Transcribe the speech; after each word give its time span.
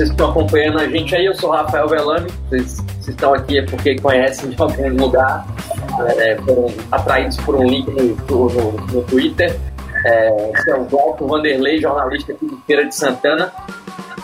vocês 0.00 0.08
que 0.08 0.14
estão 0.14 0.30
acompanhando 0.30 0.78
a 0.78 0.86
gente 0.88 1.14
aí. 1.14 1.26
Eu 1.26 1.34
sou 1.34 1.50
Rafael 1.50 1.86
Velame. 1.86 2.30
Vocês, 2.48 2.76
vocês 2.76 3.08
estão 3.08 3.34
aqui 3.34 3.58
é 3.58 3.66
porque 3.66 3.98
conhecem 3.98 4.50
de 4.50 4.60
algum 4.60 4.88
lugar, 4.96 5.46
é, 6.16 6.36
foram 6.36 6.68
atraídos 6.90 7.36
por 7.38 7.56
um 7.56 7.64
link 7.64 7.86
no, 7.90 8.48
no, 8.48 8.72
no 8.72 9.02
Twitter. 9.04 9.58
É, 10.06 10.52
esse 10.54 10.70
é 10.70 10.74
o 10.74 10.84
Glauco 10.84 11.26
Vanderlei, 11.26 11.78
jornalista 11.78 12.32
aqui 12.32 12.46
de 12.46 12.56
Feira 12.62 12.86
de 12.86 12.94
Santana, 12.94 13.52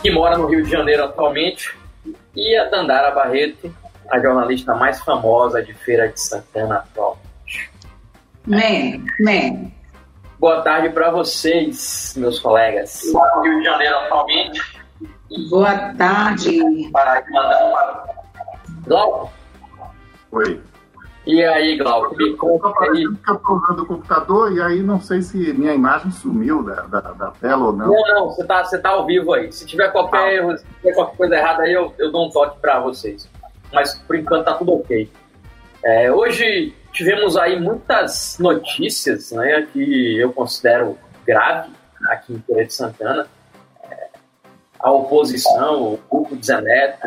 que 0.01 0.11
mora 0.11 0.39
no 0.39 0.47
Rio 0.47 0.65
de 0.65 0.71
Janeiro 0.71 1.05
atualmente. 1.05 1.77
E 2.35 2.57
a 2.57 2.65
Dandara 2.71 3.11
Barreto, 3.11 3.75
a 4.11 4.19
jornalista 4.19 4.75
mais 4.75 5.01
famosa 5.01 5.63
de 5.63 5.75
Feira 5.75 6.09
de 6.09 6.19
Santana 6.19 6.77
atualmente. 6.77 7.71
Man, 8.47 9.05
man. 9.21 9.71
Boa 10.39 10.63
tarde 10.63 10.91
para 10.91 11.11
vocês, 11.11 12.15
meus 12.17 12.39
colegas. 12.39 13.03
Mora 13.13 13.37
no 13.37 13.43
Rio 13.43 13.59
de 13.59 13.65
Janeiro 13.65 13.97
atualmente 13.97 14.76
Boa 15.51 15.95
tarde. 15.95 16.61
Glauco? 18.87 19.33
Oi. 20.31 20.63
E 21.27 21.43
aí, 21.43 21.77
Glauco? 21.77 22.17
Me 22.17 22.37
conta 22.37 22.73
aí. 22.85 23.03
Eu 23.03 23.13
estou 23.13 23.57
usando 23.57 23.81
o 23.81 23.87
computador 23.87 24.53
e 24.53 24.63
aí 24.63 24.83
não 24.83 25.01
sei 25.01 25.23
se 25.23 25.53
minha 25.55 25.75
imagem 25.75 26.13
sumiu 26.13 26.63
da, 26.63 26.83
da, 26.83 27.01
da 27.01 27.31
tela 27.33 27.67
ou 27.67 27.73
não. 27.73 27.89
Não, 27.89 28.15
não, 28.15 28.27
você 28.27 28.43
está 28.43 28.65
você 28.65 28.79
tá 28.79 28.91
ao 28.91 29.05
vivo 29.05 29.33
aí. 29.33 29.51
Se 29.51 29.67
tiver 29.67 29.91
qualquer 29.91 30.19
ah. 30.19 30.33
erro, 30.33 30.57
se 30.57 30.65
tiver 30.81 30.95
qualquer 30.95 31.17
coisa 31.17 31.35
errada 31.35 31.63
aí, 31.65 31.73
eu, 31.73 31.93
eu 31.99 32.13
dou 32.13 32.29
um 32.29 32.31
toque 32.31 32.61
para 32.61 32.79
vocês. 32.79 33.29
Mas 33.73 33.95
por 33.95 34.15
enquanto 34.15 34.45
tá 34.45 34.55
tudo 34.55 34.75
ok. 34.75 35.11
É, 35.83 36.13
hoje 36.13 36.73
tivemos 36.93 37.37
aí 37.37 37.61
muitas 37.61 38.39
notícias 38.39 39.33
né, 39.33 39.67
que 39.73 40.19
eu 40.19 40.33
considero 40.33 40.97
grave 41.27 41.73
aqui 42.09 42.35
em 42.35 42.39
Feira 42.39 42.65
de 42.65 42.73
Santana 42.73 43.27
a 44.81 44.91
oposição, 44.91 45.95
o 45.95 46.01
grupo 46.11 46.37
de 46.37 46.47
Zeneto, 46.47 47.07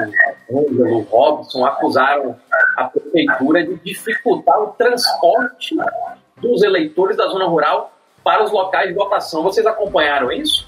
Ângelo, 0.51 1.01
Robson, 1.09 1.65
acusaram 1.65 2.35
a 2.77 2.85
prefeitura 2.85 3.65
de 3.65 3.75
dificultar 3.83 4.59
o 4.61 4.67
transporte 4.67 5.75
dos 6.37 6.63
eleitores 6.63 7.17
da 7.17 7.27
zona 7.27 7.45
rural 7.45 7.93
para 8.23 8.43
os 8.43 8.51
locais 8.51 8.89
de 8.89 8.95
votação. 8.95 9.43
Vocês 9.43 9.65
acompanharam 9.65 10.31
isso? 10.31 10.67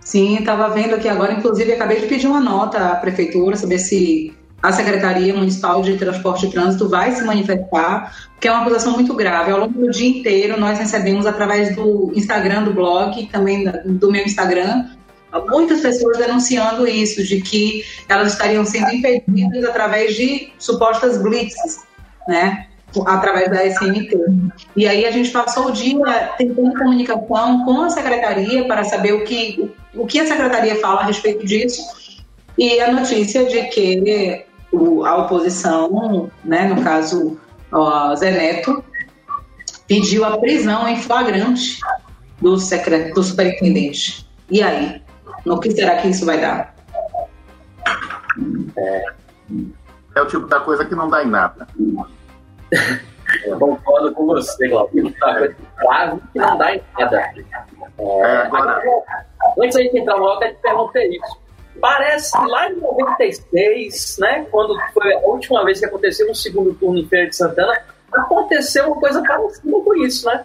Sim, 0.00 0.38
estava 0.38 0.68
vendo 0.70 0.94
aqui 0.94 1.08
agora, 1.08 1.32
inclusive 1.32 1.72
acabei 1.72 2.00
de 2.00 2.06
pedir 2.06 2.26
uma 2.26 2.40
nota 2.40 2.90
à 2.90 2.96
prefeitura, 2.96 3.56
saber 3.56 3.78
se 3.78 4.34
a 4.62 4.72
Secretaria 4.72 5.34
Municipal 5.34 5.80
de 5.82 5.96
Transporte 5.96 6.46
e 6.46 6.50
Trânsito 6.50 6.88
vai 6.88 7.12
se 7.12 7.24
manifestar, 7.24 8.14
porque 8.32 8.46
é 8.46 8.52
uma 8.52 8.60
acusação 8.60 8.92
muito 8.92 9.14
grave. 9.14 9.50
Ao 9.50 9.58
longo 9.58 9.72
do 9.72 9.90
dia 9.90 10.08
inteiro, 10.08 10.60
nós 10.60 10.78
recebemos 10.78 11.26
através 11.26 11.74
do 11.74 12.12
Instagram 12.14 12.64
do 12.64 12.74
blog, 12.74 13.26
também 13.26 13.64
do 13.84 14.10
meu 14.10 14.24
Instagram, 14.24 14.86
muitas 15.48 15.80
pessoas 15.80 16.18
denunciando 16.18 16.86
isso, 16.86 17.22
de 17.22 17.40
que 17.40 17.84
elas 18.08 18.32
estariam 18.32 18.64
sendo 18.64 18.90
impedidas 18.90 19.64
através 19.64 20.14
de 20.14 20.52
supostas 20.58 21.18
blitzes, 21.18 21.80
né? 22.26 22.66
através 23.06 23.48
da 23.50 23.64
SMT. 23.64 24.10
E 24.76 24.86
aí 24.86 25.06
a 25.06 25.10
gente 25.10 25.30
passou 25.30 25.66
o 25.66 25.72
dia 25.72 26.32
tentando 26.36 26.76
comunicação 26.76 27.64
com 27.64 27.82
a 27.82 27.90
secretaria 27.90 28.66
para 28.66 28.84
saber 28.84 29.12
o 29.12 29.24
que, 29.24 29.70
o 29.94 30.06
que 30.06 30.20
a 30.20 30.26
secretaria 30.26 30.76
fala 30.76 31.02
a 31.02 31.04
respeito 31.04 31.46
disso. 31.46 31.82
E 32.58 32.80
a 32.80 32.92
notícia 32.92 33.44
de 33.44 33.62
que 33.68 34.44
o, 34.72 35.04
a 35.04 35.18
oposição, 35.18 36.30
né, 36.44 36.64
no 36.64 36.82
caso 36.82 37.38
o 37.72 38.16
Zé 38.16 38.32
Neto, 38.32 38.82
pediu 39.86 40.24
a 40.24 40.38
prisão 40.38 40.88
em 40.88 40.96
flagrante 40.96 41.78
do, 42.40 42.58
secret, 42.58 43.12
do 43.12 43.22
superintendente. 43.22 44.26
E 44.50 44.62
aí? 44.62 45.00
No 45.44 45.60
que 45.60 45.70
será 45.70 45.96
que 45.96 46.08
isso 46.08 46.26
vai 46.26 46.40
dar? 46.40 46.74
É, 48.76 49.04
é 50.16 50.22
o 50.22 50.26
tipo 50.26 50.46
da 50.46 50.60
coisa 50.60 50.84
que 50.84 50.94
não 50.94 51.08
dá 51.08 51.22
em 51.22 51.28
nada. 51.28 51.66
Eu 53.44 53.58
concordo 53.58 54.12
com 54.12 54.26
você, 54.26 54.68
Glauco. 54.68 54.92
Quase 55.80 56.20
que 56.32 56.38
não 56.38 56.58
dá 56.58 56.74
em 56.74 56.82
nada. 56.98 57.20
É, 57.20 57.44
é, 57.98 58.36
agora... 58.38 58.82
Antes 59.58 59.76
da 59.76 59.82
gente 59.82 59.98
entrar 59.98 60.16
no 60.16 60.24
logo, 60.24 60.44
eu 60.44 60.54
te 60.54 60.60
perguntei 60.60 61.08
isso. 61.08 61.40
Parece 61.80 62.32
que 62.32 62.46
lá 62.46 62.70
em 62.70 62.76
96, 62.76 64.18
né, 64.20 64.46
quando 64.50 64.78
foi 64.92 65.14
a 65.14 65.18
última 65.20 65.64
vez 65.64 65.80
que 65.80 65.86
aconteceu 65.86 66.30
um 66.30 66.34
segundo 66.34 66.74
turno 66.74 66.98
em 66.98 67.06
Feira 67.06 67.28
de 67.28 67.36
Santana, 67.36 67.80
aconteceu 68.12 68.86
uma 68.86 69.00
coisa 69.00 69.22
parecida 69.22 69.80
com 69.80 69.96
isso, 69.96 70.26
né? 70.26 70.44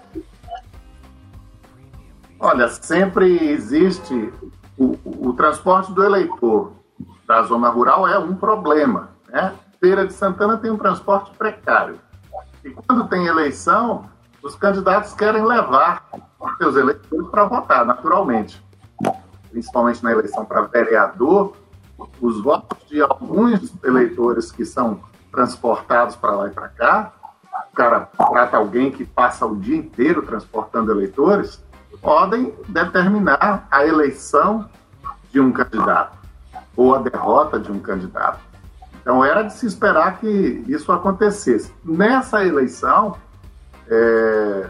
Olha, 2.40 2.68
sempre 2.70 3.50
existe 3.50 4.32
o, 4.78 4.98
o, 5.30 5.34
transporte 5.34 5.92
do 5.92 6.04
eleitor 6.04 6.74
da 7.28 7.42
zona 7.44 7.70
rural 7.70 8.08
é 8.08 8.18
um 8.20 8.36
problema. 8.36 9.10
Né? 9.30 9.54
Feira 9.80 10.06
de 10.06 10.14
Santana 10.14 10.58
tem 10.58 10.72
um 10.72 10.78
transporte 10.78 11.32
precário. 11.38 12.00
E 12.64 12.72
quando 12.72 13.08
tem 13.08 13.28
eleição, 13.28 14.06
os 14.42 14.56
candidatos 14.56 15.14
querem 15.14 15.44
levar 15.46 16.06
seus 16.58 16.76
eleitores 16.76 17.28
para 17.30 17.46
votar, 17.46 17.86
naturalmente. 17.86 18.64
Principalmente 19.50 20.04
na 20.04 20.12
eleição 20.12 20.46
para 20.46 20.62
vereador, 20.62 21.54
os 22.22 22.42
votos 22.42 22.88
de 22.88 23.02
alguns 23.02 23.74
eleitores 23.84 24.52
que 24.52 24.66
são 24.66 25.00
transportados 25.32 26.16
para 26.16 26.32
lá 26.32 26.48
e 26.48 26.52
para 26.52 26.68
cá, 26.70 27.14
o 27.72 27.76
cara 27.76 28.10
trata 28.18 28.58
alguém 28.58 28.92
que 28.92 29.06
passa 29.06 29.46
o 29.46 29.56
dia 29.56 29.78
inteiro 29.78 30.22
transportando 30.22 30.92
eleitores, 30.92 31.64
podem 32.06 32.54
determinar 32.68 33.68
a 33.72 33.84
eleição 33.84 34.70
de 35.32 35.40
um 35.42 35.52
candidato 35.52 36.16
ou 36.78 36.94
a 36.94 37.00
derrota 37.00 37.60
de 37.60 37.72
um 37.72 37.80
candidato. 37.80 38.40
Então 39.02 39.26
era 39.26 39.42
de 39.42 39.54
se 39.54 39.66
esperar 39.66 40.20
que 40.20 40.64
isso 40.68 40.92
acontecesse. 40.92 41.74
Nessa 41.84 42.46
eleição, 42.46 43.18
é, 43.90 44.70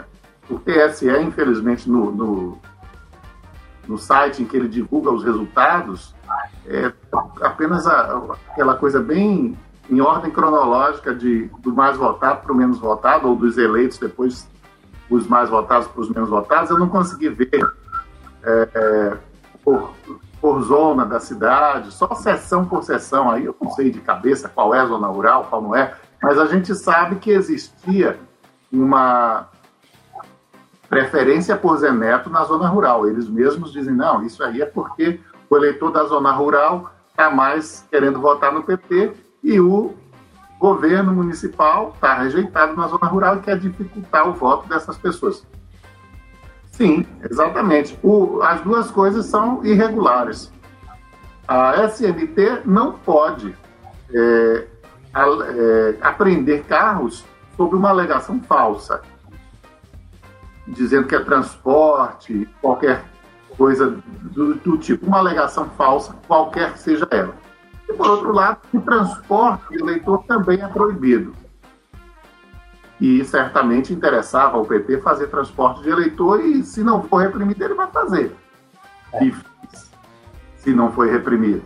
o 0.49 0.57
TSE, 0.59 1.09
infelizmente, 1.21 1.89
no, 1.89 2.11
no, 2.11 2.57
no, 3.85 3.97
site 3.97 4.41
em 4.41 4.45
que 4.45 4.55
ele 4.55 4.69
divulga 4.69 5.11
os 5.11 5.23
resultados, 5.23 6.15
é 6.65 6.91
apenas 7.41 7.85
a, 7.85 8.35
aquela 8.51 8.75
coisa 8.75 9.01
bem 9.01 9.57
em 9.89 10.01
ordem 10.01 10.31
cronológica 10.31 11.13
de, 11.13 11.49
do 11.59 11.73
mais 11.73 11.97
votado 11.97 12.41
para 12.41 12.53
o 12.53 12.55
menos 12.55 12.79
votado, 12.79 13.27
ou 13.27 13.35
dos 13.35 13.57
eleitos 13.57 13.97
depois 13.97 14.47
os 15.09 15.27
mais 15.27 15.49
votados 15.49 15.87
para 15.87 16.01
os 16.01 16.09
menos 16.09 16.29
votados, 16.29 16.69
eu 16.69 16.79
não 16.79 16.89
consegui 16.89 17.29
ver 17.29 17.49
é, 18.43 18.69
é, 18.73 19.17
por, 19.63 19.93
por 20.41 20.61
zona 20.61 21.05
da 21.05 21.19
cidade, 21.19 21.91
só 21.91 22.13
seção 22.15 22.65
por 22.65 22.83
seção, 22.83 23.29
aí 23.29 23.45
eu 23.45 23.55
não 23.61 23.71
sei 23.71 23.91
de 23.91 23.99
cabeça 23.99 24.49
qual 24.49 24.73
é 24.73 24.79
a 24.79 24.85
zona 24.85 25.07
rural, 25.07 25.45
qual 25.49 25.61
não 25.61 25.75
é, 25.75 25.93
mas 26.21 26.39
a 26.39 26.45
gente 26.45 26.73
sabe 26.75 27.17
que 27.17 27.31
existia 27.31 28.19
uma 28.71 29.47
preferência 30.89 31.55
por 31.55 31.77
Zé 31.77 31.91
Neto 31.91 32.29
na 32.29 32.43
zona 32.43 32.67
rural. 32.67 33.07
Eles 33.07 33.27
mesmos 33.27 33.71
dizem, 33.71 33.93
não, 33.93 34.23
isso 34.25 34.43
aí 34.43 34.61
é 34.61 34.65
porque 34.65 35.19
o 35.49 35.57
eleitor 35.57 35.91
da 35.91 36.03
zona 36.05 36.31
rural 36.31 36.91
está 37.09 37.29
mais 37.29 37.85
querendo 37.89 38.19
votar 38.19 38.51
no 38.51 38.63
PT 38.63 39.13
e 39.43 39.59
o 39.59 39.93
governo 40.59 41.13
municipal 41.13 41.91
está 41.95 42.15
rejeitado 42.15 42.75
na 42.75 42.87
zona 42.87 43.07
rural 43.07 43.37
e 43.37 43.39
quer 43.41 43.59
dificultar 43.59 44.27
o 44.27 44.33
voto 44.33 44.67
dessas 44.67 44.97
pessoas. 44.97 45.45
Sim, 46.71 47.05
exatamente. 47.29 47.97
O, 48.03 48.41
as 48.41 48.61
duas 48.61 48.91
coisas 48.91 49.25
são 49.25 49.65
irregulares. 49.65 50.51
A 51.47 51.87
SMT 51.87 52.63
não 52.65 52.93
pode 52.93 53.55
é, 54.13 54.67
a, 55.13 55.23
é, 55.23 55.97
apreender 56.01 56.63
carros 56.65 57.23
sob 57.55 57.75
uma 57.75 57.89
alegação 57.89 58.41
falsa, 58.41 59.01
dizendo 60.67 61.07
que 61.07 61.15
é 61.15 61.19
transporte, 61.19 62.49
qualquer 62.61 63.05
coisa 63.57 63.97
do, 64.21 64.55
do 64.55 64.77
tipo, 64.77 65.05
uma 65.05 65.19
alegação 65.19 65.69
falsa, 65.77 66.13
qualquer 66.27 66.73
que 66.73 66.79
seja 66.79 67.07
ela. 67.11 67.35
E, 67.87 67.93
por 67.93 68.07
outro 68.07 68.31
lado, 68.31 68.59
o 68.73 68.81
transporte 68.81 69.77
do 69.77 69.83
eleitor 69.83 70.23
também 70.23 70.61
é 70.61 70.67
proibido. 70.67 71.33
E 72.99 73.23
certamente 73.25 73.93
interessava 73.93 74.57
ao 74.57 74.65
PT 74.65 75.01
fazer 75.01 75.27
transporte 75.27 75.81
de 75.83 75.89
eleitor 75.89 76.39
e, 76.43 76.63
se 76.63 76.83
não 76.83 77.03
for 77.03 77.17
reprimido, 77.17 77.61
ele 77.63 77.73
vai 77.73 77.87
fazer. 77.91 78.35
É. 79.13 79.25
E 79.25 79.35
se 80.57 80.73
não 80.73 80.91
foi 80.91 81.11
reprimido. 81.11 81.63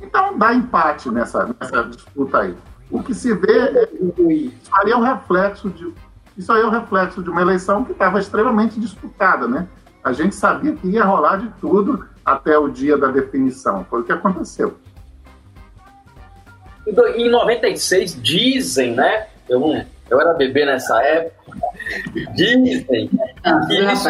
Então, 0.00 0.38
dá 0.38 0.54
empate 0.54 1.10
nessa, 1.10 1.54
nessa 1.60 1.84
disputa 1.84 2.38
aí. 2.38 2.56
O 2.90 3.02
que 3.02 3.14
se 3.14 3.34
vê 3.34 3.58
é 3.58 3.90
isso 3.92 4.70
aí 4.74 4.90
é 4.92 4.96
um 4.96 5.02
reflexo 5.02 5.68
de 5.68 5.92
isso 6.38 6.52
aí 6.52 6.62
é 6.62 6.66
um 6.66 6.70
reflexo 6.70 7.20
de 7.20 7.28
uma 7.28 7.42
eleição 7.42 7.84
que 7.84 7.90
estava 7.90 8.20
extremamente 8.20 8.78
disputada, 8.78 9.48
né? 9.48 9.66
A 10.04 10.12
gente 10.12 10.36
sabia 10.36 10.72
que 10.72 10.86
ia 10.86 11.04
rolar 11.04 11.38
de 11.38 11.48
tudo 11.60 12.06
até 12.24 12.56
o 12.56 12.68
dia 12.68 12.96
da 12.96 13.08
definição. 13.08 13.84
Foi 13.90 14.02
o 14.02 14.04
que 14.04 14.12
aconteceu. 14.12 14.78
Em 17.16 17.28
96, 17.28 18.22
dizem, 18.22 18.94
né? 18.94 19.26
Eu, 19.48 19.62
eu 20.10 20.20
era 20.20 20.34
bebê 20.34 20.64
nessa 20.64 21.02
época. 21.02 21.52
Dizem 22.34 23.10
ah, 23.44 23.66
que, 23.66 23.84
isso, 23.92 24.08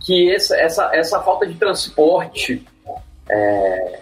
que 0.00 0.34
essa, 0.34 0.56
essa, 0.56 0.90
essa 0.94 1.22
falta 1.22 1.46
de 1.46 1.54
transporte 1.54 2.66
é, 3.28 4.00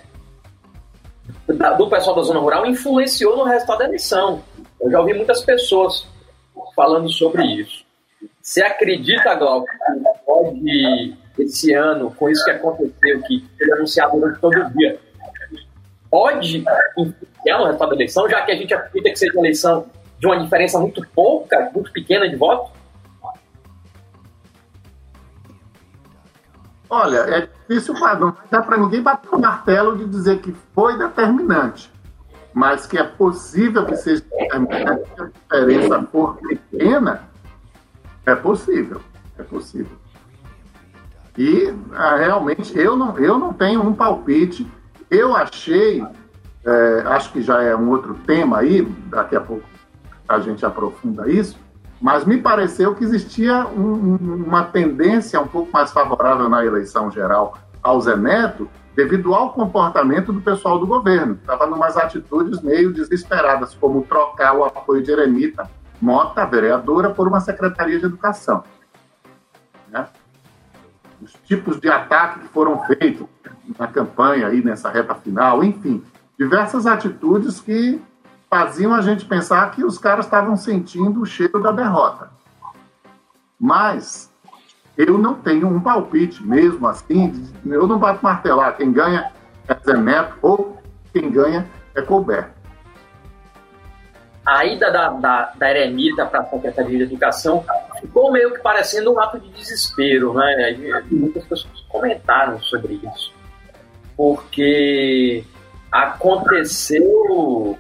do 1.77 1.89
pessoal 1.89 2.17
da 2.17 2.23
zona 2.23 2.41
rural 2.41 2.67
influenciou 2.67 3.37
no 3.37 3.45
resultado 3.45 3.79
da 3.79 3.85
eleição. 3.87 4.43
Eu 4.81 4.91
já 4.91 5.01
ouvi 5.01 5.15
muitas 5.15 5.43
pessoas 5.43 6.07
falando 6.75 7.09
sobre 7.11 7.45
isso. 7.45 7.85
Você 8.41 8.63
acredita, 8.63 9.35
Glauco, 9.35 9.67
que 9.67 10.25
pode, 10.25 11.17
esse 11.39 11.73
ano, 11.75 12.15
com 12.15 12.29
isso 12.31 12.45
que 12.45 12.51
aconteceu, 12.53 13.23
que 13.23 13.45
foi 13.59 13.73
anunciado 13.73 14.19
durante 14.19 14.41
todo 14.41 14.57
o 14.57 14.71
dia, 14.71 15.01
pode 16.11 16.65
influenciar 16.97 17.59
no 17.59 17.65
resultado 17.65 17.89
da 17.91 17.95
eleição, 17.95 18.29
já 18.29 18.43
que 18.43 18.53
a 18.53 18.57
gente 18.57 18.73
acredita 18.73 19.11
que 19.11 19.19
seja 19.19 19.33
uma 19.33 19.47
eleição 19.47 19.87
de 20.19 20.27
uma 20.27 20.39
diferença 20.39 20.79
muito 20.79 21.07
pouca, 21.15 21.71
muito 21.75 21.93
pequena 21.93 22.29
de 22.29 22.37
voto? 22.37 22.71
Olha, 26.89 27.19
é 27.19 27.49
difícil, 27.69 27.95
não 27.95 28.37
dá 28.51 28.63
para 28.63 28.77
ninguém 28.77 29.03
bater 29.03 29.29
o 29.33 29.41
martelo 29.41 29.97
de 29.97 30.07
dizer 30.07 30.41
que 30.41 30.55
foi 30.73 30.97
determinante, 30.97 31.91
mas 32.55 32.87
que 32.87 32.97
é 32.97 33.03
possível 33.03 33.85
que 33.85 33.97
seja 33.97 34.25
determinante, 34.31 35.11
que 35.11 35.23
a 35.23 35.61
diferença 35.61 36.03
for 36.13 36.37
pequena, 36.37 37.29
é 38.25 38.35
possível, 38.35 39.01
é 39.37 39.43
possível. 39.43 39.97
E 41.39 41.75
ah, 41.93 42.17
realmente 42.17 42.77
eu 42.79 42.97
não, 42.97 43.19
eu 43.19 43.39
não 43.39 43.53
tenho 43.53 43.83
um 43.83 43.93
palpite. 43.93 44.67
Eu 45.11 45.37
achei, 45.37 46.05
é, 46.65 47.03
acho 47.07 47.33
que 47.33 47.43
já 47.43 47.63
é 47.63 47.75
um 47.77 47.91
outro 47.91 48.15
tema 48.27 48.59
aí, 48.59 48.83
daqui 49.09 49.37
a 49.37 49.41
pouco 49.41 49.65
a 50.29 50.41
gente 50.41 50.67
aprofunda 50.67 51.31
isso, 51.31 51.57
mas 52.01 52.25
me 52.25 52.39
pareceu 52.39 52.95
que 52.95 53.05
existia 53.05 53.67
um, 53.67 54.17
uma 54.47 54.65
tendência 54.65 55.41
um 55.41 55.47
pouco 55.47 55.71
mais 55.73 55.93
favorável 55.93 56.49
na 56.49 56.65
eleição 56.65 57.11
geral 57.11 57.57
ao 57.83 58.01
Zé 58.01 58.17
Neto, 58.17 58.69
devido 58.95 59.35
ao 59.35 59.53
comportamento 59.53 60.33
do 60.33 60.41
pessoal 60.41 60.79
do 60.79 60.87
governo. 60.87 61.35
Estava 61.35 61.67
em 61.67 61.73
umas 61.73 61.97
atitudes 61.97 62.61
meio 62.63 62.93
desesperadas, 62.93 63.75
como 63.75 64.03
trocar 64.03 64.55
o 64.57 64.65
apoio 64.65 65.03
de 65.03 65.13
Eremita 65.13 65.69
Mota, 66.01 66.45
vereadora, 66.45 67.11
por 67.11 67.27
uma 67.29 67.41
secretaria 67.41 67.99
de 67.99 68.05
educação. 68.05 68.65
Né? 69.89 70.07
Os 71.21 71.33
tipos 71.45 71.81
de 71.81 71.89
ataque 71.89 72.41
que 72.41 72.49
foram 72.49 72.83
feitos 72.85 73.27
na 73.79 73.87
campanha, 73.87 74.47
aí 74.47 74.63
nessa 74.63 74.91
reta 74.91 75.15
final, 75.15 75.65
enfim, 75.65 76.03
diversas 76.39 76.87
atitudes 76.87 77.61
que 77.61 78.01
faziam 78.49 78.95
a 78.95 79.01
gente 79.01 79.25
pensar 79.25 79.71
que 79.73 79.85
os 79.85 79.99
caras 79.99 80.27
estavam 80.27 80.57
sentindo 80.57 81.21
o 81.21 81.27
cheiro 81.27 81.61
da 81.63 81.73
derrota. 81.73 82.31
Mas 83.59 84.31
eu 84.97 85.19
não 85.19 85.35
tenho 85.35 85.69
um 85.69 85.81
palpite 85.81 86.43
mesmo 86.43 86.87
assim, 86.87 87.51
eu 87.65 87.87
não 87.87 87.99
bato 87.99 88.23
martelar 88.23 88.77
quem 88.77 88.93
ganha 88.93 89.33
é 89.69 89.77
Zé 89.85 89.97
Neto 89.97 90.37
ou 90.43 90.81
quem 91.13 91.31
ganha 91.31 91.67
é 91.95 92.03
Colbert. 92.03 92.51
A 94.47 94.65
ida 94.65 94.93
da, 94.93 95.09
da, 95.09 95.53
da 95.57 95.71
Eremita 95.71 96.25
para 96.25 96.41
a 96.41 96.45
Secretaria 96.45 96.99
de 96.99 97.03
Educação 97.03 97.65
ficou 98.01 98.31
meio 98.31 98.53
que 98.53 98.61
parecendo 98.61 99.13
um 99.13 99.21
ato 99.21 99.41
de 99.41 99.49
desespero, 99.51 100.33
né? 100.35 101.03
Muitas 101.11 101.45
pessoas 101.45 101.81
comentaram 101.89 102.61
sobre 102.63 103.01
isso. 103.13 103.35
Porque 104.17 105.45
aconteceu 105.91 107.77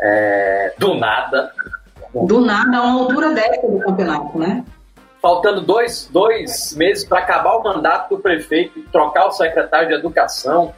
é, 0.00 0.74
do 0.78 0.94
nada. 0.94 1.52
Do 2.14 2.40
nada, 2.40 2.78
a 2.78 2.82
uma 2.82 3.00
altura 3.00 3.32
dessa 3.32 3.66
do 3.66 3.78
campeonato, 3.80 4.38
né? 4.38 4.64
Faltando 5.20 5.62
dois, 5.62 6.08
dois 6.12 6.74
meses 6.76 7.04
para 7.04 7.18
acabar 7.20 7.56
o 7.56 7.62
mandato 7.62 8.16
do 8.16 8.22
prefeito 8.22 8.78
e 8.78 8.82
trocar 8.82 9.26
o 9.26 9.32
secretário 9.32 9.88
de 9.88 9.94
Educação, 9.94 10.72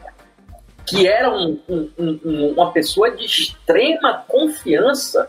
que 0.90 1.06
era 1.06 1.30
um, 1.30 1.58
um, 1.68 1.90
um, 1.98 2.52
uma 2.52 2.72
pessoa 2.72 3.10
de 3.10 3.24
extrema 3.24 4.24
confiança. 4.26 5.28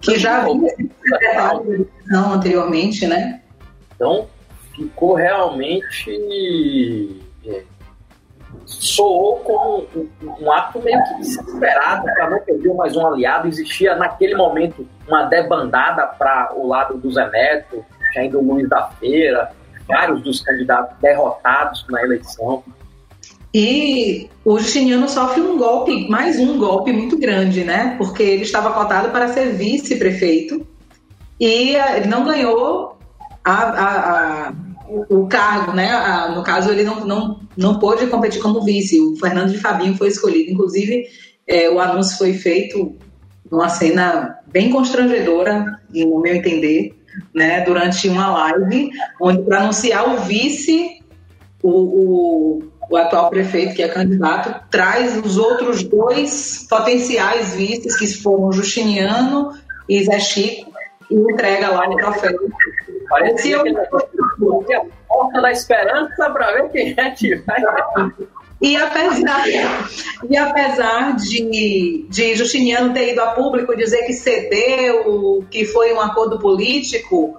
Que 0.00 0.18
já 0.18 0.38
havia 0.38 0.68
sido 0.70 0.90
secretário 1.02 1.74
Educação 1.74 2.32
anteriormente, 2.32 3.06
né? 3.06 3.40
Então, 3.94 4.28
ficou 4.74 5.14
realmente 5.14 6.10
é, 7.46 7.62
soou 8.64 9.36
como 9.40 9.86
um, 9.94 10.44
um, 10.44 10.52
ato 10.52 10.80
meio 10.80 11.02
que 11.04 11.18
desesperado 11.18 12.04
para 12.04 12.30
não 12.30 12.40
perder 12.40 12.74
mais 12.74 12.96
um 12.96 13.06
aliado. 13.06 13.48
Existia 13.48 13.94
naquele 13.94 14.34
momento 14.34 14.86
uma 15.06 15.24
debandada 15.24 16.06
para 16.06 16.52
o 16.54 16.66
lado 16.66 16.98
do 16.98 17.12
Zé 17.12 17.28
Neto, 17.30 17.84
ainda 18.16 18.38
o 18.38 18.42
Luiz 18.42 18.68
da 18.68 18.88
Feira, 18.88 19.52
vários 19.86 20.22
dos 20.22 20.40
candidatos 20.40 20.96
derrotados 21.00 21.86
na 21.88 22.02
eleição. 22.02 22.62
E 23.54 24.28
o 24.44 24.58
Justiniano 24.58 25.08
sofre 25.08 25.40
um 25.40 25.58
golpe, 25.58 26.08
mais 26.08 26.38
um 26.38 26.56
golpe 26.58 26.92
muito 26.92 27.18
grande, 27.18 27.64
né? 27.64 27.96
Porque 27.98 28.22
ele 28.22 28.42
estava 28.42 28.72
cotado 28.72 29.10
para 29.10 29.28
ser 29.28 29.52
vice-prefeito 29.52 30.66
e 31.38 31.74
ele 31.76 32.06
não 32.06 32.24
ganhou 32.24 32.96
a, 33.44 33.52
a, 33.52 34.48
a 34.48 34.54
o, 35.08 35.26
cargo, 35.26 35.72
né? 35.72 35.90
no 36.34 36.42
caso, 36.42 36.70
ele 36.70 36.84
não, 36.84 37.04
não, 37.06 37.40
não 37.56 37.78
pôde 37.78 38.06
competir 38.06 38.40
como 38.40 38.62
vice. 38.62 39.00
O 39.00 39.16
Fernando 39.16 39.50
de 39.50 39.58
Fabinho 39.58 39.96
foi 39.96 40.08
escolhido. 40.08 40.50
Inclusive, 40.50 41.06
é, 41.46 41.70
o 41.70 41.80
anúncio 41.80 42.18
foi 42.18 42.34
feito 42.34 42.94
numa 43.50 43.68
cena 43.68 44.38
bem 44.46 44.70
constrangedora, 44.70 45.78
no 45.90 46.20
meu 46.20 46.34
entender, 46.34 46.94
né? 47.34 47.60
Durante 47.62 48.08
uma 48.08 48.30
live, 48.30 48.90
onde 49.20 49.42
para 49.42 49.62
anunciar 49.62 50.08
o 50.14 50.20
vice, 50.20 51.02
o, 51.62 51.70
o, 51.70 52.62
o, 52.92 52.96
atual 52.96 53.30
prefeito, 53.30 53.74
que 53.74 53.82
é 53.82 53.88
candidato, 53.88 54.68
traz 54.70 55.16
os 55.16 55.38
outros 55.38 55.82
dois 55.82 56.66
potenciais 56.68 57.54
vices, 57.54 57.96
que 57.96 58.06
foram 58.22 58.52
Justiniano 58.52 59.52
e 59.88 60.04
Zé 60.04 60.18
Chico, 60.20 60.70
e 61.10 61.14
entrega 61.14 61.68
lá 61.70 61.88
o 61.88 61.96
troféu. 61.96 62.38
Parecia 63.08 63.60
a 63.60 64.84
porta 65.08 65.40
da 65.40 65.50
esperança 65.50 66.30
para 66.30 66.52
ver 66.52 66.68
quem 66.70 66.94
é 66.96 67.10
que 67.10 67.34
vai. 67.36 67.62
E 68.60 68.76
apesar, 68.76 69.44
e 70.30 70.36
apesar 70.36 71.16
de, 71.16 72.06
de 72.08 72.34
Justiniano 72.36 72.94
ter 72.94 73.12
ido 73.12 73.20
a 73.20 73.32
público 73.32 73.76
dizer 73.76 74.06
que 74.06 74.12
cedeu, 74.12 75.44
que 75.50 75.64
foi 75.66 75.92
um 75.92 76.00
acordo 76.00 76.38
político, 76.38 77.36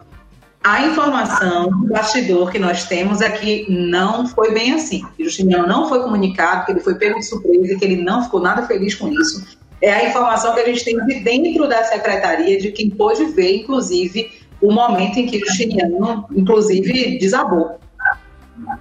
a 0.64 0.86
informação 0.86 1.70
do 1.70 1.88
bastidor 1.90 2.52
que 2.52 2.58
nós 2.58 2.86
temos 2.86 3.22
é 3.22 3.30
que 3.30 3.66
não 3.70 4.28
foi 4.28 4.54
bem 4.54 4.74
assim. 4.74 5.06
Que 5.18 5.26
Justiniano 5.26 5.68
não 5.68 5.90
foi 5.90 6.02
comunicado, 6.02 6.66
que 6.66 6.72
ele 6.72 6.80
foi 6.80 6.96
pego 6.96 7.20
de 7.20 7.26
surpresa 7.26 7.74
e 7.74 7.78
que 7.78 7.84
ele 7.84 8.02
não 8.02 8.24
ficou 8.24 8.40
nada 8.40 8.66
feliz 8.66 8.96
com 8.96 9.10
isso. 9.10 9.58
É 9.82 9.94
a 9.94 10.10
informação 10.10 10.54
que 10.54 10.62
a 10.62 10.66
gente 10.66 10.86
tem 10.86 10.98
de 11.06 11.20
dentro 11.20 11.68
da 11.68 11.84
secretaria, 11.84 12.58
de 12.58 12.72
quem 12.72 12.90
pôde 12.90 13.26
ver, 13.26 13.58
inclusive, 13.58 14.32
o 14.62 14.72
momento 14.72 15.18
em 15.18 15.26
que 15.26 15.40
Justiniano, 15.40 16.26
inclusive, 16.32 17.18
desabou 17.20 17.78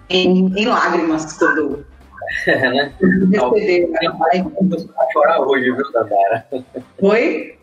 em, 0.09 0.53
em 0.57 0.67
lágrimas 0.67 1.37
quando 1.37 1.85
é, 2.47 2.71
né? 2.71 2.93
para 4.95 5.11
chorar 5.13 5.41
hoje, 5.41 5.65
viu, 5.65 5.93
Dandara? 5.93 6.47
Oi? 7.01 7.59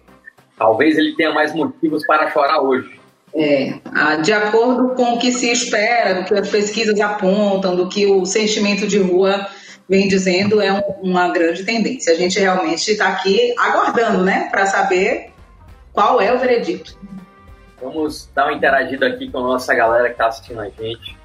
Talvez 0.58 0.98
ele 0.98 1.16
tenha 1.16 1.34
mais 1.34 1.54
motivos 1.54 2.06
para 2.06 2.30
chorar 2.32 2.62
hoje. 2.62 2.99
É, 3.34 3.74
de 4.24 4.34
acordo 4.34 4.96
com 4.96 5.14
o 5.14 5.20
que 5.20 5.32
se 5.32 5.52
espera, 5.52 6.16
do 6.16 6.26
que 6.26 6.34
as 6.34 6.50
pesquisas 6.50 7.00
apontam, 7.00 7.76
do 7.76 7.88
que 7.88 8.06
o 8.06 8.26
sentimento 8.26 8.88
de 8.88 8.98
rua 9.00 9.48
vem 9.88 10.08
dizendo, 10.08 10.62
é 10.62 10.72
um, 10.72 11.10
uma 11.10 11.30
grande 11.30 11.64
tendência. 11.64 12.14
A 12.14 12.16
gente 12.16 12.40
realmente 12.40 12.92
está 12.92 13.08
aqui 13.08 13.54
aguardando, 13.58 14.24
né, 14.24 14.48
para 14.52 14.66
saber 14.66 15.32
qual 15.94 16.22
é 16.22 16.34
o 16.34 16.40
veredito. 16.40 16.98
Vamos 17.82 18.30
dar 18.36 18.46
uma 18.46 18.54
interagida 18.54 19.08
aqui 19.08 19.32
com 19.32 19.40
a 19.40 19.44
nossa 19.44 19.74
galera 19.74 20.06
que 20.06 20.12
está 20.12 20.28
assistindo 20.28 20.60
a 20.60 20.70
gente. 20.70 21.18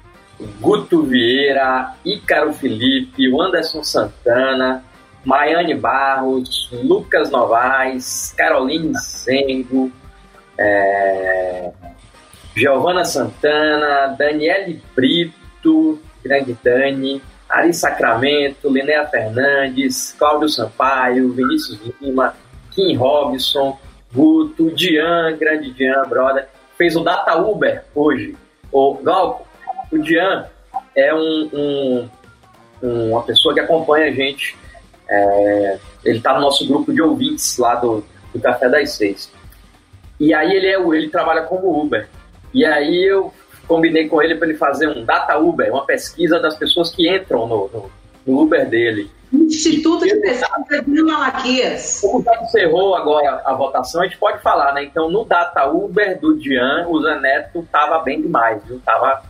Guto 0.59 1.03
Vieira, 1.03 1.93
Ícaro 2.03 2.53
Felipe, 2.53 3.23
Anderson 3.39 3.83
Santana, 3.83 4.83
Maiane 5.23 5.75
Barros, 5.75 6.69
Lucas 6.71 7.29
Novaes, 7.29 8.33
Caroline 8.37 8.93
Zengo, 8.97 9.91
é, 10.57 11.71
Giovana 12.55 13.03
Santana, 13.03 14.15
Daniele 14.17 14.81
Brito, 14.95 16.01
grande 16.23 16.57
Dani, 16.63 17.21
Ari 17.49 17.73
Sacramento, 17.73 18.69
Linéa 18.69 19.05
Fernandes, 19.07 20.15
Cláudio 20.17 20.47
Sampaio, 20.47 21.33
Vinícius 21.33 21.79
Lima, 22.01 22.33
Kim 22.71 22.95
Robson, 22.95 23.77
Guto, 24.13 24.71
Dian, 24.71 25.35
grande 25.37 25.71
Dian, 25.71 26.03
brother, 26.07 26.47
fez 26.77 26.95
o 26.95 27.03
Data 27.03 27.35
Uber 27.35 27.83
hoje. 27.93 28.35
O 28.71 28.95
Galco, 28.95 29.45
o 29.91 29.97
Dian 29.97 30.47
é 30.95 31.13
um, 31.13 32.09
um, 32.81 33.09
uma 33.11 33.23
pessoa 33.23 33.53
que 33.53 33.59
acompanha 33.59 34.07
a 34.07 34.11
gente. 34.11 34.57
É, 35.07 35.77
ele 36.03 36.17
está 36.17 36.33
no 36.33 36.41
nosso 36.41 36.65
grupo 36.65 36.93
de 36.93 37.01
ouvintes 37.01 37.57
lá 37.57 37.75
do, 37.75 38.03
do 38.33 38.39
Café 38.39 38.69
das 38.69 38.91
Seis. 38.91 39.31
E 40.19 40.33
aí 40.33 40.53
ele, 40.53 40.67
é, 40.67 40.79
ele 40.79 41.09
trabalha 41.09 41.43
como 41.43 41.81
Uber. 41.81 42.07
E 42.55 42.63
aí 42.63 43.03
eu 43.03 43.33
combinei 43.67 44.07
com 44.07 44.21
ele 44.21 44.35
para 44.35 44.47
ele 44.47 44.57
fazer 44.57 44.87
um 44.87 45.03
Data 45.03 45.37
Uber, 45.37 45.73
uma 45.73 45.85
pesquisa 45.85 46.39
das 46.39 46.55
pessoas 46.55 46.89
que 46.89 47.13
entram 47.13 47.45
no, 47.45 47.67
no, 47.67 47.91
no 48.25 48.41
Uber 48.41 48.69
dele. 48.69 49.11
Instituto 49.33 50.05
de 50.05 50.15
Pesquisa 50.15 50.81
de 50.87 51.03
Malaquias. 51.03 51.99
Como 51.99 52.23
já 52.23 52.41
encerrou 52.41 52.95
agora 52.95 53.41
a 53.43 53.53
votação, 53.53 54.01
a 54.01 54.05
gente 54.05 54.17
pode 54.17 54.41
falar, 54.41 54.73
né? 54.73 54.85
Então, 54.85 55.09
no 55.09 55.25
data 55.25 55.69
Uber 55.69 56.17
do 56.17 56.37
Dian, 56.37 56.87
o 56.87 57.01
Zé 57.01 57.19
Neto 57.19 57.59
estava 57.59 57.99
bem 57.99 58.21
demais, 58.21 58.63
viu? 58.63 58.79
Tava 58.85 59.23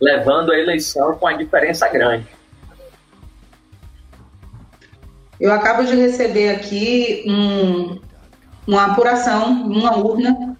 levando 0.00 0.50
a 0.50 0.58
eleição 0.58 1.14
com 1.14 1.28
a 1.28 1.34
diferença 1.34 1.88
grande. 1.88 2.26
Eu 5.38 5.52
acabo 5.52 5.84
de 5.84 5.94
receber 5.94 6.50
aqui 6.50 7.24
um, 7.28 8.00
uma 8.66 8.86
apuração, 8.86 9.52
uma 9.52 9.96
urna, 9.96 10.53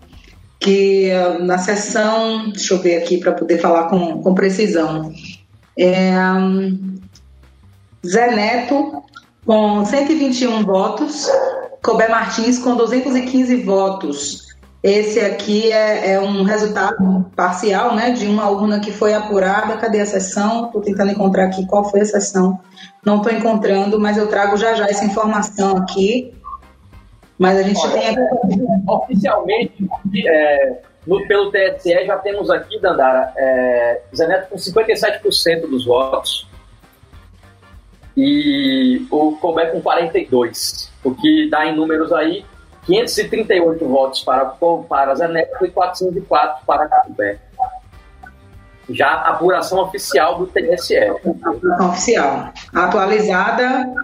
que 0.64 1.10
na 1.42 1.58
sessão, 1.58 2.48
deixa 2.48 2.72
eu 2.72 2.78
ver 2.78 2.96
aqui 2.96 3.18
para 3.18 3.32
poder 3.32 3.58
falar 3.58 3.84
com, 3.88 4.22
com 4.22 4.34
precisão. 4.34 5.12
É, 5.78 6.14
Zé 8.06 8.34
Neto 8.34 9.02
com 9.44 9.84
121 9.84 10.64
votos, 10.64 11.28
Cobé 11.82 12.08
Martins 12.08 12.58
com 12.58 12.76
215 12.76 13.56
votos. 13.56 14.44
Esse 14.82 15.20
aqui 15.20 15.70
é, 15.70 16.12
é, 16.12 16.20
um 16.20 16.44
resultado 16.44 17.26
parcial, 17.36 17.94
né, 17.94 18.12
de 18.12 18.26
uma 18.26 18.48
urna 18.48 18.80
que 18.80 18.90
foi 18.90 19.12
apurada. 19.12 19.76
Cadê 19.76 20.00
a 20.00 20.06
sessão? 20.06 20.66
Estou 20.66 20.80
tentando 20.80 21.10
encontrar 21.10 21.44
aqui 21.44 21.66
qual 21.66 21.90
foi 21.90 22.00
a 22.00 22.06
sessão. 22.06 22.58
Não 23.04 23.18
estou 23.18 23.32
encontrando, 23.32 24.00
mas 24.00 24.16
eu 24.16 24.28
trago 24.28 24.56
já 24.56 24.74
já 24.74 24.86
essa 24.86 25.04
informação 25.04 25.76
aqui. 25.76 26.32
Mas 27.38 27.58
a 27.58 27.62
gente 27.62 27.80
Olha, 27.80 28.00
tem. 28.00 28.16
Oficialmente, 28.88 29.88
é, 30.26 30.78
no, 31.06 31.26
pelo 31.26 31.50
TSE, 31.50 32.06
já 32.06 32.16
temos 32.18 32.50
aqui, 32.50 32.78
Dandara, 32.80 33.32
é, 33.36 34.02
Zé 34.14 34.26
Neto 34.26 34.50
com 34.50 34.56
57% 34.56 35.68
dos 35.68 35.84
votos 35.84 36.48
e 38.16 39.06
o 39.10 39.36
Colbert 39.36 39.72
com 39.72 39.82
42, 39.82 40.90
o 41.02 41.14
que 41.14 41.50
dá 41.50 41.66
em 41.66 41.74
números 41.74 42.12
aí 42.12 42.44
538 42.86 43.88
votos 43.88 44.22
para, 44.22 44.44
para 44.88 45.14
Zé 45.14 45.28
Neto 45.28 45.64
e 45.64 45.70
404 45.70 46.64
para 46.66 46.88
Colbert. 46.88 47.40
Já 48.90 49.08
a 49.08 49.30
apuração 49.30 49.78
oficial 49.78 50.38
do 50.38 50.46
TSE. 50.46 50.96
Apuração 50.98 51.88
oficial. 51.88 52.52
Atualizada 52.74 53.94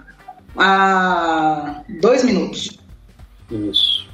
há 0.57 1.83
dois 2.01 2.25
minutos. 2.25 2.80
Isso. 3.51 4.09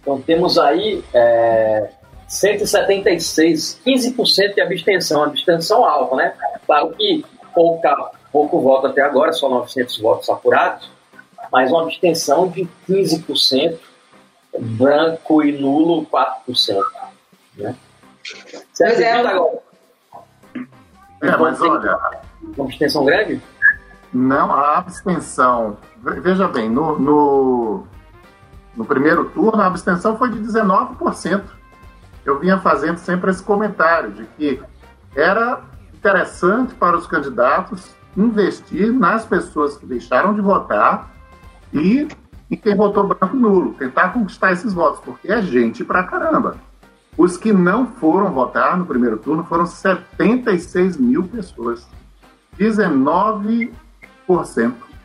Então 0.00 0.20
temos 0.20 0.58
aí 0.58 1.02
é, 1.12 1.90
176, 2.28 3.80
15% 3.84 4.54
de 4.54 4.60
abstenção, 4.60 5.22
abstenção 5.22 5.84
alta, 5.84 6.16
né? 6.16 6.34
Claro 6.66 6.90
que 6.90 7.24
pouca 7.54 8.12
pouco 8.34 8.60
voto 8.60 8.88
até 8.88 9.00
agora, 9.00 9.32
só 9.32 9.48
900 9.48 10.00
votos 10.00 10.28
apurados, 10.28 10.90
mas 11.52 11.70
uma 11.70 11.84
abstenção 11.84 12.48
de 12.48 12.68
15%, 12.88 13.78
branco 14.58 15.40
e 15.44 15.52
nulo 15.52 16.04
4%. 16.06 16.82
Né? 17.56 17.76
Você 18.72 19.04
é, 19.04 19.12
agora? 19.12 19.58
É, 21.22 21.36
mas 21.36 21.60
olha. 21.60 21.96
Uma 22.56 22.64
abstenção 22.64 23.04
grande? 23.04 23.40
Não, 24.12 24.52
a 24.52 24.78
abstenção. 24.78 25.76
Veja 26.02 26.48
bem, 26.48 26.68
no, 26.68 26.98
no, 26.98 27.86
no 28.76 28.84
primeiro 28.84 29.26
turno 29.26 29.62
a 29.62 29.66
abstenção 29.66 30.16
foi 30.16 30.30
de 30.30 30.38
19%. 30.40 31.42
Eu 32.24 32.38
vinha 32.38 32.58
fazendo 32.58 32.98
sempre 32.98 33.30
esse 33.30 33.42
comentário 33.42 34.10
de 34.12 34.24
que 34.36 34.62
era 35.14 35.62
interessante 35.92 36.74
para 36.74 36.96
os 36.96 37.06
candidatos 37.06 37.94
investir 38.16 38.92
nas 38.92 39.24
pessoas 39.24 39.76
que 39.76 39.86
deixaram 39.86 40.34
de 40.34 40.40
votar 40.40 41.12
e 41.72 42.08
em 42.50 42.56
quem 42.56 42.76
votou 42.76 43.06
branco 43.06 43.36
nulo, 43.36 43.74
tentar 43.74 44.10
conquistar 44.10 44.52
esses 44.52 44.72
votos, 44.72 45.00
porque 45.00 45.32
é 45.32 45.42
gente 45.42 45.84
pra 45.84 46.04
caramba. 46.04 46.56
Os 47.16 47.36
que 47.36 47.52
não 47.52 47.86
foram 47.86 48.32
votar 48.32 48.76
no 48.76 48.86
primeiro 48.86 49.18
turno 49.18 49.44
foram 49.44 49.66
76 49.66 50.96
mil 50.96 51.24
pessoas, 51.24 51.86
19% 52.58 53.70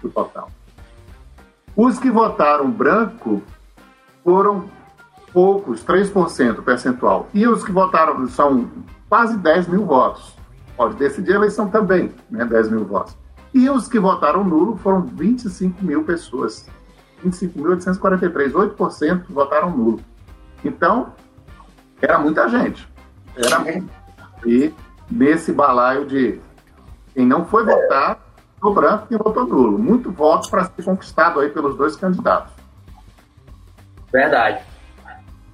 do 0.01 0.09
total. 0.09 0.49
Os 1.75 1.99
que 1.99 2.11
votaram 2.11 2.69
branco 2.69 3.41
foram 4.23 4.69
poucos, 5.33 5.83
3% 5.83 6.63
percentual. 6.63 7.27
E 7.33 7.47
os 7.47 7.63
que 7.63 7.71
votaram 7.71 8.27
são 8.27 8.69
quase 9.07 9.37
10 9.37 9.67
mil 9.67 9.85
votos 9.85 10.39
pode 10.79 10.95
decidir 10.95 11.33
a 11.33 11.35
eleição 11.35 11.67
também, 11.67 12.09
né, 12.31 12.45
10 12.45 12.69
mil 12.69 12.85
votos. 12.85 13.17
E 13.53 13.69
os 13.69 13.89
que 13.89 13.99
votaram 13.99 14.45
nulo 14.45 14.77
foram 14.77 15.01
25 15.01 15.83
mil 15.83 16.05
pessoas. 16.05 16.69
25.843, 17.25 18.53
8% 18.53 19.23
votaram 19.29 19.71
nulo. 19.71 19.99
Então, 20.63 21.13
era 22.01 22.17
muita 22.17 22.47
gente. 22.47 22.87
Era 23.35 23.59
muito. 23.59 23.89
E 24.45 24.73
nesse 25.11 25.51
balaio 25.51 26.05
de 26.05 26.39
quem 27.13 27.25
não 27.25 27.43
foi 27.43 27.65
votar, 27.65 28.17
no 28.63 28.73
branco 28.73 29.07
e 29.11 29.17
votou 29.17 29.45
nulo. 29.45 29.77
Muito 29.77 30.11
voto 30.11 30.49
para 30.49 30.65
ser 30.65 30.83
conquistado 30.83 31.41
aí 31.41 31.49
pelos 31.49 31.75
dois 31.75 31.97
candidatos. 31.97 32.53
Verdade. 34.11 34.59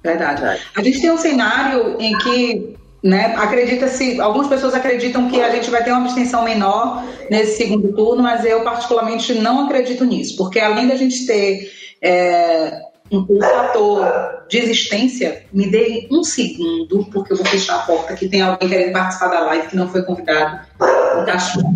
Verdade. 0.02 0.60
A 0.76 0.82
gente 0.82 1.00
tem 1.00 1.10
um 1.10 1.18
cenário 1.18 1.96
em 2.00 2.16
que 2.18 2.76
né? 3.02 3.34
Acredita-se, 3.36 4.20
algumas 4.20 4.48
pessoas 4.48 4.74
acreditam 4.74 5.30
que 5.30 5.40
a 5.40 5.50
gente 5.50 5.70
vai 5.70 5.84
ter 5.84 5.92
uma 5.92 6.00
abstenção 6.00 6.42
menor 6.42 7.04
nesse 7.30 7.56
segundo 7.56 7.92
turno, 7.92 8.22
mas 8.22 8.44
eu 8.44 8.62
particularmente 8.64 9.34
não 9.34 9.66
acredito 9.66 10.04
nisso, 10.04 10.36
porque 10.36 10.58
além 10.58 10.88
da 10.88 10.96
gente 10.96 11.24
ter 11.24 11.70
é, 12.02 12.80
um, 13.12 13.24
um 13.28 13.40
fator 13.40 14.44
de 14.48 14.58
existência, 14.58 15.44
me 15.52 15.70
dê 15.70 16.08
um 16.10 16.24
segundo, 16.24 17.04
porque 17.12 17.32
eu 17.32 17.36
vou 17.36 17.46
fechar 17.46 17.76
a 17.76 17.82
porta, 17.82 18.14
que 18.14 18.28
tem 18.28 18.42
alguém 18.42 18.68
querendo 18.68 18.92
participar 18.92 19.28
da 19.28 19.40
live 19.40 19.68
que 19.68 19.76
não 19.76 19.88
foi 19.88 20.02
convidado. 20.02 20.66
O 20.80 21.24
cachorro. 21.24 21.74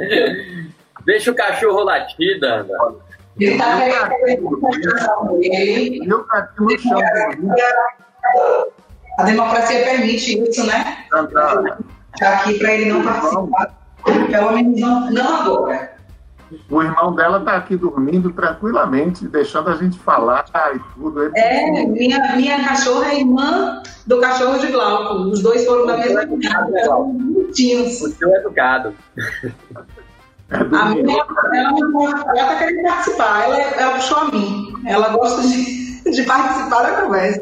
Deixa 1.06 1.30
o 1.30 1.34
cachorro 1.34 1.84
latir, 1.84 2.40
Danda. 2.40 2.74
Ele 3.38 3.58
tá 3.58 4.08
querendo. 4.08 5.38
Ele. 5.42 6.10
Eu 6.10 6.24
tá 6.24 6.38
aqui 6.38 6.60
no 6.60 6.78
chão. 6.78 7.00
A 9.18 9.22
democracia 9.24 9.84
permite 9.84 10.42
isso, 10.42 10.66
né? 10.66 11.04
Já 12.18 12.38
aqui 12.38 12.58
para 12.58 12.72
ele 12.74 12.92
não 12.92 13.02
participar. 13.02 13.78
Pelo 14.30 14.52
menos 14.52 14.80
não, 14.80 15.10
não 15.10 15.40
agora. 15.40 16.00
O 16.68 16.82
irmão 16.82 17.14
dela 17.14 17.38
está 17.38 17.56
aqui 17.56 17.76
dormindo 17.76 18.32
tranquilamente, 18.32 19.28
deixando 19.28 19.70
a 19.70 19.76
gente 19.76 19.96
falar 19.98 20.44
e 20.74 20.78
tudo. 20.94 21.30
É, 21.36 21.86
minha, 21.86 22.36
minha 22.36 22.64
cachorra 22.64 23.12
é 23.12 23.20
irmã 23.20 23.80
do 24.06 24.20
cachorro 24.20 24.58
de 24.58 24.66
Glauco. 24.68 25.14
Os 25.30 25.42
dois 25.42 25.64
foram 25.64 25.86
da 25.86 25.96
mesma 25.96 26.22
casa. 26.26 26.96
Bonitinhos. 26.96 28.00
O 28.00 28.08
seu 28.10 28.34
é 28.34 28.38
educado. 28.38 28.94
É 30.50 30.56
a 30.56 30.88
minha, 30.90 31.24
ela 31.54 32.52
está 32.52 32.56
querendo 32.58 32.82
participar. 32.82 33.44
Ela, 33.44 33.60
ela 33.60 33.94
puxou 33.94 34.18
a 34.18 34.24
mim. 34.32 34.74
Ela 34.86 35.08
gosta 35.10 35.42
de, 35.42 36.10
de 36.10 36.22
participar 36.24 36.82
da 36.82 37.02
conversa. 37.02 37.40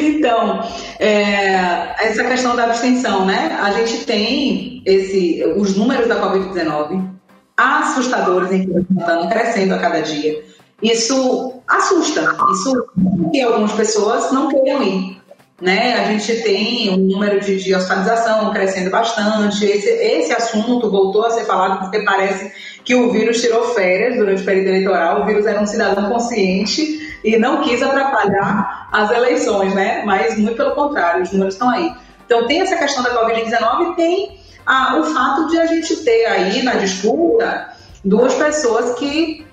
Então, 0.00 0.60
é, 0.98 2.06
essa 2.06 2.24
questão 2.24 2.54
da 2.54 2.64
abstenção, 2.64 3.26
né? 3.26 3.58
A 3.60 3.72
gente 3.72 4.04
tem 4.04 4.82
esse, 4.86 5.42
os 5.56 5.76
números 5.76 6.08
da 6.08 6.20
Covid-19 6.20 7.10
assustadores 7.56 8.50
em 8.52 8.62
estão 8.98 9.28
crescendo 9.28 9.74
a 9.74 9.78
cada 9.78 10.00
dia. 10.00 10.42
Isso 10.82 11.60
assusta, 11.68 12.36
isso 12.52 12.86
que 13.30 13.42
algumas 13.42 13.72
pessoas 13.72 14.32
não 14.32 14.48
queiram 14.48 14.82
ir. 14.82 15.19
Né? 15.60 15.94
A 15.94 16.04
gente 16.04 16.42
tem 16.42 16.90
um 16.90 16.96
número 16.96 17.38
de, 17.38 17.62
de 17.62 17.74
hospitalização 17.74 18.50
crescendo 18.50 18.90
bastante. 18.90 19.64
Esse, 19.66 19.88
esse 19.88 20.32
assunto 20.32 20.90
voltou 20.90 21.26
a 21.26 21.30
ser 21.30 21.44
falado 21.44 21.80
porque 21.80 22.02
parece 22.02 22.50
que 22.82 22.94
o 22.94 23.12
vírus 23.12 23.42
tirou 23.42 23.74
férias 23.74 24.16
durante 24.16 24.40
o 24.40 24.44
período 24.44 24.68
eleitoral. 24.68 25.22
O 25.22 25.26
vírus 25.26 25.44
era 25.46 25.60
um 25.60 25.66
cidadão 25.66 26.08
consciente 26.08 27.18
e 27.22 27.36
não 27.36 27.60
quis 27.62 27.82
atrapalhar 27.82 28.88
as 28.90 29.10
eleições, 29.10 29.74
né? 29.74 30.02
Mas 30.06 30.38
muito 30.38 30.56
pelo 30.56 30.74
contrário, 30.74 31.22
os 31.22 31.32
números 31.32 31.54
estão 31.54 31.68
aí. 31.68 31.92
Então 32.24 32.46
tem 32.46 32.62
essa 32.62 32.76
questão 32.76 33.02
da 33.02 33.10
Covid-19 33.10 33.92
e 33.92 33.96
tem 33.96 34.40
ah, 34.64 34.96
o 34.98 35.04
fato 35.04 35.48
de 35.48 35.58
a 35.58 35.66
gente 35.66 35.96
ter 35.96 36.24
aí 36.26 36.62
na 36.62 36.74
disputa 36.74 37.68
duas 38.02 38.32
pessoas 38.34 38.98
que 38.98 39.44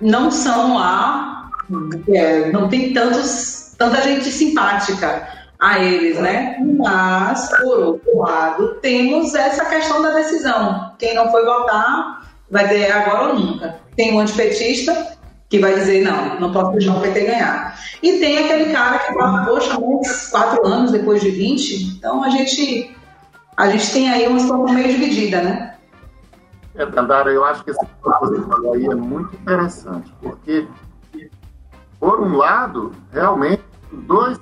não 0.00 0.30
são 0.30 0.74
lá, 0.74 1.50
é, 2.08 2.50
não 2.50 2.68
tem 2.68 2.92
tantos, 2.92 3.74
tanta 3.78 4.02
gente 4.02 4.30
simpática 4.30 5.43
a 5.58 5.78
eles, 5.78 6.18
né? 6.18 6.56
Mas, 6.78 7.48
por 7.60 7.78
outro 7.78 8.18
lado, 8.18 8.74
temos 8.80 9.34
essa 9.34 9.64
questão 9.66 10.02
da 10.02 10.10
decisão. 10.10 10.92
Quem 10.98 11.14
não 11.14 11.30
foi 11.30 11.44
votar 11.44 12.28
vai 12.50 12.68
dizer 12.68 12.92
agora 12.92 13.32
ou 13.32 13.38
nunca. 13.38 13.80
Tem 13.96 14.14
um 14.14 14.20
antipetista 14.20 15.16
que 15.48 15.58
vai 15.58 15.74
dizer, 15.74 16.02
não, 16.02 16.40
não 16.40 16.52
posso 16.52 16.72
deixar 16.72 16.96
o 16.96 17.00
PT 17.00 17.20
ganhar. 17.20 17.78
E 18.02 18.18
tem 18.18 18.38
aquele 18.38 18.72
cara 18.72 18.98
que 18.98 19.14
fala, 19.14 19.44
poxa, 19.44 19.78
mas 19.78 20.28
quatro 20.28 20.66
anos 20.66 20.90
depois 20.90 21.20
de 21.20 21.30
20, 21.30 21.96
então 21.96 22.24
a 22.24 22.30
gente 22.30 22.94
a 23.56 23.70
gente 23.70 23.92
tem 23.92 24.10
aí 24.10 24.26
uma 24.26 24.40
situação 24.40 24.74
meio 24.74 24.88
dividida, 24.88 25.40
né? 25.40 25.74
É, 26.74 26.84
Dandara, 26.86 27.30
eu 27.30 27.44
acho 27.44 27.62
que 27.62 27.70
esse 27.70 27.78
que 27.78 27.92
você 28.02 28.42
falou 28.42 28.74
aí 28.74 28.84
é 28.84 28.94
muito 28.94 29.34
interessante, 29.36 30.12
porque, 30.20 30.66
por 32.00 32.20
um 32.20 32.36
lado, 32.36 32.90
realmente, 33.12 33.62
dois 34.02 34.40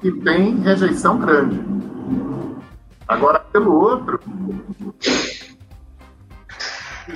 que 0.00 0.12
têm 0.12 0.56
rejeição 0.60 1.18
grande. 1.18 1.60
Agora, 3.06 3.40
pelo 3.40 3.74
outro, 3.74 4.20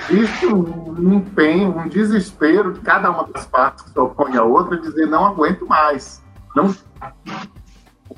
existe 0.09 0.45
um 0.45 1.13
empenho, 1.13 1.77
um 1.77 1.87
desespero 1.87 2.73
de 2.73 2.79
cada 2.81 3.09
uma 3.09 3.23
das 3.25 3.45
partes 3.45 3.83
que 3.83 3.91
se 3.91 3.99
opõe 3.99 4.37
à 4.37 4.43
outra, 4.43 4.77
dizer 4.77 5.07
não 5.07 5.25
aguento 5.25 5.65
mais. 5.65 6.23
Não... 6.55 6.73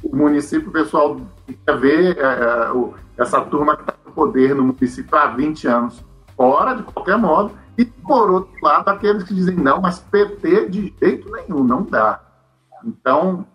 O 0.03 0.15
município, 0.15 0.69
o 0.69 0.71
pessoal 0.71 1.17
quer 1.65 1.77
ver 1.77 2.17
é, 2.17 2.21
é 2.21 2.71
essa 3.17 3.41
turma 3.41 3.75
que 3.75 3.81
está 3.81 3.93
no 4.05 4.11
poder 4.13 4.55
no 4.55 4.63
município 4.63 5.17
há 5.17 5.27
20 5.27 5.67
anos 5.67 6.05
fora, 6.37 6.75
de 6.75 6.83
qualquer 6.83 7.17
modo, 7.17 7.51
e 7.77 7.83
por 7.83 8.31
outro 8.31 8.53
lado, 8.61 8.87
aqueles 8.87 9.23
que 9.23 9.33
dizem 9.33 9.55
não, 9.55 9.81
mas 9.81 9.99
PT 9.99 10.69
de 10.69 10.93
jeito 11.01 11.29
nenhum, 11.31 11.63
não 11.63 11.83
dá. 11.83 12.21
Então, 12.83 13.45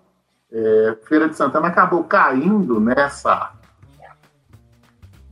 é, 0.52 0.98
Feira 1.04 1.28
de 1.28 1.36
Santana 1.36 1.68
acabou 1.68 2.04
caindo 2.04 2.78
nessa 2.80 3.52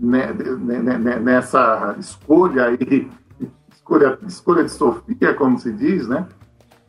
né, 0.02 0.32
né, 0.32 0.98
né, 0.98 1.18
nessa 1.20 1.94
escolha 1.96 2.66
aí, 2.66 3.08
escolha, 3.72 4.18
escolha 4.26 4.64
de 4.64 4.70
Sofia, 4.70 5.32
como 5.34 5.58
se 5.58 5.72
diz, 5.72 6.08
né? 6.08 6.26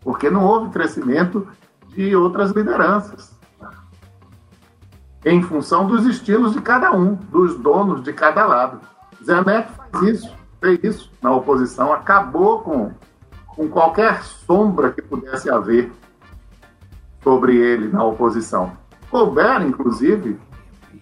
Porque 0.02 0.32
não 0.32 0.44
houve 0.44 0.72
crescimento 0.72 1.48
de 1.90 2.16
outras 2.16 2.52
lideranças. 2.52 3.38
Em 5.24 5.42
função 5.44 5.86
dos 5.86 6.06
estilos 6.06 6.54
de 6.54 6.62
cada 6.62 6.92
um, 6.92 7.14
dos 7.14 7.56
donos 7.58 8.04
de 8.04 8.12
cada 8.12 8.46
lado. 8.46 8.82
Zé 9.24 9.42
Neto 9.44 9.72
faz 9.72 10.04
isso, 10.08 10.36
fez 10.60 10.84
isso 10.84 11.12
na 11.22 11.32
oposição, 11.32 11.94
acabou 11.94 12.62
com, 12.62 12.92
com 13.48 13.70
qualquer 13.70 14.24
sombra 14.24 14.92
que 14.92 15.02
pudesse 15.02 15.50
haver 15.50 15.92
sobre 17.24 17.56
ele 17.56 17.88
na 17.88 18.04
oposição. 18.04 18.74
Colbert, 19.10 19.62
inclusive, 19.62 20.40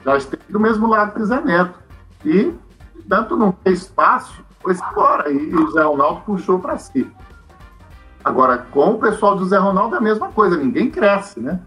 já 0.04 0.18
esteve 0.18 0.44
do 0.50 0.60
mesmo 0.60 0.88
lado 0.88 1.13
que 1.13 1.24
Zé 1.24 1.42
Neto. 1.42 1.80
E, 2.25 2.54
tanto 3.10 3.36
não 3.36 3.51
ter 3.51 3.72
espaço, 3.72 4.44
foi 4.62 4.74
embora. 4.74 5.32
E, 5.32 5.54
o 5.56 5.72
Zé 5.72 5.82
Ronaldo 5.82 6.22
puxou 6.22 6.60
para 6.60 6.78
si. 6.78 7.10
Agora, 8.24 8.60
com 8.60 8.92
o 8.92 9.00
pessoal 9.00 9.36
do 9.36 9.46
Zé 9.46 9.58
Ronaldo 9.58 9.96
é 9.96 9.98
a 9.98 10.01
mesma 10.01 10.30
coisa, 10.30 10.56
ninguém 10.56 10.92
cresce, 10.92 11.40
né? 11.40 11.60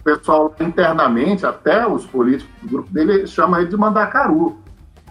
O 0.00 0.02
pessoal 0.02 0.54
internamente, 0.60 1.44
até 1.44 1.86
os 1.86 2.06
políticos 2.06 2.54
do 2.62 2.68
grupo 2.68 2.90
dele, 2.92 3.26
chama 3.26 3.60
ele 3.60 3.68
de 3.68 3.76
mandacaru. 3.76 4.58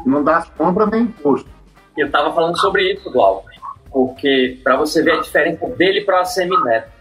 Não 0.05 0.23
dá 0.23 0.41
sombra 0.41 0.85
nem 0.87 1.03
imposto. 1.03 1.49
Eu 1.95 2.07
estava 2.07 2.33
falando 2.33 2.57
sobre 2.57 2.93
isso, 2.93 3.11
Glauco, 3.11 3.47
porque 3.91 4.59
para 4.63 4.77
você 4.77 5.03
ver 5.03 5.13
a 5.13 5.21
diferença 5.21 5.67
dele 5.69 6.01
para 6.01 6.21
a 6.21 6.25
Semineto. 6.25 6.96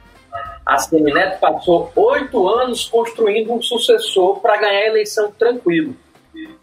A 0.67 0.79
Semineto 0.79 1.39
passou 1.39 1.93
oito 1.95 2.49
anos 2.49 2.87
construindo 2.87 3.53
um 3.53 3.63
sucessor 3.63 4.41
para 4.41 4.57
ganhar 4.57 4.81
a 4.81 4.87
eleição 4.87 5.31
tranquilo. 5.31 5.95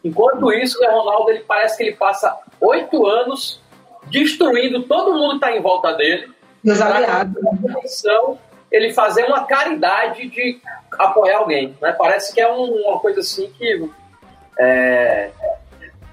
Enquanto 0.03 0.51
isso, 0.51 0.77
o 0.83 0.91
Ronaldo 0.91 1.31
ele 1.31 1.39
parece 1.39 1.77
que 1.77 1.83
ele 1.83 1.95
passa 1.95 2.37
oito 2.59 3.07
anos 3.07 3.61
destruindo 4.07 4.83
todo 4.83 5.13
mundo 5.13 5.39
que 5.39 5.45
está 5.45 5.55
em 5.55 5.61
volta 5.61 5.93
dele. 5.93 6.29
Meus 6.61 6.81
aliados. 6.81 7.33
Ele 8.69 8.93
fazer 8.93 9.23
uma 9.25 9.45
caridade 9.45 10.27
de 10.29 10.59
apoiar 10.99 11.37
alguém. 11.37 11.77
Né? 11.81 11.93
Parece 11.93 12.33
que 12.33 12.41
é 12.41 12.51
um, 12.51 12.63
uma 12.63 12.99
coisa 12.99 13.21
assim 13.21 13.49
que. 13.57 13.89
É, 14.59 15.31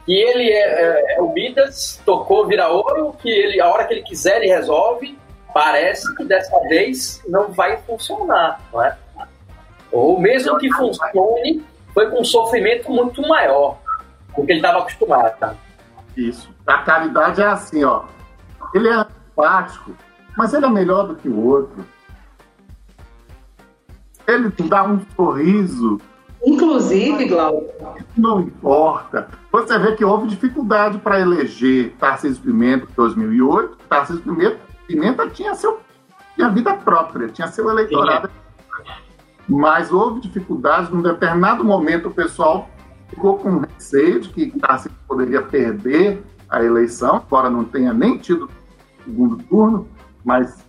que 0.07 0.15
ele 0.15 0.51
é, 0.51 0.61
é, 0.61 1.15
é, 1.15 1.21
o 1.21 1.33
Midas, 1.33 2.01
tocou, 2.05 2.47
vira 2.47 2.69
ouro, 2.69 3.15
que 3.21 3.29
ele, 3.29 3.61
a 3.61 3.69
hora 3.69 3.85
que 3.85 3.95
ele 3.95 4.03
quiser, 4.03 4.37
ele 4.37 4.53
resolve. 4.53 5.19
Parece 5.53 6.15
que 6.15 6.25
dessa 6.25 6.59
vez 6.69 7.23
não 7.29 7.53
vai 7.53 7.77
funcionar, 7.83 8.61
não 8.73 8.83
é? 8.83 8.97
Ou 9.93 10.21
mesmo 10.21 10.57
que 10.59 10.73
funcione, 10.73 11.65
foi 11.93 12.11
com 12.11 12.21
um 12.21 12.25
sofrimento 12.25 12.91
muito 12.91 13.21
maior 13.23 13.79
do 14.37 14.45
que 14.45 14.53
ele 14.53 14.61
estava 14.61 14.79
acostumado. 14.79 15.37
Tá? 15.39 15.55
Isso. 16.17 16.51
A 16.67 16.79
caridade 16.79 17.43
é 17.43 17.47
assim, 17.47 17.85
ó. 17.85 18.05
Ele 18.75 18.89
é 18.89 18.93
antipático, 18.93 19.93
mas 20.37 20.55
ele 20.55 20.67
é 20.67 20.71
melhor 20.71 21.09
do 21.09 21.17
que 21.17 21.29
o 21.29 21.45
outro. 21.45 21.85
Ele 24.27 24.51
te 24.51 24.63
dá 24.63 24.85
um 24.85 25.01
sorriso. 25.17 26.01
Inclusive, 26.45 27.27
Glauco. 27.27 27.99
Não 28.17 28.41
importa. 28.41 29.29
Você 29.51 29.79
vê 29.79 29.97
que 29.97 30.05
houve 30.05 30.29
dificuldade 30.29 30.99
para 30.99 31.21
eleger 31.21 31.93
Tarcísio 31.99 32.43
Pimenta 32.43 32.87
em 32.91 32.95
2008. 32.95 33.77
Tarcísio 33.89 34.23
Pimenta, 34.23 34.59
Pimenta 34.93 35.29
tinha, 35.29 35.55
seu, 35.55 35.81
tinha 36.35 36.49
vida 36.49 36.75
própria, 36.75 37.29
tinha 37.29 37.49
seu 37.49 37.69
eleitorado. 37.71 38.29
Sim 38.29 38.41
mas 39.51 39.93
houve 39.93 40.21
dificuldades. 40.21 40.91
Num 40.91 41.03
determinado 41.03 41.65
momento, 41.65 42.09
o 42.09 42.11
pessoal 42.13 42.71
ficou 43.09 43.37
com 43.37 43.59
receio 43.59 44.21
de 44.21 44.29
que 44.29 44.59
Tarcísio 44.61 44.97
poderia 45.09 45.43
perder 45.43 46.23
a 46.49 46.63
eleição, 46.63 47.23
embora 47.27 47.51
não 47.51 47.65
tenha 47.65 47.93
nem 47.93 48.17
tido 48.17 48.49
segundo 49.05 49.37
turno, 49.45 49.89
mas 50.25 50.65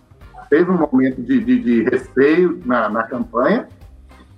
teve 0.50 0.70
um 0.70 0.78
momento 0.78 1.22
de, 1.22 1.42
de, 1.42 1.62
de 1.62 1.82
receio 1.84 2.60
na, 2.64 2.88
na, 2.88 3.04
campanha. 3.04 3.68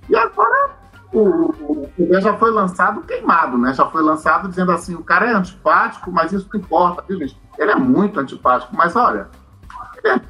E 0.09 0.15
agora 0.15 0.71
o, 1.13 1.89
o 1.99 2.21
já 2.21 2.37
foi 2.37 2.51
lançado 2.51 3.01
queimado, 3.03 3.57
né? 3.57 3.73
Já 3.73 3.87
foi 3.87 4.03
lançado 4.03 4.49
dizendo 4.49 4.73
assim, 4.73 4.95
o 4.95 5.03
cara 5.03 5.31
é 5.31 5.33
antipático, 5.33 6.13
mas 6.13 6.33
isso 6.33 6.49
não 6.53 6.61
importa, 6.61 7.03
viu, 7.09 7.19
gente? 7.19 7.41
Ele 7.59 7.71
é 7.71 7.77
muito 7.77 8.21
antipático, 8.21 8.77
mas 8.77 8.95
olha, 8.95 9.29
é 10.05 10.21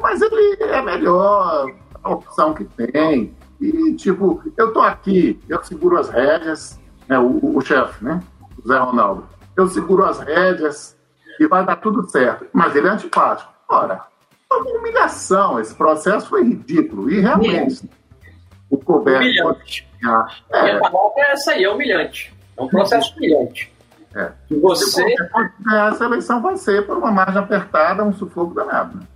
mas 0.00 0.20
ele 0.20 0.56
é 0.60 0.82
melhor 0.82 1.72
a 2.02 2.10
opção 2.10 2.54
que 2.54 2.64
tem. 2.64 3.34
E, 3.60 3.94
tipo, 3.94 4.42
eu 4.56 4.72
tô 4.72 4.80
aqui, 4.80 5.40
eu 5.48 5.62
seguro 5.62 5.98
as 5.98 6.08
rédeas, 6.10 6.80
né, 7.08 7.18
o, 7.18 7.56
o 7.56 7.60
chefe, 7.60 8.04
né, 8.04 8.20
o 8.62 8.68
Zé 8.68 8.76
Ronaldo. 8.76 9.26
Eu 9.56 9.68
seguro 9.68 10.04
as 10.04 10.18
rédeas 10.18 10.96
e 11.38 11.46
vai 11.46 11.64
dar 11.64 11.76
tudo 11.76 12.08
certo. 12.08 12.46
Mas 12.52 12.74
ele 12.74 12.88
é 12.88 12.90
antipático. 12.90 13.52
Ora, 13.68 14.02
é 14.50 14.54
uma 14.54 14.78
humilhação. 14.78 15.60
Esse 15.60 15.74
processo 15.74 16.28
foi 16.28 16.42
ridículo. 16.42 17.10
E 17.10 17.20
realmente, 17.20 17.88
o 18.68 18.78
coberto. 18.78 19.22
Humilhante. 19.22 19.88
É. 20.50 20.66
E 20.66 20.70
a 20.70 20.80
palavra 20.80 21.12
é 21.18 21.32
essa 21.32 21.52
aí, 21.52 21.64
é 21.64 21.70
humilhante. 21.70 22.34
É 22.56 22.62
um 22.62 22.68
processo 22.68 23.14
humilhante. 23.16 23.72
É. 24.14 24.32
E 24.50 24.56
você. 24.56 25.02
ganhar 25.60 25.92
essa 25.92 26.04
eleição 26.04 26.42
vai 26.42 26.56
ser 26.56 26.86
por 26.86 26.96
uma 26.96 27.10
margem 27.10 27.38
apertada, 27.38 28.04
um 28.04 28.12
sufoco 28.12 28.54
danado. 28.54 28.98
Né? 28.98 29.06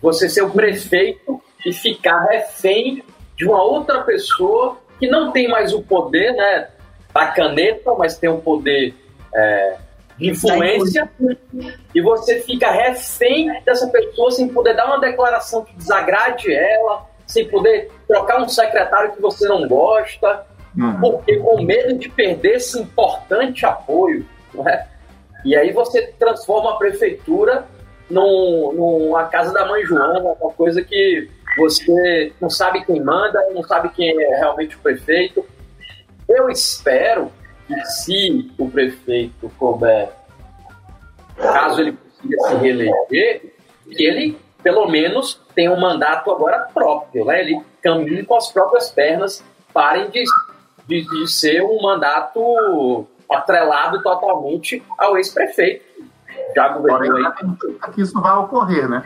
Você 0.00 0.28
ser 0.28 0.42
o 0.42 0.50
prefeito 0.50 1.40
e 1.64 1.72
ficar 1.72 2.24
refém 2.24 3.04
de 3.36 3.46
uma 3.46 3.62
outra 3.62 4.02
pessoa 4.02 4.78
que 4.98 5.08
não 5.08 5.32
tem 5.32 5.48
mais 5.48 5.72
o 5.72 5.82
poder 5.82 6.32
né, 6.34 6.68
da 7.12 7.26
caneta, 7.28 7.94
mas 7.94 8.18
tem 8.18 8.28
um 8.28 8.40
poder 8.40 8.94
é, 9.34 9.76
de 10.18 10.30
influência, 10.30 11.10
e 11.94 12.00
você 12.02 12.40
fica 12.40 12.70
refém 12.70 13.50
dessa 13.64 13.86
pessoa 13.88 14.30
sem 14.30 14.48
poder 14.48 14.76
dar 14.76 14.86
uma 14.86 15.00
declaração 15.00 15.64
que 15.64 15.74
desagrade 15.74 16.52
ela, 16.52 17.06
sem 17.26 17.48
poder 17.48 17.90
trocar 18.06 18.42
um 18.42 18.48
secretário 18.48 19.12
que 19.12 19.22
você 19.22 19.48
não 19.48 19.66
gosta, 19.66 20.44
uhum. 20.76 21.00
porque 21.00 21.36
com 21.38 21.62
medo 21.62 21.98
de 21.98 22.10
perder 22.10 22.56
esse 22.56 22.78
importante 22.78 23.64
apoio. 23.64 24.26
Né? 24.52 24.86
E 25.44 25.56
aí 25.56 25.72
você 25.72 26.08
transforma 26.18 26.72
a 26.72 26.76
prefeitura 26.76 27.64
num, 28.10 28.72
numa 28.72 29.24
casa 29.24 29.52
da 29.52 29.66
mãe 29.66 29.84
Joana, 29.84 30.20
uma 30.40 30.52
coisa 30.52 30.82
que 30.82 31.28
você 31.56 32.32
não 32.40 32.50
sabe 32.50 32.84
quem 32.84 33.00
manda, 33.02 33.40
não 33.54 33.62
sabe 33.62 33.90
quem 33.90 34.10
é 34.10 34.36
realmente 34.38 34.76
o 34.76 34.80
prefeito. 34.80 35.44
Eu 36.28 36.48
espero 36.48 37.30
que 37.66 37.80
se 37.86 38.50
o 38.58 38.68
prefeito 38.68 39.50
couber, 39.58 40.10
caso 41.36 41.80
ele 41.80 41.92
consiga 41.92 42.48
se 42.48 42.54
reeleger, 42.56 43.54
que 43.90 44.04
ele 44.04 44.38
pelo 44.62 44.86
menos 44.88 45.40
tenha 45.54 45.72
um 45.72 45.80
mandato 45.80 46.30
agora 46.30 46.68
próprio, 46.72 47.24
né? 47.24 47.40
ele 47.40 47.60
caminhe 47.82 48.22
com 48.24 48.36
as 48.36 48.52
próprias 48.52 48.90
pernas, 48.90 49.42
parem 49.72 50.10
de, 50.10 50.22
de, 50.86 51.02
de 51.02 51.32
ser 51.32 51.62
um 51.62 51.80
mandato 51.80 53.06
atrelado 53.30 54.02
totalmente 54.02 54.82
ao 54.98 55.16
ex-prefeito. 55.16 55.84
Já 56.54 56.68
governou 56.68 57.16
aí. 57.16 57.24
Que 57.94 58.02
isso 58.02 58.20
vai 58.20 58.36
ocorrer, 58.36 58.88
né? 58.88 59.04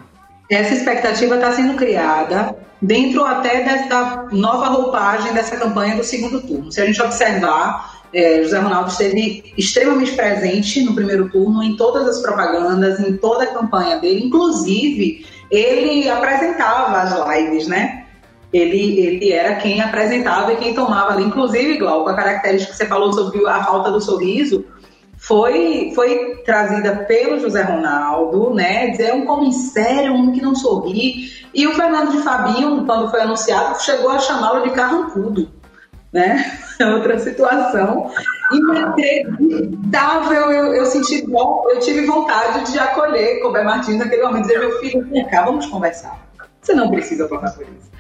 Essa 0.50 0.74
expectativa 0.74 1.36
está 1.36 1.52
sendo 1.52 1.74
criada 1.74 2.54
dentro 2.80 3.24
até 3.24 3.64
dessa 3.64 4.26
nova 4.30 4.66
roupagem 4.66 5.32
dessa 5.32 5.56
campanha 5.56 5.96
do 5.96 6.04
segundo 6.04 6.40
turno. 6.42 6.70
Se 6.70 6.82
a 6.82 6.86
gente 6.86 7.00
observar, 7.00 8.02
é, 8.12 8.42
José 8.42 8.58
Ronaldo 8.58 8.90
esteve 8.90 9.54
extremamente 9.56 10.12
presente 10.12 10.82
no 10.82 10.94
primeiro 10.94 11.30
turno, 11.30 11.62
em 11.62 11.76
todas 11.76 12.06
as 12.06 12.20
propagandas, 12.20 13.00
em 13.00 13.16
toda 13.16 13.44
a 13.44 13.54
campanha 13.54 13.98
dele, 13.98 14.26
inclusive 14.26 15.26
ele 15.50 16.08
apresentava 16.08 16.98
as 16.98 17.38
lives, 17.38 17.66
né? 17.66 18.04
ele, 18.54 19.00
ele 19.00 19.32
era 19.32 19.56
quem 19.56 19.80
apresentava 19.80 20.52
e 20.52 20.56
quem 20.56 20.74
tomava 20.74 21.12
ali. 21.12 21.24
Inclusive, 21.24 21.74
igual 21.74 22.04
com 22.04 22.10
a 22.10 22.14
característica 22.14 22.70
que 22.70 22.78
você 22.78 22.86
falou 22.86 23.12
sobre 23.12 23.44
a 23.48 23.64
falta 23.64 23.90
do 23.90 24.00
sorriso, 24.00 24.64
foi, 25.26 25.90
foi 25.94 26.42
trazida 26.44 26.96
pelo 27.08 27.40
José 27.40 27.62
Ronaldo, 27.62 28.52
né? 28.52 28.88
Dizer 28.88 29.04
é 29.04 29.14
um 29.14 29.26
homem 29.30 29.52
sério, 29.52 30.12
um 30.12 30.32
que 30.32 30.42
não 30.42 30.54
sorri. 30.54 31.32
E 31.54 31.66
o 31.66 31.72
Fernando 31.72 32.12
de 32.12 32.18
Fabinho, 32.18 32.84
quando 32.84 33.10
foi 33.10 33.22
anunciado, 33.22 33.82
chegou 33.82 34.10
a 34.10 34.18
chamá-lo 34.18 34.62
de 34.62 34.72
carrancudo, 34.72 35.50
né? 36.12 36.58
Outra 36.94 37.18
situação 37.18 38.10
inacreditável. 38.52 40.52
Eu, 40.52 40.74
eu 40.74 40.84
senti 40.84 41.26
bom, 41.26 41.64
eu 41.70 41.80
tive 41.80 42.04
vontade 42.04 42.70
de 42.70 42.78
acolher 42.78 43.40
Colbert 43.40 43.64
Martins 43.64 43.96
naquele 43.96 44.24
momento, 44.24 44.42
dizer, 44.42 44.58
meu 44.58 44.78
filho, 44.78 45.08
vem 45.08 45.26
cá, 45.26 45.46
vamos 45.46 45.64
conversar. 45.66 46.23
Você 46.64 46.72
não 46.72 46.90
precisa 46.90 47.28
passar 47.28 47.52
por 47.52 47.62
isso. 47.64 47.90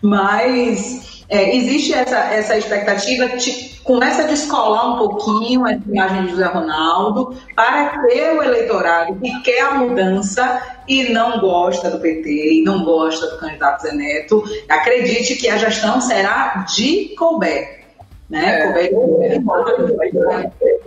Mas 0.00 1.24
é, 1.28 1.56
existe 1.56 1.92
essa, 1.92 2.18
essa 2.18 2.56
expectativa, 2.56 3.26
de, 3.36 3.80
começa 3.82 4.22
a 4.22 4.26
descolar 4.26 4.94
um 4.94 4.98
pouquinho 4.98 5.64
a 5.64 5.72
imagem 5.72 6.26
de 6.26 6.30
José 6.30 6.46
Ronaldo 6.46 7.36
para 7.56 8.00
ter 8.06 8.32
o 8.38 8.42
eleitorado 8.42 9.16
que 9.16 9.42
quer 9.42 9.62
a 9.62 9.74
mudança 9.74 10.62
e 10.86 11.12
não 11.12 11.40
gosta 11.40 11.90
do 11.90 11.98
PT, 11.98 12.60
e 12.60 12.62
não 12.62 12.84
gosta 12.84 13.26
do 13.26 13.38
candidato 13.38 13.82
Zé 13.82 13.92
Neto. 13.92 14.44
Acredite 14.68 15.34
que 15.34 15.48
a 15.48 15.56
gestão 15.56 16.00
será 16.00 16.64
de 16.76 17.14
Colbert. 17.18 17.82
Né? 18.30 18.60
É, 18.60 18.88
Colbert 18.88 19.42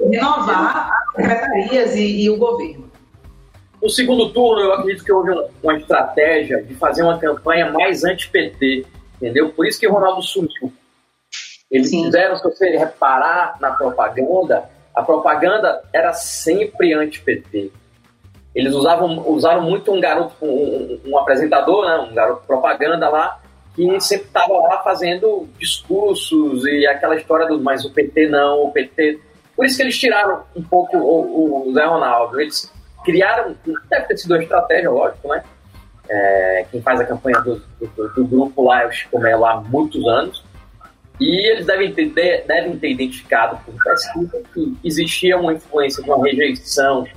renovar 0.09 0.89
as 0.89 1.15
secretarias 1.15 1.95
e, 1.95 2.23
e 2.23 2.29
o 2.29 2.37
governo. 2.37 2.84
No 3.85 3.91
segundo 3.91 4.33
turno, 4.33 4.63
eu 4.63 4.73
acredito 4.73 5.05
que 5.05 5.11
houve 5.11 5.29
uma 5.61 5.77
estratégia 5.77 6.59
de 6.63 6.73
fazer 6.73 7.03
uma 7.03 7.19
campanha 7.19 7.71
mais 7.71 8.03
anti-PT, 8.03 8.83
entendeu? 9.17 9.49
Por 9.49 9.67
isso 9.67 9.79
que 9.79 9.87
o 9.87 9.93
Ronaldo 9.93 10.23
sumiu. 10.23 10.73
Eles 11.69 11.91
Sim. 11.91 12.05
fizeram, 12.05 12.35
se 12.35 12.43
você 12.43 12.75
reparar 12.75 13.57
na 13.61 13.69
propaganda, 13.69 14.67
a 14.95 15.03
propaganda 15.03 15.83
era 15.93 16.13
sempre 16.13 16.95
anti-PT. 16.95 17.71
Eles 18.55 18.73
usavam, 18.73 19.23
usaram 19.29 19.61
muito 19.61 19.93
um 19.93 20.01
garoto, 20.01 20.33
um, 20.43 20.99
um 21.05 21.19
apresentador, 21.19 21.85
né, 21.85 22.07
um 22.09 22.13
garoto 22.15 22.41
propaganda 22.47 23.07
lá, 23.07 23.39
que 23.75 23.83
sempre 24.01 24.25
estava 24.25 24.51
lá 24.51 24.81
fazendo 24.81 25.47
discursos 25.59 26.65
e 26.65 26.87
aquela 26.87 27.15
história 27.17 27.45
do 27.45 27.61
mas 27.61 27.85
o 27.85 27.91
PT 27.91 28.29
não, 28.29 28.63
o 28.63 28.71
PT. 28.71 29.19
Por 29.55 29.63
isso 29.63 29.77
que 29.77 29.83
eles 29.83 29.99
tiraram 29.99 30.41
um 30.55 30.63
pouco 30.63 30.97
o, 30.97 31.69
o 31.69 31.73
Zé 31.75 31.85
Ronaldo. 31.85 32.41
Eles 32.41 32.73
criaram, 33.05 33.55
deve 33.89 34.07
ter 34.07 34.17
sido 34.17 34.31
uma 34.31 34.43
estratégia, 34.43 34.89
lógico, 34.89 35.27
né? 35.27 35.43
É, 36.09 36.65
quem 36.71 36.81
faz 36.81 36.99
a 36.99 37.05
campanha 37.05 37.39
do, 37.41 37.61
do, 37.79 38.09
do, 38.09 38.25
grupo 38.25 38.63
lá 38.63 38.83
é 38.83 38.89
o 39.37 39.45
há 39.45 39.61
muitos 39.61 40.05
anos. 40.07 40.43
E 41.19 41.49
eles 41.49 41.65
devem 41.65 41.93
ter, 41.93 42.45
devem 42.45 42.77
ter 42.77 42.91
identificado 42.91 43.57
por 43.65 43.73
pesquisa 43.81 44.43
que 44.53 44.77
existia 44.83 45.37
uma 45.37 45.53
influência 45.53 46.03
de 46.03 46.09
uma 46.09 46.23
rejeição 46.23 47.07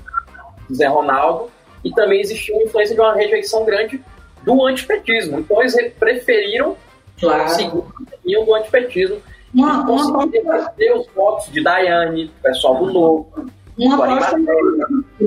do 0.69 0.75
Zé 0.75 0.87
Ronaldo 0.87 1.51
e 1.85 1.91
também 1.93 2.21
existia 2.21 2.55
uma 2.55 2.65
influência 2.65 2.95
de 2.95 3.01
uma 3.01 3.15
rejeição 3.15 3.65
grande 3.65 4.01
do 4.45 4.65
antipetismo. 4.67 5.41
Então 5.41 5.61
eles 5.61 5.75
preferiram 5.99 6.77
claro. 7.19 7.49
seguir 7.49 8.39
o 8.39 8.45
do 8.45 8.55
antipetismo 8.55 9.21
uma, 9.53 9.83
uma, 9.83 10.71
ter 10.77 10.93
os 10.93 11.07
votos 11.15 11.51
de 11.51 11.63
Daiane, 11.63 12.31
pessoal 12.43 12.77
do 12.77 12.93
Novo, 12.93 13.51
uma 13.79 14.05
aposta 14.05 14.37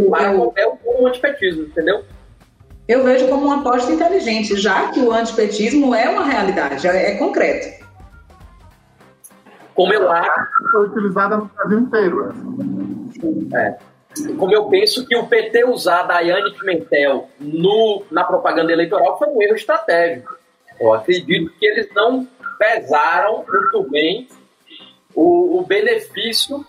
para 0.10 0.38
o 0.38 1.02
o 1.02 1.08
antipetismo, 1.08 1.64
entendeu? 1.64 2.04
Eu 2.88 3.04
vejo 3.04 3.28
como 3.30 3.46
uma 3.46 3.62
aposta 3.62 3.92
inteligente, 3.92 4.56
já 4.58 4.92
que 4.92 5.00
o 5.00 5.12
antipetismo 5.12 5.96
é 5.96 6.10
uma 6.10 6.26
realidade, 6.26 6.88
é, 6.88 7.12
é 7.12 7.18
concreto. 7.18 7.82
Como 9.74 9.94
eu 9.94 10.12
acho. 10.12 10.48
Foi 10.72 10.88
utilizada 10.90 11.38
no 11.38 11.46
Brasil 11.46 11.80
inteiro. 11.80 12.34
É. 13.56 13.78
Como 14.38 14.54
eu 14.54 14.66
penso 14.66 15.08
que 15.08 15.16
o 15.16 15.28
PT 15.28 15.64
usar 15.66 16.02
a 16.02 16.04
Daiane 16.04 16.54
Pimentel 16.58 17.30
no, 17.40 18.04
na 18.12 18.26
propaganda 18.26 18.74
eleitoral 18.74 19.18
foi 19.18 19.30
um 19.30 19.42
erro 19.42 19.56
estratégico. 19.56 20.38
Eu 20.80 20.94
acredito 20.94 21.52
que 21.58 21.66
eles 21.66 21.88
não 21.96 22.28
pesaram 22.60 23.46
muito 23.48 23.90
bem 23.90 24.28
o, 25.16 25.60
o 25.60 25.66
benefício 25.66 26.66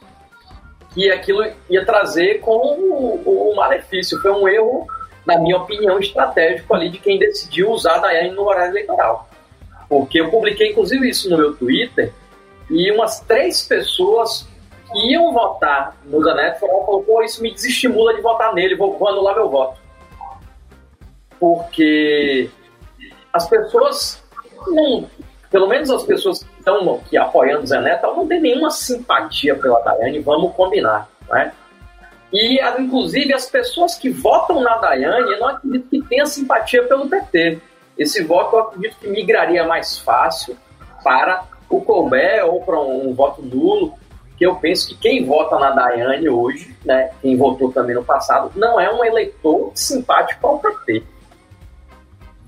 que 0.94 1.11
aquilo 1.11 1.44
ia 1.68 1.85
trazer 1.85 2.40
com 2.40 2.57
o, 2.57 3.50
o, 3.50 3.57
malefício. 3.57 4.20
Foi 4.20 4.31
um 4.31 4.46
erro, 4.46 4.87
na 5.26 5.38
minha 5.38 5.57
opinião, 5.57 5.98
estratégico 5.98 6.74
ali 6.74 6.90
de 6.90 6.98
quem 6.98 7.18
decidiu 7.18 7.70
usar 7.70 7.96
a 7.96 7.98
Daiane 7.98 8.31
no 8.31 8.46
horário 8.46 8.72
eleitoral. 8.72 9.28
Porque 9.88 10.20
eu 10.20 10.31
publiquei, 10.31 10.70
inclusive, 10.70 11.09
isso 11.09 11.28
no 11.31 11.37
meu 11.37 11.55
Twitter, 11.55 12.12
e 12.70 12.90
umas 12.90 13.20
três 13.20 13.62
pessoas 13.62 14.46
que 14.90 15.12
iam 15.12 15.33
votar 15.33 15.96
no 16.05 16.22
Zanetti 16.22 16.61
falaram, 16.61 17.02
pô, 17.02 17.22
isso 17.22 17.42
me 17.42 17.52
desestimula 17.52 18.14
de 18.14 18.20
votar 18.20 18.55
nele, 18.55 18.76
vou, 18.76 18.98
vou 18.98 19.09
anular 19.09 19.35
meu 19.35 19.48
voto. 19.48 19.81
Porque 21.38 22.48
as 23.33 23.48
pessoas 23.48 24.22
não, 24.68 25.09
pelo 25.50 25.66
menos 25.66 25.90
as 25.90 26.05
pessoas 26.05 26.46
estão 26.62 26.94
aqui 26.94 27.16
apoiando 27.16 27.64
o 27.64 27.66
Zé 27.66 27.81
Neto, 27.81 28.07
não 28.07 28.27
tem 28.27 28.40
nenhuma 28.40 28.70
simpatia 28.70 29.57
pela 29.57 29.81
Daiane, 29.81 30.20
vamos 30.20 30.55
combinar, 30.55 31.09
né? 31.29 31.53
E, 32.33 32.59
inclusive, 32.79 33.35
as 33.35 33.51
pessoas 33.51 33.94
que 33.96 34.09
votam 34.09 34.62
na 34.62 34.79
Daiane, 34.79 35.33
eu 35.33 35.40
não 35.40 35.48
acredito 35.48 35.88
que 35.90 36.03
tenha 36.03 36.25
simpatia 36.25 36.83
pelo 36.85 37.07
PT. 37.07 37.61
Esse 37.98 38.25
voto 38.25 38.57
eu 38.57 38.61
acredito 38.61 38.96
que 39.01 39.09
migraria 39.09 39.64
mais 39.64 39.98
fácil 39.98 40.57
para 41.05 41.44
o 41.68 41.83
Colbert 41.83 42.46
ou 42.46 42.62
para 42.62 42.81
um, 42.81 43.11
um 43.11 43.14
voto 43.14 43.42
nulo, 43.42 43.94
que 44.38 44.46
eu 44.46 44.57
penso 44.57 44.88
que 44.88 44.96
quem 44.96 45.27
vota 45.27 45.59
na 45.59 45.72
Daiane 45.72 46.29
hoje, 46.29 46.75
né, 46.87 47.11
quem 47.20 47.37
votou 47.37 47.70
também 47.70 47.94
no 47.94 48.05
passado, 48.05 48.51
não 48.57 48.81
é 48.81 48.90
um 48.90 49.05
eleitor 49.05 49.70
simpático 49.75 50.46
ao 50.46 50.59
PT. 50.59 51.03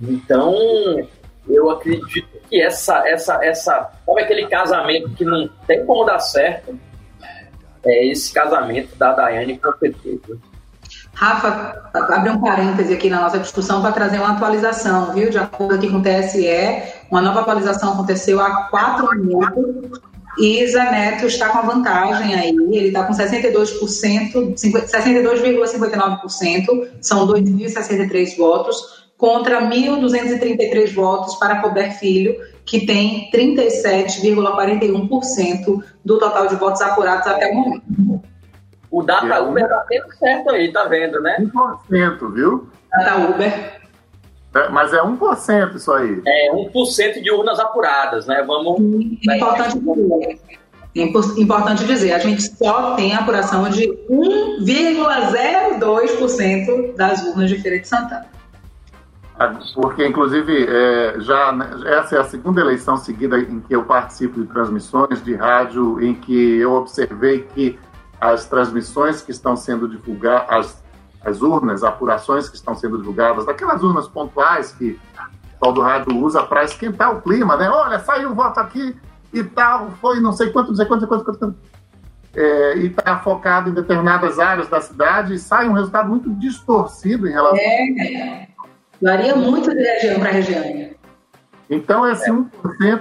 Então, 0.00 0.54
eu 1.46 1.70
acredito 1.70 2.33
que 2.54 2.62
essa, 2.62 3.02
essa, 3.08 3.44
essa, 3.44 3.90
sabe 4.06 4.22
aquele 4.22 4.46
casamento 4.46 5.10
que 5.10 5.24
não 5.24 5.50
tem 5.66 5.84
como 5.84 6.04
dar 6.04 6.20
certo? 6.20 6.78
É 7.84 8.06
esse 8.06 8.32
casamento 8.32 8.94
da 8.94 9.12
Daiane 9.12 9.58
com 9.58 9.70
o 9.70 9.72
PT. 9.72 10.20
Rafa, 11.14 11.90
abre 11.92 12.30
um 12.30 12.40
parêntese 12.40 12.94
aqui 12.94 13.10
na 13.10 13.22
nossa 13.22 13.40
discussão 13.40 13.82
para 13.82 13.90
trazer 13.90 14.18
uma 14.18 14.34
atualização, 14.34 15.12
viu? 15.12 15.30
De 15.30 15.38
acordo 15.38 15.74
aqui 15.74 15.90
com 15.90 15.98
o 15.98 16.02
TSE, 16.02 16.46
uma 17.10 17.20
nova 17.20 17.40
atualização 17.40 17.94
aconteceu 17.94 18.40
há 18.40 18.68
quatro 18.68 19.10
minutos 19.10 20.00
e 20.38 20.64
Neto 20.72 21.26
está 21.26 21.48
com 21.48 21.58
a 21.58 21.62
vantagem 21.62 22.36
aí, 22.36 22.50
ele 22.50 22.86
está 22.88 23.02
com 23.02 23.12
62%, 23.12 24.54
62,59%, 24.54 26.88
são 27.00 27.26
2.063 27.26 28.36
votos, 28.36 29.03
contra 29.16 29.62
1.233 29.62 30.92
votos 30.92 31.36
para 31.36 31.60
Colbert 31.60 31.92
Filho, 31.98 32.36
que 32.64 32.84
tem 32.86 33.30
37,41% 33.32 35.82
do 36.04 36.18
total 36.18 36.46
de 36.46 36.54
votos 36.56 36.82
apurados 36.82 37.26
até 37.26 37.50
o 37.50 37.54
momento. 37.54 38.22
O 38.90 39.02
Data 39.02 39.42
Uber 39.42 39.64
está 39.64 39.84
tendo 39.88 40.14
certo 40.14 40.50
aí, 40.50 40.70
tá 40.72 40.84
vendo, 40.84 41.20
né? 41.20 41.36
1%, 41.40 42.32
viu? 42.32 42.68
Data 42.90 43.16
Uber. 43.28 43.82
É, 44.54 44.68
mas 44.68 44.94
é 44.94 45.02
1% 45.02 45.74
isso 45.74 45.92
aí. 45.92 46.22
É 46.24 46.52
1% 46.52 47.20
de 47.20 47.32
urnas 47.32 47.58
apuradas, 47.58 48.26
né? 48.26 48.44
Vamos. 48.46 48.80
É 49.28 49.36
importante 49.36 49.80
dizer. 49.80 50.38
Importante 50.94 51.84
dizer, 51.84 52.12
a 52.12 52.20
gente 52.20 52.40
só 52.56 52.94
tem 52.94 53.12
a 53.14 53.18
apuração 53.18 53.68
de 53.68 53.88
1,02% 54.08 56.94
das 56.94 57.24
urnas 57.24 57.50
de 57.50 57.58
Feira 57.58 57.80
de 57.80 57.88
Santana. 57.88 58.28
Porque, 59.74 60.06
inclusive, 60.06 60.64
é, 60.68 61.16
já 61.18 61.52
essa 61.86 62.16
é 62.16 62.20
a 62.20 62.24
segunda 62.24 62.60
eleição 62.60 62.96
seguida 62.96 63.38
em 63.38 63.60
que 63.60 63.74
eu 63.74 63.84
participo 63.84 64.40
de 64.40 64.46
transmissões 64.46 65.22
de 65.24 65.34
rádio, 65.34 66.00
em 66.00 66.14
que 66.14 66.58
eu 66.58 66.72
observei 66.72 67.42
que 67.42 67.78
as 68.20 68.46
transmissões 68.46 69.22
que 69.22 69.32
estão 69.32 69.56
sendo 69.56 69.88
divulgadas, 69.88 70.46
as, 70.48 70.84
as 71.24 71.42
urnas, 71.42 71.82
apurações 71.82 72.48
que 72.48 72.54
estão 72.54 72.76
sendo 72.76 72.96
divulgadas, 72.96 73.44
daquelas 73.44 73.82
urnas 73.82 74.06
pontuais 74.06 74.72
que 74.72 74.90
o 74.92 75.50
pessoal 75.50 75.72
do 75.72 75.80
rádio 75.80 76.16
usa 76.16 76.42
para 76.44 76.62
esquentar 76.62 77.16
o 77.16 77.20
clima, 77.20 77.56
né? 77.56 77.68
Olha, 77.68 77.98
saiu 77.98 78.30
o 78.30 78.34
voto 78.34 78.60
aqui 78.60 78.96
e 79.32 79.42
tal, 79.42 79.90
foi 80.00 80.20
não 80.20 80.32
sei 80.32 80.50
quanto, 80.50 80.68
não 80.68 80.76
sei 80.76 80.86
quanto, 80.86 81.00
não 81.00 81.08
sei 81.08 81.24
quanto, 81.24 81.38
quanto, 81.38 81.56
é, 82.36 82.78
e 82.78 82.86
está 82.86 83.18
focado 83.18 83.70
em 83.70 83.74
determinadas 83.74 84.38
áreas 84.38 84.68
da 84.68 84.80
cidade 84.80 85.34
e 85.34 85.38
sai 85.38 85.68
um 85.68 85.72
resultado 85.72 86.08
muito 86.08 86.30
distorcido 86.34 87.28
em 87.28 87.32
relação. 87.32 87.58
É. 87.58 88.53
Varia 89.04 89.36
muito 89.36 89.68
de 89.68 89.82
região 89.82 90.18
para 90.18 90.30
região. 90.30 90.94
Então, 91.68 92.10
esse 92.10 92.30
1% 92.30 92.48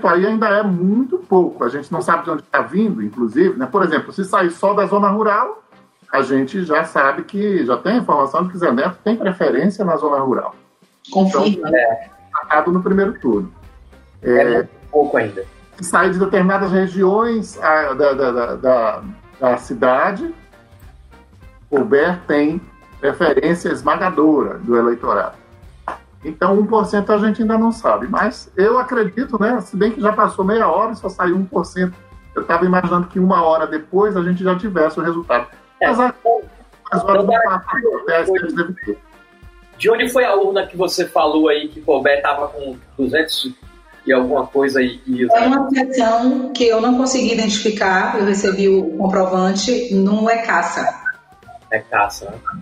aí 0.03 0.25
ainda 0.25 0.49
é 0.49 0.61
muito 0.61 1.17
pouco. 1.17 1.63
A 1.63 1.69
gente 1.69 1.89
não 1.93 2.01
sabe 2.01 2.25
de 2.25 2.29
onde 2.29 2.43
está 2.43 2.61
vindo, 2.61 3.01
inclusive. 3.01 3.57
Né? 3.57 3.65
Por 3.65 3.81
exemplo, 3.83 4.11
se 4.11 4.25
sair 4.25 4.51
só 4.51 4.73
da 4.73 4.85
zona 4.85 5.07
rural, 5.07 5.63
a 6.11 6.21
gente 6.21 6.65
já 6.65 6.83
sabe 6.83 7.23
que 7.23 7.65
já 7.65 7.77
tem 7.77 7.99
informação 7.99 8.43
de 8.43 8.51
que 8.51 8.57
Zé 8.57 8.69
Neto 8.69 8.97
tem 9.01 9.15
preferência 9.15 9.85
na 9.85 9.95
zona 9.95 10.17
rural. 10.17 10.53
Confirma. 11.09 11.69
Então, 11.69 11.73
é 12.51 12.69
no 12.69 12.83
primeiro 12.83 13.17
turno. 13.19 13.53
É, 14.21 14.55
é 14.55 14.67
pouco 14.91 15.15
ainda. 15.15 15.45
Sair 15.81 16.11
de 16.11 16.19
determinadas 16.19 16.69
regiões 16.69 17.57
a, 17.61 17.93
da, 17.93 18.13
da, 18.13 18.55
da, 18.55 19.03
da, 19.39 19.57
cidade, 19.57 20.35
o 21.71 21.79
BER 21.79 22.19
tem 22.27 22.61
preferência 22.99 23.69
esmagadora 23.69 24.57
do 24.59 24.77
eleitorado. 24.77 25.42
Então, 26.23 26.55
1% 26.57 27.09
a 27.09 27.17
gente 27.17 27.41
ainda 27.41 27.57
não 27.57 27.71
sabe. 27.71 28.07
Mas 28.07 28.51
eu 28.55 28.77
acredito, 28.79 29.39
né? 29.39 29.59
Se 29.61 29.75
bem 29.75 29.91
que 29.91 30.01
já 30.01 30.13
passou 30.13 30.45
meia 30.45 30.67
hora 30.67 30.93
e 30.93 30.95
só 30.95 31.09
saiu 31.09 31.37
1%. 31.37 31.93
Eu 32.35 32.41
estava 32.41 32.65
imaginando 32.65 33.07
que 33.07 33.19
uma 33.19 33.43
hora 33.43 33.67
depois 33.67 34.17
a 34.17 34.23
gente 34.23 34.43
já 34.43 34.57
tivesse 34.57 34.99
o 34.99 35.03
resultado. 35.03 35.47
É. 35.79 35.87
Mas 35.87 35.99
a, 35.99 36.13
as 36.91 37.03
horas 37.03 37.25
não 37.25 37.33
passam, 37.33 37.81
De 39.77 39.89
onde 39.89 40.09
foi 40.09 40.25
a 40.25 40.35
urna 40.35 40.65
que 40.65 40.77
você 40.77 41.05
falou 41.05 41.49
aí 41.49 41.67
que 41.67 41.81
Colbert 41.81 42.17
estava 42.17 42.47
com 42.47 42.75
200 42.97 43.53
e 44.05 44.11
alguma 44.11 44.47
coisa 44.47 44.79
aí? 44.79 45.01
E... 45.05 45.23
É 45.23 45.47
uma 45.47 45.69
questão 45.69 46.51
que 46.53 46.67
eu 46.67 46.81
não 46.81 46.97
consegui 46.97 47.33
identificar. 47.33 48.17
Eu 48.17 48.25
recebi 48.25 48.67
o 48.67 48.97
comprovante, 48.97 49.93
não 49.93 50.29
é 50.29 50.39
caça. 50.39 51.01
É 51.71 51.79
caça, 51.79 52.29
né? 52.31 52.61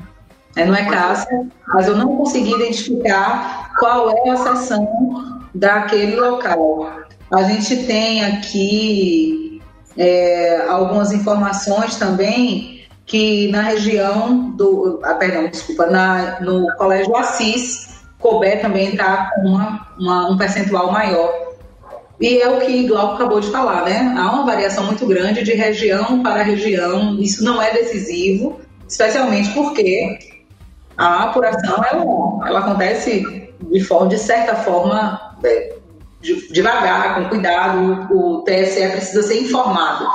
É, 0.55 0.65
não 0.65 0.75
é 0.75 0.85
caça, 0.85 1.29
mas 1.67 1.87
eu 1.87 1.95
não 1.95 2.17
consegui 2.17 2.53
identificar 2.53 3.71
qual 3.79 4.11
é 4.25 4.29
a 4.29 4.37
seção 4.37 5.39
daquele 5.55 6.15
local. 6.15 6.89
A 7.31 7.43
gente 7.43 7.85
tem 7.85 8.25
aqui 8.25 9.61
é, 9.97 10.65
algumas 10.67 11.13
informações 11.13 11.95
também 11.95 12.81
que 13.05 13.49
na 13.49 13.61
região 13.61 14.51
do, 14.51 14.99
ah, 15.03 15.15
perdão, 15.15 15.47
desculpa, 15.47 15.87
na, 15.87 16.39
no 16.41 16.65
Colégio 16.77 17.15
Assis, 17.15 18.01
Colbert 18.19 18.61
também 18.61 18.89
está 18.89 19.31
com 19.35 19.49
uma, 19.49 19.87
uma, 19.99 20.29
um 20.29 20.37
percentual 20.37 20.91
maior. 20.91 21.51
E 22.19 22.39
é 22.39 22.47
o 22.49 22.59
que 22.59 22.87
Glauco 22.87 23.15
acabou 23.15 23.39
de 23.39 23.49
falar, 23.49 23.83
né? 23.83 24.13
Há 24.15 24.31
uma 24.31 24.45
variação 24.45 24.85
muito 24.85 25.05
grande 25.07 25.43
de 25.43 25.53
região 25.53 26.21
para 26.21 26.43
região, 26.43 27.19
isso 27.19 27.43
não 27.43 27.59
é 27.61 27.73
decisivo, 27.73 28.61
especialmente 28.87 29.49
porque 29.53 30.19
a 31.01 31.23
apuração 31.23 31.83
ela, 31.83 32.47
ela 32.47 32.59
acontece 32.59 33.51
de, 33.59 33.83
forma, 33.83 34.07
de 34.07 34.19
certa 34.19 34.55
forma 34.55 35.35
é, 35.43 35.75
devagar, 36.51 37.15
com 37.15 37.29
cuidado. 37.29 38.07
O 38.13 38.43
TSE 38.43 38.87
precisa 38.89 39.23
ser 39.23 39.41
informado. 39.41 40.07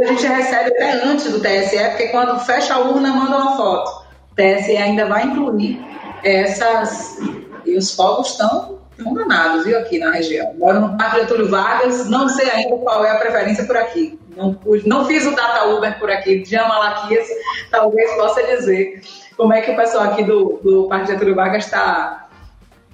A 0.00 0.06
gente 0.06 0.26
recebe 0.26 0.70
até 0.70 1.04
antes 1.04 1.30
do 1.30 1.40
TSE, 1.40 1.76
porque 1.90 2.08
quando 2.08 2.38
fecha 2.40 2.74
a 2.74 2.78
urna, 2.78 3.10
manda 3.10 3.36
uma 3.36 3.56
foto. 3.56 3.90
O 4.30 4.34
TSE 4.34 4.76
ainda 4.76 5.06
vai 5.06 5.24
incluir 5.24 5.84
essas. 6.24 7.18
E 7.66 7.76
os 7.76 7.94
fogos 7.94 8.28
estão 8.28 8.78
danados, 9.14 9.64
viu, 9.64 9.78
aqui 9.78 9.98
na 9.98 10.10
região. 10.10 10.54
Moro 10.54 10.80
no 10.80 10.96
Parque 10.96 11.20
Getúlio 11.20 11.50
Vargas, 11.50 12.08
não 12.08 12.28
sei 12.28 12.50
ainda 12.50 12.76
qual 12.76 13.04
é 13.04 13.10
a 13.10 13.18
preferência 13.18 13.64
por 13.64 13.76
aqui. 13.76 14.18
Não, 14.36 14.58
não 14.86 15.04
fiz 15.04 15.26
o 15.26 15.34
Data 15.34 15.66
Uber 15.66 15.98
por 15.98 16.10
aqui, 16.10 16.42
de 16.42 16.56
Malaquias, 16.56 17.26
talvez 17.70 18.10
possa 18.14 18.42
dizer 18.42 19.02
como 19.36 19.52
é 19.52 19.60
que 19.60 19.70
o 19.70 19.76
pessoal 19.76 20.04
aqui 20.04 20.24
do, 20.24 20.60
do 20.62 20.88
Parque 20.88 21.08
Getúlio 21.08 21.34
Vargas 21.34 21.64
está 21.64 22.28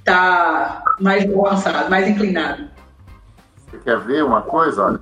tá 0.04 0.82
mais 1.00 1.24
avançado, 1.24 1.90
mais 1.90 2.08
inclinado. 2.08 2.68
Você 3.56 3.78
quer 3.78 3.98
ver 4.00 4.24
uma 4.24 4.42
coisa? 4.42 5.00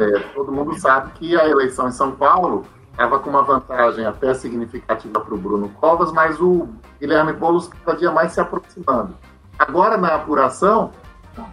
É, 0.00 0.18
todo 0.34 0.52
mundo 0.52 0.78
sabe 0.78 1.10
que 1.14 1.38
a 1.38 1.46
eleição 1.48 1.88
em 1.88 1.92
São 1.92 2.12
Paulo 2.12 2.64
estava 2.90 3.18
com 3.18 3.28
uma 3.28 3.42
vantagem 3.42 4.06
até 4.06 4.32
significativa 4.34 5.20
para 5.20 5.34
o 5.34 5.36
Bruno 5.36 5.68
Covas, 5.80 6.12
mas 6.12 6.40
o 6.40 6.68
Guilherme 7.00 7.32
Boulos 7.32 7.68
cada 7.68 7.98
dia 7.98 8.10
mais 8.10 8.32
se 8.32 8.40
aproximando. 8.40 9.14
Agora, 9.58 9.96
na 9.96 10.14
apuração, 10.14 10.92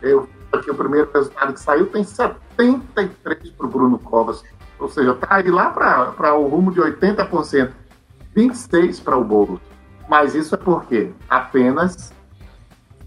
eu 0.02 0.28
aqui 0.52 0.70
o 0.70 0.76
primeiro 0.76 1.10
resultado 1.14 1.54
que 1.54 1.60
saiu 1.60 1.88
tem 1.88 2.04
73 2.04 3.52
para 3.52 3.66
o 3.66 3.70
Bruno 3.70 3.98
Covas, 3.98 4.44
ou 4.78 4.90
seja, 4.90 5.12
está 5.12 5.36
aí 5.36 5.50
lá 5.50 5.70
para 5.70 6.36
o 6.36 6.48
rumo 6.48 6.72
de 6.72 6.82
80%. 6.82 7.72
26 8.36 9.00
para 9.00 9.18
o 9.18 9.24
Boulos. 9.24 9.60
Mas 10.08 10.36
isso 10.36 10.56
é 10.56 10.58
porque 10.58 11.12
apenas 11.30 12.14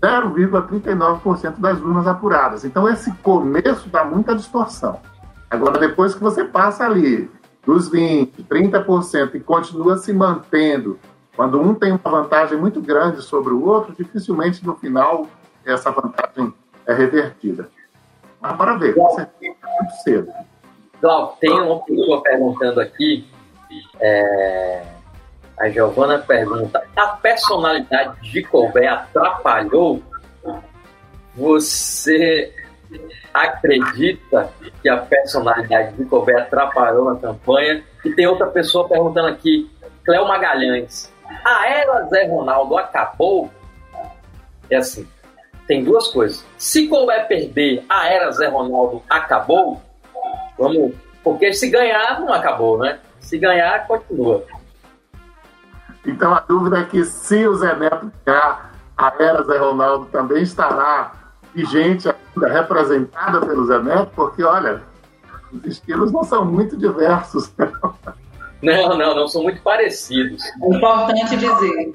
0,39% 0.01 1.59
das 1.59 1.81
urnas 1.81 2.07
apuradas. 2.07 2.65
Então, 2.65 2.89
esse 2.89 3.13
começo 3.17 3.89
dá 3.89 4.05
muita 4.05 4.35
distorção. 4.35 5.01
Agora, 5.51 5.79
depois 5.79 6.15
que 6.15 6.21
você 6.21 6.45
passa 6.45 6.85
ali 6.85 7.31
dos 7.67 7.91
20%, 7.91 8.47
30% 8.47 9.35
e 9.35 9.41
continua 9.41 9.97
se 9.97 10.13
mantendo, 10.13 10.99
quando 11.37 11.61
um 11.61 11.75
tem 11.75 11.93
uma 11.93 12.11
vantagem 12.11 12.59
muito 12.59 12.81
grande 12.81 13.23
sobre 13.23 13.53
o 13.53 13.65
outro, 13.67 13.95
dificilmente 13.97 14.65
no 14.65 14.77
final 14.77 15.27
essa 15.65 15.91
vantagem 15.91 16.53
é 16.87 16.95
revertida. 16.95 17.69
Mas 18.41 18.57
para 18.57 18.77
ver, 18.77 18.95
você 18.95 19.27
tem 19.41 19.57
muito 19.79 19.93
cedo. 20.03 20.33
Glauco, 21.01 21.39
tem 21.41 21.51
uma 21.51 21.83
pessoa 21.83 22.23
perguntando 22.23 22.81
aqui. 22.81 23.27
É 24.01 24.95
a 25.59 25.69
Giovana 25.69 26.19
pergunta: 26.19 26.83
a 26.97 27.09
personalidade 27.09 28.31
de 28.31 28.43
Colbert 28.43 28.93
atrapalhou? 28.93 30.03
Você 31.35 32.55
acredita 33.33 34.51
que 34.83 34.89
a 34.89 34.99
personalidade 34.99 35.97
de 35.97 36.05
Colbert 36.05 36.43
atrapalhou 36.43 37.13
na 37.13 37.21
campanha? 37.21 37.83
E 38.05 38.13
tem 38.13 38.27
outra 38.27 38.47
pessoa 38.49 38.89
perguntando 38.89 39.29
aqui: 39.29 39.71
Cléo 40.05 40.29
Magalhães, 40.29 41.13
a 41.45 41.69
era 41.69 42.07
Zé 42.07 42.27
Ronaldo 42.27 42.77
acabou? 42.77 43.51
É 44.71 44.77
assim: 44.77 45.07
tem 45.67 45.85
duas 45.85 46.09
coisas. 46.09 46.45
Se 46.59 46.89
Colbert 46.89 47.27
perder, 47.27 47.85
a 47.89 48.09
era 48.09 48.31
Zé 48.33 48.49
Ronaldo 48.49 49.03
acabou? 49.09 49.83
Vamos. 50.59 50.95
Porque 51.23 51.53
se 51.53 51.71
ganhar, 51.71 52.21
não 52.21 52.33
acabou, 52.33 52.79
né? 52.79 53.01
Se 53.21 53.39
ganhar, 53.39 53.87
continua. 53.87 54.45
Então 56.07 56.35
a 56.35 56.41
dúvida 56.41 56.81
é 56.81 56.85
que 56.85 57.03
se 57.05 57.47
o 57.47 57.55
Zé 57.55 57.75
Neto 57.77 58.13
ganhar, 58.27 58.73
a 58.97 59.13
era 59.19 59.43
Zé 59.43 59.57
Ronaldo 59.57 60.07
também 60.07 60.43
estará 60.43 61.13
vigente 61.55 62.09
ainda, 62.09 62.49
representada 62.49 63.41
pelo 63.41 63.67
Zé 63.67 63.79
Neto, 63.79 64.11
porque 64.15 64.43
olha, 64.43 64.83
os 65.51 65.65
estilos 65.65 66.13
não 66.13 66.25
são 66.25 66.45
muito 66.45 66.77
diversos. 66.77 67.53
Não, 67.57 67.95
não, 68.65 69.15
não 69.15 69.29
são 69.29 69.43
muito 69.43 69.61
parecidos. 69.63 70.43
É 70.63 70.77
importante 70.77 71.37
dizer. 71.37 71.95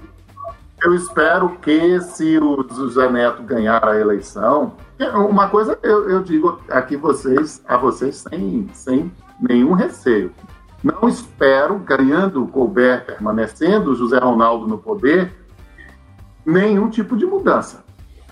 Eu 0.82 0.96
espero 0.96 1.58
que 1.62 2.00
se 2.02 2.38
o 2.38 2.66
Zé 2.90 3.10
Neto 3.10 3.44
ganhar 3.44 3.86
a 3.86 4.00
eleição, 4.00 4.74
uma 5.14 5.50
coisa 5.50 5.78
eu, 5.84 6.10
eu 6.10 6.24
digo 6.24 6.62
aqui 6.70 6.96
vocês, 6.96 7.62
a 7.68 7.76
vocês 7.76 8.16
sem, 8.30 8.70
sem 8.74 9.12
nenhum 9.42 9.74
receio. 9.74 10.32
Não 10.82 11.10
espero, 11.10 11.78
ganhando 11.80 12.44
o 12.44 12.48
Colbert, 12.48 13.06
permanecendo 13.06 13.92
o 13.92 13.96
José 13.96 14.18
Ronaldo 14.18 14.68
no 14.68 14.78
poder, 14.78 15.34
nenhum 16.46 16.90
tipo 16.90 17.18
de 17.18 17.26
mudança. 17.26 17.84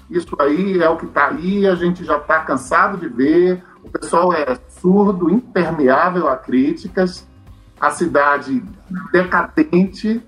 Isso 0.10 0.34
aí 0.40 0.82
é 0.82 0.88
o 0.88 0.96
que 0.96 1.06
está 1.06 1.28
aí, 1.28 1.68
a 1.68 1.76
gente 1.76 2.06
já 2.06 2.18
está 2.18 2.40
cansado 2.40 2.98
de 2.98 3.10
ver, 3.10 3.62
o 3.84 3.90
pessoal 3.90 4.32
é 4.32 4.58
surdo, 4.70 5.30
impermeável 5.30 6.30
a 6.30 6.38
críticas, 6.38 7.28
a 7.80 7.92
cidade 7.92 8.64
decadente, 9.12 10.24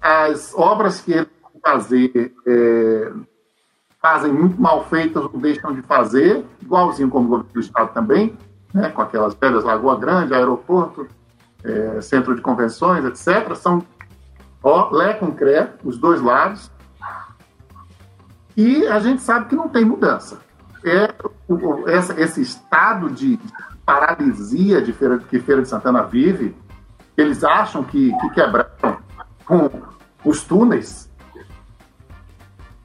as 0.00 0.54
obras 0.54 1.00
que 1.00 1.12
ele 1.12 1.28
fazer 1.62 2.32
é, 2.46 3.12
fazem 4.00 4.32
muito 4.32 4.60
mal 4.60 4.84
feitas, 4.84 5.22
não 5.24 5.38
deixam 5.38 5.74
de 5.74 5.82
fazer, 5.82 6.44
igualzinho 6.62 7.10
como 7.10 7.26
o 7.26 7.28
governo 7.28 7.52
do 7.52 7.60
Estado 7.60 7.92
também, 7.92 8.36
né, 8.72 8.88
com 8.90 9.02
aquelas 9.02 9.34
pedras, 9.34 9.64
Lagoa 9.64 9.98
Grande, 9.98 10.32
aeroporto, 10.32 11.06
é, 11.62 12.00
centro 12.00 12.34
de 12.34 12.40
convenções, 12.40 13.04
etc., 13.04 13.54
são 13.54 13.84
ó, 14.62 14.90
Lé 14.90 15.14
com 15.14 15.32
Cré, 15.32 15.74
os 15.84 15.98
dois 15.98 16.20
lados, 16.22 16.70
e 18.56 18.86
a 18.86 18.98
gente 19.00 19.22
sabe 19.22 19.46
que 19.46 19.56
não 19.56 19.68
tem 19.68 19.84
mudança. 19.84 20.40
É 20.84 21.12
o, 21.46 21.88
esse 21.88 22.40
estado 22.40 23.10
de 23.10 23.38
paralisia 23.90 24.80
de 24.80 24.92
Feira, 24.92 25.18
que 25.18 25.40
Feira 25.40 25.62
de 25.62 25.68
Santana 25.68 26.04
vive, 26.04 26.54
eles 27.16 27.42
acham 27.42 27.82
que, 27.82 28.12
que 28.20 28.30
quebraram 28.30 28.98
com 29.44 29.68
os 30.24 30.44
túneis, 30.44 31.10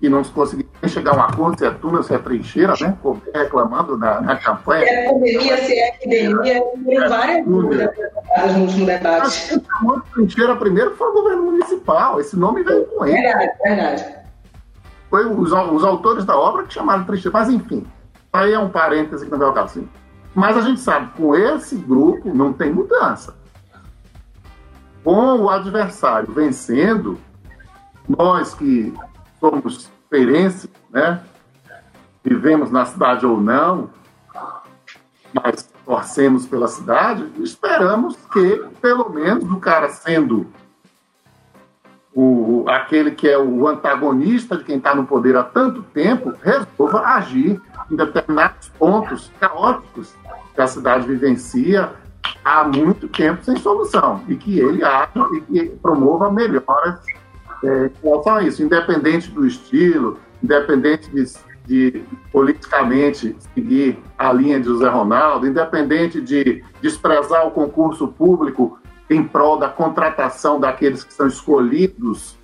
e 0.01 0.09
não 0.09 0.23
conseguiram 0.23 0.69
chegar 0.87 1.11
a 1.11 1.17
um 1.17 1.21
acordo 1.21 1.59
se 1.59 1.65
é 1.65 1.69
túnel, 1.71 2.03
se 2.03 2.13
é 2.13 2.17
trincheira, 2.17 2.73
né? 2.81 2.97
reclamando 3.33 3.97
na, 3.97 4.19
na 4.21 4.35
campanha. 4.35 4.83
É 4.83 5.09
pandemia, 5.09 5.57
se 5.57 5.73
é 5.73 5.89
epidemia, 5.89 6.63
tem 6.85 6.99
várias 7.07 7.45
dúvidas 7.45 7.89
no 8.53 8.61
último 8.61 8.85
debate. 8.85 9.49
Quem 9.49 9.63
chamou 9.63 10.01
de 10.01 10.09
trincheira 10.11 10.55
primeiro 10.55 10.95
foi 10.95 11.07
o 11.07 11.13
governo 11.13 11.43
municipal, 11.43 12.19
esse 12.19 12.35
nome 12.35 12.63
veio 12.63 12.85
com 12.85 13.05
ele. 13.05 13.21
Verdade, 13.21 13.51
verdade. 13.63 14.15
Foi 15.09 15.25
os, 15.25 15.51
os 15.51 15.83
autores 15.83 16.25
da 16.25 16.35
obra 16.35 16.63
que 16.63 16.73
chamaram 16.73 17.01
de 17.01 17.07
trincheira, 17.07 17.37
mas 17.37 17.49
enfim, 17.49 17.85
aí 18.33 18.53
é 18.53 18.59
um 18.59 18.69
parêntese 18.69 19.25
que 19.25 19.31
não 19.31 19.37
vai 19.37 19.47
ao 19.47 19.53
caso. 19.53 19.79
Assim. 19.79 20.04
Mas 20.35 20.57
a 20.57 20.61
gente 20.61 20.81
sabe, 20.81 21.13
com 21.15 21.33
esse 21.33 21.77
grupo 21.77 22.33
não 22.33 22.51
tem 22.51 22.71
mudança. 22.71 23.33
Com 25.01 25.39
o 25.39 25.49
adversário 25.49 26.31
vencendo, 26.33 27.17
nós 28.07 28.53
que 28.53 28.93
somos 29.39 29.89
feirenses, 30.09 30.69
né? 30.91 31.23
vivemos 32.21 32.69
na 32.69 32.85
cidade 32.85 33.25
ou 33.25 33.39
não, 33.39 33.89
mas 35.31 35.69
torcemos 35.85 36.45
pela 36.45 36.67
cidade, 36.67 37.31
esperamos 37.37 38.17
que, 38.33 38.65
pelo 38.81 39.09
menos, 39.09 39.43
o 39.49 39.59
cara 39.59 39.89
sendo 39.89 40.47
o, 42.15 42.65
aquele 42.67 43.11
que 43.11 43.27
é 43.27 43.37
o 43.37 43.67
antagonista 43.67 44.57
de 44.57 44.63
quem 44.63 44.77
está 44.77 44.95
no 44.95 45.05
poder 45.05 45.35
há 45.35 45.43
tanto 45.43 45.83
tempo, 45.83 46.33
resolva 46.41 47.01
agir 47.01 47.61
em 47.91 47.95
determinados 47.95 48.69
pontos 48.69 49.31
caóticos 49.39 50.15
que 50.55 50.61
a 50.61 50.67
cidade 50.67 51.05
vivencia 51.05 51.91
há 52.43 52.63
muito 52.63 53.07
tempo 53.07 53.43
sem 53.43 53.57
solução 53.57 54.23
e 54.27 54.35
que 54.35 54.59
ele 54.59 54.83
haja 54.83 55.27
e 55.33 55.41
que 55.41 55.65
promova 55.81 56.31
melhoras 56.31 56.99
é, 57.63 57.91
relação 58.01 58.35
a 58.35 58.43
isso, 58.43 58.63
independente 58.63 59.31
do 59.31 59.45
estilo, 59.45 60.19
independente 60.41 61.09
de, 61.09 61.25
de, 61.65 62.03
politicamente 62.31 63.35
seguir 63.53 63.99
a 64.17 64.31
linha 64.31 64.59
de 64.59 64.65
José 64.65 64.87
Ronaldo, 64.87 65.47
independente 65.47 66.21
de 66.21 66.63
desprezar 66.81 67.47
o 67.47 67.51
concurso 67.51 68.07
público 68.07 68.79
em 69.09 69.23
prol 69.23 69.57
da 69.57 69.69
contratação 69.69 70.59
daqueles 70.59 71.03
que 71.03 71.13
são 71.13 71.27
escolhidos 71.27 72.37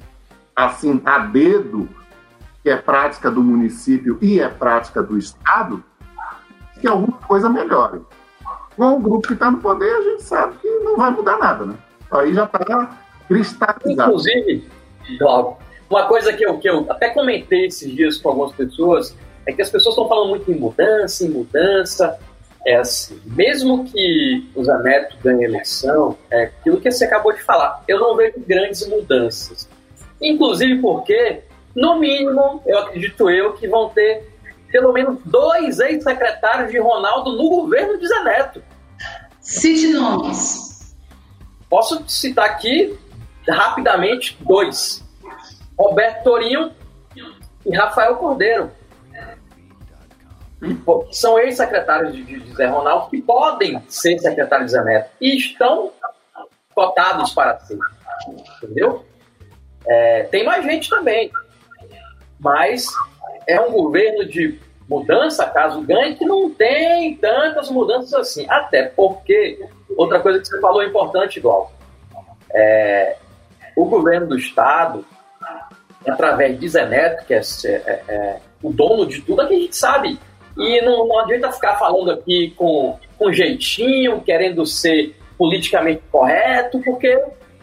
assim 0.56 1.02
a 1.06 1.20
dedo, 1.20 1.88
que 2.64 2.70
é 2.70 2.78
prática 2.78 3.32
do 3.32 3.42
município 3.42 4.18
e 4.22 4.40
é 4.40 4.48
prática 4.48 5.02
do 5.02 5.18
Estado, 5.18 5.84
que 6.82 6.88
alguma 6.88 7.18
coisa 7.20 7.50
melhore. 7.50 8.02
Com 8.76 8.94
o 8.94 9.00
grupo 9.00 9.28
que 9.28 9.34
está 9.34 9.52
no 9.52 9.60
poder, 9.60 9.94
a 9.94 10.02
gente 10.02 10.24
sabe 10.24 10.58
que 10.58 10.68
não 10.80 10.98
vai 10.98 11.12
mudar 11.12 11.38
nada, 11.38 11.66
né? 11.66 11.76
Aí 12.12 12.34
já 12.34 12.46
está 12.46 12.98
cristalizado. 13.28 13.92
Inclusive, 14.10 14.70
uma 15.90 16.08
coisa 16.08 16.34
que 16.34 16.44
eu, 16.46 16.58
que 16.58 16.70
eu 16.70 16.86
até 16.90 17.10
comentei 17.10 17.68
esses 17.68 17.94
dias 17.94 18.18
com 18.18 18.30
algumas 18.30 18.54
pessoas 18.54 19.16
é 19.46 19.54
que 19.54 19.62
as 19.62 19.70
pessoas 19.70 19.94
estão 19.94 20.08
falando 20.08 20.30
muito 20.30 20.52
em 20.52 20.56
mudança, 20.56 21.26
em 21.26 21.30
mudança, 21.30 22.20
é 22.66 22.76
assim, 22.76 23.20
mesmo 23.26 23.86
que 23.86 24.50
o 24.56 24.64
Zaneto 24.64 25.18
ganhe 25.24 25.46
eleição, 25.46 26.16
é 26.30 26.44
aquilo 26.44 26.80
que 26.80 26.92
você 26.92 27.06
acabou 27.06 27.34
de 27.34 27.42
falar, 27.42 27.84
eu 27.88 28.00
não 28.00 28.16
vejo 28.16 28.36
grandes 28.40 28.88
mudanças. 28.88 29.68
Inclusive 30.22 30.80
porque, 30.80 31.42
no 31.76 32.00
mínimo, 32.00 32.62
eu 32.66 32.78
acredito 32.80 33.30
eu 33.30 33.54
que 33.54 33.68
vão 33.68 33.90
ter 33.90 34.31
pelo 34.72 34.94
menos 34.94 35.20
dois 35.26 35.80
ex-secretários 35.80 36.72
de 36.72 36.80
Ronaldo 36.80 37.34
no 37.34 37.50
governo 37.50 37.98
de 37.98 38.08
Zaneto. 38.08 38.64
Cite 39.40 39.94
nomes. 39.94 40.96
Posso 41.70 42.04
citar 42.08 42.46
aqui 42.46 42.98
rapidamente 43.48 44.38
dois: 44.42 45.04
Roberto 45.78 46.24
Torinho 46.24 46.72
e 47.66 47.76
Rafael 47.76 48.16
Cordeiro 48.16 48.72
são 51.12 51.40
ex-secretários 51.40 52.14
de, 52.14 52.24
de 52.24 52.56
Zé 52.56 52.68
Ronaldo, 52.68 53.10
que 53.10 53.22
podem 53.22 53.82
ser 53.88 54.20
secretários 54.20 54.72
de 54.72 54.78
Zé 54.78 54.84
Neto 54.84 55.10
e 55.20 55.36
estão 55.36 55.92
cotados 56.74 57.34
para 57.34 57.60
ser. 57.60 57.80
Entendeu? 58.62 59.06
É, 59.88 60.24
tem 60.24 60.46
mais 60.46 60.64
gente 60.64 60.90
também. 60.90 61.32
Mas 62.40 62.88
é 63.48 63.60
um 63.60 63.72
governo 63.72 64.26
de 64.26 64.60
mudança, 64.90 65.46
caso 65.48 65.82
ganhe, 65.82 66.16
que 66.16 66.26
não 66.26 66.50
tem 66.50 67.16
tantas 67.16 67.70
mudanças 67.70 68.14
assim. 68.14 68.46
Até 68.50 68.84
porque, 68.84 69.66
outra 69.96 70.20
coisa 70.20 70.40
que 70.40 70.48
você 70.48 70.60
falou 70.60 70.82
é 70.82 70.88
importante, 70.88 71.38
igual. 71.38 71.72
É, 72.54 73.16
o 73.76 73.86
governo 73.86 74.28
do 74.28 74.38
Estado, 74.38 75.06
através 76.08 76.60
de 76.60 76.68
Zé 76.68 76.86
Neto, 76.86 77.26
que 77.26 77.34
é, 77.34 77.42
é, 77.66 78.04
é 78.08 78.40
o 78.62 78.72
dono 78.72 79.06
de 79.06 79.22
tudo, 79.22 79.42
aqui 79.42 79.56
a 79.56 79.60
gente 79.60 79.76
sabe 79.76 80.20
e 80.58 80.82
não, 80.82 81.08
não 81.08 81.20
adianta 81.20 81.52
ficar 81.52 81.78
falando 81.78 82.12
aqui 82.12 82.54
com, 82.58 83.00
com 83.18 83.32
jeitinho, 83.32 84.22
querendo 84.22 84.66
ser 84.66 85.16
politicamente 85.38 86.04
correto, 86.12 86.80
porque 86.82 87.18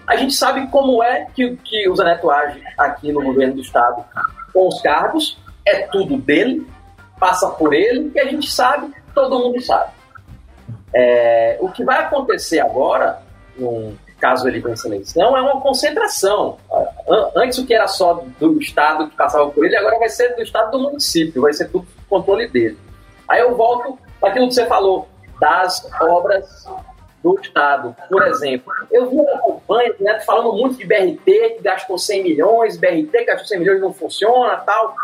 a 0.06 0.16
gente 0.16 0.34
sabe 0.34 0.66
como 0.68 1.02
é 1.02 1.26
que, 1.34 1.56
que 1.56 1.88
o 1.88 1.94
Zaneto 1.94 2.30
age 2.30 2.62
aqui 2.78 3.12
no 3.12 3.22
governo 3.22 3.54
do 3.54 3.60
Estado 3.60 4.04
com 4.52 4.66
os 4.66 4.80
cargos, 4.80 5.38
é 5.68 5.86
tudo 5.88 6.16
dele, 6.18 6.66
passa 7.18 7.48
por 7.50 7.72
ele, 7.72 8.10
e 8.14 8.20
a 8.20 8.24
gente 8.24 8.50
sabe, 8.50 8.92
todo 9.14 9.38
mundo 9.38 9.60
sabe. 9.60 9.92
É, 10.94 11.58
o 11.60 11.70
que 11.70 11.84
vai 11.84 12.04
acontecer 12.04 12.60
agora, 12.60 13.20
num, 13.56 13.96
caso 14.18 14.48
ele 14.48 14.60
vença 14.60 14.86
a 14.86 14.90
eleição, 14.90 15.36
é 15.36 15.40
uma 15.40 15.60
concentração. 15.60 16.58
Antes 17.34 17.58
o 17.58 17.66
que 17.66 17.74
era 17.74 17.86
só 17.86 18.24
do 18.38 18.60
Estado 18.60 19.08
que 19.08 19.16
passava 19.16 19.48
por 19.50 19.64
ele, 19.64 19.76
agora 19.76 19.98
vai 19.98 20.08
ser 20.08 20.34
do 20.34 20.42
Estado 20.42 20.72
do 20.72 20.80
município, 20.80 21.42
vai 21.42 21.52
ser 21.52 21.68
tudo 21.70 21.86
controle 22.08 22.48
dele. 22.48 22.78
Aí 23.28 23.40
eu 23.40 23.56
volto 23.56 23.98
para 24.20 24.30
aquilo 24.30 24.48
que 24.48 24.54
você 24.54 24.66
falou, 24.66 25.08
das 25.40 25.88
obras 26.00 26.66
do 27.22 27.38
Estado. 27.40 27.94
Por 28.08 28.26
exemplo, 28.26 28.72
eu 28.90 29.10
vi 29.10 29.16
uma 29.16 29.38
campanha 29.38 29.94
né, 30.00 30.20
falando 30.20 30.52
muito 30.52 30.76
de 30.76 30.84
BRT, 30.84 31.56
que 31.56 31.62
gastou 31.62 31.98
100 31.98 32.22
milhões, 32.22 32.76
BRT 32.76 33.10
que 33.10 33.24
gastou 33.24 33.46
100 33.46 33.58
milhões 33.58 33.80
não 33.80 33.92
funciona 33.92 34.56
tal. 34.58 34.94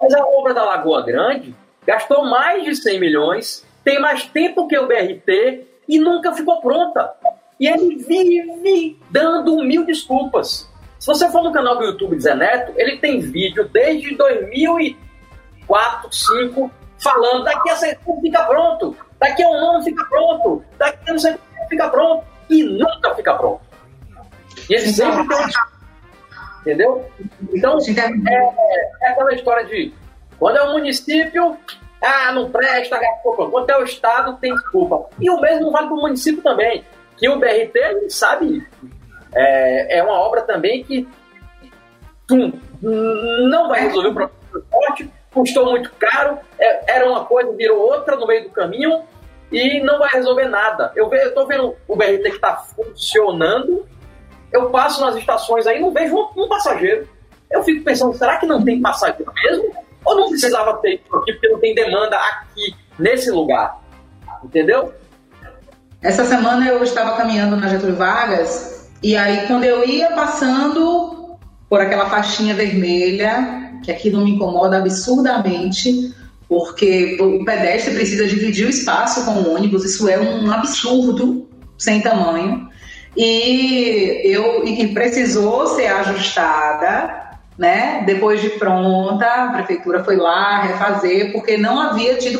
Mas 0.00 0.14
a 0.14 0.24
obra 0.26 0.54
da 0.54 0.64
Lagoa 0.64 1.02
Grande 1.02 1.54
gastou 1.86 2.24
mais 2.24 2.64
de 2.64 2.76
100 2.76 3.00
milhões, 3.00 3.66
tem 3.84 4.00
mais 4.00 4.24
tempo 4.24 4.68
que 4.68 4.78
o 4.78 4.86
BRT 4.86 5.66
e 5.88 5.98
nunca 5.98 6.32
ficou 6.32 6.60
pronta. 6.60 7.12
E 7.58 7.66
ele 7.66 7.96
vive 7.96 8.98
dando 9.10 9.56
mil 9.62 9.84
desculpas. 9.84 10.68
Se 10.98 11.06
você 11.06 11.30
for 11.30 11.42
no 11.42 11.52
canal 11.52 11.76
do 11.78 11.84
YouTube 11.84 12.20
Zé 12.20 12.34
Neto, 12.34 12.72
ele 12.76 12.98
tem 12.98 13.20
vídeo 13.20 13.68
desde 13.68 14.14
2004, 14.14 16.02
2005, 16.02 16.70
falando 16.98 17.44
daqui 17.44 17.70
a 17.70 17.76
seis 17.76 17.98
fica 18.20 18.44
pronto, 18.44 18.96
daqui 19.18 19.42
a 19.42 19.48
um 19.48 19.54
ano 19.54 19.82
fica 19.82 20.04
pronto, 20.04 20.64
daqui 20.78 21.10
a 21.10 21.12
não 21.12 21.18
sei 21.18 21.34
fica 21.72 21.88
pronto, 21.88 22.24
e 22.50 22.62
nunca 22.62 23.14
fica 23.14 23.34
pronto. 23.34 23.62
E 24.68 24.74
ele 24.74 24.88
sempre 24.88 25.26
Entendeu? 26.60 27.10
Então, 27.52 27.78
é, 27.78 28.32
é, 28.34 29.10
aquela 29.10 29.34
história 29.34 29.64
de 29.64 29.92
quando 30.38 30.58
é 30.58 30.62
o 30.62 30.72
município, 30.72 31.56
ah, 32.00 32.32
não 32.32 32.50
presta, 32.50 32.98
desculpa. 32.98 33.50
Quando 33.50 33.70
é 33.70 33.78
o 33.78 33.84
Estado, 33.84 34.36
tem 34.36 34.54
desculpa. 34.54 35.08
E 35.18 35.28
o 35.28 35.40
mesmo 35.40 35.72
vale 35.72 35.88
para 35.88 35.96
o 35.96 36.00
município 36.00 36.42
também. 36.42 36.84
Que 37.16 37.28
o 37.28 37.38
BRT, 37.38 38.10
sabe, 38.10 38.64
é, 39.34 39.98
é 39.98 40.02
uma 40.02 40.14
obra 40.14 40.42
também 40.42 40.84
que 40.84 41.08
tum, 42.26 42.52
não 42.80 43.68
vai 43.68 43.80
resolver 43.80 44.08
o 44.08 44.14
problema 44.14 44.40
do 44.52 44.60
transporte, 44.60 45.10
custou 45.32 45.70
muito 45.70 45.90
caro, 45.98 46.38
é, 46.58 46.94
era 46.94 47.08
uma 47.08 47.24
coisa, 47.24 47.52
virou 47.52 47.78
outra 47.78 48.16
no 48.16 48.26
meio 48.26 48.44
do 48.44 48.50
caminho 48.50 49.02
e 49.52 49.80
não 49.80 49.98
vai 49.98 50.08
resolver 50.10 50.48
nada. 50.48 50.90
Eu 50.96 51.12
estou 51.12 51.46
vendo 51.46 51.76
o 51.86 51.94
BRT 51.94 52.22
que 52.22 52.28
está 52.28 52.56
funcionando, 52.56 53.86
eu 54.50 54.70
passo 54.70 55.00
nas 55.00 55.14
estações 55.16 55.66
aí 55.66 55.80
não 55.80 55.92
vejo 55.92 56.16
um, 56.16 56.42
um, 56.42 56.48
passageiro. 56.48 57.08
Eu 57.50 57.62
fico 57.62 57.84
pensando, 57.84 58.16
será 58.16 58.38
que 58.38 58.46
não 58.46 58.64
tem 58.64 58.80
passageiro 58.80 59.32
mesmo? 59.44 59.72
Ou 60.04 60.16
não 60.16 60.28
precisava 60.30 60.74
ter 60.78 60.94
isso 60.94 61.16
aqui 61.16 61.32
porque 61.32 61.48
não 61.48 61.60
tem 61.60 61.74
demanda 61.74 62.16
aqui, 62.16 62.74
nesse 62.98 63.30
lugar? 63.30 63.80
Entendeu? 64.42 64.92
Essa 66.02 66.24
semana 66.24 66.66
eu 66.66 66.82
estava 66.82 67.16
caminhando 67.16 67.56
na 67.56 67.68
Getúlio 67.68 67.94
Vargas 67.94 68.90
e 69.02 69.16
aí 69.16 69.46
quando 69.46 69.64
eu 69.64 69.86
ia 69.86 70.10
passando 70.12 71.36
por 71.68 71.80
aquela 71.80 72.08
faixinha 72.10 72.54
vermelha, 72.54 73.78
que 73.82 73.90
aquilo 73.90 74.22
me 74.22 74.32
incomoda 74.32 74.78
absurdamente, 74.78 76.14
porque 76.52 77.16
o 77.18 77.42
pedestre 77.46 77.94
precisa 77.94 78.26
dividir 78.26 78.66
o 78.66 78.68
espaço 78.68 79.24
com 79.24 79.30
o 79.30 79.54
ônibus, 79.54 79.86
isso 79.86 80.06
é 80.06 80.20
um 80.20 80.52
absurdo 80.52 81.48
sem 81.78 82.02
tamanho. 82.02 82.68
E 83.16 84.20
eu 84.22 84.62
e 84.62 84.86
precisou 84.88 85.66
ser 85.68 85.86
ajustada, 85.86 87.38
né? 87.56 88.02
Depois 88.04 88.42
de 88.42 88.50
pronta, 88.50 89.24
a 89.24 89.52
prefeitura 89.54 90.04
foi 90.04 90.16
lá 90.16 90.60
refazer, 90.60 91.32
porque 91.32 91.56
não 91.56 91.80
havia 91.80 92.18
tido 92.18 92.38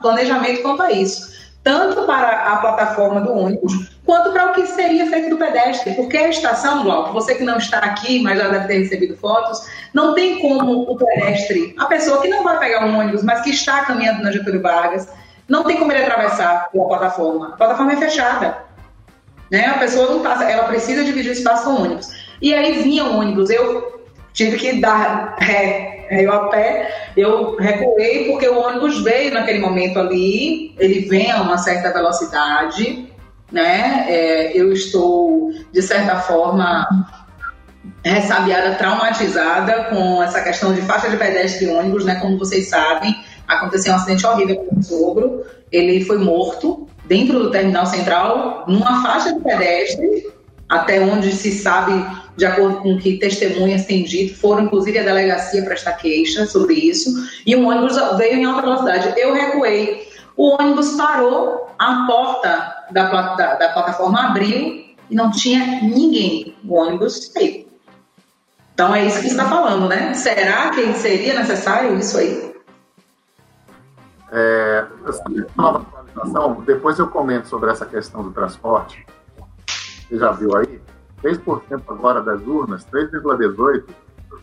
planejamento 0.00 0.62
quanto 0.62 0.82
a 0.82 0.92
isso 0.92 1.36
tanto 1.64 2.06
para 2.06 2.52
a 2.52 2.56
plataforma 2.56 3.20
do 3.20 3.30
ônibus, 3.30 3.97
quanto 4.08 4.32
para 4.32 4.46
o 4.46 4.54
que 4.54 4.66
seria 4.66 5.06
feito 5.10 5.28
do 5.28 5.36
pedestre. 5.36 5.92
Porque 5.92 6.16
a 6.16 6.30
estação, 6.30 6.82
Glauco, 6.82 7.12
você 7.12 7.34
que 7.34 7.44
não 7.44 7.58
está 7.58 7.80
aqui, 7.80 8.22
mas 8.22 8.38
já 8.38 8.48
deve 8.48 8.66
ter 8.66 8.78
recebido 8.78 9.14
fotos, 9.18 9.60
não 9.92 10.14
tem 10.14 10.40
como 10.40 10.90
o 10.90 10.96
pedestre, 10.96 11.74
a 11.78 11.84
pessoa 11.84 12.22
que 12.22 12.28
não 12.28 12.42
vai 12.42 12.58
pegar 12.58 12.86
um 12.86 12.98
ônibus, 12.98 13.22
mas 13.22 13.42
que 13.42 13.50
está 13.50 13.84
caminhando 13.84 14.22
na 14.22 14.32
Getúlio 14.32 14.62
Vargas, 14.62 15.06
não 15.46 15.62
tem 15.62 15.76
como 15.76 15.92
ele 15.92 16.04
atravessar 16.04 16.70
a 16.74 16.78
plataforma. 16.78 17.48
A 17.48 17.56
plataforma 17.58 17.92
é 17.92 17.96
fechada. 17.96 18.56
Né? 19.50 19.66
A 19.66 19.78
pessoa 19.78 20.10
não 20.10 20.22
passa, 20.22 20.44
ela 20.44 20.64
precisa 20.64 21.04
dividir 21.04 21.28
o 21.28 21.34
espaço 21.34 21.64
com 21.64 21.70
o 21.72 21.82
ônibus. 21.82 22.08
E 22.40 22.54
aí 22.54 22.82
vinha 22.82 23.04
o 23.04 23.18
ônibus, 23.18 23.50
eu 23.50 24.06
tive 24.32 24.56
que 24.56 24.80
dar 24.80 25.36
ré 25.38 25.98
eu 26.10 26.32
a 26.32 26.48
pé, 26.48 27.10
eu 27.14 27.56
recuei 27.56 28.24
porque 28.30 28.48
o 28.48 28.58
ônibus 28.58 29.02
veio 29.02 29.34
naquele 29.34 29.58
momento 29.58 29.98
ali, 29.98 30.74
ele 30.78 31.00
vem 31.00 31.30
a 31.30 31.42
uma 31.42 31.58
certa 31.58 31.92
velocidade, 31.92 33.06
né? 33.50 34.06
É, 34.08 34.56
eu 34.56 34.72
estou, 34.72 35.52
de 35.72 35.82
certa 35.82 36.16
forma, 36.16 36.86
ressabiada, 38.04 38.74
traumatizada 38.74 39.84
com 39.84 40.22
essa 40.22 40.40
questão 40.40 40.74
de 40.74 40.82
faixa 40.82 41.08
de 41.08 41.16
pedestre 41.16 41.66
e 41.66 41.68
ônibus, 41.70 42.04
né? 42.04 42.16
Como 42.16 42.38
vocês 42.38 42.68
sabem, 42.68 43.14
Aconteceu 43.48 43.94
um 43.94 43.96
acidente 43.96 44.26
horrível 44.26 44.56
com 44.56 44.78
o 44.78 44.82
sogro, 44.82 45.46
ele 45.72 46.04
foi 46.04 46.18
morto 46.18 46.86
dentro 47.06 47.38
do 47.38 47.50
terminal 47.50 47.86
central, 47.86 48.64
numa 48.68 49.02
faixa 49.02 49.32
de 49.32 49.40
pedestre, 49.40 50.30
até 50.68 51.00
onde 51.00 51.32
se 51.32 51.50
sabe, 51.52 52.04
de 52.36 52.44
acordo 52.44 52.82
com 52.82 52.92
o 52.92 52.98
que 52.98 53.16
testemunhas 53.16 53.86
têm 53.86 54.04
dito, 54.04 54.38
foram 54.38 54.64
inclusive 54.64 54.98
a 54.98 55.02
delegacia 55.02 55.64
prestar 55.64 55.94
queixa 55.94 56.44
sobre 56.44 56.74
isso, 56.74 57.10
e 57.46 57.56
um 57.56 57.66
ônibus 57.66 57.96
veio 58.18 58.34
em 58.34 58.44
alta 58.44 58.60
velocidade. 58.60 59.14
Eu 59.16 59.32
recuei. 59.32 60.06
O 60.36 60.54
ônibus 60.62 60.90
parou, 60.90 61.70
a 61.78 62.04
porta 62.06 62.74
da, 62.90 63.34
da, 63.34 63.54
da 63.54 63.68
plataforma 63.70 64.28
abriu 64.28 64.84
e 65.10 65.14
não 65.14 65.30
tinha 65.30 65.80
ninguém. 65.82 66.56
O 66.64 66.74
ônibus 66.74 67.32
veio. 67.34 67.66
Então 68.74 68.94
é 68.94 69.04
isso 69.04 69.20
que 69.20 69.26
está 69.26 69.44
falando, 69.46 69.88
né? 69.88 70.14
Será 70.14 70.70
que 70.70 70.92
seria 70.94 71.34
necessário 71.34 71.98
isso 71.98 72.16
aí? 72.16 72.54
É, 74.30 74.86
nova 75.56 75.78
atualização, 75.78 76.62
depois 76.64 76.98
eu 76.98 77.08
comento 77.08 77.48
sobre 77.48 77.70
essa 77.70 77.86
questão 77.86 78.22
do 78.22 78.30
transporte. 78.30 79.04
Você 79.66 80.18
já 80.18 80.30
viu 80.32 80.56
aí? 80.56 80.80
3% 81.22 81.82
agora 81.88 82.22
das 82.22 82.40
urnas, 82.42 82.86
3,18%, 82.86 83.84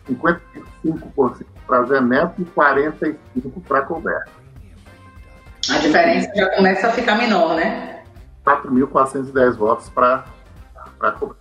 55% 0.08 1.46
para 1.66 1.84
Zé 1.84 2.00
Neto 2.00 2.42
e 2.42 2.44
45% 2.44 3.16
para 3.66 3.82
Colbert. 3.82 4.28
A 5.70 5.78
diferença 5.78 6.30
já 6.34 6.54
começa 6.56 6.88
a 6.88 6.92
ficar 6.92 7.16
menor, 7.16 7.56
né? 7.56 7.95
4.410 8.46 9.56
votos 9.56 9.88
para 9.88 10.24
Colbert. 11.18 11.36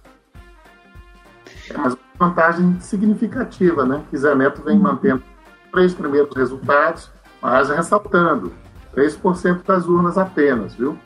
É, 1.69 1.77
mas 1.77 1.95
vantagem 2.17 2.79
significativa, 2.79 3.85
né? 3.85 4.03
Que 4.09 4.17
Zé 4.17 4.33
Neto 4.33 4.63
vem 4.63 4.79
mantendo 4.79 5.23
três 5.71 5.93
primeiros 5.93 6.35
resultados, 6.35 7.11
mas 7.41 7.69
ressaltando, 7.69 8.53
3% 8.95 9.63
das 9.63 9.85
urnas 9.85 10.17
apenas, 10.17 10.73
viu? 10.73 10.97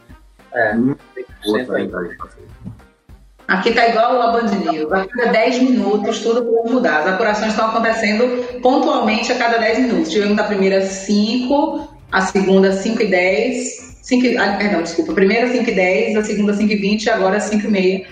É, 0.53 0.75
Aqui 3.47 3.73
tá 3.73 3.87
igual 3.87 4.21
a 4.21 4.31
Band 4.31 4.51
News. 4.71 4.91
A 4.91 5.07
cada 5.07 5.31
10 5.31 5.63
minutos 5.63 6.19
tudo 6.19 6.43
pode 6.45 6.71
mudar. 6.71 6.99
As 6.99 7.07
apurações 7.07 7.51
estão 7.51 7.69
acontecendo 7.69 8.61
pontualmente 8.61 9.31
a 9.31 9.37
cada 9.39 9.57
10 9.57 9.79
minutos. 9.79 10.11
Tivemos 10.11 10.37
a 10.37 10.43
primeira 10.43 10.81
5, 10.81 11.97
a 12.11 12.21
segunda 12.21 12.71
5 12.71 13.01
e 13.01 13.07
10. 13.09 13.88
5, 14.09 14.39
ah, 14.39 14.57
perdão, 14.57 14.81
desculpa. 14.81 15.11
A 15.11 15.15
primeira 15.15 15.47
5 15.51 15.69
e 15.69 15.73
10, 15.73 16.17
a 16.17 16.23
segunda 16.23 16.53
5 16.55 16.73
e 16.73 16.75
20 16.75 17.03
e 17.05 17.09
agora 17.11 17.39
5 17.39 17.63
e 17.63 17.69
meia. 17.69 18.07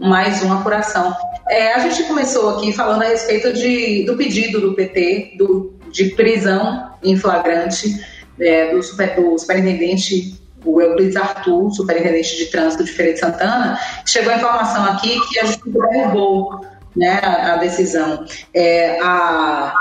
Mais 0.00 0.42
uma 0.42 0.60
apuração. 0.60 1.14
É, 1.46 1.74
a 1.74 1.78
gente 1.80 2.04
começou 2.04 2.56
aqui 2.56 2.72
falando 2.72 3.02
a 3.02 3.08
respeito 3.08 3.52
de, 3.52 4.04
do 4.04 4.16
pedido 4.16 4.62
do 4.62 4.72
PT 4.72 5.34
do, 5.36 5.74
de 5.90 6.06
prisão 6.14 6.90
em 7.02 7.18
flagrante 7.18 8.02
é, 8.40 8.74
do, 8.74 8.82
super, 8.82 9.14
do 9.14 9.38
superintendente 9.38 10.40
o 10.64 10.80
Euclides 10.80 11.16
Arthur, 11.16 11.70
superintendente 11.72 12.36
de 12.36 12.46
trânsito 12.46 12.84
de 12.84 12.92
Feira 12.92 13.12
de 13.12 13.18
Santana, 13.18 13.78
chegou 14.06 14.32
a 14.32 14.36
informação 14.36 14.84
aqui 14.84 15.20
que 15.28 15.38
a 15.40 15.44
justiça 15.44 15.70
derrubou 15.90 16.64
né, 16.96 17.20
a, 17.22 17.54
a 17.54 17.56
decisão. 17.56 18.24
É, 18.54 18.98
a, 19.02 19.74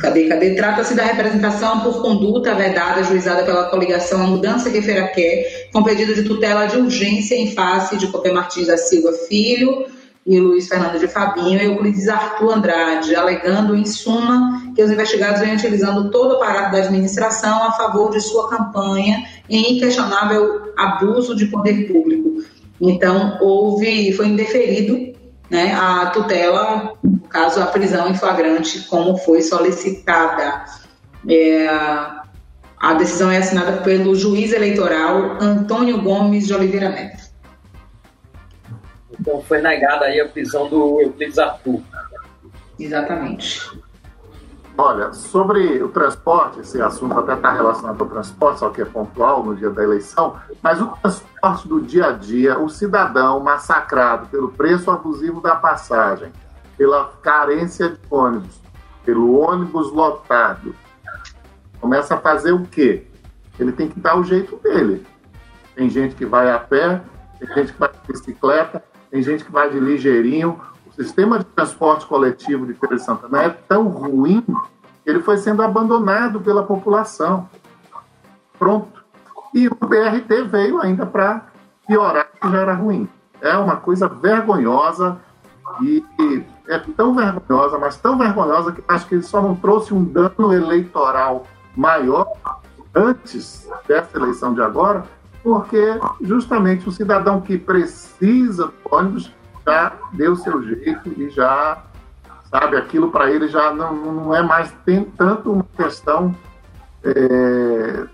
Cadê, 0.00 0.28
cadê? 0.28 0.54
Trata-se 0.54 0.94
da 0.94 1.04
representação 1.04 1.80
por 1.80 2.02
conduta 2.02 2.54
vedada 2.54 3.00
ajuizada 3.00 3.44
pela 3.44 3.64
coligação 3.64 4.22
A 4.22 4.26
Mudança 4.26 4.70
que 4.70 4.82
Feira 4.82 5.08
quer, 5.08 5.70
com 5.72 5.82
pedido 5.82 6.14
de 6.14 6.24
tutela 6.24 6.66
de 6.66 6.76
urgência 6.76 7.34
em 7.34 7.52
face 7.54 7.96
de 7.96 8.06
Copé 8.08 8.30
Martins 8.30 8.66
da 8.66 8.76
Silva 8.76 9.12
Filho, 9.26 9.86
e 10.26 10.40
Luiz 10.40 10.68
Fernando 10.68 10.98
de 10.98 11.06
Fabinho 11.06 11.60
e 11.60 11.66
Euclides 11.66 12.08
Arthur 12.08 12.54
Andrade, 12.54 13.14
alegando, 13.14 13.74
em 13.74 13.84
suma, 13.84 14.72
que 14.74 14.82
os 14.82 14.90
investigados 14.90 15.40
vêm 15.40 15.54
utilizando 15.54 16.10
todo 16.10 16.32
o 16.32 16.36
aparato 16.36 16.72
da 16.72 16.78
administração 16.78 17.62
a 17.62 17.72
favor 17.72 18.10
de 18.10 18.20
sua 18.20 18.48
campanha 18.48 19.24
em 19.50 19.76
inquestionável 19.76 20.72
abuso 20.76 21.36
de 21.36 21.46
poder 21.46 21.86
público. 21.88 22.42
Então, 22.80 23.38
houve, 23.40 24.12
foi 24.12 24.28
indeferido 24.28 25.13
né, 25.50 25.74
a 25.74 26.06
tutela, 26.06 26.94
no 27.02 27.20
caso, 27.20 27.60
a 27.60 27.66
prisão 27.66 28.08
em 28.08 28.14
flagrante, 28.14 28.80
como 28.88 29.16
foi 29.16 29.42
solicitada. 29.42 30.64
É, 31.28 31.68
a 32.78 32.94
decisão 32.94 33.30
é 33.30 33.38
assinada 33.38 33.82
pelo 33.82 34.14
juiz 34.14 34.52
eleitoral 34.52 35.38
Antônio 35.40 36.02
Gomes 36.02 36.46
de 36.46 36.54
Oliveira 36.54 36.90
Neto. 36.90 37.24
Então 39.18 39.40
foi 39.42 39.62
negada 39.62 40.06
aí 40.06 40.20
a 40.20 40.28
prisão 40.28 40.68
do 40.68 41.00
Euclides 41.00 41.38
Arthur. 41.38 41.80
Exatamente. 42.78 43.83
Olha, 44.76 45.12
sobre 45.12 45.80
o 45.82 45.88
transporte, 45.88 46.60
esse 46.60 46.82
assunto 46.82 47.16
até 47.16 47.34
está 47.34 47.52
relacionado 47.52 48.00
ao 48.00 48.08
transporte, 48.08 48.58
só 48.58 48.70
que 48.70 48.82
é 48.82 48.84
pontual 48.84 49.44
no 49.44 49.54
dia 49.54 49.70
da 49.70 49.84
eleição, 49.84 50.36
mas 50.60 50.80
o 50.80 50.86
transporte 50.86 51.68
do 51.68 51.80
dia 51.80 52.08
a 52.08 52.12
dia, 52.12 52.58
o 52.58 52.68
cidadão 52.68 53.38
massacrado 53.38 54.26
pelo 54.26 54.50
preço 54.50 54.90
abusivo 54.90 55.40
da 55.40 55.54
passagem, 55.54 56.32
pela 56.76 57.04
carência 57.22 57.90
de 57.90 58.00
ônibus, 58.10 58.60
pelo 59.04 59.38
ônibus 59.38 59.92
lotado, 59.92 60.74
começa 61.80 62.16
a 62.16 62.18
fazer 62.18 62.52
o 62.52 62.64
quê? 62.64 63.06
Ele 63.58 63.70
tem 63.70 63.88
que 63.88 64.00
dar 64.00 64.18
o 64.18 64.24
jeito 64.24 64.56
dele. 64.56 65.06
Tem 65.76 65.88
gente 65.88 66.16
que 66.16 66.26
vai 66.26 66.50
a 66.50 66.58
pé, 66.58 67.00
tem 67.38 67.48
gente 67.54 67.72
que 67.72 67.78
vai 67.78 67.90
de 67.90 68.12
bicicleta, 68.12 68.82
tem 69.08 69.22
gente 69.22 69.44
que 69.44 69.52
vai 69.52 69.70
de 69.70 69.78
ligeirinho. 69.78 70.60
Sistema 70.96 71.38
de 71.40 71.44
transporte 71.44 72.06
coletivo 72.06 72.66
de 72.66 72.74
Feira 72.74 72.96
de 72.96 73.02
Santana 73.02 73.42
é 73.42 73.48
tão 73.48 73.88
ruim 73.88 74.42
que 75.02 75.10
ele 75.10 75.20
foi 75.20 75.36
sendo 75.38 75.62
abandonado 75.62 76.40
pela 76.40 76.62
população. 76.62 77.48
Pronto. 78.58 79.02
E 79.52 79.66
o 79.66 79.74
BRT 79.74 80.44
veio 80.44 80.80
ainda 80.80 81.04
para 81.04 81.46
piorar 81.86 82.28
que 82.40 82.48
já 82.48 82.58
era 82.58 82.74
ruim. 82.74 83.08
É 83.40 83.56
uma 83.56 83.76
coisa 83.76 84.08
vergonhosa 84.08 85.18
e 85.82 86.04
é 86.68 86.78
tão 86.78 87.14
vergonhosa, 87.14 87.78
mas 87.78 87.96
tão 87.96 88.16
vergonhosa 88.16 88.72
que 88.72 88.82
acho 88.86 89.06
que 89.06 89.16
ele 89.16 89.22
só 89.22 89.42
não 89.42 89.56
trouxe 89.56 89.92
um 89.92 90.04
dano 90.04 90.52
eleitoral 90.52 91.44
maior 91.76 92.32
antes 92.94 93.68
dessa 93.88 94.16
eleição 94.16 94.54
de 94.54 94.62
agora, 94.62 95.04
porque 95.42 95.98
justamente 96.20 96.88
o 96.88 96.92
cidadão 96.92 97.40
que 97.40 97.58
precisa 97.58 98.66
do 98.66 98.74
ônibus 98.94 99.32
já 99.66 99.92
deu 100.12 100.36
seu 100.36 100.62
jeito 100.62 101.08
e 101.16 101.30
já 101.30 101.82
sabe 102.50 102.76
aquilo 102.76 103.10
para 103.10 103.30
ele 103.30 103.48
já 103.48 103.72
não, 103.72 103.94
não 103.94 104.34
é 104.34 104.42
mais 104.42 104.72
tem 104.84 105.04
tanto 105.04 105.52
uma 105.52 105.66
questão 105.76 106.34
é, 107.02 108.06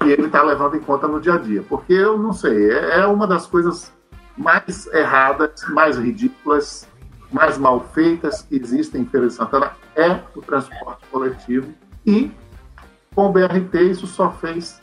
que 0.00 0.10
ele 0.10 0.26
está 0.26 0.42
levando 0.42 0.76
em 0.76 0.80
conta 0.80 1.06
no 1.06 1.20
dia 1.20 1.34
a 1.34 1.38
dia, 1.38 1.62
porque 1.68 1.92
eu 1.92 2.18
não 2.18 2.32
sei 2.32 2.70
é, 2.70 3.00
é 3.00 3.06
uma 3.06 3.26
das 3.26 3.46
coisas 3.46 3.92
mais 4.36 4.86
erradas, 4.88 5.62
mais 5.68 5.98
ridículas, 5.98 6.88
mais 7.30 7.58
mal 7.58 7.80
feitas 7.92 8.42
que 8.42 8.56
existem 8.56 9.02
em 9.02 9.06
Feira 9.06 9.26
de 9.26 9.32
Santana 9.32 9.72
é 9.96 10.20
o 10.34 10.42
transporte 10.42 11.06
coletivo. 11.10 11.72
E 12.06 12.30
com 13.14 13.28
o 13.28 13.32
BRT 13.32 13.82
isso 13.90 14.06
só 14.06 14.30
fez 14.30 14.80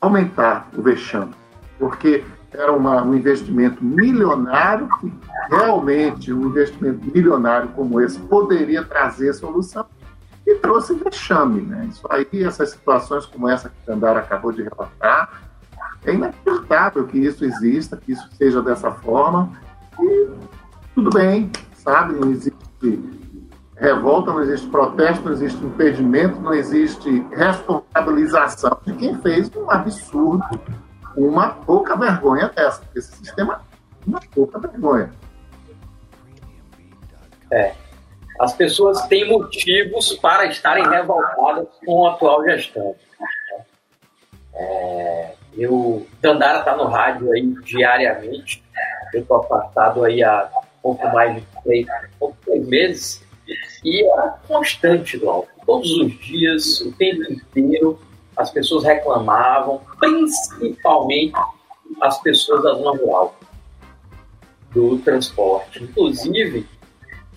aumentar 0.00 0.68
o 0.76 0.82
vexame, 0.82 1.32
porque 1.78 2.24
era 2.52 2.72
uma, 2.72 3.02
um 3.02 3.14
investimento 3.14 3.82
milionário 3.84 4.88
que 5.00 5.12
realmente 5.50 6.32
um 6.32 6.46
investimento 6.46 7.04
milionário 7.12 7.68
como 7.70 8.00
esse 8.00 8.18
poderia 8.20 8.84
trazer 8.84 9.32
solução 9.32 9.86
e 10.46 10.54
trouxe 10.56 10.94
vexame, 10.94 11.62
né? 11.62 11.86
Isso 11.88 12.06
aí, 12.10 12.44
essas 12.44 12.70
situações 12.70 13.26
como 13.26 13.48
essa 13.48 13.68
que 13.68 13.76
o 13.82 13.86
Tandara 13.86 14.20
acabou 14.20 14.52
de 14.52 14.62
relatar, 14.62 15.42
é 16.04 16.12
inacreditável 16.12 17.06
que 17.06 17.18
isso 17.18 17.44
exista, 17.44 17.96
que 17.96 18.12
isso 18.12 18.28
seja 18.36 18.60
dessa 18.60 18.90
forma 18.90 19.50
e 20.00 20.28
tudo 20.94 21.10
bem, 21.10 21.50
sabe? 21.74 22.14
Não 22.14 22.30
existe 22.30 22.56
revolta, 23.76 24.32
não 24.32 24.42
existe 24.42 24.68
protesto, 24.68 25.24
não 25.24 25.32
existe 25.32 25.64
impedimento, 25.64 26.40
não 26.40 26.54
existe 26.54 27.24
responsabilização 27.30 28.78
de 28.84 28.92
quem 28.94 29.16
fez 29.20 29.50
um 29.56 29.70
absurdo, 29.70 30.44
uma 31.16 31.50
pouca 31.50 31.96
vergonha 31.96 32.48
dessa. 32.48 32.82
Esse 32.94 33.16
sistema 33.16 33.62
é 34.04 34.08
uma 34.08 34.20
pouca 34.34 34.58
vergonha. 34.58 35.12
É. 37.50 37.74
As 38.40 38.54
pessoas 38.54 39.06
têm 39.06 39.28
motivos 39.28 40.14
para 40.14 40.46
estarem 40.46 40.88
revoltadas 40.88 41.68
com 41.84 42.06
a 42.06 42.12
atual 42.12 42.42
gestão. 42.44 42.96
É, 44.54 45.34
eu, 45.54 46.06
Dandara 46.20 46.60
está 46.60 46.76
no 46.76 46.84
rádio 46.84 47.30
aí 47.32 47.46
diariamente. 47.62 48.62
Eu 49.12 49.20
estou 49.20 49.36
apartado 49.36 50.04
aí 50.04 50.22
há 50.24 50.50
pouco 50.82 51.06
mais 51.08 51.36
de 51.36 51.46
três, 51.62 51.86
pouco, 52.18 52.36
três 52.44 52.66
meses 52.66 53.22
e 53.84 54.04
era 54.10 54.38
constante 54.46 55.18
do. 55.18 55.44
Todos 55.64 55.90
os 55.98 56.18
dias, 56.18 56.80
o 56.80 56.92
tempo 56.92 57.22
inteiro, 57.32 58.00
as 58.36 58.50
pessoas 58.50 58.84
reclamavam, 58.84 59.80
principalmente 59.98 61.38
as 62.00 62.20
pessoas 62.20 62.62
da 62.62 62.74
zona 62.74 62.98
rural, 62.98 63.34
do 64.70 64.98
transporte. 64.98 65.84
Inclusive, 65.84 66.66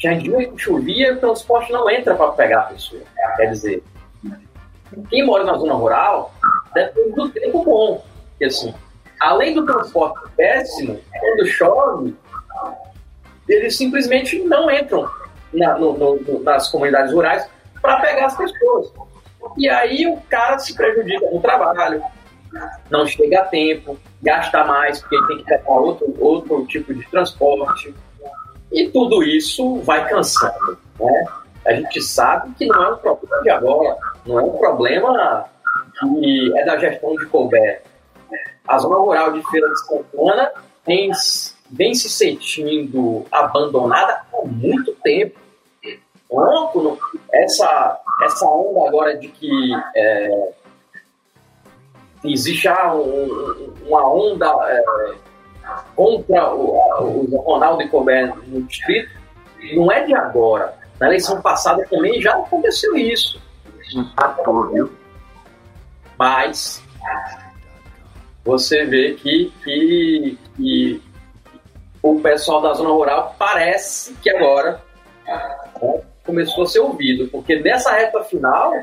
em 0.03 0.17
dia 0.19 0.49
que 0.49 0.57
chovia, 0.57 1.13
o 1.13 1.19
transporte 1.19 1.71
não 1.71 1.89
entra 1.89 2.15
para 2.15 2.31
pegar 2.31 2.61
a 2.61 2.63
pessoa. 2.65 3.01
Quer 3.37 3.51
dizer, 3.51 3.83
quem 5.09 5.25
mora 5.25 5.43
na 5.43 5.57
zona 5.57 5.73
rural 5.73 6.33
depende 6.73 7.11
do 7.11 7.29
tempo 7.29 7.63
bom. 7.63 8.05
Porque, 8.29 8.45
assim, 8.45 8.73
além 9.19 9.53
do 9.53 9.65
transporte 9.65 10.29
péssimo, 10.35 10.99
quando 11.19 11.47
chove, 11.47 12.15
eles 13.47 13.77
simplesmente 13.77 14.39
não 14.43 14.69
entram 14.69 15.09
na, 15.53 15.77
no, 15.77 15.97
no, 15.97 16.43
nas 16.43 16.69
comunidades 16.69 17.13
rurais 17.13 17.47
para 17.81 17.99
pegar 18.01 18.27
as 18.27 18.37
pessoas. 18.37 18.91
E 19.57 19.69
aí 19.69 20.07
o 20.07 20.17
cara 20.29 20.59
se 20.59 20.75
prejudica 20.75 21.29
no 21.31 21.39
trabalho, 21.39 22.03
não 22.89 23.05
chega 23.05 23.41
a 23.41 23.45
tempo, 23.45 23.97
gasta 24.21 24.63
mais 24.63 24.99
porque 24.99 25.15
ele 25.15 25.27
tem 25.27 25.37
que 25.37 25.43
pegar 25.45 25.71
outro, 25.71 26.13
outro 26.19 26.65
tipo 26.67 26.93
de 26.93 27.05
transporte. 27.09 27.93
E 28.71 28.89
tudo 28.89 29.23
isso 29.23 29.81
vai 29.81 30.07
cansando. 30.07 30.77
Né? 30.99 31.25
A 31.65 31.73
gente 31.73 32.01
sabe 32.01 32.53
que 32.55 32.65
não 32.65 32.83
é 32.83 32.93
um 32.93 32.97
problema 32.97 33.41
de 33.41 33.49
agora, 33.49 33.97
não 34.25 34.39
é 34.39 34.43
um 34.43 34.57
problema 34.57 35.45
que 35.99 36.57
é 36.57 36.65
da 36.65 36.77
gestão 36.77 37.15
de 37.15 37.25
Colbert. 37.27 37.81
A 38.67 38.77
zona 38.77 38.97
rural 38.97 39.31
de 39.31 39.43
Feira 39.49 39.67
de 39.69 39.79
Santana 39.79 40.51
tem, 40.83 41.11
vem 41.71 41.93
se 41.93 42.09
sentindo 42.09 43.25
abandonada 43.31 44.21
há 44.33 44.45
muito 44.45 44.93
tempo. 45.03 45.39
Quanto 46.27 46.99
essa, 47.31 47.99
essa 48.23 48.45
onda 48.45 48.87
agora 48.87 49.17
de 49.17 49.27
que 49.27 49.49
é, 49.95 50.49
existe 52.23 52.63
já 52.63 52.93
um, 52.93 53.73
uma 53.87 54.09
onda 54.13 54.47
é, 54.69 55.15
contra 55.95 56.53
o, 56.53 57.33
o 57.33 57.37
Ronaldo 57.41 57.81
e 57.83 57.89
Colbert 57.89 58.35
no 58.47 58.61
distrito, 58.63 59.11
não 59.75 59.91
é 59.91 60.03
de 60.05 60.15
agora. 60.15 60.77
Na 60.99 61.07
eleição 61.07 61.41
passada 61.41 61.85
também 61.89 62.21
já 62.21 62.35
aconteceu 62.35 62.95
isso. 62.95 63.41
Viu? 64.73 64.91
Mas 66.17 66.81
você 68.43 68.85
vê 68.85 69.13
que, 69.13 69.51
que, 69.63 70.37
que, 70.55 71.03
o 72.01 72.19
pessoal 72.19 72.61
da 72.61 72.73
zona 72.73 72.89
rural 72.89 73.35
parece 73.37 74.13
que 74.15 74.29
agora 74.29 74.81
né, 75.25 76.01
começou 76.25 76.63
a 76.63 76.67
ser 76.67 76.79
ouvido, 76.79 77.27
porque 77.29 77.59
nessa 77.59 77.91
reta 77.91 78.23
final, 78.23 78.73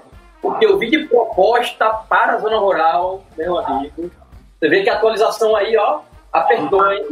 o 0.43 0.55
que 0.55 0.65
eu 0.65 0.79
vi 0.79 0.91
de 0.91 1.07
proposta 1.07 1.89
para 2.09 2.35
a 2.35 2.39
zona 2.39 2.59
rural, 2.59 3.25
meu 3.37 3.59
amigo, 3.59 4.11
você 4.59 4.69
vê 4.69 4.83
que 4.83 4.91
a 4.91 4.95
atualização 4.95 5.57
aí, 5.57 5.77
ó, 5.77 6.01
apertou, 6.33 6.93
hein? 6.93 7.05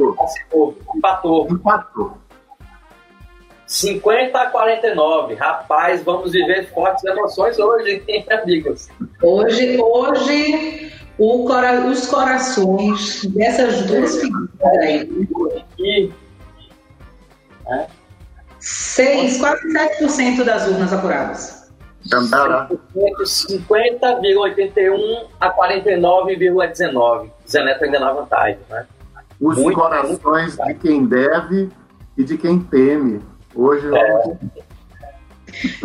Empatou. 0.96 1.48
Empatou. 1.50 2.18
50 3.66 4.36
a 4.36 4.50
49. 4.50 5.34
Rapaz, 5.34 6.02
vamos 6.02 6.32
viver 6.32 6.72
fortes 6.72 7.04
emoções 7.04 7.58
hoje, 7.58 8.02
hein, 8.08 8.26
amigos? 8.30 8.88
Hoje, 9.22 9.80
hoje 9.80 10.90
cora, 11.46 11.86
os 11.86 12.06
corações 12.06 13.24
dessas 13.26 13.82
duas 13.82 14.20
figuras 14.20 14.78
aí. 14.80 15.08
E. 15.78 16.10
Né? 17.68 17.86
6, 18.60 19.38
quase 19.38 19.66
7% 19.72 20.44
das 20.44 20.68
urnas 20.68 20.92
apuradas. 20.92 21.70
Então, 22.06 22.28
tá 22.28 22.68
50,81 23.24 25.26
a 25.40 25.52
49,19. 25.52 27.30
Zé 27.48 27.64
Neto 27.64 27.84
ainda 27.84 27.96
é 27.96 28.00
na 28.00 28.12
vantagem, 28.12 28.58
né? 28.70 28.86
Os 29.40 29.56
muito, 29.56 29.78
corações 29.78 30.56
de 30.56 30.74
quem 30.74 31.06
deve 31.06 31.70
e 32.16 32.24
de 32.24 32.36
quem 32.36 32.60
teme. 32.60 33.20
Hoje 33.54 33.88
é. 33.94 34.22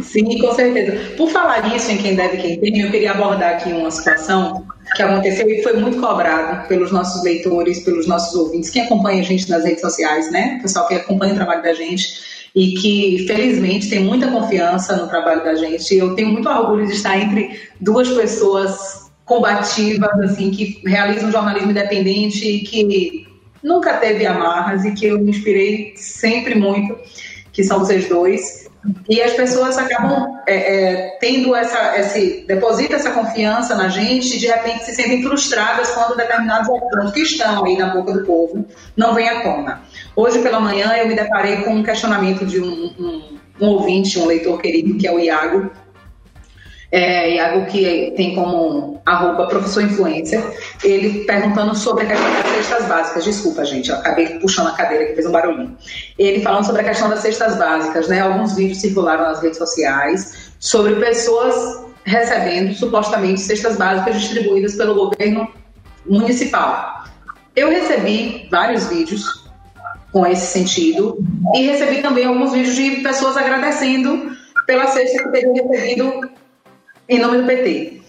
Sim, 0.01 0.39
com 0.39 0.53
certeza. 0.53 1.15
Por 1.15 1.30
falar 1.30 1.69
nisso, 1.69 1.91
em 1.91 1.97
quem 1.97 2.15
deve 2.15 2.38
e 2.38 2.41
quem 2.41 2.59
teme, 2.59 2.82
eu 2.82 2.91
queria 2.91 3.11
abordar 3.11 3.55
aqui 3.55 3.71
uma 3.71 3.91
situação 3.91 4.65
que 4.95 5.01
aconteceu 5.01 5.49
e 5.49 5.63
foi 5.63 5.73
muito 5.73 5.99
cobrado 5.99 6.67
pelos 6.67 6.91
nossos 6.91 7.23
leitores, 7.23 7.84
pelos 7.84 8.07
nossos 8.07 8.36
ouvintes, 8.36 8.69
quem 8.69 8.84
acompanha 8.84 9.21
a 9.21 9.23
gente 9.23 9.49
nas 9.49 9.63
redes 9.63 9.82
sociais, 9.82 10.32
né? 10.32 10.57
O 10.59 10.61
pessoal 10.61 10.88
que 10.88 10.95
acompanha 10.95 11.34
o 11.34 11.36
trabalho 11.36 11.63
da 11.63 11.73
gente 11.73 12.34
e 12.56 12.74
que 12.76 13.26
felizmente 13.28 13.89
tem 13.89 14.03
muita 14.03 14.32
confiança 14.32 14.95
no 14.95 15.08
trabalho 15.08 15.43
da 15.43 15.56
gente. 15.56 15.95
Eu 15.95 16.16
tenho 16.16 16.30
muito 16.30 16.47
orgulho 16.47 16.88
de 16.88 16.93
estar 16.93 17.18
entre 17.18 17.60
duas 17.82 18.08
pessoas 18.10 19.12
combativas, 19.26 20.20
assim, 20.22 20.51
que 20.51 20.82
realizam 20.86 21.32
jornalismo 21.32 21.72
independente 21.72 22.47
e 22.47 22.60
que 22.62 23.28
nunca 23.62 23.97
teve 23.97 24.26
amarras 24.26 24.86
e 24.86 24.91
que 24.91 25.08
eu 25.08 25.20
me 25.20 25.32
inspirei 25.32 25.93
sempre 25.97 26.56
muito 26.56 26.97
que 27.51 27.64
são 27.64 27.80
vocês 27.80 28.10
dois, 28.10 28.66
e 29.10 29.22
as 29.22 29.34
pessoas 29.34 29.78
acabam 29.78 30.41
é, 30.47 30.56
é, 30.56 31.18
tendo 31.20 31.56
essa, 31.56 31.97
esse, 31.97 32.43
deposita 32.45 32.95
essa 32.95 33.12
confiança 33.12 33.76
na 33.76 33.88
gente 33.88 34.36
e 34.36 34.39
de 34.39 34.47
repente 34.47 34.84
se 34.84 34.93
sentem 34.93 35.24
frustradas 35.24 35.89
quando 35.91 36.16
determinados 36.16 36.70
assuntos 36.70 37.12
que 37.12 37.22
estão 37.22 37.66
aí 37.66 37.78
na 37.78 37.88
boca 37.88 38.14
do 38.14 38.26
povo 38.26 38.66
não 38.95 39.16
vêm 39.16 39.30
à 39.30 39.41
tona. 39.41 39.82
Hoje 40.16 40.39
pela 40.39 40.59
manhã 40.59 40.93
eu 40.95 41.07
me 41.07 41.16
deparei 41.16 41.57
com 41.57 41.76
um 41.76 41.84
questionamento 41.84 42.45
de 42.45 42.61
um, 42.61 42.93
um, 42.99 43.39
um 43.59 43.68
ouvinte, 43.68 44.18
um 44.18 44.26
leitor 44.26 44.61
querido, 44.61 44.97
que 44.97 45.05
é 45.05 45.11
o 45.11 45.20
Iago, 45.20 45.70
é, 46.91 47.36
Iago, 47.36 47.66
que 47.66 48.13
tem 48.16 48.34
como 48.34 49.01
arroba 49.05 49.47
professor 49.47 49.84
influencer, 49.84 50.41
ele 50.82 51.26
perguntando 51.26 51.76
sobre 51.76 52.05
a 52.05 52.07
questão 52.07 52.32
das 52.32 52.47
cestas 52.47 52.86
básicas. 52.86 53.24
Desculpa, 53.26 53.66
gente, 53.66 53.89
eu 53.89 53.97
acabei 53.97 54.39
puxando 54.39 54.68
a 54.68 54.72
cadeira 54.72 55.07
que 55.07 55.13
fez 55.16 55.26
um 55.26 55.32
barulhinho. 55.32 55.78
Ele 56.18 56.41
falando 56.41 56.66
sobre 56.66 56.82
a 56.82 56.86
questão 56.86 57.09
das 57.09 57.20
cestas 57.20 57.57
básicas, 57.57 58.07
né? 58.07 58.22
Alguns 58.22 58.55
vídeos 58.55 58.80
circularam 58.80 59.24
nas 59.24 59.41
redes 59.41 59.57
sociais 59.57 60.53
sobre 60.59 60.95
pessoas 60.95 61.84
recebendo 62.05 62.74
supostamente 62.74 63.41
cestas 63.41 63.76
básicas 63.76 64.22
distribuídas 64.22 64.76
pelo 64.76 64.95
governo 64.95 65.47
municipal. 66.05 67.03
Eu 67.55 67.70
recebi 67.70 68.47
vários 68.49 68.88
vídeos 68.88 69.44
com 70.16 70.26
esse 70.26 70.45
sentido 70.45 71.18
e 71.53 71.63
recebi 71.63 72.01
também 72.01 72.24
alguns 72.24 72.53
vídeos 72.53 72.74
de 72.74 73.01
pessoas 73.01 73.36
agradecendo 73.36 74.32
pela 74.66 74.88
cesta 74.88 75.22
que 75.22 75.30
teriam 75.30 75.53
recebido 75.53 76.30
em 77.09 77.20
nome 77.20 77.39
do 77.39 77.45
PT. 77.45 77.99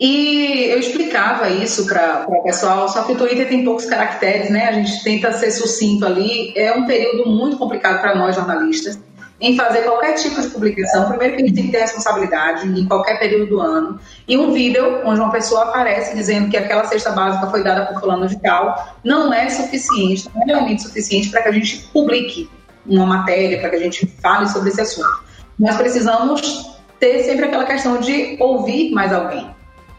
E 0.00 0.68
eu 0.70 0.78
explicava 0.78 1.50
isso 1.50 1.86
para 1.86 2.24
o 2.26 2.42
pessoal, 2.42 2.88
só 2.88 3.02
que 3.02 3.12
o 3.12 3.14
Twitter 3.14 3.46
tem 3.46 3.62
poucos 3.62 3.84
caracteres, 3.84 4.48
né? 4.48 4.68
A 4.68 4.72
gente 4.72 5.04
tenta 5.04 5.30
ser 5.32 5.50
sucinto 5.50 6.06
ali. 6.06 6.54
É 6.56 6.72
um 6.72 6.86
período 6.86 7.28
muito 7.28 7.58
complicado 7.58 8.00
para 8.00 8.14
nós 8.14 8.34
jornalistas 8.34 8.98
em 9.40 9.56
fazer 9.56 9.82
qualquer 9.82 10.14
tipo 10.14 10.40
de 10.40 10.48
publicação. 10.48 11.08
Primeiro 11.08 11.36
que 11.36 11.42
a 11.42 11.46
gente 11.46 11.54
tem 11.54 11.66
que 11.66 11.72
ter 11.72 11.80
responsabilidade 11.80 12.68
em 12.68 12.86
qualquer 12.86 13.18
período 13.18 13.46
do 13.46 13.60
ano. 13.60 14.00
E 14.26 14.36
um 14.36 14.52
vídeo 14.52 15.00
onde 15.04 15.20
uma 15.20 15.30
pessoa 15.30 15.64
aparece 15.64 16.16
dizendo 16.16 16.50
que 16.50 16.56
aquela 16.56 16.84
cesta 16.84 17.10
básica 17.10 17.46
foi 17.46 17.62
dada 17.62 17.86
por 17.86 18.00
fulano 18.00 18.26
de 18.26 18.40
tal 18.40 18.96
não 19.04 19.32
é 19.32 19.48
suficiente, 19.48 20.28
não 20.34 20.42
é 20.42 20.46
realmente 20.46 20.82
suficiente 20.82 21.30
para 21.30 21.42
que 21.42 21.48
a 21.48 21.52
gente 21.52 21.88
publique 21.92 22.50
uma 22.84 23.06
matéria, 23.06 23.60
para 23.60 23.70
que 23.70 23.76
a 23.76 23.80
gente 23.80 24.06
fale 24.20 24.48
sobre 24.48 24.70
esse 24.70 24.80
assunto. 24.80 25.22
Nós 25.58 25.76
precisamos 25.76 26.78
ter 26.98 27.22
sempre 27.24 27.46
aquela 27.46 27.64
questão 27.64 28.00
de 28.00 28.36
ouvir 28.40 28.90
mais 28.92 29.12
alguém. 29.12 29.48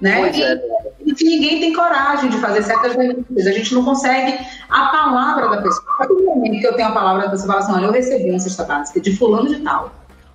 Né? 0.01 0.31
E, 0.33 0.43
é. 0.43 0.61
e, 0.98 0.98
ninguém 1.25 1.59
tem 1.59 1.73
coragem 1.73 2.29
de 2.29 2.37
fazer 2.37 2.63
certas 2.63 2.95
denúncias. 2.95 3.47
A 3.47 3.51
gente 3.51 3.73
não 3.73 3.83
consegue 3.83 4.37
a 4.69 4.87
palavra 4.87 5.49
da 5.49 5.61
pessoa. 5.61 5.85
A 5.93 5.97
partir 5.97 6.13
momento 6.23 6.59
que 6.59 6.67
eu 6.67 6.75
tenho 6.75 6.87
a 6.87 6.91
palavra 6.91 7.23
da 7.23 7.29
pessoa, 7.29 7.47
fala 7.47 7.59
assim: 7.59 7.73
olha, 7.73 7.85
eu 7.85 7.91
recebi 7.91 8.29
uma 8.29 8.39
cesta 8.39 8.63
básica 8.63 8.99
de 8.99 9.15
fulano 9.15 9.47
de 9.47 9.59
tal. 9.59 9.91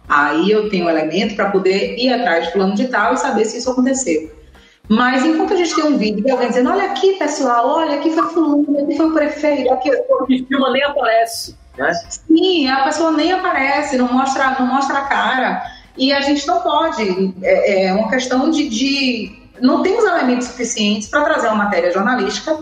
Aí 0.08 0.50
eu 0.50 0.68
tenho 0.68 0.84
o 0.84 0.86
um 0.86 0.90
elemento 0.90 1.34
para 1.34 1.50
poder 1.50 1.98
ir 1.98 2.12
atrás 2.12 2.46
de 2.46 2.52
fulano 2.52 2.74
de 2.74 2.88
tal 2.88 3.14
e 3.14 3.16
saber 3.16 3.44
se 3.44 3.58
isso 3.58 3.70
aconteceu. 3.70 4.30
Mas 4.88 5.24
enquanto 5.24 5.54
a 5.54 5.56
gente 5.56 5.74
tem 5.74 5.84
um 5.84 5.96
vídeo 5.96 6.22
de 6.22 6.30
alguém 6.30 6.48
dizendo: 6.48 6.70
olha 6.70 6.84
aqui, 6.84 7.14
pessoal, 7.14 7.68
olha, 7.68 7.96
aqui 7.96 8.10
foi 8.10 8.26
fulano, 8.28 8.84
aqui 8.84 8.96
foi 8.96 9.06
o 9.06 9.14
prefeito, 9.14 9.72
aqui 9.72 9.90
o 9.90 10.26
filma 10.26 10.70
nem 10.70 10.82
aparece. 10.84 11.56
Né? 11.78 11.92
Sim, 12.08 12.68
a 12.68 12.84
pessoa 12.84 13.10
nem 13.12 13.32
aparece, 13.32 13.96
não 13.96 14.12
mostra, 14.12 14.56
não 14.58 14.66
mostra 14.66 14.98
a 14.98 15.02
cara. 15.02 15.62
E 15.96 16.12
a 16.12 16.20
gente 16.20 16.46
não 16.46 16.60
pode, 16.60 17.34
é, 17.42 17.84
é 17.84 17.92
uma 17.92 18.10
questão 18.10 18.50
de, 18.50 18.68
de. 18.68 19.43
Não 19.60 19.82
temos 19.82 20.04
elementos 20.04 20.48
suficientes 20.48 21.08
para 21.08 21.24
trazer 21.24 21.46
uma 21.48 21.64
matéria 21.64 21.92
jornalística 21.92 22.56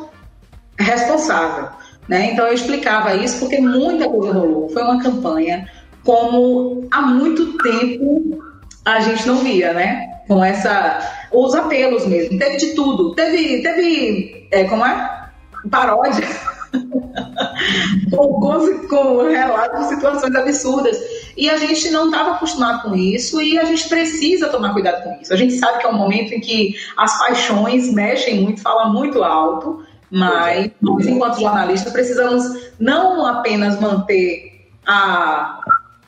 responsável. 0.79 1.69
Né? 2.09 2.33
Então 2.33 2.47
eu 2.47 2.55
explicava 2.55 3.15
isso 3.15 3.39
porque 3.39 3.61
muita 3.61 4.09
coisa 4.09 4.33
rolou. 4.33 4.69
Foi 4.71 4.83
uma 4.83 5.03
campanha 5.03 5.69
como 6.05 6.87
há 6.91 7.01
muito 7.03 7.57
tempo 7.59 8.43
a 8.85 9.01
gente 9.01 9.27
não 9.27 9.37
via, 9.37 9.73
né? 9.73 10.09
Com 10.27 10.45
essa. 10.45 10.99
Os 11.31 11.55
apelos 11.55 12.07
mesmo. 12.07 12.39
Teve 12.39 12.57
de 12.57 12.75
tudo. 12.75 13.15
Teve. 13.15 13.63
teve 13.63 14.49
é, 14.51 14.65
como 14.65 14.85
é? 14.85 15.29
Paródia. 15.71 16.27
com, 18.11 18.89
com, 18.89 19.29
relatos 19.29 19.81
de 19.81 19.95
situações 19.95 20.35
absurdas. 20.35 20.97
E 21.37 21.49
a 21.49 21.57
gente 21.57 21.91
não 21.91 22.07
estava 22.07 22.33
acostumado 22.33 22.83
com 22.83 22.95
isso 22.95 23.41
e 23.41 23.59
a 23.59 23.65
gente 23.65 23.89
precisa 23.89 24.49
tomar 24.49 24.73
cuidado 24.73 25.03
com 25.03 25.21
isso. 25.21 25.33
A 25.33 25.37
gente 25.37 25.55
sabe 25.55 25.79
que 25.79 25.87
é 25.87 25.89
um 25.89 25.97
momento 25.97 26.33
em 26.33 26.41
que 26.41 26.75
as 26.97 27.19
paixões 27.19 27.93
mexem 27.93 28.41
muito, 28.41 28.61
falam 28.61 28.93
muito 28.93 29.23
alto, 29.23 29.85
mas 30.11 30.71
nós, 30.81 31.07
enquanto 31.07 31.41
jornalistas, 31.41 31.93
precisamos 31.93 32.73
não 32.79 33.25
apenas 33.25 33.81
manter 33.81 34.71
a, 34.87 35.61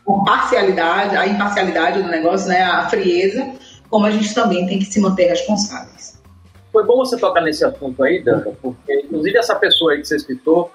a 0.07 0.25
parcialidade, 0.27 1.17
a 1.17 1.27
imparcialidade 1.27 2.03
do 2.03 2.09
negócio, 2.09 2.49
né, 2.49 2.63
a 2.63 2.89
frieza, 2.89 3.53
como 3.89 4.07
a 4.07 4.11
gente 4.11 4.35
também 4.35 4.67
tem 4.67 4.79
que 4.79 4.85
se 4.85 5.01
manter 5.01 5.29
responsáveis. 5.29 6.21
Foi 6.71 6.85
bom 6.85 6.97
você 6.97 7.17
tocar 7.17 7.41
nesse 7.41 7.65
assunto 7.65 8.03
aí, 8.03 8.23
Danda, 8.23 8.53
porque 8.61 9.01
inclusive 9.05 9.39
essa 9.39 9.55
pessoa 9.55 9.93
aí 9.93 10.01
que 10.01 10.09
você 10.09 10.19
citou, 10.19 10.71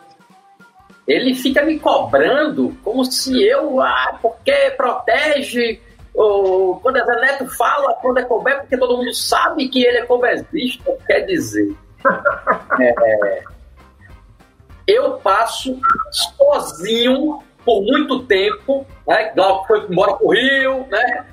ele 1.10 1.34
fica 1.34 1.64
me 1.64 1.80
cobrando 1.80 2.78
como 2.84 3.04
se 3.04 3.44
eu, 3.44 3.82
ah, 3.82 4.20
porque 4.22 4.72
protege, 4.78 5.82
ou 6.14 6.80
quando 6.80 6.98
é 6.98 7.06
Zé 7.06 7.20
Neto 7.20 7.48
fala, 7.58 7.96
quando 7.96 8.20
é 8.20 8.24
Colbert, 8.24 8.60
porque 8.60 8.78
todo 8.78 8.98
mundo 8.98 9.12
sabe 9.12 9.68
que 9.70 9.84
ele 9.84 9.98
é 9.98 10.06
colbertista, 10.06 10.96
quer 11.08 11.22
dizer. 11.22 11.76
É, 12.82 13.44
eu 14.88 15.18
passo 15.18 15.80
sozinho 16.12 17.44
por 17.66 17.82
muito 17.82 18.24
tempo, 18.24 18.86
né? 19.06 19.32
Glauco 19.36 19.68
foi 19.68 19.86
embora 19.90 20.14
para 20.14 20.26
o 20.26 20.32
Rio, 20.32 20.88
né? 20.90 21.26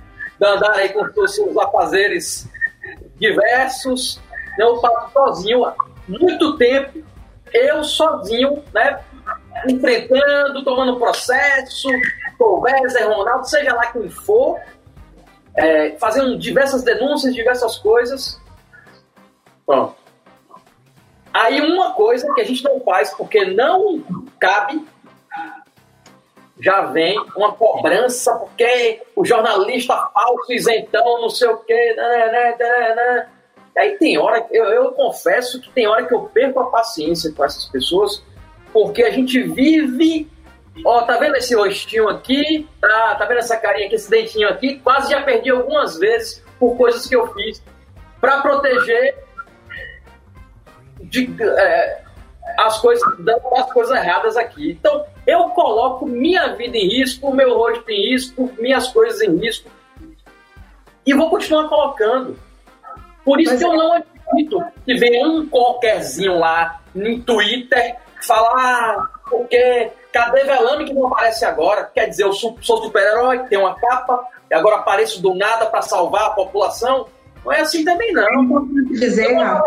Andar 0.43 0.73
aí 0.73 0.89
com 0.89 1.03
os 1.03 1.35
seus 1.35 1.57
afazeres 1.57 2.49
diversos. 3.19 4.21
Eu 4.59 4.79
passo 4.79 5.13
sozinho 5.13 5.73
muito 6.09 6.57
tempo, 6.57 7.03
eu 7.53 7.85
sozinho, 7.85 8.63
né? 8.75 9.01
Enfrentando, 9.69 10.65
tomando 10.65 10.99
processo, 10.99 11.89
Zé 12.89 13.05
Ronaldo, 13.05 13.49
seja 13.49 13.75
lá 13.75 13.87
quem 13.93 14.09
for, 14.09 14.61
é, 15.55 15.97
fazendo 15.99 16.39
diversas 16.39 16.83
denúncias, 16.83 17.35
diversas 17.35 17.79
coisas. 17.79 18.41
Pronto. 19.65 19.97
Aí 21.33 21.61
uma 21.61 21.93
coisa 21.93 22.33
que 22.35 22.41
a 22.41 22.45
gente 22.45 22.65
não 22.65 22.81
faz 22.81 23.13
porque 23.15 23.45
não 23.45 24.03
cabe, 24.39 24.87
já 26.59 26.83
vem 26.87 27.19
uma 27.37 27.53
cobrança, 27.53 28.35
porque 28.37 29.03
o 29.15 29.25
jornalista 29.25 29.95
falso, 30.15 30.53
isentão, 30.53 31.21
não 31.21 31.29
sei 31.29 31.49
o 31.49 31.59
quê. 31.59 31.95
Né, 31.95 32.27
né, 32.33 32.57
né, 32.59 32.95
né. 32.95 33.29
Aí 33.77 33.99
tem 33.99 34.17
hora, 34.17 34.47
eu, 34.51 34.65
eu 34.65 34.93
confesso 34.93 35.61
que 35.61 35.71
tem 35.71 35.87
hora 35.87 36.07
que 36.07 36.15
eu 36.15 36.23
perco 36.23 36.61
a 36.61 36.71
paciência 36.71 37.31
com 37.33 37.45
essas 37.45 37.67
pessoas, 37.67 38.23
porque 38.73 39.03
a 39.03 39.11
gente 39.11 39.43
vive 39.43 40.29
Ó, 40.85 41.03
tá 41.03 41.17
vendo 41.17 41.37
esse 41.37 41.55
rostinho 41.55 42.09
aqui? 42.09 42.69
Tá, 42.81 43.15
tá 43.15 43.25
vendo 43.25 43.39
essa 43.39 43.57
carinha 43.57 43.87
aqui, 43.87 43.95
esse 43.95 44.11
dentinho 44.11 44.49
aqui? 44.49 44.79
Quase 44.81 45.11
já 45.11 45.23
perdi 45.23 45.51
algumas 45.51 45.99
vezes 45.99 46.45
por 46.59 46.77
coisas 46.77 47.07
que 47.07 47.17
eu 47.17 47.33
fiz 47.33 47.63
para 48.21 48.43
proteger 48.43 49.17
de, 51.01 51.35
é, 51.43 52.03
as 52.59 52.79
coisas, 52.79 53.03
as 53.57 53.73
coisas 53.73 53.97
erradas 53.97 54.37
aqui. 54.37 54.73
Então, 54.73 55.05
eu 55.27 55.49
coloco 55.51 56.07
minha 56.07 56.55
vida 56.55 56.77
em 56.77 56.89
risco, 56.89 57.35
meu 57.35 57.57
rosto 57.57 57.91
em 57.91 58.13
risco, 58.13 58.53
minhas 58.59 58.89
coisas 58.89 59.21
em 59.23 59.37
risco. 59.37 59.71
E 61.05 61.15
vou 61.15 61.31
continuar 61.31 61.69
colocando. 61.69 62.39
Por 63.25 63.41
isso 63.41 63.53
Mas 63.53 63.61
que 63.61 63.67
eu 63.67 63.75
não 63.75 63.93
acredito 63.93 64.65
que 64.85 64.95
venha 64.95 65.27
um 65.27 65.49
qualquerzinho 65.49 66.39
lá 66.39 66.81
no 66.95 67.21
Twitter 67.21 67.97
falar, 68.25 68.53
ah, 68.57 69.09
porque 69.29 69.91
cadê 70.13 70.45
Velame 70.45 70.85
que 70.85 70.95
não 70.95 71.09
aparece 71.09 71.45
agora? 71.45 71.91
Quer 71.93 72.09
dizer, 72.09 72.25
eu 72.25 72.33
sou, 72.33 72.57
sou 72.61 72.83
super-herói, 72.83 73.41
tenho 73.49 73.63
uma 73.63 73.75
capa, 73.75 74.25
e 74.51 74.55
agora 74.55 74.77
apareço 74.77 75.21
do 75.21 75.35
nada 75.35 75.67
para 75.67 75.83
salvar 75.83 76.27
a 76.27 76.31
população? 76.31 77.07
Não 77.45 77.53
é 77.53 77.61
assim 77.61 77.85
também, 77.85 78.13
não. 78.13 78.25
É 78.25 78.99
dizer, 78.99 79.33
não. 79.33 79.63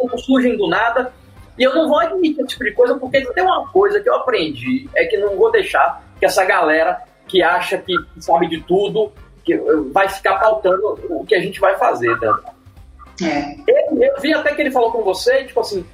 Não 0.00 0.18
surgem 0.18 0.56
do 0.56 0.68
nada. 0.68 1.12
E 1.58 1.62
eu 1.62 1.74
não 1.74 1.88
vou 1.88 1.98
admitir 1.98 2.40
esse 2.40 2.48
tipo 2.48 2.64
de 2.64 2.72
coisa, 2.72 2.94
porque 2.96 3.24
tem 3.32 3.44
uma 3.44 3.66
coisa 3.68 4.00
que 4.00 4.08
eu 4.08 4.14
aprendi, 4.14 4.88
é 4.94 5.06
que 5.06 5.16
não 5.16 5.36
vou 5.36 5.50
deixar 5.50 6.02
que 6.18 6.26
essa 6.26 6.44
galera 6.44 7.02
que 7.26 7.42
acha 7.42 7.78
que 7.78 7.94
sabe 8.20 8.48
de 8.48 8.60
tudo, 8.62 9.12
que 9.44 9.56
vai 9.92 10.08
ficar 10.08 10.38
pautando 10.38 10.98
o 11.08 11.24
que 11.24 11.34
a 11.34 11.40
gente 11.40 11.58
vai 11.58 11.76
fazer, 11.78 12.18
tá? 12.20 12.40
É. 13.22 13.56
Eu, 13.66 14.02
eu 14.02 14.20
vi 14.20 14.34
até 14.34 14.54
que 14.54 14.60
ele 14.60 14.70
falou 14.70 14.92
com 14.92 15.02
você, 15.02 15.44
tipo 15.44 15.60
assim, 15.60 15.84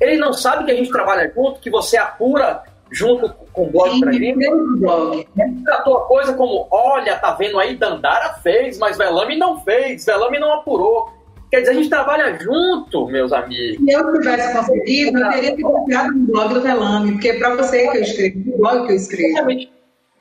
ele 0.00 0.16
não 0.16 0.32
sabe 0.32 0.64
que 0.64 0.70
a 0.70 0.76
gente 0.76 0.90
trabalha 0.90 1.30
junto, 1.34 1.60
que 1.60 1.70
você 1.70 1.96
apura 1.96 2.62
junto 2.90 3.28
com 3.52 3.64
o 3.64 3.70
blog 3.70 4.00
para 4.00 4.14
ele. 4.14 4.28
Ele 4.28 5.62
tratou 5.64 5.96
a 5.98 6.06
coisa 6.06 6.34
como, 6.34 6.68
olha, 6.70 7.16
tá 7.16 7.32
vendo 7.32 7.58
aí, 7.58 7.76
Dandara 7.76 8.34
fez, 8.42 8.78
mas 8.78 8.96
Velame 8.96 9.36
não 9.36 9.60
fez, 9.60 10.04
Velame 10.04 10.38
não 10.38 10.52
apurou. 10.52 11.10
Quer 11.50 11.60
dizer, 11.60 11.70
a 11.70 11.74
gente 11.74 11.88
trabalha 11.88 12.38
junto, 12.38 13.06
meus 13.06 13.32
amigos. 13.32 13.84
Se 13.84 13.92
eu 13.92 14.12
tivesse 14.14 14.56
conseguido, 14.56 15.18
eu 15.18 15.30
teria 15.30 15.56
que 15.56 15.62
confiado 15.62 16.12
no 16.12 16.26
blog 16.26 16.54
do 16.54 16.60
Velame, 16.60 17.12
porque 17.12 17.28
é 17.28 17.38
para 17.38 17.54
você 17.54 17.88
que 17.88 17.98
eu 17.98 18.02
escrevo, 18.02 18.54
o 18.54 18.58
blog 18.58 18.86
que 18.86 18.92
eu 18.92 18.96
escrevo. 18.96 19.28
Exatamente. 19.28 19.75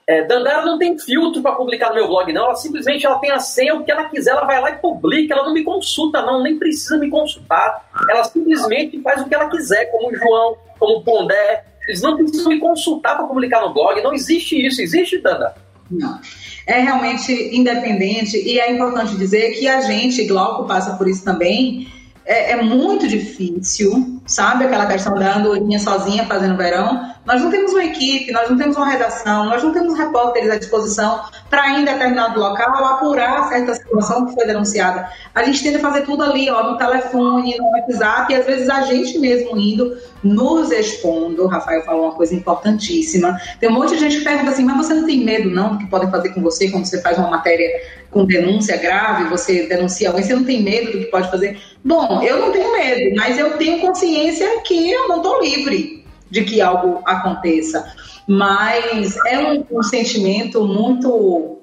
É, 0.08 0.24
Dandara 0.24 0.64
não 0.64 0.78
tem 0.78 0.98
filtro 1.00 1.42
para 1.42 1.56
publicar 1.56 1.90
no 1.90 1.96
meu 1.96 2.08
blog, 2.08 2.32
não. 2.32 2.46
Ela 2.46 2.56
simplesmente 2.56 3.06
ela 3.06 3.18
tem 3.18 3.32
a 3.32 3.40
senha, 3.40 3.74
o 3.74 3.84
que 3.84 3.92
ela 3.92 4.06
quiser, 4.06 4.32
ela 4.32 4.46
vai 4.46 4.62
lá 4.62 4.70
e 4.70 4.78
publica. 4.78 5.34
Ela 5.34 5.46
não 5.46 5.54
me 5.54 5.64
consulta, 5.64 6.22
não, 6.22 6.44
nem 6.44 6.60
precisa 6.60 6.98
me 6.98 7.10
consultar. 7.10 7.90
Ela 8.10 8.24
simplesmente 8.24 9.02
faz 9.02 9.22
o 9.22 9.26
que 9.26 9.34
ela 9.34 9.50
quiser, 9.50 9.86
como 9.86 10.10
o 10.10 10.16
João, 10.16 10.58
como 10.78 10.98
o 10.98 11.04
Pondé. 11.04 11.66
Eles 11.88 12.02
não 12.02 12.16
precisam 12.16 12.50
me 12.50 12.60
consultar 12.60 13.16
para 13.16 13.26
publicar 13.26 13.62
no 13.62 13.74
blog. 13.74 14.00
Não 14.02 14.14
existe 14.14 14.56
isso. 14.64 14.82
Existe, 14.82 15.18
Danda? 15.20 15.56
Não. 15.90 16.20
É 16.68 16.80
realmente 16.80 17.32
independente 17.56 18.38
e 18.38 18.60
é 18.60 18.72
importante 18.72 19.16
dizer 19.16 19.52
que 19.52 19.68
a 19.68 19.82
gente, 19.82 20.26
Glauco, 20.26 20.66
passa 20.66 20.96
por 20.98 21.08
isso 21.08 21.24
também 21.24 21.88
é, 22.26 22.54
é, 22.54 22.62
muito 22.62 23.08
difícil, 23.08 24.20
sabe? 24.26 24.66
Aquela 24.66 24.88
questão 24.88 25.14
da 25.14 25.38
andorinha 25.38 25.78
sozinha 25.78 26.26
fazendo 26.26 26.58
verão. 26.58 27.14
Nós 27.26 27.42
não 27.42 27.50
temos 27.50 27.74
uma 27.74 27.84
equipe, 27.84 28.32
nós 28.32 28.48
não 28.50 28.58
temos 28.58 28.78
uma 28.78 28.88
redação, 28.88 29.46
nós 29.46 29.64
não 29.64 29.74
temos 29.74 29.98
repórteres 29.98 30.50
à 30.52 30.58
disposição 30.58 31.22
para 31.50 31.72
em 31.72 31.84
determinado 31.84 32.40
local 32.40 32.86
apurar 32.86 33.50
certa 33.50 33.74
situação 33.74 34.28
que 34.28 34.36
foi 34.36 34.46
denunciada. 34.46 35.10
A 35.34 35.44
gente 35.44 35.64
tenta 35.64 35.80
fazer 35.80 36.02
tudo 36.02 36.22
ali, 36.24 36.50
ó, 36.52 36.72
no 36.72 36.78
telefone, 36.78 37.58
no 37.58 37.72
WhatsApp, 37.72 38.32
e 38.32 38.36
às 38.36 38.46
vezes 38.46 38.70
a 38.70 38.82
gente 38.82 39.18
mesmo 39.18 39.58
indo 39.58 39.98
nos 40.24 40.72
expondo. 40.72 41.46
O 41.46 41.48
Rafael 41.48 41.84
falou 41.84 42.06
uma 42.06 42.14
coisa 42.14 42.36
importantíssima. 42.36 43.36
Tem 43.60 43.70
um 43.70 43.74
monte 43.74 43.96
de 43.96 44.02
gente 44.02 44.20
que 44.20 44.24
pergunta 44.24 44.52
assim, 44.52 44.64
mas 44.64 44.78
você 44.78 44.94
não 44.94 45.08
tem 45.08 45.24
medo 45.24 45.50
não 45.50 45.74
do 45.74 45.80
que 45.80 45.88
podem 45.88 46.12
fazer 46.12 46.30
com 46.30 46.42
você 46.42 46.70
quando 46.70 46.86
você 46.86 47.02
faz 47.02 47.18
uma 47.18 47.30
matéria 47.32 47.68
com 48.12 48.24
denúncia 48.24 48.78
grave, 48.78 49.30
você 49.30 49.64
denuncia 49.68 50.10
alguém, 50.10 50.24
você 50.24 50.36
não 50.36 50.44
tem 50.44 50.62
medo 50.62 50.92
do 50.92 51.00
que 51.00 51.06
pode 51.06 51.30
fazer? 51.32 51.60
Bom, 51.84 52.22
eu 52.22 52.40
não 52.40 52.52
tenho 52.52 52.72
medo, 52.72 53.16
mas 53.16 53.38
eu 53.38 53.58
tenho 53.58 53.82
consciência 53.82 54.62
que 54.62 54.92
eu 54.92 55.08
não 55.08 55.18
estou 55.18 55.42
livre 55.42 56.05
de 56.30 56.44
que 56.44 56.62
algo 56.62 57.02
aconteça. 57.06 57.86
Mas 58.28 59.18
é 59.26 59.40
um, 59.40 59.66
um 59.72 59.84
sentimento 59.84 60.66
muito 60.66 61.60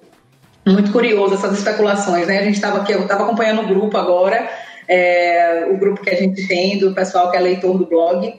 muito 0.65 0.93
curioso 0.93 1.35
essas 1.35 1.59
especulações, 1.59 2.27
né? 2.27 2.39
A 2.39 2.45
gente 2.45 2.55
estava 2.55 2.79
aqui, 2.79 2.93
eu 2.93 3.03
estava 3.03 3.25
acompanhando 3.25 3.63
o 3.63 3.67
grupo 3.67 3.97
agora, 3.97 4.49
é, 4.87 5.67
o 5.71 5.77
grupo 5.77 6.03
que 6.03 6.11
a 6.11 6.15
gente 6.15 6.47
tem 6.47 6.79
do 6.79 6.93
pessoal 6.93 7.31
que 7.31 7.37
é 7.37 7.41
leitor 7.41 7.77
do 7.77 7.87
blog, 7.87 8.33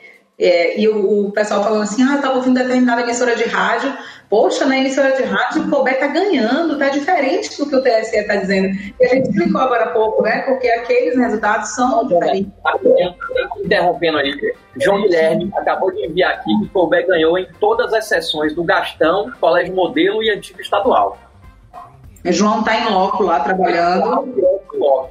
é, 0.46 0.78
e 0.78 0.90
o, 0.90 1.28
o, 1.28 1.32
pessoal 1.32 1.64
falando 1.64 1.84
assim, 1.84 2.04
ah, 2.04 2.12
eu 2.12 2.16
estava 2.18 2.36
ouvindo 2.36 2.56
determinada 2.56 3.02
emissora 3.02 3.34
de 3.34 3.46
rádio, 3.46 3.94
poxa, 4.30 4.66
na 4.66 4.78
emissora 4.78 5.14
de 5.14 5.24
rádio 5.24 5.64
o 5.64 5.70
Colbert 5.70 5.94
está 5.94 6.08
ganhando, 6.08 6.74
está 6.74 6.90
diferente 6.90 7.58
do 7.58 7.70
que 7.70 7.76
o 7.76 7.82
TSE 7.82 8.18
está 8.18 8.36
dizendo. 8.36 8.78
E 9.00 9.06
a 9.06 9.08
gente 9.08 9.30
explicou 9.30 9.62
agora 9.62 9.86
há 9.86 9.90
pouco, 9.92 10.22
né? 10.22 10.42
Porque 10.42 10.68
aqueles 10.68 11.18
resultados 11.18 11.70
são 11.70 12.06
diferentes. 12.08 12.52
Interrompendo 13.64 14.18
aí, 14.18 14.34
João 14.82 15.04
Guilherme 15.04 15.50
acabou 15.56 15.94
de 15.94 16.06
enviar 16.06 16.34
aqui 16.34 16.60
que 16.60 16.66
o 16.66 16.70
Colbert 16.70 17.08
ganhou 17.08 17.38
em 17.38 17.48
todas 17.62 17.94
as 17.94 18.06
sessões 18.10 18.54
do 18.54 18.66
Gastão, 18.66 19.32
Colégio 19.40 19.74
Modelo 19.74 20.22
e 20.22 20.30
Antigo 20.30 20.60
Estadual. 20.60 21.18
João 22.26 22.60
está 22.60 22.76
em 22.80 22.90
loco 22.90 23.24
lá 23.24 23.40
trabalhando. 23.40 24.28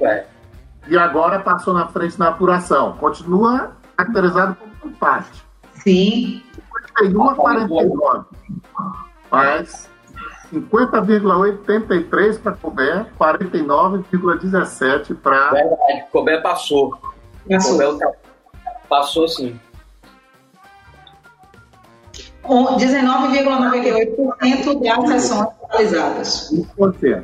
É. 0.01 0.25
E 0.87 0.95
agora 0.95 1.39
passou 1.39 1.73
na 1.73 1.87
frente 1.87 2.19
na 2.19 2.29
apuração. 2.29 2.93
Continua 2.97 3.71
caracterizado 3.95 4.55
como 4.55 4.72
empate. 4.87 5.43
Sim. 5.75 6.43
51 6.97 7.29
a 7.29 7.35
49. 7.35 8.25
Mas 9.31 9.89
50,83 10.53 12.39
para 12.39 12.51
Colbert, 12.53 13.07
49,17 13.19 15.15
para. 15.15 15.49
Verdade, 15.51 16.05
Colbert 16.11 16.43
passou. 16.43 16.95
Passou. 17.49 17.99
passou 18.87 19.27
sim. 19.27 19.59
19,98% 22.43 24.81
das 24.81 25.23
sessões 25.23 25.47
realizadas. 25.71 26.51
1%. 26.77 27.23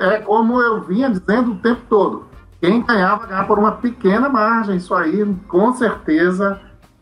É 0.00 0.18
como 0.20 0.58
eu 0.60 0.80
vinha 0.82 1.10
dizendo 1.10 1.52
o 1.52 1.56
tempo 1.56 1.82
todo. 1.88 2.26
Quem 2.62 2.80
ganhava, 2.80 3.26
ganhava 3.26 3.48
por 3.48 3.58
uma 3.58 3.72
pequena 3.72 4.28
margem. 4.28 4.76
Isso 4.76 4.94
aí, 4.94 5.26
com 5.48 5.72
certeza, 5.72 6.60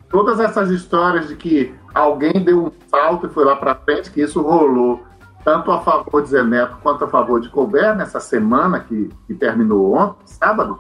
todas 0.09 0.41
essas 0.41 0.71
histórias 0.71 1.29
de 1.29 1.37
que 1.37 1.75
alguém 1.95 2.33
deu 2.43 2.65
um 2.65 2.73
salto 2.89 3.27
e 3.27 3.29
foi 3.29 3.45
lá 3.45 3.55
para 3.55 3.75
frente, 3.75 4.11
que 4.11 4.23
isso 4.23 4.41
rolou 4.41 5.05
tanto 5.45 5.71
a 5.71 5.83
favor 5.83 6.23
de 6.23 6.31
Zé 6.31 6.43
Neto 6.43 6.79
quanto 6.83 7.05
a 7.05 7.09
favor 7.09 7.43
de 7.43 7.51
Colbert 7.51 7.95
nessa 7.95 8.21
semana 8.21 8.81
que, 8.81 9.11
que 9.27 9.35
terminou 9.35 9.95
ontem, 9.95 10.23
sábado, 10.25 10.79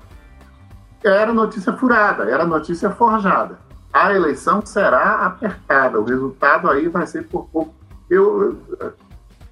era 1.04 1.30
notícia 1.30 1.74
furada, 1.74 2.24
era 2.24 2.46
notícia 2.46 2.88
forjada. 2.90 3.58
A 3.92 4.14
eleição 4.14 4.64
será 4.64 5.26
apertada, 5.26 6.00
o 6.00 6.04
resultado 6.04 6.70
aí 6.70 6.88
vai 6.88 7.06
ser 7.06 7.26
por 7.28 7.46
pouco. 7.48 7.74
Eu, 8.08 8.58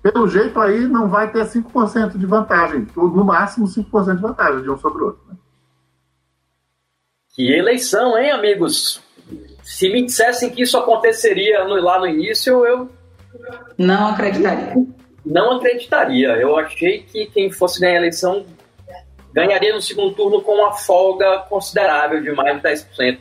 pelo 0.03 0.29
jeito 0.29 0.59
aí 0.61 0.81
não 0.81 1.09
vai 1.09 1.31
ter 1.31 1.45
5% 1.45 2.17
de 2.17 2.27
vantagem, 2.27 2.87
no 2.95 3.25
máximo 3.25 3.67
5% 3.67 4.17
de 4.17 4.23
vantagem 4.23 4.63
de 4.63 4.71
um 4.71 4.79
sobre 4.79 5.03
o 5.03 5.07
outro. 5.07 5.23
Né? 5.29 5.37
Que 7.35 7.53
eleição, 7.53 8.17
hein, 8.17 8.31
amigos? 8.31 9.03
Se 9.63 9.89
me 9.93 10.05
dissessem 10.05 10.51
que 10.51 10.63
isso 10.63 10.77
aconteceria 10.79 11.65
no, 11.65 11.75
lá 11.81 11.99
no 11.99 12.07
início, 12.07 12.65
eu. 12.65 12.91
Não 13.77 14.09
acreditaria. 14.09 14.75
Não 15.25 15.57
acreditaria. 15.57 16.29
Eu 16.37 16.57
achei 16.57 17.03
que 17.03 17.27
quem 17.27 17.51
fosse 17.51 17.81
ganhar 17.81 17.95
a 17.95 17.99
eleição 17.99 18.47
ganharia 19.33 19.75
no 19.75 19.83
segundo 19.83 20.15
turno 20.15 20.43
com 20.43 20.53
uma 20.53 20.73
folga 20.73 21.41
considerável 21.49 22.23
de 22.23 22.33
mais 22.33 22.57
de 22.57 22.69
10%. 22.69 23.19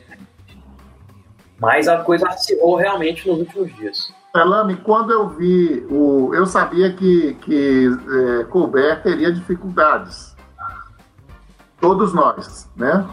Mas 1.60 1.86
a 1.86 1.98
coisa 1.98 2.28
acirrou 2.28 2.76
realmente 2.76 3.28
nos 3.28 3.38
últimos 3.40 3.74
dias. 3.76 4.12
Elame, 4.34 4.76
quando 4.76 5.12
eu 5.12 5.28
vi 5.28 5.86
o. 5.90 6.34
Eu 6.34 6.46
sabia 6.46 6.92
que, 6.92 7.34
que 7.40 7.88
é, 8.40 8.44
Colbert 8.44 9.02
teria 9.02 9.32
dificuldades. 9.32 10.36
Todos 11.80 12.12
nós, 12.12 12.70
né? 12.76 13.06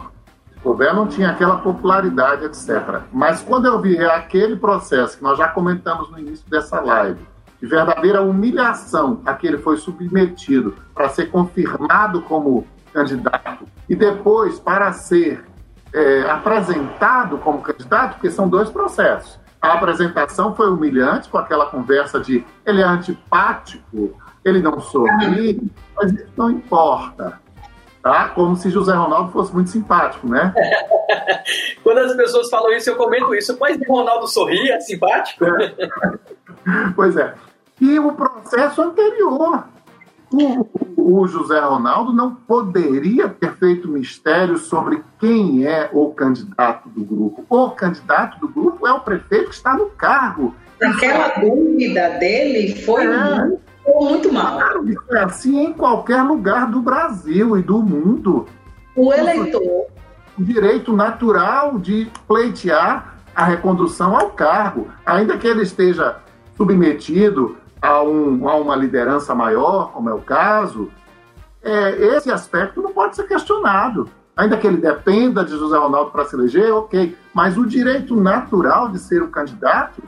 Colbert 0.62 0.94
não 0.94 1.06
tinha 1.06 1.30
aquela 1.30 1.58
popularidade, 1.58 2.44
etc. 2.44 3.02
Mas 3.12 3.40
quando 3.40 3.66
eu 3.66 3.80
vi 3.80 3.98
aquele 4.04 4.56
processo 4.56 5.16
que 5.16 5.22
nós 5.22 5.38
já 5.38 5.48
comentamos 5.48 6.10
no 6.10 6.18
início 6.18 6.48
dessa 6.50 6.80
live, 6.80 7.20
de 7.60 7.66
verdadeira 7.66 8.20
humilhação 8.20 9.22
a 9.24 9.32
que 9.34 9.46
ele 9.46 9.58
foi 9.58 9.76
submetido 9.76 10.74
para 10.94 11.08
ser 11.08 11.30
confirmado 11.30 12.20
como 12.22 12.66
candidato 12.92 13.66
e 13.88 13.94
depois 13.94 14.58
para 14.58 14.92
ser 14.92 15.44
é, 15.92 16.28
apresentado 16.30 17.38
como 17.38 17.62
candidato, 17.62 18.14
porque 18.14 18.30
são 18.30 18.48
dois 18.48 18.68
processos. 18.68 19.38
A 19.66 19.74
apresentação 19.74 20.54
foi 20.54 20.70
humilhante, 20.70 21.28
com 21.28 21.38
aquela 21.38 21.66
conversa 21.66 22.20
de 22.20 22.44
ele 22.64 22.80
é 22.80 22.84
antipático, 22.84 24.16
ele 24.44 24.60
não 24.60 24.80
sorri, 24.80 25.60
mas 25.96 26.12
isso 26.12 26.32
não 26.36 26.50
importa 26.50 27.40
tá? 28.06 28.28
Como 28.28 28.54
se 28.54 28.70
José 28.70 28.92
Ronaldo 28.92 29.32
fosse 29.32 29.52
muito 29.52 29.68
simpático, 29.68 30.28
né? 30.28 30.54
Quando 31.82 31.98
as 31.98 32.14
pessoas 32.14 32.48
falam 32.48 32.70
isso, 32.72 32.88
eu 32.88 32.94
comento 32.94 33.34
isso. 33.34 33.56
Mas 33.58 33.76
Ronaldo 33.88 34.28
sorria, 34.28 34.76
é 34.76 34.80
simpático? 34.80 35.44
É. 35.44 35.74
pois 36.94 37.16
é. 37.16 37.34
E 37.80 37.98
o 37.98 38.12
processo 38.12 38.80
anterior. 38.80 39.64
O, 40.96 41.20
o, 41.20 41.28
José 41.28 41.58
Ronaldo 41.60 42.12
não 42.12 42.34
poderia 42.34 43.28
ter 43.28 43.54
feito 43.54 43.88
mistério 43.88 44.58
sobre 44.58 45.02
quem 45.18 45.64
é 45.64 45.88
o 45.92 46.10
candidato 46.10 46.88
do 46.88 47.04
grupo. 47.04 47.44
O 47.48 47.70
candidato 47.70 48.38
do 48.40 48.48
grupo 48.48 48.86
é 48.86 48.92
o 48.92 49.00
prefeito 49.00 49.50
que 49.50 49.54
está 49.54 49.74
no 49.74 49.86
cargo. 49.86 50.54
Aquela 50.82 51.28
dúvida 51.28 52.10
dele 52.18 52.74
foi 52.82 53.04
é. 53.04 53.08
muito 53.08 53.66
muito 53.86 54.32
mal. 54.32 54.58
É 55.12 55.18
assim 55.18 55.66
em 55.66 55.72
qualquer 55.72 56.22
lugar 56.22 56.70
do 56.70 56.80
Brasil 56.80 57.56
e 57.56 57.62
do 57.62 57.80
mundo. 57.80 58.46
O 58.94 59.12
eleitor. 59.12 59.86
O 60.38 60.42
direito 60.44 60.94
natural 60.94 61.78
de 61.78 62.08
pleitear 62.26 63.16
a 63.34 63.44
recondução 63.44 64.16
ao 64.16 64.30
cargo, 64.30 64.88
ainda 65.04 65.36
que 65.38 65.46
ele 65.46 65.62
esteja 65.62 66.16
submetido 66.56 67.56
a, 67.80 68.02
um, 68.02 68.48
a 68.48 68.56
uma 68.56 68.76
liderança 68.76 69.34
maior, 69.34 69.92
como 69.92 70.10
é 70.10 70.14
o 70.14 70.20
caso, 70.20 70.90
é, 71.62 71.90
esse 72.16 72.30
aspecto 72.30 72.82
não 72.82 72.92
pode 72.92 73.16
ser 73.16 73.24
questionado. 73.24 74.08
Ainda 74.36 74.56
que 74.56 74.66
ele 74.66 74.76
dependa 74.76 75.44
de 75.44 75.52
José 75.52 75.78
Ronaldo 75.78 76.10
para 76.10 76.24
se 76.26 76.36
eleger, 76.36 76.72
ok. 76.72 77.16
Mas 77.32 77.56
o 77.56 77.66
direito 77.66 78.14
natural 78.14 78.88
de 78.90 78.98
ser 78.98 79.22
o 79.22 79.28
candidato 79.28 80.02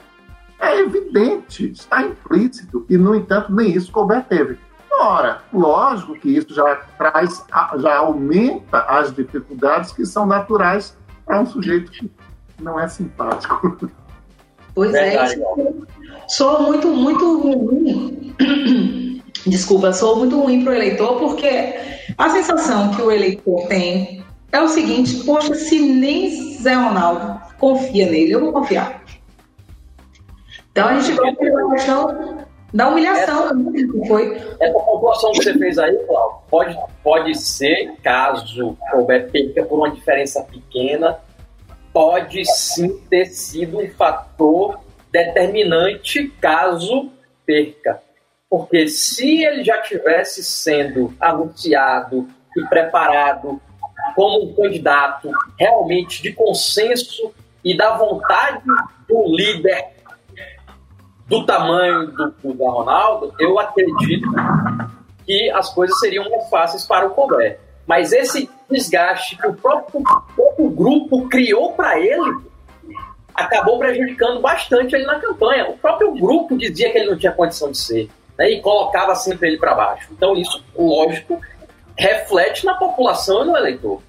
é 0.60 0.80
evidente, 0.80 1.70
está 1.70 2.02
implícito, 2.02 2.84
e, 2.90 2.98
no 2.98 3.14
entanto, 3.14 3.52
nem 3.52 3.70
isso 3.70 3.92
Colbert 3.92 4.26
teve. 4.28 4.58
Ora, 5.00 5.42
lógico 5.52 6.14
que 6.14 6.36
isso 6.36 6.52
já 6.52 6.76
traz, 6.98 7.44
já 7.76 7.98
aumenta 7.98 8.80
as 8.80 9.14
dificuldades 9.14 9.92
que 9.92 10.04
são 10.04 10.26
naturais 10.26 10.96
para 11.24 11.40
um 11.40 11.46
sujeito 11.46 11.90
que 11.90 12.10
não 12.60 12.78
é 12.78 12.88
simpático. 12.88 13.78
Pois 14.74 14.92
é, 14.94 15.16
sou 16.28 16.62
muito, 16.62 16.88
muito 16.88 17.40
ruim. 17.40 18.34
Desculpa, 19.46 19.92
sou 19.92 20.16
muito 20.16 20.40
ruim 20.40 20.62
para 20.62 20.72
o 20.72 20.76
eleitor, 20.76 21.18
porque 21.18 21.74
a 22.16 22.30
sensação 22.30 22.90
que 22.90 23.02
o 23.02 23.10
eleitor 23.10 23.66
tem 23.66 24.22
é 24.52 24.60
o 24.60 24.68
seguinte: 24.68 25.24
poxa, 25.24 25.54
se 25.54 25.78
nem 25.78 26.54
Zé 26.60 26.74
Ronaldo 26.74 27.40
confia 27.58 28.10
nele, 28.10 28.32
eu 28.32 28.40
vou 28.40 28.52
confiar. 28.52 29.02
Então 30.70 30.88
a 30.88 31.00
gente 31.00 31.16
vai 31.16 31.34
pela 31.34 31.70
questão 31.70 32.38
da 32.72 32.88
humilhação 32.88 33.46
essa, 33.46 33.54
né, 33.54 33.72
foi. 34.06 34.36
Essa 34.60 34.78
pontuação 34.78 35.32
que 35.32 35.42
você 35.42 35.54
fez 35.54 35.78
aí, 35.78 35.96
Cláudio, 36.06 36.38
pode, 36.50 36.78
pode 37.02 37.38
ser, 37.38 37.96
caso 38.02 38.76
Colbert 38.90 39.30
perca 39.30 39.64
por 39.64 39.78
uma 39.78 39.90
diferença 39.90 40.42
pequena, 40.42 41.18
pode 41.92 42.44
sim 42.44 42.98
ter 43.08 43.26
sido 43.26 43.78
um 43.78 43.88
fator 43.90 44.78
determinante 45.10 46.28
caso 46.40 47.10
perca. 47.44 48.02
Porque 48.48 48.88
se 48.88 49.44
ele 49.44 49.62
já 49.62 49.80
tivesse 49.82 50.42
sendo 50.42 51.14
anunciado 51.20 52.28
e 52.56 52.64
preparado 52.66 53.60
como 54.14 54.44
um 54.44 54.54
candidato 54.54 55.30
realmente 55.58 56.22
de 56.22 56.32
consenso 56.32 57.32
e 57.62 57.76
da 57.76 57.96
vontade 57.96 58.62
do 59.08 59.36
líder 59.36 59.84
do 61.26 61.44
tamanho 61.44 62.06
do, 62.06 62.30
do 62.30 62.64
Ronaldo, 62.64 63.34
eu 63.38 63.58
acredito 63.58 64.28
que 65.26 65.50
as 65.50 65.72
coisas 65.74 65.98
seriam 66.00 66.28
mais 66.30 66.48
fáceis 66.48 66.86
para 66.86 67.06
o 67.06 67.10
Colbert. 67.10 67.58
Mas 67.86 68.12
esse 68.12 68.48
desgaste 68.70 69.36
que 69.36 69.46
o 69.46 69.54
próprio, 69.54 70.02
próprio 70.34 70.70
grupo 70.70 71.28
criou 71.28 71.72
para 71.72 72.00
ele 72.00 72.47
acabou 73.38 73.78
prejudicando 73.78 74.40
bastante 74.40 74.94
ele 74.94 75.06
na 75.06 75.20
campanha. 75.20 75.68
O 75.68 75.78
próprio 75.78 76.12
grupo 76.14 76.56
dizia 76.56 76.90
que 76.90 76.98
ele 76.98 77.10
não 77.10 77.18
tinha 77.18 77.32
condição 77.32 77.70
de 77.70 77.78
ser 77.78 78.08
né, 78.38 78.50
e 78.50 78.60
colocava 78.60 79.14
sempre 79.14 79.48
ele 79.48 79.58
para 79.58 79.74
baixo. 79.74 80.08
Então, 80.12 80.36
isso, 80.36 80.62
lógico, 80.76 81.40
reflete 81.96 82.64
na 82.64 82.74
população 82.74 83.44
e 83.44 83.46
no 83.46 83.56
eleitor. 83.56 84.00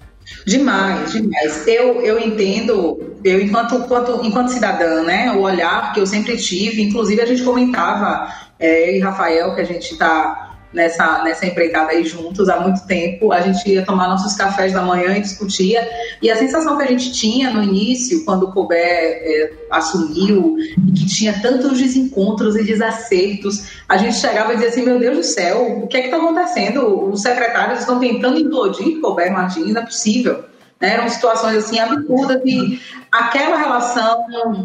Demais, 0.46 1.12
demais. 1.12 1.66
Eu, 1.66 2.00
eu 2.02 2.18
entendo, 2.18 3.18
eu 3.24 3.40
enquanto, 3.40 3.74
enquanto, 3.76 4.24
enquanto 4.24 4.48
cidadã, 4.48 5.02
né, 5.02 5.32
o 5.32 5.40
olhar 5.40 5.92
que 5.92 6.00
eu 6.00 6.06
sempre 6.06 6.36
tive, 6.36 6.82
inclusive 6.82 7.20
a 7.20 7.26
gente 7.26 7.42
comentava, 7.42 8.32
é, 8.58 8.90
eu 8.90 8.96
e 8.96 9.00
Rafael, 9.00 9.54
que 9.54 9.60
a 9.60 9.64
gente 9.64 9.92
está 9.92 10.49
nessa, 10.72 11.22
nessa 11.22 11.46
empreitada 11.46 11.90
aí 11.90 12.04
juntos 12.04 12.48
há 12.48 12.60
muito 12.60 12.86
tempo. 12.86 13.32
A 13.32 13.40
gente 13.40 13.68
ia 13.68 13.84
tomar 13.84 14.08
nossos 14.08 14.34
cafés 14.34 14.72
da 14.72 14.82
manhã 14.82 15.16
e 15.16 15.20
discutia. 15.20 15.88
E 16.22 16.30
a 16.30 16.36
sensação 16.36 16.76
que 16.76 16.84
a 16.84 16.86
gente 16.86 17.12
tinha 17.12 17.50
no 17.50 17.62
início, 17.62 18.24
quando 18.24 18.44
o 18.44 18.52
Colbert 18.52 18.78
é, 18.80 19.52
assumiu, 19.70 20.56
e 20.58 20.92
que 20.92 21.06
tinha 21.06 21.40
tantos 21.40 21.78
desencontros 21.78 22.56
e 22.56 22.64
desacertos, 22.64 23.80
a 23.88 23.96
gente 23.96 24.16
chegava 24.16 24.52
e 24.52 24.56
dizia 24.56 24.70
assim: 24.70 24.82
meu 24.82 24.98
Deus 24.98 25.16
do 25.16 25.24
céu, 25.24 25.80
o 25.82 25.86
que 25.86 25.96
é 25.96 26.00
que 26.00 26.06
está 26.06 26.18
acontecendo? 26.18 27.10
Os 27.10 27.22
secretários 27.22 27.80
estão 27.80 27.98
tentando 27.98 28.38
implodir 28.38 29.00
Colbert 29.00 29.32
Martins, 29.32 29.72
não 29.72 29.82
é 29.82 29.84
possível. 29.84 30.44
Né? 30.80 30.94
Eram 30.94 31.08
situações 31.08 31.56
assim 31.56 31.78
absurdas 31.78 32.40
e 32.44 32.80
aquela 33.12 33.56
relação 33.56 34.24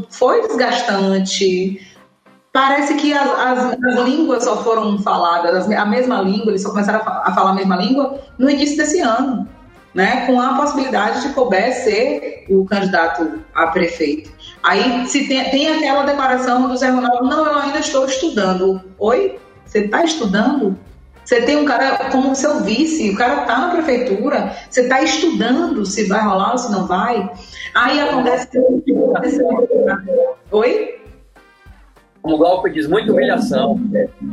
foi 0.09 0.47
desgastante 0.47 1.81
parece 2.55 2.93
que 2.95 3.11
as, 3.13 3.29
as, 3.37 3.73
as, 3.83 4.05
línguas 4.05 4.45
só 4.45 4.63
foram 4.63 4.97
faladas, 4.99 5.69
a 5.69 5.85
mesma 5.85 6.21
língua, 6.21 6.51
eles 6.51 6.61
só 6.61 6.69
começaram 6.69 7.01
a, 7.05 7.33
falar 7.33 7.51
a 7.51 7.53
mesma 7.53 7.75
língua 7.75 8.17
no 8.37 8.49
início 8.49 8.77
desse 8.77 9.01
ano, 9.01 9.45
né, 9.93 10.25
com 10.25 10.39
a 10.39 10.55
possibilidade 10.55 11.21
de 11.21 11.33
Colbert 11.33 11.73
ser 11.73 12.45
o 12.49 12.63
candidato 12.63 13.41
a 13.53 13.67
prefeito. 13.67 14.31
Aí 14.63 15.05
se 15.05 15.27
tem, 15.27 15.43
tem 15.49 15.67
aquela 15.67 16.03
declaração 16.03 16.69
do 16.69 16.77
Zé 16.77 16.91
Ronaldo, 16.91 17.25
não, 17.25 17.45
eu 17.45 17.59
ainda 17.59 17.79
estou 17.79 18.05
estudando. 18.05 18.81
Oi? 18.99 19.37
Você 19.65 19.79
está 19.79 20.05
estudando? 20.05 20.77
Você 21.25 21.41
tem 21.41 21.57
um 21.57 21.65
cara 21.65 22.09
como 22.09 22.33
seu 22.35 22.61
vice, 22.61 23.09
o 23.09 23.17
cara 23.17 23.41
está 23.41 23.57
na 23.59 23.69
prefeitura, 23.71 24.55
você 24.69 24.81
está 24.81 25.01
estudando 25.01 25.85
se 25.85 26.05
vai 26.05 26.23
rolar 26.23 26.53
ou 26.53 26.57
se 26.57 26.71
não 26.71 26.87
vai. 26.87 27.29
Aí 27.73 27.99
acontece. 27.99 28.47
Oi? 30.51 31.04
Como 32.25 32.35
o 32.35 32.37
Glauco 32.39 32.67
diz, 32.71 32.87
muita 32.87 33.11
humilhação. 33.11 33.79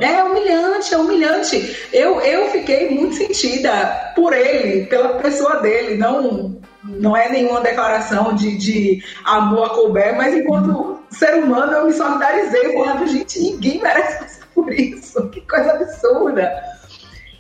É 0.01 0.25
humilhante, 0.25 0.95
é 0.95 0.97
humilhante. 0.97 1.77
Eu, 1.93 2.23
eu 2.23 2.49
fiquei 2.49 2.89
muito 2.89 3.17
sentida 3.17 4.13
por 4.17 4.33
ele, 4.33 4.87
pela 4.87 5.11
pessoa 5.19 5.61
dele. 5.61 5.99
Não, 5.99 6.59
não 6.83 7.15
é 7.15 7.29
nenhuma 7.29 7.61
declaração 7.61 8.35
de, 8.35 8.57
de 8.57 9.05
amor 9.27 9.67
a 9.67 9.71
Colbert, 9.71 10.17
mas 10.17 10.35
enquanto 10.35 11.01
ser 11.11 11.35
humano 11.45 11.71
eu 11.71 11.85
me 11.85 11.93
solidarizei. 11.93 12.73
Falando, 12.73 13.07
gente, 13.07 13.39
ninguém 13.39 13.83
merece 13.83 14.19
passar 14.21 14.49
por 14.55 14.73
isso. 14.73 15.29
Que 15.29 15.43
coisa 15.43 15.73
absurda. 15.73 16.51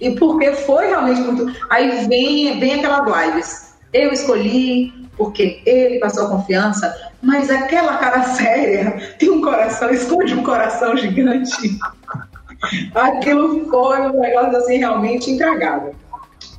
E 0.02 0.10
porque 0.16 0.52
foi 0.52 0.88
realmente 0.88 1.20
muito. 1.22 1.60
Aí 1.70 2.06
vem, 2.06 2.60
vem 2.60 2.74
aquelas 2.74 3.26
lives. 3.26 3.74
Eu 3.90 4.12
escolhi, 4.12 4.92
porque 5.16 5.60
ele 5.66 5.98
passou 5.98 6.28
confiança, 6.28 7.12
mas 7.20 7.50
aquela 7.50 7.96
cara 7.98 8.22
séria 8.22 9.14
tem 9.18 9.30
um 9.30 9.42
coração, 9.42 9.90
esconde 9.90 10.34
um 10.34 10.42
coração 10.42 10.96
gigante. 10.96 11.78
Aquilo 12.94 13.68
foi 13.68 14.00
um 14.00 14.20
negócio 14.20 14.56
assim 14.56 14.78
realmente 14.78 15.30
entregado. 15.30 15.94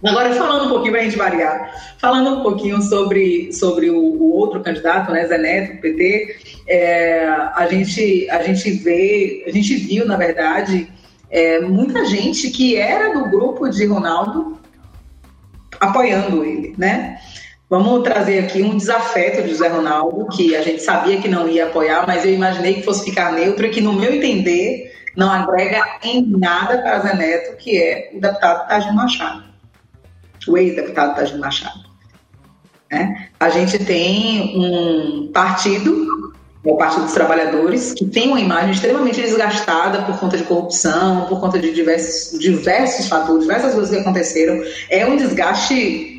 Agora, 0.06 0.34
falando 0.34 0.66
um 0.66 0.70
pouquinho, 0.70 0.92
para 0.92 1.02
a 1.02 1.04
gente 1.06 1.18
variar, 1.18 1.96
falando 1.98 2.40
um 2.40 2.44
pouquinho 2.44 2.82
sobre, 2.82 3.54
sobre 3.54 3.90
o, 3.90 3.98
o 3.98 4.34
outro 4.34 4.62
candidato, 4.62 5.12
né, 5.14 5.26
Zé 5.26 5.38
Neto, 5.38 5.82
PT, 5.82 6.36
é, 6.68 7.26
a, 7.26 7.66
gente, 7.70 8.30
a 8.30 8.44
gente 8.44 8.70
vê, 8.72 9.46
a 9.48 9.52
gente 9.52 9.76
viu, 9.76 10.06
na 10.06 10.18
verdade, 10.18 10.92
é, 11.30 11.62
muita 11.62 12.06
gente 12.06 12.50
que 12.52 12.76
era 12.76 13.14
do 13.14 13.30
grupo 13.30 13.70
de 13.70 13.86
Ronaldo 13.86 14.60
apoiando 15.80 16.44
ele, 16.44 16.76
né? 16.78 17.18
Vamos 17.74 18.04
trazer 18.04 18.38
aqui 18.38 18.62
um 18.62 18.78
desafeto 18.78 19.42
de 19.42 19.50
José 19.50 19.68
Ronaldo, 19.68 20.28
que 20.28 20.56
a 20.56 20.62
gente 20.62 20.80
sabia 20.84 21.20
que 21.20 21.28
não 21.28 21.50
ia 21.50 21.66
apoiar, 21.66 22.06
mas 22.06 22.24
eu 22.24 22.32
imaginei 22.32 22.76
que 22.76 22.84
fosse 22.84 23.04
ficar 23.04 23.32
neutro 23.32 23.66
e 23.66 23.72
que, 23.72 23.82
no 23.82 23.94
meu 23.94 24.14
entender, 24.14 24.94
não 25.18 25.32
agrega 25.32 25.84
em 26.04 26.24
nada 26.24 26.84
para 26.84 27.00
Zé 27.00 27.16
Neto, 27.16 27.58
que 27.58 27.76
é 27.76 28.12
o 28.14 28.22
deputado 28.22 28.68
Tajim 28.68 28.94
Machado, 28.94 29.44
o 30.48 30.56
ex-deputado 30.56 31.16
Tajim 31.16 31.40
Machado. 31.40 31.80
Né? 32.92 33.30
A 33.40 33.50
gente 33.50 33.84
tem 33.84 34.56
um 34.56 35.32
partido, 35.34 36.32
é 36.64 36.72
o 36.72 36.78
Partido 36.78 37.06
dos 37.06 37.14
Trabalhadores, 37.16 37.92
que 37.94 38.06
tem 38.06 38.28
uma 38.28 38.40
imagem 38.40 38.70
extremamente 38.70 39.20
desgastada 39.20 40.04
por 40.04 40.20
conta 40.20 40.38
de 40.38 40.44
corrupção, 40.44 41.26
por 41.26 41.40
conta 41.40 41.58
de 41.58 41.74
diversos, 41.74 42.38
diversos 42.38 43.08
fatores, 43.08 43.42
diversas 43.42 43.74
coisas 43.74 43.90
que 43.90 44.00
aconteceram. 44.00 44.62
É 44.92 45.08
um 45.08 45.18
desgaste 45.18 46.13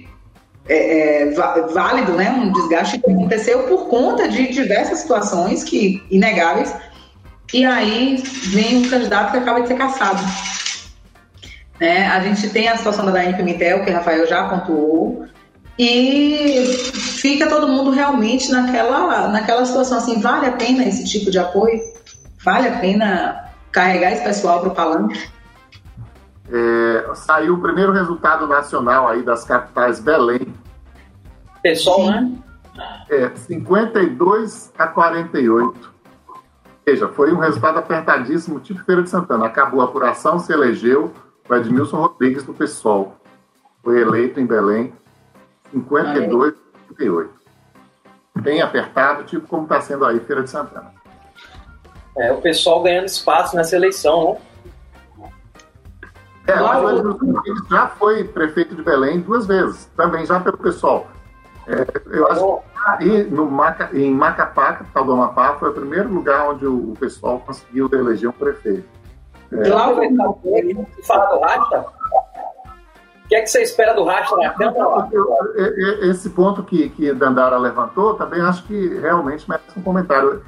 é, 0.68 1.22
é, 1.22 1.30
válido, 1.72 2.12
né? 2.12 2.30
Um 2.30 2.52
desgaste 2.52 2.98
que 2.98 3.10
aconteceu 3.10 3.64
por 3.64 3.88
conta 3.88 4.28
de 4.28 4.48
diversas 4.48 5.00
situações 5.00 5.62
que 5.62 6.02
inegáveis. 6.10 6.74
E 7.52 7.64
aí 7.64 8.22
vem 8.52 8.78
um 8.78 8.88
candidato 8.88 9.32
que 9.32 9.38
acaba 9.38 9.60
de 9.60 9.68
ser 9.68 9.76
caçado. 9.76 10.22
Né? 11.80 12.06
A 12.08 12.20
gente 12.20 12.48
tem 12.48 12.68
a 12.68 12.76
situação 12.76 13.04
da 13.04 13.12
Daiane 13.12 13.36
Pimentel, 13.36 13.84
que 13.84 13.90
o 13.90 13.94
Rafael 13.94 14.26
já 14.26 14.48
pontuou, 14.48 15.26
e 15.78 16.64
fica 17.20 17.48
todo 17.48 17.68
mundo 17.68 17.90
realmente 17.90 18.50
naquela, 18.50 19.28
naquela 19.28 19.64
situação 19.64 19.98
assim, 19.98 20.20
vale 20.20 20.46
a 20.46 20.52
pena 20.52 20.84
esse 20.84 21.04
tipo 21.04 21.30
de 21.30 21.38
apoio? 21.38 21.80
Vale 22.44 22.68
a 22.68 22.78
pena 22.78 23.52
carregar 23.72 24.12
esse 24.12 24.22
pessoal 24.22 24.60
para 24.60 24.68
o 24.68 24.74
palanque? 24.74 25.20
É, 26.50 27.14
saiu 27.14 27.54
o 27.54 27.60
primeiro 27.60 27.92
resultado 27.92 28.46
nacional 28.46 29.08
aí 29.08 29.22
das 29.22 29.44
capitais 29.44 30.00
Belém. 30.00 30.54
Pessoal, 31.62 32.06
né? 32.06 32.32
É, 33.08 33.30
52 33.34 34.72
a 34.76 34.86
48. 34.86 35.94
Veja, 36.86 37.08
foi 37.08 37.32
um 37.32 37.38
resultado 37.38 37.78
apertadíssimo, 37.78 38.60
tipo 38.60 38.84
Feira 38.84 39.02
de 39.02 39.08
Santana. 39.08 39.46
Acabou 39.46 39.80
a 39.80 39.84
apuração, 39.84 40.38
se 40.38 40.52
elegeu 40.52 41.12
o 41.48 41.54
Edmilson 41.54 41.96
Rodrigues 41.96 42.44
do 42.44 42.52
PSOL. 42.52 43.16
Foi 43.82 44.00
eleito 44.00 44.40
em 44.40 44.46
Belém, 44.46 44.92
52 45.72 46.52
a 46.52 46.94
48 46.94 47.44
bem 48.44 48.60
apertado, 48.60 49.24
tipo 49.24 49.46
como 49.46 49.64
está 49.64 49.80
sendo 49.80 50.04
aí 50.04 50.20
Feira 50.20 50.42
de 50.42 50.50
Santana. 50.50 50.92
É, 52.16 52.32
o 52.32 52.40
pessoal 52.40 52.82
ganhando 52.82 53.06
espaço 53.06 53.56
nessa 53.56 53.74
eleição, 53.76 54.32
né? 54.32 54.40
É, 56.46 56.54
Lá, 56.54 56.78
o 56.78 56.90
Edmilson 56.90 57.42
já 57.70 57.88
foi 57.88 58.24
prefeito 58.24 58.74
de 58.74 58.82
Belém 58.82 59.20
duas 59.20 59.46
vezes, 59.46 59.90
também 59.96 60.26
já 60.26 60.38
pelo 60.40 60.58
pessoal. 60.58 61.06
É, 61.66 61.86
eu 62.06 62.30
acho 62.30 62.58
que 62.58 63.04
aí 63.04 63.24
no 63.24 63.50
Maca, 63.50 63.88
em 63.94 64.10
Macapá, 64.10 64.74
capital 64.74 65.04
do 65.04 65.12
Amapá, 65.12 65.54
foi 65.54 65.70
o 65.70 65.72
primeiro 65.72 66.12
lugar 66.12 66.50
onde 66.50 66.66
o, 66.66 66.94
pessoal 67.00 67.40
conseguiu 67.40 67.88
eleger 67.92 68.28
um 68.28 68.32
prefeito. 68.32 68.84
É. 69.50 69.68
Glauber, 69.68 70.10
né? 70.10 70.86
fala 71.02 71.26
do 71.26 71.40
racha. 71.40 71.86
O 73.24 73.28
que 73.28 73.36
é 73.36 73.40
que 73.40 73.46
você 73.46 73.62
espera 73.62 73.94
do 73.94 74.04
Rasta? 74.04 74.36
Esse 76.02 76.28
ponto 76.28 76.62
que, 76.62 76.90
que 76.90 77.12
Dandara 77.14 77.56
levantou, 77.56 78.14
também 78.14 78.40
acho 78.42 78.64
que 78.66 78.98
realmente 78.98 79.48
merece 79.48 79.78
um 79.78 79.82
comentário. 79.82 80.42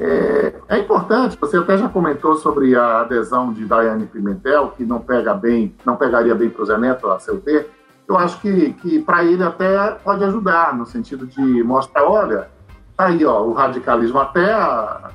É, 0.00 0.54
é, 0.68 0.78
importante, 0.78 1.36
você 1.40 1.56
até 1.56 1.76
já 1.76 1.88
comentou 1.88 2.36
sobre 2.36 2.76
a 2.76 3.00
adesão 3.00 3.52
de 3.52 3.64
Daiane 3.64 4.06
Pimentel, 4.06 4.72
que 4.76 4.84
não 4.84 5.00
pega 5.00 5.34
bem, 5.34 5.74
não 5.84 5.96
pegaria 5.96 6.36
bem 6.36 6.48
para 6.48 6.62
o 6.62 6.66
Zé 6.66 6.78
Neto, 6.78 7.10
a 7.10 7.18
seu 7.18 7.40
ter. 7.40 7.68
Eu 8.06 8.16
acho 8.16 8.40
que, 8.40 8.72
que 8.74 9.00
para 9.00 9.24
ele 9.24 9.42
até 9.42 9.90
pode 10.04 10.22
ajudar, 10.22 10.72
no 10.76 10.86
sentido 10.86 11.26
de 11.26 11.64
mostrar, 11.64 12.04
olha, 12.04 12.48
tá 12.96 13.06
aí 13.06 13.24
ó, 13.24 13.42
o 13.42 13.52
radicalismo, 13.52 14.20
até 14.20 14.52
a, 14.52 15.10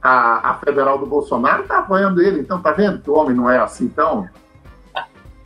a, 0.00 0.50
a 0.50 0.54
federal 0.54 0.96
do 0.96 1.06
Bolsonaro 1.06 1.64
tá 1.64 1.78
apoiando 1.78 2.22
ele, 2.22 2.40
então 2.40 2.62
tá 2.62 2.70
vendo 2.70 3.00
que 3.00 3.10
o 3.10 3.14
homem 3.14 3.36
não 3.36 3.50
é 3.50 3.58
assim 3.58 3.88
tão... 3.88 4.28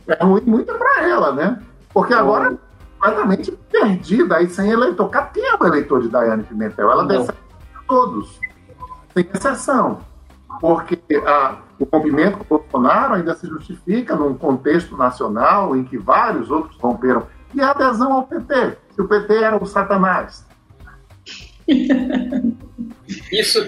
É 0.07 0.23
ruim 0.23 0.43
muito 0.45 0.73
para 0.73 1.07
ela, 1.07 1.31
né? 1.31 1.61
Porque 1.91 2.13
agora 2.13 2.57
completamente 2.99 3.51
perdida 3.71 4.37
aí 4.37 4.49
sem 4.49 4.69
eleitor. 4.69 5.09
Cadê 5.09 5.41
o 5.59 5.65
eleitor 5.65 6.01
de 6.01 6.09
Daiane 6.09 6.43
Pimentel? 6.43 6.91
Ela 6.91 7.03
não. 7.03 7.27
todos 7.87 8.39
sem 9.13 9.27
exceção, 9.33 9.99
porque 10.59 10.99
a, 11.25 11.57
o 11.79 11.85
rompimento 11.85 12.37
com 12.39 12.57
Bolsonaro 12.57 13.15
ainda 13.15 13.33
se 13.35 13.47
justifica 13.47 14.15
num 14.15 14.33
contexto 14.35 14.97
nacional 14.97 15.75
em 15.75 15.83
que 15.83 15.97
vários 15.97 16.51
outros 16.51 16.77
romperam. 16.77 17.27
E 17.53 17.61
a 17.61 17.71
adesão 17.71 18.13
ao 18.13 18.23
PT, 18.23 18.77
se 18.91 19.01
o 19.01 19.07
PT 19.07 19.35
era 19.35 19.57
o 19.57 19.65
Satanás. 19.65 20.47
Isso 23.31 23.65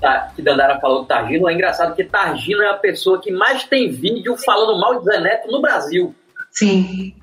tá, 0.00 0.32
que, 0.34 0.42
Dandara 0.42 0.80
falou 0.80 1.02
do 1.02 1.06
Targino 1.06 1.48
é 1.48 1.54
engraçado, 1.54 1.88
porque 1.88 2.04
Targino 2.04 2.62
é 2.62 2.70
a 2.70 2.76
pessoa 2.76 3.20
que 3.20 3.30
mais 3.30 3.64
tem 3.64 3.90
vídeo 3.90 4.36
falando 4.36 4.78
mal 4.80 4.98
de 4.98 5.04
Zé 5.04 5.20
Neto 5.20 5.50
no 5.50 5.60
Brasil. 5.60 6.14
Sim. 6.50 7.14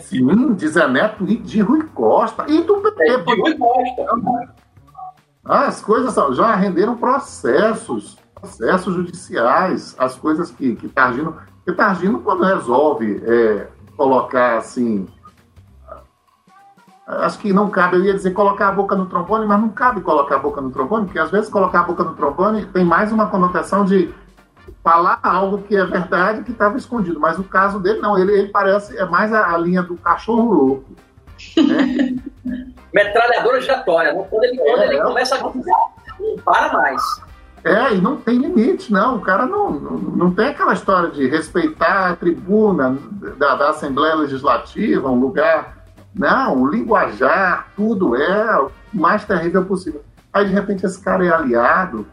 Sim, 0.00 0.54
de 0.54 0.68
Zé 0.68 0.88
Neto 0.88 1.24
e 1.28 1.36
de 1.36 1.60
Rui 1.60 1.84
Costa. 1.94 2.44
E 2.48 2.62
do 2.62 2.80
PT. 2.80 3.10
É, 3.10 3.18
de 3.18 3.40
Rui 3.40 3.54
Costa. 3.56 4.56
As 5.48 5.80
coisas 5.80 6.14
já 6.36 6.54
renderam 6.56 6.96
processos, 6.96 8.18
processos 8.34 8.94
judiciais, 8.94 9.94
as 9.96 10.16
coisas 10.16 10.50
que, 10.50 10.74
que 10.74 10.88
tá 10.88 11.04
Targino. 11.04 11.36
Porque 11.64 11.72
Targino, 11.72 12.18
tá 12.18 12.24
quando 12.24 12.44
resolve 12.44 13.22
é, 13.24 13.68
colocar 13.96 14.58
assim. 14.58 15.06
Acho 17.06 17.38
que 17.38 17.52
não 17.52 17.70
cabe, 17.70 17.96
eu 17.96 18.04
ia 18.04 18.14
dizer 18.14 18.32
colocar 18.32 18.68
a 18.68 18.72
boca 18.72 18.96
no 18.96 19.06
trombone, 19.06 19.46
mas 19.46 19.60
não 19.60 19.68
cabe 19.68 20.00
colocar 20.00 20.36
a 20.36 20.40
boca 20.40 20.60
no 20.60 20.72
trombone, 20.72 21.04
porque 21.04 21.20
às 21.20 21.30
vezes 21.30 21.48
colocar 21.48 21.80
a 21.80 21.84
boca 21.84 22.02
no 22.02 22.14
trombone 22.14 22.66
tem 22.66 22.84
mais 22.84 23.12
uma 23.12 23.28
conotação 23.28 23.84
de 23.84 24.12
falar 24.82 25.20
algo 25.22 25.58
que 25.58 25.76
é 25.76 25.84
verdade 25.84 26.42
que 26.42 26.50
estava 26.50 26.76
escondido. 26.76 27.20
Mas 27.20 27.38
o 27.38 27.44
caso 27.44 27.78
dele, 27.78 28.00
não, 28.00 28.18
ele, 28.18 28.32
ele 28.32 28.48
parece, 28.48 28.98
é 28.98 29.06
mais 29.06 29.32
a, 29.32 29.54
a 29.54 29.58
linha 29.58 29.84
do 29.84 29.96
cachorro 29.96 30.52
louco. 30.52 30.90
Né? 31.56 32.16
metralhadora 32.96 33.60
giratória. 33.60 34.12
Né? 34.14 34.26
Quando 34.30 34.44
ele, 34.44 34.56
quando 34.56 34.82
ele 34.82 34.96
é. 34.96 35.02
começa 35.02 35.34
a 35.34 35.38
gritar, 35.38 35.88
não 36.18 36.36
para 36.38 36.72
mais. 36.72 37.02
É, 37.62 37.94
e 37.94 38.00
não 38.00 38.16
tem 38.16 38.38
limite, 38.38 38.90
não. 38.90 39.16
O 39.16 39.20
cara 39.20 39.44
não, 39.44 39.70
não, 39.70 39.98
não 39.98 40.34
tem 40.34 40.48
aquela 40.48 40.72
história 40.72 41.10
de 41.10 41.26
respeitar 41.28 42.10
a 42.10 42.16
tribuna 42.16 42.96
da, 43.36 43.56
da 43.56 43.70
Assembleia 43.70 44.14
Legislativa, 44.14 45.10
um 45.10 45.20
lugar. 45.20 45.76
Não, 46.14 46.62
o 46.62 46.70
linguajar, 46.70 47.68
tudo 47.76 48.16
é 48.16 48.58
o 48.60 48.70
mais 48.94 49.24
terrível 49.26 49.64
possível. 49.64 50.02
Aí, 50.32 50.46
de 50.46 50.52
repente, 50.52 50.86
esse 50.86 51.02
cara 51.02 51.26
é 51.26 51.30
aliado, 51.30 52.06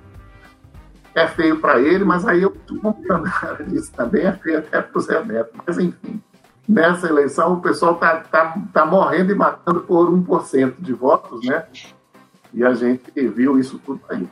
é 1.16 1.26
feio 1.28 1.60
para 1.60 1.80
ele, 1.80 2.04
mas 2.04 2.28
aí 2.28 2.42
eu, 2.42 2.54
como 2.82 2.90
o 2.90 3.72
isso 3.74 3.92
também 3.94 4.26
é 4.26 4.34
feio 4.34 4.58
até 4.60 4.82
para 4.82 4.98
o 4.98 5.02
Zé 5.02 5.24
Neto, 5.24 5.52
mas 5.66 5.78
enfim 5.78 6.22
nessa 6.68 7.08
eleição 7.08 7.54
o 7.54 7.62
pessoal 7.62 7.94
está 7.94 8.18
tá, 8.18 8.56
tá 8.74 8.86
morrendo 8.86 9.32
e 9.32 9.36
matando 9.36 9.82
por 9.82 10.10
1% 10.12 10.76
de 10.80 10.94
votos, 10.94 11.46
né? 11.46 11.64
E 12.54 12.64
a 12.64 12.74
gente 12.74 13.12
viu 13.16 13.60
isso 13.60 13.80
tudo 13.84 14.02
aí. 14.10 14.28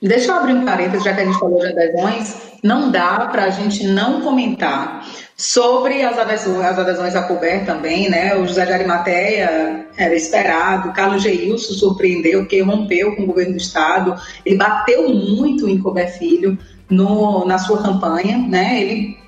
Deixa 0.00 0.30
eu 0.30 0.36
abrir 0.36 0.54
um 0.54 0.64
parênteses, 0.64 1.02
já 1.02 1.12
que 1.12 1.20
a 1.20 1.24
gente 1.24 1.38
falou 1.38 1.58
de 1.58 1.66
adesões, 1.66 2.36
não 2.62 2.90
dá 2.90 3.26
para 3.26 3.44
a 3.44 3.50
gente 3.50 3.86
não 3.86 4.20
comentar 4.20 5.04
sobre 5.36 6.02
as 6.02 6.16
adesões, 6.16 6.64
as 6.64 6.78
adesões 6.78 7.16
a 7.16 7.22
cuber 7.22 7.66
também, 7.66 8.08
né? 8.08 8.36
O 8.36 8.46
José 8.46 8.64
de 8.64 8.72
Arimateia 8.72 9.86
era 9.96 10.14
esperado, 10.14 10.88
o 10.88 10.92
Carlos 10.92 11.22
Geilson 11.22 11.74
surpreendeu, 11.74 12.46
que 12.46 12.60
rompeu 12.60 13.16
com 13.16 13.24
o 13.24 13.26
governo 13.26 13.52
do 13.52 13.58
Estado, 13.58 14.14
ele 14.46 14.56
bateu 14.56 15.08
muito 15.08 15.68
em 15.68 15.80
cuber 15.80 16.16
Filho 16.16 16.56
no, 16.88 17.44
na 17.44 17.58
sua 17.58 17.82
campanha, 17.82 18.38
né? 18.38 18.80
Ele 18.80 19.18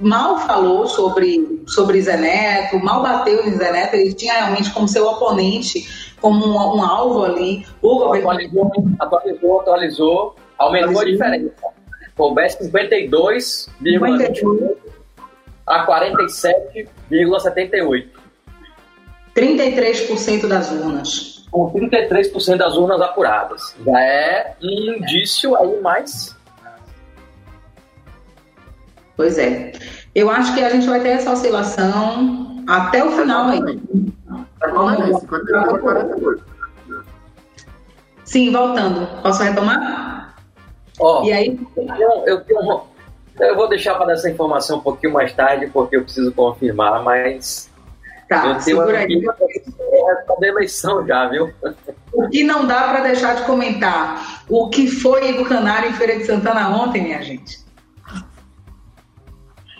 mal 0.00 0.38
falou 0.40 0.86
sobre, 0.86 1.62
sobre 1.66 2.00
Zeneto, 2.00 2.78
mal 2.78 3.02
bateu 3.02 3.44
em 3.46 3.56
Zeneto, 3.56 3.96
ele 3.96 4.14
tinha 4.14 4.34
realmente 4.34 4.70
como 4.70 4.86
seu 4.86 5.06
oponente, 5.06 6.14
como 6.20 6.46
um, 6.46 6.76
um 6.76 6.82
alvo 6.82 7.24
ali. 7.24 7.66
O 7.80 7.98
governo... 7.98 8.30
Atualizou, 8.30 8.70
atualizou, 9.00 9.60
atualizou, 9.60 10.36
aumentou 10.58 10.90
atualizou. 10.90 11.26
a 11.26 11.30
diferença. 11.30 11.54
Roubesse 12.18 12.64
52, 12.64 13.70
52, 13.82 14.76
a 15.66 15.86
47,78. 15.86 18.08
33% 19.34 20.46
das 20.46 20.70
urnas. 20.70 21.46
Com 21.50 21.72
33% 21.72 22.56
das 22.56 22.76
urnas 22.76 23.00
apuradas. 23.00 23.74
Já 23.84 24.00
é 24.00 24.54
um 24.62 24.94
indício 24.94 25.56
aí 25.56 25.80
mais 25.80 26.35
Pois 29.16 29.38
é. 29.38 29.72
Eu 30.14 30.30
acho 30.30 30.54
que 30.54 30.62
a 30.62 30.70
gente 30.70 30.86
vai 30.86 31.00
ter 31.00 31.10
essa 31.10 31.32
oscilação 31.32 32.64
até 32.66 33.04
o 33.04 33.10
final 33.12 33.48
aí. 33.48 33.60
Sim, 38.24 38.52
voltando. 38.52 39.06
Posso 39.22 39.42
retomar? 39.42 40.34
Ó, 40.98 41.24
e 41.24 41.32
aí? 41.32 41.60
Eu, 41.76 42.24
eu, 42.26 42.86
eu 43.40 43.56
vou 43.56 43.68
deixar 43.68 43.94
para 43.94 44.06
dar 44.06 44.12
essa 44.14 44.30
informação 44.30 44.78
um 44.78 44.80
pouquinho 44.80 45.12
mais 45.12 45.32
tarde, 45.32 45.68
porque 45.68 45.96
eu 45.96 46.02
preciso 46.02 46.32
confirmar, 46.32 47.02
mas. 47.02 47.70
Tá, 48.28 48.38
eu 48.38 48.42
tenho 48.42 48.60
segura 48.60 48.98
aí. 48.98 49.22
da 50.40 50.46
eleição 50.46 51.06
já, 51.06 51.28
viu? 51.28 51.52
O 52.12 52.28
que 52.28 52.42
não 52.42 52.66
dá 52.66 52.88
para 52.88 53.00
deixar 53.02 53.36
de 53.36 53.42
comentar? 53.42 54.44
O 54.48 54.68
que 54.68 54.88
foi 54.88 55.34
do 55.34 55.44
Canário 55.44 55.90
em 55.90 55.92
Feira 55.92 56.16
de 56.16 56.24
Santana 56.24 56.68
ontem, 56.70 57.02
minha 57.02 57.22
gente? 57.22 57.65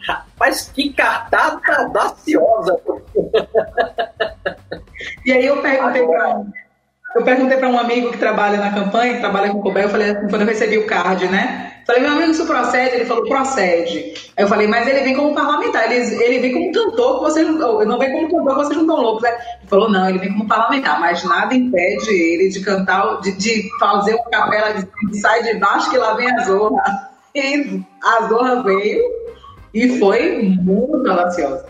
Rapaz, 0.07 0.71
que 0.75 0.93
cartada 0.93 1.61
audaciosa! 1.79 2.79
E 5.25 5.33
aí 5.33 5.47
eu 5.47 5.61
perguntei 5.61 6.07
para 6.07 6.43
eu 7.17 7.25
perguntei 7.25 7.57
para 7.57 7.69
um 7.69 7.79
amigo 7.79 8.13
que 8.13 8.19
trabalha 8.19 8.59
na 8.59 8.75
campanha, 8.75 9.15
que 9.15 9.21
trabalha 9.21 9.51
com 9.51 9.59
o 9.59 9.63
Cobel, 9.63 9.85
eu 9.85 9.89
falei 9.89 10.11
assim, 10.11 10.29
quando 10.29 10.43
eu 10.43 10.49
recebi 10.49 10.77
o 10.77 10.87
card, 10.87 11.27
né? 11.29 11.73
Falei, 11.87 12.03
meu 12.03 12.13
amigo, 12.13 12.33
isso 12.33 12.47
procede? 12.47 12.97
Ele 12.97 13.07
falou, 13.07 13.25
procede. 13.25 14.13
Aí 14.37 14.45
eu 14.45 14.49
falei, 14.49 14.67
mas 14.67 14.87
ele 14.87 15.01
vem 15.01 15.15
como 15.15 15.35
parlamentar, 15.35 15.91
ele, 15.91 16.23
ele 16.23 16.41
vem 16.41 16.53
como 16.53 16.73
cantor, 16.73 17.19
que 17.19 17.25
vocês 17.25 17.49
não 17.49 17.99
vem 17.99 18.13
como 18.13 18.29
cantor, 18.29 18.49
que 18.49 18.65
vocês 18.65 18.77
não 18.77 18.83
estão 18.83 18.97
loucos. 18.97 19.23
Né? 19.23 19.31
Ele 19.31 19.69
falou, 19.69 19.89
não, 19.89 20.09
ele 20.11 20.19
vem 20.19 20.33
como 20.33 20.47
parlamentar, 20.47 21.01
mas 21.01 21.25
nada 21.25 21.55
impede 21.55 22.11
ele 22.11 22.51
de 22.51 22.61
cantar, 22.61 23.21
de, 23.21 23.33
de 23.33 23.71
fazer 23.81 24.15
uma 24.15 24.29
capela 24.29 24.75
de, 24.75 24.87
de 25.11 25.19
sai 25.19 25.43
de 25.43 25.55
baixo 25.55 25.89
que 25.89 25.97
lá 25.97 26.15
vem 26.15 26.31
a 26.31 26.45
zorra. 26.45 27.11
E 27.35 27.81
a 28.03 28.29
zorra 28.29 28.63
veio 28.63 29.03
e 29.73 29.99
foi 29.99 30.43
muito 30.43 31.03
graciosa. 31.03 31.67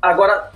Agora, 0.00 0.50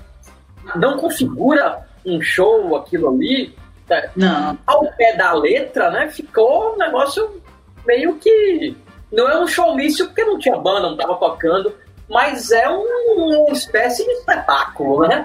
não 0.74 0.98
configura 0.98 1.86
um 2.04 2.20
show 2.20 2.76
aquilo 2.76 3.08
ali? 3.10 3.54
É, 3.88 4.10
não. 4.16 4.58
Ao 4.66 4.84
pé 4.92 5.16
da 5.16 5.32
letra, 5.32 5.90
né? 5.90 6.08
Ficou 6.08 6.74
um 6.74 6.78
negócio 6.78 7.40
meio 7.86 8.16
que. 8.16 8.76
Não 9.12 9.28
é 9.28 9.40
um 9.40 9.46
showmício 9.46 10.06
porque 10.06 10.24
não 10.24 10.38
tinha 10.38 10.56
banda, 10.56 10.88
não 10.88 10.96
tava 10.96 11.14
tocando, 11.14 11.72
mas 12.08 12.50
é 12.50 12.68
um, 12.68 13.44
uma 13.44 13.52
espécie 13.52 14.04
de 14.04 14.10
espetáculo, 14.10 15.06
né? 15.06 15.24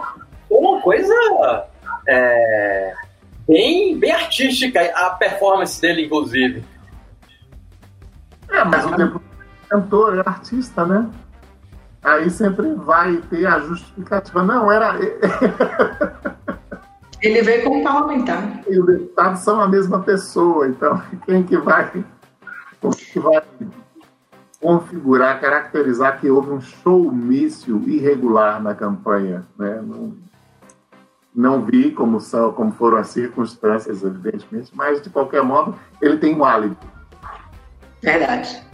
Uma 0.50 0.80
coisa 0.82 1.14
é, 2.08 2.94
bem, 3.48 3.98
bem 3.98 4.12
artística, 4.12 4.80
a 4.96 5.10
performance 5.12 5.82
dele, 5.82 6.06
inclusive. 6.06 6.64
É, 8.52 8.64
mas 8.64 8.86
o 8.86 8.96
tempo 8.96 9.22
cantor, 9.72 10.18
é 10.18 10.20
artista, 10.26 10.86
né? 10.86 11.10
Aí 12.04 12.30
sempre 12.30 12.74
vai 12.76 13.18
ter 13.30 13.46
a 13.46 13.60
justificativa. 13.60 14.44
Não, 14.44 14.70
era. 14.70 14.96
Ele 17.22 17.42
veio 17.42 17.64
como 17.64 17.82
parlamentar. 17.84 18.64
E 18.68 18.78
o 18.80 18.86
deputado 18.86 19.38
são 19.38 19.62
a 19.62 19.68
mesma 19.68 20.02
pessoa, 20.02 20.68
então 20.68 21.02
quem 21.26 21.44
que 21.44 21.56
vai, 21.56 21.90
que 21.90 23.20
vai 23.20 23.42
configurar, 24.60 25.40
caracterizar 25.40 26.20
que 26.20 26.30
houve 26.30 26.52
um 26.52 26.60
showmício 26.60 27.82
irregular 27.88 28.62
na 28.62 28.76
campanha, 28.76 29.46
né? 29.58 29.82
Não, 29.82 30.14
não 31.34 31.64
vi 31.64 31.92
como 31.92 32.20
são, 32.20 32.52
como 32.52 32.72
foram 32.74 32.98
as 32.98 33.08
circunstâncias, 33.08 34.04
evidentemente, 34.04 34.72
mas 34.76 35.02
de 35.02 35.10
qualquer 35.10 35.44
modo 35.44 35.76
ele 36.02 36.18
tem 36.18 36.36
um 36.36 36.44
álibi. 36.44 36.76
Verdade. 38.02 38.71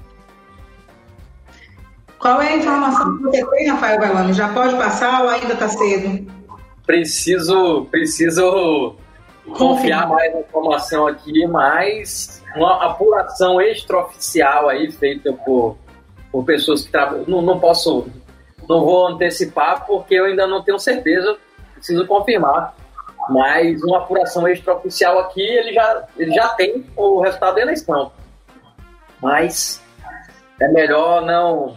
Qual 2.19 2.41
é 2.41 2.53
a 2.53 2.57
informação 2.57 3.17
que 3.17 3.23
você 3.23 3.45
tem, 3.45 3.67
Rafael 3.67 3.99
Belano? 3.99 4.33
Já 4.33 4.51
pode 4.53 4.75
passar 4.75 5.23
ou 5.23 5.29
ainda 5.29 5.53
está 5.53 5.67
cedo? 5.69 6.31
Preciso, 6.85 7.85
preciso 7.91 8.95
confiar 9.55 10.07
mais 10.07 10.33
na 10.33 10.39
informação 10.41 11.07
aqui, 11.07 11.45
mas 11.47 12.43
uma 12.55 12.85
apuração 12.85 13.61
extraoficial 13.61 14.67
aí 14.67 14.91
feita 14.91 15.31
por, 15.31 15.77
por 16.31 16.43
pessoas 16.43 16.83
que 16.85 16.91
trabalham. 16.91 17.25
Não, 17.27 17.41
não 17.41 17.59
posso, 17.59 18.07
não 18.67 18.83
vou 18.83 19.07
antecipar 19.07 19.85
porque 19.85 20.15
eu 20.15 20.25
ainda 20.25 20.47
não 20.47 20.63
tenho 20.63 20.79
certeza, 20.79 21.37
preciso 21.75 22.05
confirmar. 22.07 22.75
Mas 23.29 23.83
uma 23.83 23.97
apuração 23.99 24.47
extraoficial 24.47 25.19
aqui, 25.19 25.41
ele 25.41 25.73
já, 25.73 26.03
ele 26.17 26.33
já 26.33 26.49
tem 26.49 26.85
o 26.95 27.21
resultado 27.21 27.55
da 27.55 27.61
eleição. 27.61 28.11
Mas 29.21 29.83
é 30.61 30.67
melhor 30.69 31.21
não 31.21 31.75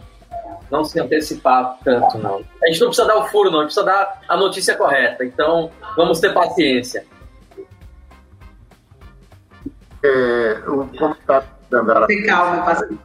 não 0.71 0.85
se 0.85 1.01
antecipar 1.01 1.79
tanto, 1.85 2.19
não. 2.19 2.43
A 2.63 2.67
gente 2.69 2.81
não 2.81 2.89
precisa 2.89 3.07
dar 3.07 3.17
o 3.17 3.25
furo, 3.29 3.51
não, 3.51 3.61
a 3.61 3.63
gente 3.63 3.75
precisa 3.75 3.87
dar 3.87 4.21
a 4.29 4.37
notícia 4.37 4.77
correta. 4.77 5.25
Então, 5.25 5.71
vamos 5.97 6.21
ter 6.21 6.33
paciência. 6.33 7.05
É, 10.03 10.63
o 10.67 10.87
comentário 10.87 11.49
da 11.71 11.81
Andara. 11.81 12.07
calma, 12.27 12.65
paciência. 12.65 12.99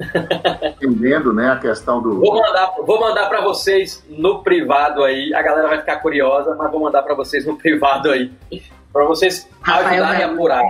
Entendendo, 0.82 1.32
né, 1.32 1.50
a 1.50 1.56
questão 1.56 2.02
do. 2.02 2.20
Vou 2.20 2.40
mandar, 2.40 2.74
vou 2.86 3.00
mandar 3.00 3.28
para 3.28 3.42
vocês 3.42 4.04
no 4.08 4.42
privado 4.42 5.04
aí. 5.04 5.32
A 5.34 5.42
galera 5.42 5.68
vai 5.68 5.78
ficar 5.78 5.96
curiosa, 5.96 6.54
mas 6.54 6.70
vou 6.70 6.80
mandar 6.80 7.02
para 7.02 7.14
vocês 7.14 7.44
no 7.44 7.56
privado 7.56 8.10
aí, 8.10 8.32
para 8.92 9.04
vocês 9.04 9.48
ajudarem 9.62 10.24
a 10.24 10.32
apurar. 10.32 10.62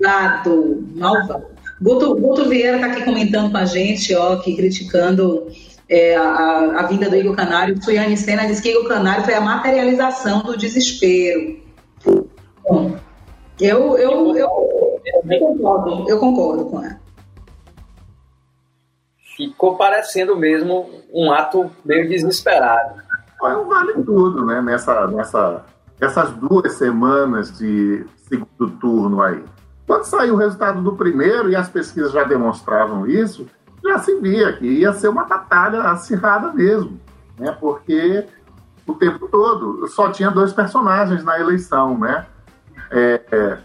Malvado, 0.00 0.86
malvado. 0.94 1.55
Guto, 1.80 2.14
Guto 2.16 2.48
Vieira 2.48 2.76
está 2.76 2.88
aqui 2.88 3.04
comentando 3.04 3.50
com 3.50 3.58
a 3.58 3.64
gente, 3.64 4.14
ó, 4.14 4.34
aqui 4.34 4.56
criticando 4.56 5.46
é, 5.88 6.16
a, 6.16 6.80
a, 6.80 6.82
vinda 6.86 7.08
do 7.08 7.16
Igor 7.16 7.36
Canário. 7.36 7.82
Suiane 7.82 8.16
Sena 8.16 8.46
diz 8.46 8.60
que 8.60 8.70
Igor 8.70 8.88
Canário 8.88 9.24
foi 9.24 9.34
a 9.34 9.40
materialização 9.40 10.42
do 10.42 10.56
desespero. 10.56 11.60
Bom, 12.62 12.96
eu, 13.60 13.96
eu, 13.98 14.36
eu, 14.36 15.00
eu, 15.04 15.38
concordo, 15.38 16.08
eu 16.08 16.18
concordo 16.18 16.64
com 16.66 16.82
ela. 16.82 17.00
Ficou 19.36 19.76
parecendo 19.76 20.34
mesmo 20.34 20.88
um 21.12 21.30
ato 21.30 21.70
meio 21.84 22.08
desesperado. 22.08 23.02
Foi 23.38 23.54
um 23.54 23.68
vale 23.68 23.92
tudo, 24.02 24.46
né? 24.46 24.62
Nessa, 24.62 25.06
nessa, 25.08 25.64
essas 26.00 26.32
duas 26.32 26.72
semanas 26.72 27.56
de 27.58 28.06
segundo 28.28 28.70
turno 28.80 29.20
aí. 29.20 29.44
Quando 29.86 30.04
saiu 30.04 30.34
o 30.34 30.36
resultado 30.36 30.82
do 30.82 30.96
primeiro, 30.96 31.48
e 31.48 31.56
as 31.56 31.68
pesquisas 31.68 32.12
já 32.12 32.24
demonstravam 32.24 33.06
isso, 33.06 33.46
já 33.84 33.98
se 33.98 34.18
via 34.20 34.52
que 34.52 34.66
ia 34.66 34.92
ser 34.92 35.08
uma 35.08 35.24
batalha 35.24 35.80
acirrada 35.82 36.52
mesmo, 36.52 37.00
né? 37.38 37.56
porque 37.60 38.26
o 38.86 38.94
tempo 38.94 39.28
todo 39.28 39.86
só 39.88 40.10
tinha 40.10 40.30
dois 40.30 40.52
personagens 40.52 41.22
na 41.24 41.38
eleição, 41.38 41.98
né? 41.98 42.26
É, 42.90 43.20
é, 43.32 43.58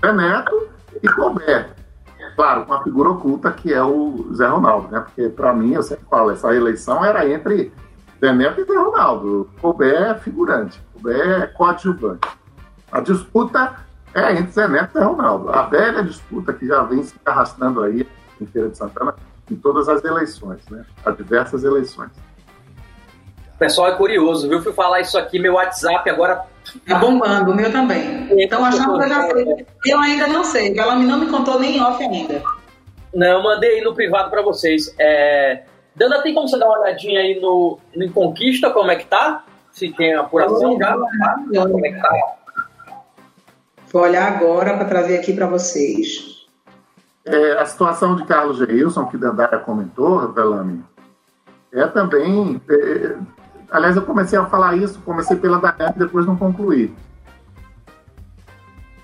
Zé 0.00 0.12
Neto 0.12 0.68
e 1.02 1.08
Colbert. 1.08 1.70
Claro, 2.34 2.66
com 2.66 2.74
a 2.74 2.82
figura 2.82 3.10
oculta 3.10 3.50
que 3.50 3.72
é 3.72 3.82
o 3.82 4.28
Zé 4.34 4.46
Ronaldo, 4.46 4.88
né? 4.88 5.00
Porque, 5.00 5.28
para 5.28 5.54
mim, 5.54 5.72
eu 5.72 5.82
sempre 5.82 6.04
falo, 6.10 6.30
essa 6.30 6.54
eleição 6.54 7.04
era 7.04 7.26
entre 7.28 7.72
Zé 8.20 8.32
Neto 8.32 8.60
e 8.60 8.64
Zé 8.64 8.76
Ronaldo. 8.76 9.48
Colbert 9.60 10.10
é 10.10 10.14
figurante, 10.16 10.82
Colbert 10.92 11.42
é 11.42 11.46
coadjuvante. 11.46 12.28
A 12.90 13.00
disputa 13.00 13.85
é, 14.14 14.32
entre 14.32 14.52
Zé 14.52 14.68
Neto 14.68 14.98
e 14.98 15.02
Ronaldo. 15.02 15.50
A 15.50 15.62
velha 15.62 16.02
disputa 16.02 16.52
que 16.52 16.66
já 16.66 16.82
vem 16.82 17.02
se 17.02 17.14
arrastando 17.24 17.82
aí 17.82 18.06
em 18.40 18.46
Feira 18.46 18.68
de 18.68 18.76
Santana 18.76 19.14
em 19.50 19.56
todas 19.56 19.88
as 19.88 20.04
eleições, 20.04 20.60
né? 20.70 20.84
Há 21.04 21.10
diversas 21.10 21.64
eleições. 21.64 22.10
O 23.54 23.58
pessoal 23.58 23.88
é 23.88 23.94
curioso, 23.94 24.48
viu? 24.48 24.60
Fui 24.60 24.72
falar 24.72 25.00
isso 25.00 25.16
aqui, 25.16 25.38
meu 25.38 25.54
WhatsApp 25.54 26.08
agora. 26.10 26.44
Tá 26.86 26.98
bombando, 26.98 27.52
o 27.52 27.54
meu 27.54 27.70
também. 27.70 28.28
Então 28.42 28.64
achando 28.64 28.98
que 28.98 29.04
eu 29.04 29.08
já 29.08 29.30
sei. 29.30 29.66
Eu 29.86 29.98
ainda 30.00 30.26
não 30.26 30.44
sei, 30.44 30.78
ela 30.78 30.96
não 30.96 31.20
me 31.20 31.30
contou 31.30 31.58
nem 31.58 31.80
off 31.80 32.02
ainda. 32.02 32.42
Não, 33.14 33.26
eu 33.26 33.42
mandei 33.42 33.80
no 33.82 33.94
privado 33.94 34.30
para 34.30 34.42
vocês. 34.42 34.94
É... 34.98 35.62
Danda, 35.94 36.22
tem 36.22 36.34
como 36.34 36.46
você 36.46 36.58
dar 36.58 36.66
uma 36.66 36.80
olhadinha 36.80 37.20
aí 37.20 37.40
no, 37.40 37.78
no 37.94 38.12
Conquista, 38.12 38.68
como 38.70 38.90
é 38.90 38.96
que 38.96 39.06
tá? 39.06 39.44
Se 39.70 39.90
tem 39.92 40.14
apuração 40.14 40.76
já? 40.76 40.92
Como 40.92 41.86
é 41.86 41.92
que 41.92 42.00
tá? 42.00 42.35
Vou 43.92 44.02
olhar 44.02 44.32
agora 44.32 44.74
para 44.74 44.84
trazer 44.84 45.18
aqui 45.18 45.32
para 45.32 45.46
vocês. 45.46 46.46
É, 47.24 47.58
a 47.58 47.64
situação 47.64 48.14
de 48.16 48.24
Carlos 48.24 48.58
Geilson, 48.58 49.06
que 49.06 49.16
Dandara 49.16 49.58
comentou, 49.58 50.32
Velame, 50.32 50.84
é 51.72 51.86
também. 51.86 52.60
É, 52.68 53.16
aliás, 53.70 53.96
eu 53.96 54.02
comecei 54.02 54.38
a 54.38 54.46
falar 54.46 54.76
isso, 54.76 55.00
comecei 55.04 55.36
pela 55.36 55.58
Daiane, 55.58 55.94
depois 55.96 56.24
não 56.26 56.36
concluí. 56.36 56.94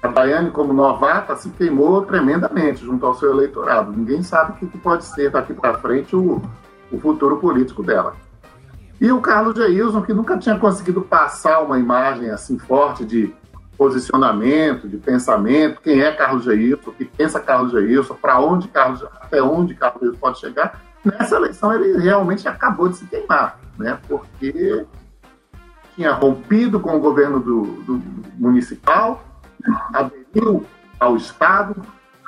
A 0.03 0.09
Daiane, 0.09 0.51
como 0.51 0.72
novata, 0.72 1.37
se 1.37 1.49
queimou 1.51 2.03
tremendamente 2.03 2.85
junto 2.85 3.07
ao 3.07 3.14
seu 3.14 3.30
eleitorado. 3.30 3.93
Ninguém 3.93 4.22
sabe 4.22 4.53
o 4.53 4.68
que, 4.68 4.78
pode 4.78 5.05
ser 5.05 5.30
daqui 5.30 5.55
para 5.55 5.78
frente 5.78 6.14
o, 6.16 6.43
o 6.91 6.99
futuro 6.99 7.37
político 7.39 7.83
dela. 7.83 8.14
E 9.01 9.11
o 9.11 9.20
Carlos 9.20 9.57
Geilson, 9.57 10.03
que 10.03 10.12
nunca 10.12 10.39
tinha 10.39 10.59
conseguido 10.59 11.03
passar 11.03 11.61
uma 11.61 11.78
imagem 11.78 12.30
assim 12.30 12.59
forte 12.59 13.05
de 13.05 13.35
posicionamento, 13.77 14.89
de 14.89 14.97
pensamento, 14.97 15.81
quem 15.81 16.01
é 16.01 16.12
Carlos 16.12 16.45
Jailson, 16.45 16.91
o 16.91 16.93
que 16.93 17.05
pensa 17.05 17.41
Carlos 17.41 17.73
Jailson, 17.73 18.14
para 18.14 18.39
onde 18.39 18.68
Carlos, 18.68 19.03
até 19.20 19.43
onde 19.43 19.75
Carlos 19.75 20.01
Jailson 20.01 20.18
pode 20.18 20.39
chegar. 20.39 20.81
Nessa 21.05 21.37
eleição 21.37 21.73
ele 21.73 21.99
realmente 21.99 22.47
acabou 22.47 22.89
de 22.89 22.97
se 22.97 23.07
queimar, 23.07 23.59
né? 23.79 23.99
Porque 24.07 24.87
tinha 25.97 26.12
rompido 26.12 26.81
com 26.81 26.97
o 26.97 27.01
governo 27.01 27.41
do, 27.41 27.62
do 27.83 28.03
municipal, 28.39 29.25
aderiu 29.93 30.64
ao 30.99 31.16
Estado, 31.16 31.75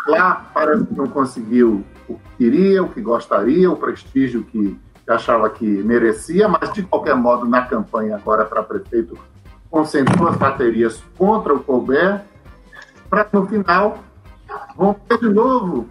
lá 0.06 0.50
parece 0.52 0.84
que 0.84 0.94
não 0.94 1.06
conseguiu 1.06 1.84
o 2.08 2.14
que 2.14 2.36
queria, 2.36 2.82
o 2.82 2.88
que 2.88 3.00
gostaria, 3.00 3.70
o 3.70 3.76
prestígio 3.76 4.42
que, 4.42 4.78
que 5.04 5.10
achava 5.10 5.48
que 5.48 5.64
merecia, 5.64 6.48
mas 6.48 6.72
de 6.72 6.82
qualquer 6.82 7.14
modo 7.14 7.46
na 7.46 7.62
campanha 7.62 8.16
agora 8.16 8.44
para 8.44 8.62
prefeito 8.62 9.16
concentrou 9.74 10.28
as 10.28 10.36
baterias 10.36 11.02
contra 11.18 11.52
o 11.52 11.58
Colbert, 11.58 12.22
para 13.10 13.26
no 13.32 13.44
final 13.44 13.98
romper 14.76 15.18
de 15.18 15.28
novo 15.28 15.88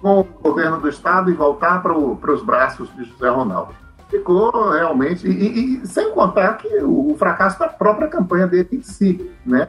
com 0.00 0.20
o 0.20 0.24
governo 0.24 0.80
do 0.80 0.88
Estado 0.88 1.30
e 1.30 1.34
voltar 1.34 1.82
para 1.82 1.92
os 1.92 2.42
braços 2.42 2.88
de 2.96 3.04
José 3.04 3.28
Ronaldo. 3.28 3.74
Ficou 4.08 4.70
realmente, 4.70 5.28
e, 5.28 5.82
e, 5.82 5.86
sem 5.86 6.10
contar 6.12 6.54
que 6.54 6.68
o, 6.78 7.12
o 7.12 7.16
fracasso 7.18 7.58
da 7.58 7.68
própria 7.68 8.08
campanha 8.08 8.46
dele 8.46 8.68
em 8.72 8.82
si, 8.82 9.30
né? 9.44 9.68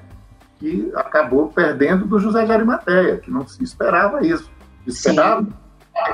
que 0.58 0.90
acabou 0.96 1.50
perdendo 1.50 2.06
do 2.06 2.18
José 2.18 2.46
de 2.46 2.54
Arimateia, 2.54 3.18
que 3.18 3.30
não 3.30 3.46
se 3.46 3.62
esperava 3.62 4.26
isso. 4.26 4.50
Esperava 4.88 5.46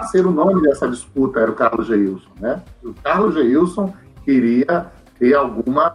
ser 0.10 0.26
o 0.26 0.32
nome 0.32 0.64
dessa 0.64 0.90
disputa, 0.90 1.42
era 1.42 1.52
o 1.52 1.56
Carlos 1.56 1.86
Geilson. 1.86 2.32
Né? 2.40 2.64
O 2.84 2.92
Carlos 2.96 3.36
Geilson 3.36 3.94
queria 4.24 4.88
ter 5.20 5.36
alguma 5.36 5.94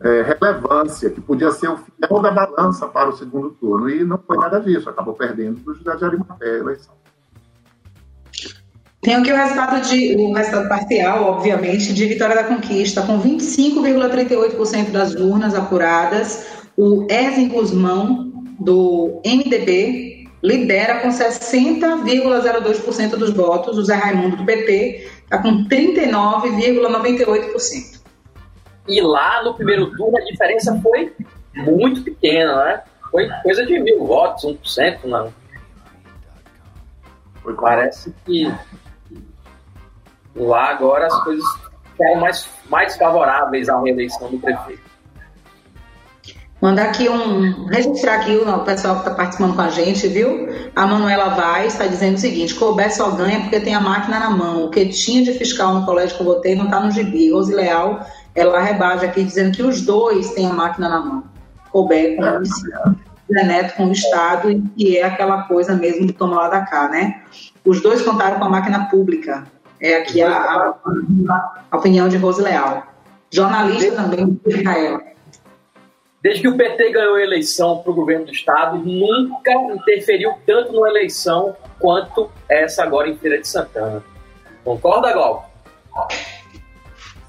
é, 0.00 0.22
relevância, 0.22 1.10
que 1.10 1.20
podia 1.20 1.50
ser 1.50 1.68
o 1.68 1.76
fiel 1.76 2.20
da 2.20 2.30
balança 2.30 2.86
para 2.86 3.08
o 3.08 3.16
segundo 3.16 3.50
turno. 3.50 3.88
E 3.88 4.04
não 4.04 4.18
foi 4.18 4.36
nada 4.36 4.60
disso, 4.60 4.90
acabou 4.90 5.14
perdendo 5.14 5.60
do 5.60 5.74
José 5.74 5.96
de 5.96 6.04
Arimateia 6.04 6.54
a 6.54 6.58
eleição. 6.58 6.92
Tem 9.00 9.14
aqui 9.14 9.30
o 9.30 9.36
resultado, 9.36 9.80
de, 9.82 10.16
o 10.16 10.32
resultado 10.32 10.68
parcial, 10.68 11.24
obviamente, 11.24 11.92
de 11.92 12.06
Vitória 12.06 12.34
da 12.34 12.42
Conquista, 12.44 13.02
com 13.02 13.20
25,38% 13.20 14.90
das 14.90 15.14
urnas 15.14 15.54
apuradas. 15.54 16.46
O 16.74 17.06
Erzen 17.10 17.48
Guzmão, 17.48 18.32
do 18.58 19.20
MDB, 19.26 20.26
lidera 20.42 21.00
com 21.00 21.08
60,02% 21.08 23.10
dos 23.10 23.28
votos. 23.30 23.76
O 23.76 23.84
Zé 23.84 23.94
Raimundo, 23.94 24.36
do 24.36 24.46
PT, 24.46 25.06
está 25.24 25.42
com 25.42 25.68
39,98%. 25.68 27.93
E 28.86 29.00
lá 29.00 29.42
no 29.42 29.54
primeiro 29.54 29.90
turno 29.96 30.16
a 30.18 30.20
diferença 30.20 30.78
foi 30.82 31.14
muito 31.54 32.02
pequena, 32.02 32.64
né? 32.64 32.82
Foi 33.10 33.28
coisa 33.42 33.64
de 33.64 33.78
mil 33.78 34.06
votos, 34.06 34.44
1%, 34.44 35.04
não. 35.04 35.32
Foi, 37.42 37.54
parece 37.54 38.12
que 38.24 38.52
lá 40.34 40.70
agora 40.70 41.06
as 41.06 41.22
coisas 41.22 41.44
ficaram 41.92 42.20
mais, 42.20 42.48
mais 42.68 42.96
favoráveis 42.96 43.68
à 43.68 43.80
reeleição 43.80 44.30
do 44.30 44.38
prefeito. 44.38 44.94
Mandar 46.60 46.86
aqui 46.86 47.08
um. 47.10 47.66
registrar 47.66 48.20
aqui 48.20 48.36
o 48.36 48.58
pessoal 48.60 48.94
que 48.94 49.00
está 49.02 49.14
participando 49.14 49.54
com 49.54 49.60
a 49.60 49.68
gente, 49.68 50.08
viu? 50.08 50.48
A 50.74 50.86
Manuela 50.86 51.28
Vaz 51.34 51.74
está 51.74 51.86
dizendo 51.86 52.14
o 52.14 52.18
seguinte: 52.18 52.54
Colbert 52.54 52.90
só 52.90 53.10
ganha 53.10 53.40
porque 53.40 53.60
tem 53.60 53.74
a 53.74 53.80
máquina 53.80 54.18
na 54.18 54.30
mão. 54.30 54.64
O 54.64 54.70
que 54.70 54.86
tinha 54.86 55.22
de 55.22 55.34
fiscal 55.34 55.74
no 55.74 55.84
colégio 55.84 56.16
que 56.16 56.22
eu 56.22 56.26
votei 56.26 56.54
não 56.54 56.64
está 56.64 56.80
no 56.80 56.90
gibi. 56.90 57.30
Rose 57.30 57.54
Leal 57.54 58.00
ela 58.34 58.60
rebaixa 58.60 59.06
aqui 59.06 59.22
dizendo 59.22 59.54
que 59.54 59.62
os 59.62 59.82
dois 59.82 60.30
têm 60.32 60.46
a 60.46 60.52
máquina 60.52 60.88
na 60.88 61.00
mão. 61.00 61.24
Colbert 61.70 62.16
com 62.16 62.22
o 62.22 62.32
município, 62.34 62.96
Zé 63.32 63.44
Neto 63.44 63.76
com 63.76 63.86
o 63.86 63.92
Estado, 63.92 64.50
e 64.50 64.60
que 64.76 64.98
é 64.98 65.04
aquela 65.04 65.42
coisa 65.42 65.74
mesmo 65.74 66.06
de 66.06 66.12
tomar 66.12 66.42
lá 66.42 66.48
da 66.48 66.60
cá, 66.60 66.88
né? 66.88 67.22
Os 67.64 67.80
dois 67.80 68.02
contaram 68.02 68.38
com 68.38 68.44
a 68.44 68.48
máquina 68.48 68.88
pública. 68.88 69.46
É 69.80 69.96
aqui 69.96 70.22
a, 70.22 70.32
a, 70.32 70.74
a 71.70 71.76
opinião 71.76 72.08
de 72.08 72.16
Rose 72.16 72.40
Leal. 72.40 72.86
Jornalista 73.30 73.80
desde, 73.80 73.96
também, 73.96 74.40
Micaela. 74.46 75.00
Desde 76.22 76.40
que 76.40 76.48
o 76.48 76.56
PT 76.56 76.90
ganhou 76.90 77.16
a 77.16 77.22
eleição 77.22 77.78
para 77.78 77.90
o 77.90 77.94
governo 77.94 78.26
do 78.26 78.32
Estado, 78.32 78.78
nunca 78.78 79.52
interferiu 79.52 80.34
tanto 80.46 80.80
na 80.80 80.88
eleição 80.88 81.56
quanto 81.78 82.30
essa 82.48 82.82
agora 82.82 83.08
em 83.08 83.16
Feira 83.16 83.40
de 83.40 83.48
Santana. 83.48 84.02
Concorda, 84.64 85.12
Gal? 85.12 85.50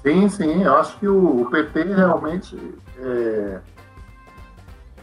Sim, 0.06 0.28
sim, 0.28 0.62
eu 0.62 0.76
acho 0.76 0.96
que 1.00 1.08
o, 1.08 1.48
PT 1.50 1.82
realmente 1.82 2.56
é, 2.96 3.58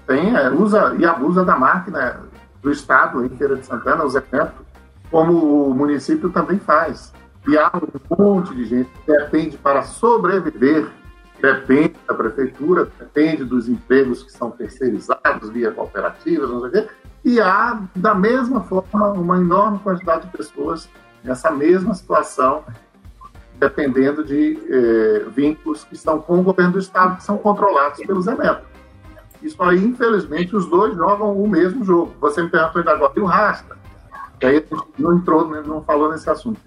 tem, 0.07 0.33
é, 0.33 0.49
usa 0.49 0.95
e 0.97 1.05
abusa 1.05 1.43
da 1.43 1.57
máquina 1.57 2.21
do 2.61 2.71
Estado 2.71 3.25
em 3.25 3.27
Feira 3.27 3.57
de 3.57 3.65
Santana, 3.65 4.05
os 4.05 4.15
eventos, 4.15 4.65
como 5.11 5.67
o 5.67 5.73
município 5.73 6.29
também 6.29 6.57
faz. 6.57 7.11
E 7.45 7.57
há 7.57 7.69
um 7.75 8.23
monte 8.23 8.55
de 8.55 8.63
gente 8.63 8.89
que 8.91 9.11
depende 9.11 9.57
para 9.57 9.83
sobreviver, 9.83 10.87
depende 11.41 11.95
da 12.07 12.13
prefeitura, 12.13 12.87
depende 12.97 13.43
dos 13.43 13.67
empregos 13.67 14.23
que 14.23 14.31
são 14.31 14.51
terceirizados 14.51 15.49
via 15.49 15.69
cooperativas, 15.71 16.49
não 16.49 16.61
sei 16.61 16.69
o 16.69 16.71
quê, 16.71 16.87
e 17.25 17.41
há, 17.41 17.77
da 17.93 18.15
mesma 18.15 18.61
forma, 18.61 19.09
uma 19.09 19.35
enorme 19.35 19.79
quantidade 19.79 20.27
de 20.27 20.37
pessoas 20.37 20.89
nessa 21.25 21.51
mesma 21.51 21.93
situação 21.93 22.63
dependendo 23.63 24.25
de 24.25 24.59
eh, 24.69 25.25
vínculos 25.33 25.85
que 25.85 25.93
estão 25.93 26.19
com 26.19 26.39
o 26.39 26.43
governo 26.43 26.73
do 26.73 26.79
Estado, 26.79 27.15
que 27.15 27.23
são 27.23 27.37
controlados 27.37 28.05
pelos 28.05 28.27
eventos. 28.27 28.65
Isso 29.41 29.61
aí, 29.63 29.81
infelizmente, 29.83 30.53
os 30.53 30.65
dois 30.65 30.93
jogam 30.95 31.37
o 31.37 31.47
mesmo 31.47 31.83
jogo. 31.83 32.13
Você 32.19 32.43
me 32.43 32.49
perguntou 32.49 32.79
ainda 32.79 32.91
agora, 32.91 33.13
e 33.15 33.19
o 33.21 33.25
Rasta? 33.25 33.77
E 34.41 34.45
aí 34.45 34.57
a 34.57 34.59
gente 34.59 34.83
não 34.99 35.17
entrou, 35.17 35.47
né, 35.47 35.63
não 35.65 35.81
falou 35.81 36.11
nesse 36.11 36.29
assunto. 36.29 36.59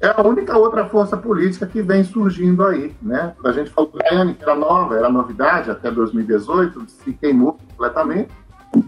É 0.00 0.08
a 0.08 0.22
única 0.22 0.56
outra 0.56 0.86
força 0.86 1.16
política 1.16 1.66
que 1.66 1.82
vem 1.82 2.02
surgindo 2.04 2.64
aí. 2.64 2.94
Né? 3.02 3.34
A 3.44 3.52
gente 3.52 3.68
falou 3.70 3.90
do 3.90 3.98
Goiânia, 3.98 4.34
que 4.34 4.42
era 4.42 4.54
nova, 4.54 4.96
era 4.96 5.10
novidade 5.10 5.70
até 5.70 5.90
2018, 5.90 6.88
se 6.88 7.12
queimou 7.12 7.54
completamente. 7.54 8.30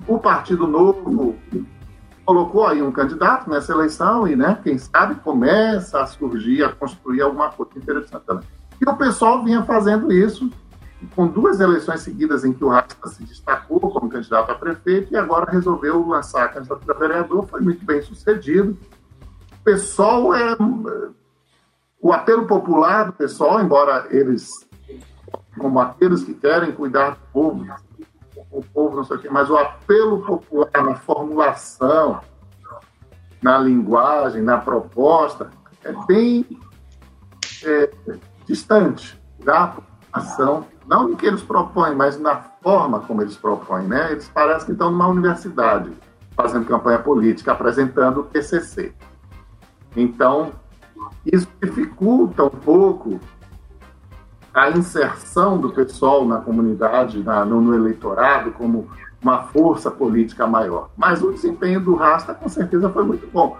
O 0.07 0.18
Partido 0.18 0.66
Novo 0.66 1.37
colocou 2.31 2.64
aí 2.64 2.81
um 2.81 2.93
candidato 2.93 3.51
nessa 3.51 3.72
eleição 3.72 4.28
e, 4.28 4.37
né, 4.37 4.57
quem 4.62 4.78
sabe, 4.78 5.16
começa 5.16 6.01
a 6.01 6.07
surgir, 6.07 6.62
a 6.62 6.68
construir 6.68 7.22
alguma 7.22 7.51
coisa 7.51 7.72
interessante. 7.76 8.47
E 8.81 8.89
o 8.89 8.97
pessoal 8.97 9.43
vinha 9.43 9.64
fazendo 9.64 10.12
isso 10.12 10.49
com 11.16 11.26
duas 11.26 11.59
eleições 11.59 12.03
seguidas 12.03 12.45
em 12.45 12.53
que 12.53 12.62
o 12.62 12.68
Rasta 12.68 13.09
se 13.09 13.24
destacou 13.24 13.81
como 13.81 14.09
candidato 14.09 14.53
a 14.53 14.54
prefeito 14.54 15.13
e 15.13 15.17
agora 15.17 15.50
resolveu 15.50 16.07
lançar 16.07 16.45
a 16.45 16.49
candidatura 16.50 16.95
a 16.95 16.99
vereador, 17.00 17.49
foi 17.49 17.63
muito 17.63 17.84
bem 17.84 18.00
sucedido. 18.00 18.79
O 19.61 19.64
pessoal 19.64 20.33
é. 20.33 20.57
O 22.00 22.13
apelo 22.13 22.46
popular 22.46 23.07
do 23.07 23.13
pessoal, 23.13 23.61
embora 23.61 24.07
eles, 24.11 24.49
como 25.59 25.80
aqueles 25.80 26.22
que 26.22 26.34
querem 26.34 26.71
cuidar 26.71 27.11
do 27.11 27.21
povo, 27.33 27.67
o 28.50 28.63
povo, 28.63 28.96
não 28.96 29.04
sei 29.04 29.17
o 29.17 29.21
quê, 29.21 29.29
mas 29.29 29.50
o 29.50 29.57
apelo 29.57 30.22
popular 30.22 30.71
na 30.84 30.95
formulação, 30.95 32.21
na 33.42 33.58
linguagem, 33.58 34.42
na 34.42 34.58
proposta, 34.58 35.50
é 35.84 35.92
bem 36.07 36.46
é, 37.64 37.91
distante 38.46 39.21
da 39.42 39.76
ação, 40.12 40.67
não 40.87 41.08
no 41.08 41.17
que 41.17 41.26
eles 41.26 41.42
propõem, 41.42 41.95
mas 41.95 42.18
na 42.18 42.37
forma 42.37 43.00
como 43.00 43.22
eles 43.22 43.37
propõem. 43.37 43.87
Né? 43.87 44.12
Eles 44.12 44.29
parecem 44.29 44.67
que 44.67 44.72
estão 44.72 44.91
numa 44.91 45.08
universidade 45.08 45.92
fazendo 46.37 46.67
campanha 46.67 46.99
política, 46.99 47.53
apresentando 47.53 48.21
o 48.21 48.25
PCC. 48.25 48.92
Então, 49.96 50.53
isso 51.25 51.49
dificulta 51.62 52.45
um 52.45 52.50
pouco 52.50 53.21
a 54.53 54.71
inserção 54.71 55.58
do 55.58 55.71
pessoal 55.71 56.25
na 56.26 56.38
comunidade, 56.38 57.22
na, 57.22 57.45
no, 57.45 57.61
no, 57.61 57.75
eleitorado, 57.75 58.53
como 58.53 58.88
uma 59.22 59.45
força 59.45 59.91
política 59.91 60.47
maior. 60.47 60.91
Mas 60.97 61.22
o 61.22 61.33
desempenho 61.33 61.80
do 61.80 61.95
Rasta, 61.95 62.34
com 62.34 62.49
certeza, 62.49 62.88
foi 62.91 63.05
muito 63.05 63.26
bom. 63.30 63.59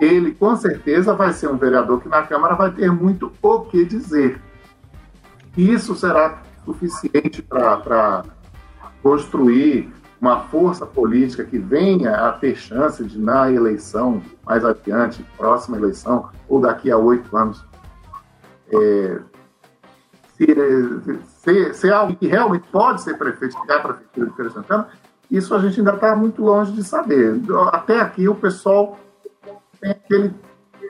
Ele, 0.00 0.32
com 0.32 0.54
certeza, 0.56 1.14
vai 1.14 1.32
ser 1.32 1.48
um 1.48 1.56
vereador 1.56 2.00
que 2.00 2.08
na 2.08 2.22
Câmara 2.22 2.54
vai 2.54 2.70
ter 2.70 2.90
muito 2.90 3.32
o 3.42 3.60
que 3.60 3.84
dizer. 3.84 4.40
Isso 5.56 5.94
será 5.94 6.42
suficiente 6.64 7.42
para 7.42 8.24
construir 9.02 9.92
uma 10.20 10.40
força 10.40 10.86
política 10.86 11.44
que 11.44 11.58
venha 11.58 12.14
a 12.28 12.32
ter 12.32 12.54
chance 12.54 13.04
de, 13.04 13.18
na 13.18 13.50
eleição 13.50 14.22
mais 14.46 14.64
adiante, 14.64 15.26
próxima 15.36 15.76
eleição, 15.76 16.30
ou 16.48 16.60
daqui 16.60 16.92
a 16.92 16.96
oito 16.96 17.36
anos, 17.36 17.64
é, 18.72 19.18
ser, 20.36 21.74
ser 21.74 21.92
algo 21.92 22.16
que 22.16 22.26
realmente 22.26 22.66
pode 22.70 23.02
ser 23.02 23.16
prefeito, 23.16 23.58
ficar 23.60 23.80
prefeitura 23.80 24.26
de 24.26 24.36
Feira 24.36 24.50
Santana, 24.50 24.88
isso 25.30 25.54
a 25.54 25.58
gente 25.58 25.80
ainda 25.80 25.94
está 25.94 26.14
muito 26.14 26.42
longe 26.42 26.72
de 26.72 26.84
saber. 26.84 27.40
Até 27.72 28.00
aqui 28.00 28.28
o 28.28 28.34
pessoal 28.34 28.98
tem 29.80 29.90
aquele 29.90 30.34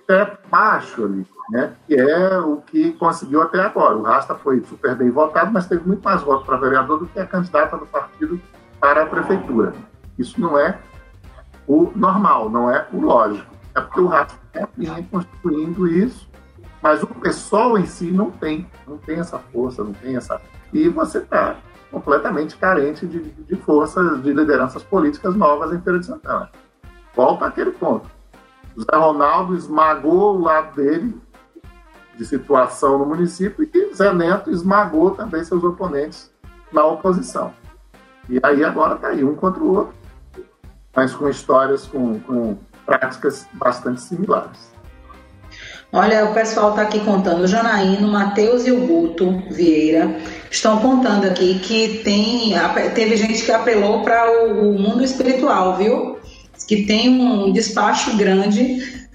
teto 0.07 0.39
baixo 0.51 1.05
ali, 1.05 1.27
né? 1.51 1.73
que 1.87 1.95
é 1.95 2.39
o 2.39 2.57
que 2.57 2.93
conseguiu 2.95 3.43
até 3.43 3.61
agora. 3.61 3.97
O 3.97 4.03
Rasta 4.03 4.35
foi 4.35 4.61
super 4.65 4.97
bem 4.97 5.11
votado, 5.11 5.53
mas 5.53 5.67
teve 5.67 5.87
muito 5.87 6.03
mais 6.03 6.23
votos 6.23 6.45
para 6.45 6.57
vereador 6.57 6.99
do 6.99 7.07
que 7.07 7.21
a 7.21 7.27
candidata 7.27 7.77
do 7.77 7.87
partido 7.87 8.41
para 8.81 9.05
a 9.05 9.07
prefeitura. 9.07 9.73
Isso 10.19 10.41
não 10.41 10.59
é 10.59 10.79
o 11.67 11.93
normal, 11.95 12.51
não 12.51 12.71
é 12.71 12.87
o 12.93 13.01
lógico. 13.01 13.51
É 13.75 13.81
porque 13.81 14.01
o 14.01 14.07
rato 14.07 14.35
vinha 14.77 15.07
construindo 15.11 15.87
isso, 15.87 16.29
mas 16.83 17.03
o 17.03 17.07
pessoal 17.07 17.79
em 17.79 17.87
si 17.87 18.11
não 18.11 18.31
tem, 18.31 18.69
não 18.87 18.99
tem 18.99 19.21
essa 19.21 19.39
força, 19.39 19.85
não 19.85 19.93
tem 19.93 20.17
essa. 20.17 20.41
E 20.73 20.89
você 20.89 21.19
está 21.19 21.57
completamente 21.91 22.57
carente 22.57 23.07
de, 23.07 23.21
de 23.21 23.57
forças, 23.57 24.21
de 24.23 24.33
lideranças 24.33 24.83
políticas 24.83 25.37
novas 25.37 25.73
em 25.73 25.81
Feira 25.81 26.01
de 26.01 26.07
Santana. 26.07 26.51
Volta 27.15 27.47
àquele 27.47 27.71
ponto. 27.71 28.11
Zé 28.79 28.97
Ronaldo 28.97 29.55
esmagou 29.55 30.37
o 30.37 30.41
lado 30.41 30.75
dele 30.75 31.15
de 32.17 32.25
situação 32.25 32.99
no 32.99 33.07
município 33.07 33.69
e 33.73 33.95
Zé 33.95 34.13
Neto 34.13 34.51
esmagou 34.51 35.13
também 35.13 35.45
seus 35.45 35.63
oponentes 35.63 36.33
na 36.73 36.85
oposição. 36.85 37.55
E 38.29 38.41
aí 38.43 38.65
agora 38.65 38.95
está 38.95 39.09
aí, 39.09 39.23
um 39.23 39.35
contra 39.35 39.63
o 39.63 39.75
outro, 39.75 39.95
mas 40.95 41.15
com 41.15 41.29
histórias, 41.29 41.87
com, 41.87 42.19
com 42.21 42.57
práticas 42.87 43.47
bastante 43.53 44.01
similares. 44.01 44.72
Olha, 45.95 46.25
o 46.25 46.33
pessoal 46.33 46.71
está 46.71 46.83
aqui 46.83 47.01
contando, 47.01 47.43
o 47.43 47.47
Janaíno, 47.47 48.09
Matheus 48.09 48.67
e 48.67 48.73
o 48.73 48.87
Guto 48.87 49.43
Vieira 49.51 50.17
estão 50.51 50.79
contando 50.79 51.27
aqui 51.27 51.59
que 51.59 51.99
tem, 52.03 52.55
teve 52.95 53.15
gente 53.15 53.45
que 53.45 53.53
apelou 53.53 54.03
para 54.03 54.47
o, 54.47 54.71
o 54.71 54.79
mundo 54.79 55.05
espiritual, 55.05 55.77
viu? 55.77 56.19
Que 56.67 56.87
tem 56.87 57.11
um 57.11 57.53
despacho 57.53 58.17
grande 58.17 59.07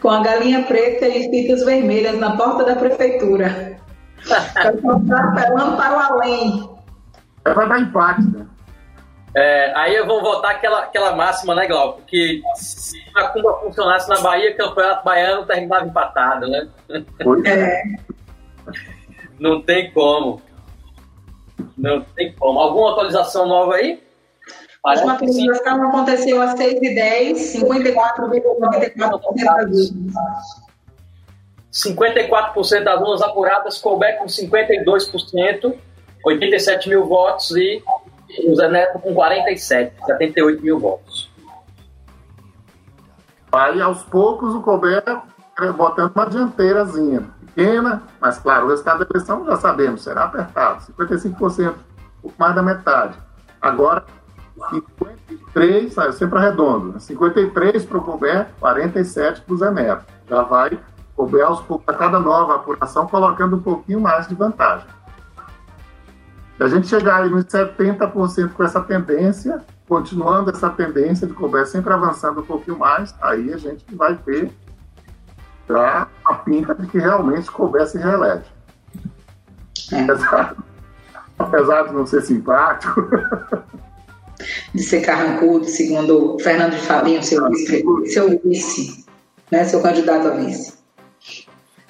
com 0.00 0.08
a 0.08 0.22
galinha 0.22 0.62
preta 0.62 1.06
e 1.06 1.28
fitas 1.28 1.62
vermelhas 1.62 2.18
na 2.18 2.34
porta 2.38 2.64
da 2.64 2.76
prefeitura. 2.76 3.78
Está 4.24 4.70
apelando 4.70 5.76
para 5.76 5.94
o 5.94 6.00
além. 6.00 6.70
É 7.44 7.52
para 7.52 7.66
dar 7.66 7.80
empate, 7.80 8.22
né? 8.22 8.46
É, 9.36 9.70
aí 9.76 9.94
eu 9.94 10.06
vou 10.06 10.22
votar 10.22 10.52
aquela, 10.52 10.78
aquela 10.84 11.14
máxima, 11.14 11.54
né, 11.54 11.66
Glauco? 11.66 12.00
Que 12.06 12.40
se 12.54 12.96
a 13.14 13.28
Cumba 13.28 13.60
funcionasse 13.60 14.08
na 14.08 14.18
Bahia, 14.22 14.50
o 14.52 14.56
campeonato 14.56 15.04
baiano 15.04 15.44
terminava 15.44 15.84
empatado, 15.84 16.48
né? 16.48 16.66
É. 17.44 17.82
Não 19.38 19.60
tem 19.60 19.90
como. 19.92 20.40
Não 21.76 22.00
tem 22.00 22.32
como. 22.32 22.58
Alguma 22.58 22.92
atualização 22.92 23.46
nova 23.46 23.74
aí? 23.74 24.02
A 24.82 24.92
última 24.92 25.12
atualização 25.12 25.86
aconteceu 25.86 26.40
às 26.40 26.54
6h10, 26.54 27.34
54,94% 27.60 29.36
das 29.36 29.90
urnas. 29.90 30.66
54% 31.70 32.84
das 32.84 33.00
urnas 33.02 33.20
apuradas, 33.20 33.76
couber 33.76 34.16
com 34.16 34.24
52%, 34.24 35.74
87 36.24 36.88
mil 36.88 37.04
votos 37.04 37.54
e 37.54 37.82
o 38.46 38.54
Zé 38.54 38.68
Neto 38.68 38.98
com 38.98 39.14
47, 39.14 39.94
78 40.04 40.62
mil 40.62 40.78
votos. 40.78 41.30
Aí, 43.52 43.80
aos 43.80 44.02
poucos, 44.02 44.54
o 44.54 44.60
Colbert 44.60 45.22
botando 45.74 46.12
uma 46.14 46.26
dianteirazinha, 46.26 47.30
pequena, 47.40 48.02
mas 48.20 48.38
claro, 48.38 48.66
o 48.66 48.68
resultado 48.68 48.98
da 48.98 49.06
eleição 49.10 49.46
já 49.46 49.56
sabemos, 49.56 50.02
será 50.02 50.24
apertado, 50.24 50.84
55%, 50.92 51.70
um 51.70 51.74
pouco 52.20 52.36
mais 52.38 52.54
da 52.54 52.62
metade. 52.62 53.18
Agora, 53.62 54.04
53, 54.70 55.94
sempre 56.14 56.38
arredondo, 56.38 57.00
53 57.00 57.86
para 57.86 57.98
o 57.98 58.02
Colbert, 58.02 58.48
47 58.60 59.40
para 59.40 59.54
o 59.54 59.56
Zé 59.56 59.70
Neto. 59.70 60.04
Já 60.28 60.42
vai, 60.42 60.78
Colbert, 61.14 61.46
aos 61.46 61.62
poucos, 61.62 61.88
a 61.88 61.96
cada 61.96 62.20
nova 62.20 62.56
apuração, 62.56 63.06
colocando 63.06 63.56
um 63.56 63.62
pouquinho 63.62 64.00
mais 64.00 64.28
de 64.28 64.34
vantagem. 64.34 64.86
Se 66.56 66.62
a 66.62 66.68
gente 66.68 66.88
chegar 66.88 67.22
aí 67.22 67.28
nos 67.28 67.44
70% 67.44 68.52
com 68.52 68.64
essa 68.64 68.80
tendência, 68.80 69.62
continuando 69.86 70.50
essa 70.50 70.70
tendência 70.70 71.26
de 71.26 71.34
Colbert 71.34 71.66
sempre 71.66 71.92
avançando 71.92 72.40
um 72.40 72.46
pouquinho 72.46 72.78
mais, 72.78 73.14
aí 73.20 73.52
a 73.52 73.58
gente 73.58 73.84
vai 73.94 74.16
ter 74.16 74.50
já 75.68 76.08
a 76.24 76.34
pinta 76.34 76.74
de 76.74 76.86
que 76.86 76.98
realmente 76.98 77.50
Colbert 77.50 77.88
se 77.88 77.98
reelege. 77.98 78.46
É. 79.92 80.00
Apesar, 80.02 80.56
apesar 81.38 81.82
de 81.88 81.92
não 81.92 82.06
ser 82.06 82.22
simpático. 82.22 83.06
De 84.74 84.82
ser 84.82 85.00
carrancudo, 85.00 85.64
segundo 85.64 86.38
Fernando 86.40 86.72
de 86.72 86.80
Fabinho, 86.80 87.22
seu 87.22 87.48
vice, 87.48 87.84
seu 88.12 88.40
vice, 88.40 89.06
né, 89.50 89.64
seu 89.64 89.80
candidato 89.82 90.28
a 90.28 90.30
vice. 90.32 90.74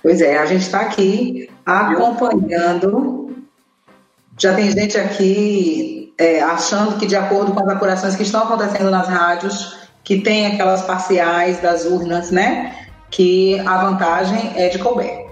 Pois 0.03 0.21
é, 0.21 0.39
a 0.39 0.47
gente 0.47 0.63
está 0.63 0.83
aqui 0.83 1.51
acompanhando 1.65 3.26
já 4.39 4.55
tem 4.55 4.71
gente 4.71 4.99
aqui 4.99 6.15
é, 6.19 6.43
achando 6.43 6.99
que, 6.99 7.07
de 7.07 7.17
acordo 7.17 7.53
com 7.53 7.61
as 7.61 7.69
apurações 7.69 8.17
que 8.17 8.23
estão 8.23 8.43
acontecendo 8.43 8.91
nas 8.91 9.09
rádios, 9.09 9.89
que 10.05 10.21
tem 10.21 10.47
aquelas 10.47 10.83
parciais 10.83 11.61
das 11.61 11.85
urnas, 11.85 12.31
né? 12.31 12.75
Que 13.11 13.59
a 13.61 13.85
vantagem 13.85 14.53
é 14.57 14.69
de 14.69 14.79
Colbert. 14.79 15.27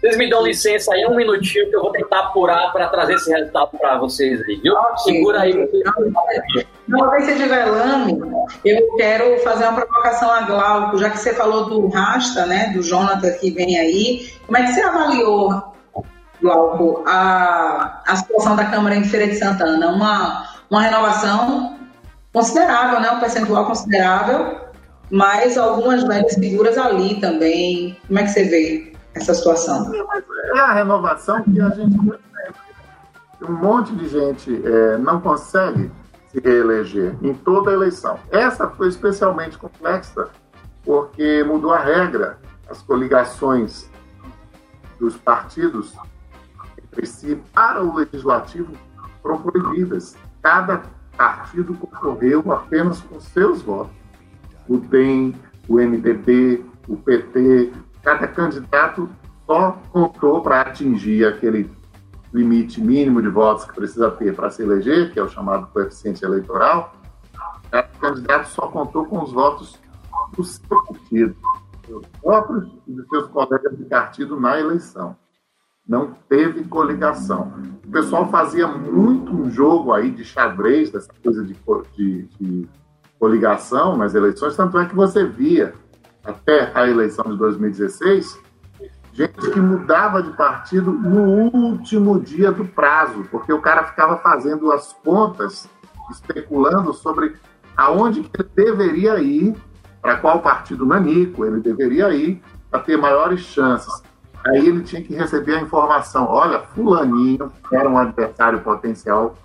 Vocês 0.00 0.16
me 0.16 0.28
dão 0.28 0.42
licença 0.42 0.92
aí 0.92 1.06
um 1.06 1.14
minutinho 1.14 1.70
que 1.70 1.76
eu 1.76 1.80
vou 1.80 1.92
tentar 1.92 2.18
apurar 2.20 2.72
para 2.72 2.88
trazer 2.88 3.14
esse 3.14 3.30
resultado 3.30 3.70
para 3.78 3.98
vocês 3.98 4.40
aí, 4.40 4.56
viu? 4.56 4.74
Okay. 4.74 5.14
Segura 5.14 5.42
aí. 5.42 5.52
Uma 6.88 7.10
vez 7.12 7.26
que 7.26 7.36
tiver 7.36 7.66
lame, 7.66 8.20
eu 8.64 8.96
quero 8.96 9.38
fazer 9.44 9.64
uma 9.64 9.80
provocação 9.80 10.28
a 10.28 10.42
Glauco, 10.42 10.98
já 10.98 11.08
que 11.08 11.18
você 11.18 11.32
falou 11.34 11.66
do 11.66 11.86
Rasta, 11.88 12.46
né? 12.46 12.72
Do 12.74 12.82
Jonathan 12.82 13.30
que 13.34 13.52
vem 13.52 13.78
aí. 13.78 14.32
Como 14.44 14.58
é 14.58 14.64
que 14.64 14.72
você 14.72 14.82
avaliou 14.82 15.71
Glauco, 16.42 17.04
a, 17.06 18.02
a 18.06 18.16
situação 18.16 18.56
da 18.56 18.66
Câmara 18.66 18.96
em 18.96 19.04
Feira 19.04 19.28
de 19.28 19.36
Santana, 19.36 19.88
uma, 19.88 20.44
uma 20.68 20.82
renovação 20.82 21.78
considerável, 22.32 23.00
né? 23.00 23.12
um 23.12 23.20
percentual 23.20 23.66
considerável, 23.66 24.60
mas 25.08 25.56
algumas 25.56 26.02
velhas 26.02 26.34
figuras 26.34 26.76
ali 26.76 27.20
também. 27.20 27.96
Como 28.06 28.18
é 28.18 28.24
que 28.24 28.30
você 28.30 28.44
vê 28.44 28.92
essa 29.14 29.32
situação? 29.34 29.92
É 29.94 30.58
a 30.58 30.72
renovação 30.72 31.42
que 31.44 31.60
a 31.60 31.68
gente. 31.70 31.96
Um 33.42 33.52
monte 33.52 33.92
de 33.94 34.08
gente 34.08 34.62
é, 34.64 34.98
não 34.98 35.20
consegue 35.20 35.90
se 36.28 36.40
reeleger 36.40 37.16
em 37.22 37.34
toda 37.34 37.70
a 37.70 37.74
eleição. 37.74 38.18
Essa 38.30 38.68
foi 38.68 38.88
especialmente 38.88 39.58
complexa 39.58 40.28
porque 40.84 41.44
mudou 41.44 41.72
a 41.72 41.78
regra, 41.78 42.38
as 42.68 42.82
coligações 42.82 43.90
dos 44.98 45.16
partidos 45.16 45.92
si 47.04 47.36
para 47.52 47.82
o 47.82 47.96
legislativo 47.96 48.72
foram 49.22 49.38
proibidas. 49.38 50.16
Cada 50.42 50.82
partido 51.16 51.74
concorreu 51.74 52.52
apenas 52.52 53.00
com 53.00 53.18
seus 53.20 53.62
votos. 53.62 53.94
O 54.68 54.76
DEM, 54.76 55.34
o 55.68 55.76
MDB, 55.76 56.64
o 56.88 56.96
PT, 56.96 57.72
cada 58.02 58.28
candidato 58.28 59.08
só 59.46 59.72
contou 59.90 60.42
para 60.42 60.60
atingir 60.62 61.26
aquele 61.26 61.70
limite 62.32 62.80
mínimo 62.80 63.20
de 63.20 63.28
votos 63.28 63.64
que 63.64 63.74
precisa 63.74 64.10
ter 64.10 64.34
para 64.34 64.50
se 64.50 64.62
eleger, 64.62 65.12
que 65.12 65.18
é 65.18 65.22
o 65.22 65.28
chamado 65.28 65.66
coeficiente 65.68 66.24
eleitoral. 66.24 66.94
Cada 67.70 67.88
candidato 67.88 68.48
só 68.48 68.68
contou 68.68 69.04
com 69.06 69.22
os 69.22 69.32
votos 69.32 69.80
do 70.36 70.44
seu 70.44 70.82
partido, 70.84 71.36
dos 71.88 72.06
próprios 72.22 72.72
e 72.86 72.92
dos 72.92 73.06
seus 73.08 73.26
colegas 73.28 73.76
de 73.76 73.84
partido 73.84 74.40
na 74.40 74.58
eleição 74.58 75.16
não 75.86 76.14
teve 76.28 76.64
coligação. 76.64 77.52
O 77.84 77.90
pessoal 77.90 78.30
fazia 78.30 78.66
muito 78.66 79.32
um 79.34 79.50
jogo 79.50 79.92
aí 79.92 80.10
de 80.10 80.24
xadrez, 80.24 80.90
dessa 80.90 81.12
coisa 81.22 81.44
de, 81.44 81.56
de, 81.96 82.22
de 82.40 82.68
coligação 83.18 83.96
nas 83.96 84.14
eleições, 84.14 84.56
tanto 84.56 84.78
é 84.78 84.86
que 84.86 84.94
você 84.94 85.24
via, 85.24 85.74
até 86.24 86.70
a 86.74 86.88
eleição 86.88 87.24
de 87.24 87.36
2016, 87.36 88.40
gente 89.12 89.50
que 89.50 89.60
mudava 89.60 90.22
de 90.22 90.30
partido 90.36 90.92
no 90.92 91.50
último 91.52 92.20
dia 92.20 92.52
do 92.52 92.64
prazo, 92.64 93.24
porque 93.30 93.52
o 93.52 93.60
cara 93.60 93.84
ficava 93.84 94.16
fazendo 94.18 94.72
as 94.72 94.92
contas, 94.92 95.68
especulando 96.10 96.92
sobre 96.94 97.34
aonde 97.76 98.20
ele 98.20 98.48
deveria 98.54 99.18
ir, 99.18 99.54
para 100.00 100.16
qual 100.16 100.40
partido 100.40 100.86
nanico 100.86 101.44
ele 101.44 101.60
deveria 101.60 102.12
ir, 102.14 102.42
para 102.70 102.80
ter 102.80 102.96
maiores 102.96 103.40
chances 103.40 104.02
Aí 104.46 104.66
ele 104.66 104.82
tinha 104.82 105.02
que 105.02 105.14
receber 105.14 105.56
a 105.56 105.60
informação: 105.60 106.26
olha, 106.26 106.60
Fulaninho 106.60 107.52
era 107.72 107.88
um 107.88 107.98
adversário 107.98 108.60
potencial 108.60 109.36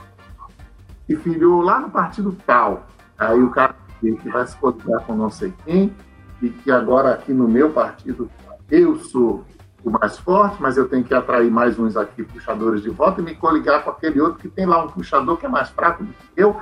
e 1.07 1.15
filiou 1.15 1.61
lá 1.61 1.79
no 1.79 1.89
partido 1.89 2.35
tal. 2.45 2.85
Aí 3.17 3.41
o 3.41 3.49
cara 3.49 3.75
que 3.99 4.29
vai 4.29 4.45
se 4.45 4.55
coligar 4.57 5.03
com 5.05 5.15
não 5.15 5.29
sei 5.29 5.53
quem, 5.65 5.93
e 6.41 6.49
que 6.49 6.71
agora 6.71 7.13
aqui 7.13 7.33
no 7.33 7.47
meu 7.47 7.71
partido 7.71 8.29
eu 8.69 8.97
sou 8.97 9.43
o 9.83 9.89
mais 9.89 10.17
forte, 10.17 10.61
mas 10.61 10.77
eu 10.77 10.87
tenho 10.87 11.03
que 11.03 11.13
atrair 11.13 11.49
mais 11.49 11.79
uns 11.79 11.95
aqui 11.95 12.23
puxadores 12.23 12.81
de 12.81 12.89
voto 12.89 13.21
e 13.21 13.23
me 13.23 13.35
coligar 13.35 13.83
com 13.83 13.89
aquele 13.89 14.19
outro 14.19 14.39
que 14.39 14.49
tem 14.49 14.65
lá 14.65 14.83
um 14.83 14.89
puxador 14.89 15.37
que 15.37 15.45
é 15.45 15.49
mais 15.49 15.69
fraco 15.69 16.03
do 16.03 16.11
que 16.11 16.27
eu. 16.35 16.59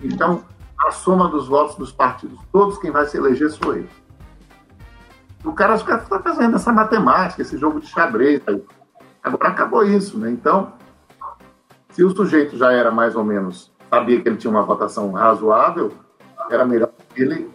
Então, 0.00 0.44
a 0.78 0.90
soma 0.92 1.28
dos 1.28 1.48
votos 1.48 1.76
dos 1.76 1.90
partidos 1.90 2.38
todos, 2.52 2.78
quem 2.78 2.90
vai 2.90 3.06
se 3.06 3.16
eleger 3.16 3.50
sou 3.50 3.74
eu. 3.74 3.86
O 5.44 5.52
cara 5.52 5.74
está 5.76 5.98
fazendo 6.20 6.56
essa 6.56 6.72
matemática, 6.72 7.42
esse 7.42 7.56
jogo 7.56 7.80
de 7.80 7.86
xadrez. 7.86 8.42
Aí. 8.46 8.62
Agora 9.22 9.48
acabou 9.48 9.84
isso, 9.84 10.18
né? 10.18 10.30
Então, 10.30 10.72
se 11.90 12.04
o 12.04 12.10
sujeito 12.10 12.56
já 12.56 12.72
era 12.72 12.90
mais 12.90 13.16
ou 13.16 13.24
menos, 13.24 13.72
sabia 13.90 14.20
que 14.20 14.28
ele 14.28 14.36
tinha 14.36 14.50
uma 14.50 14.62
votação 14.62 15.12
razoável, 15.12 15.92
era 16.50 16.64
melhor 16.64 16.90
ele 17.16 17.50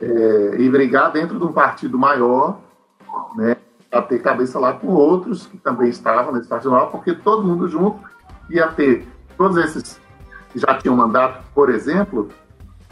é, 0.00 0.56
ir 0.58 0.70
brigar 0.70 1.12
dentro 1.12 1.38
de 1.38 1.44
um 1.44 1.52
partido 1.52 1.98
maior, 1.98 2.60
né, 3.34 3.56
a 3.90 4.00
ter 4.02 4.20
cabeça 4.20 4.58
lá 4.58 4.72
com 4.72 4.88
outros 4.88 5.46
que 5.46 5.58
também 5.58 5.88
estavam 5.88 6.32
nesse 6.32 6.48
partido 6.48 6.70
maior, 6.70 6.90
porque 6.90 7.14
todo 7.14 7.46
mundo 7.46 7.68
junto 7.68 7.98
ia 8.50 8.68
ter 8.68 9.08
todos 9.36 9.56
esses 9.56 10.00
que 10.50 10.58
já 10.58 10.74
tinham 10.74 10.96
mandato, 10.96 11.44
por 11.54 11.68
exemplo, 11.70 12.28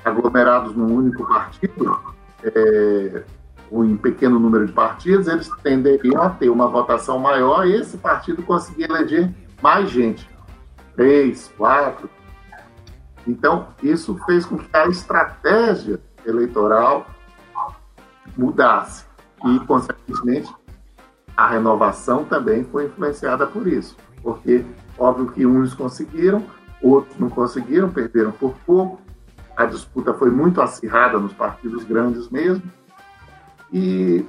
aglomerados 0.04 0.74
num 0.74 0.94
único 0.94 1.26
partido, 1.26 1.98
é, 2.42 3.22
ou 3.70 3.84
em 3.84 3.96
pequeno 3.96 4.38
número 4.38 4.66
de 4.66 4.72
partidos, 4.72 5.26
eles 5.26 5.48
tenderiam 5.62 6.22
a 6.22 6.30
ter 6.30 6.48
uma 6.48 6.68
votação 6.68 7.18
maior 7.18 7.66
e 7.66 7.74
esse 7.74 7.98
partido 7.98 8.42
conseguir 8.42 8.84
eleger 8.84 9.32
mais 9.62 9.90
gente. 9.90 10.28
Três, 10.94 11.52
quatro. 11.56 12.08
Então, 13.26 13.68
isso 13.82 14.16
fez 14.24 14.46
com 14.46 14.56
que 14.56 14.68
a 14.76 14.86
estratégia 14.86 16.00
eleitoral 16.24 17.06
mudasse. 18.36 19.04
E, 19.44 19.58
consequentemente, 19.60 20.54
a 21.36 21.48
renovação 21.48 22.24
também 22.24 22.64
foi 22.64 22.86
influenciada 22.86 23.46
por 23.46 23.66
isso. 23.66 23.96
Porque, 24.22 24.64
óbvio 24.98 25.30
que 25.32 25.44
uns 25.44 25.74
conseguiram, 25.74 26.42
outros 26.80 27.18
não 27.18 27.28
conseguiram, 27.28 27.90
perderam 27.90 28.32
por 28.32 28.54
pouco. 28.64 29.00
A 29.56 29.64
disputa 29.64 30.14
foi 30.14 30.30
muito 30.30 30.60
acirrada 30.60 31.18
nos 31.18 31.32
partidos 31.32 31.84
grandes 31.84 32.28
mesmo. 32.28 32.62
E 33.72 34.24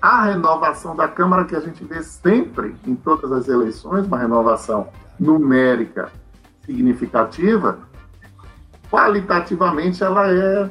a 0.00 0.24
renovação 0.24 0.96
da 0.96 1.06
Câmara 1.06 1.44
que 1.44 1.54
a 1.54 1.60
gente 1.60 1.84
vê 1.84 2.02
sempre 2.02 2.74
em 2.86 2.94
todas 2.94 3.30
as 3.30 3.48
eleições, 3.48 4.06
uma 4.06 4.18
renovação 4.18 4.88
numérica 5.18 6.10
significativa, 6.64 7.78
qualitativamente 8.90 10.02
ela 10.02 10.30
é 10.30 10.70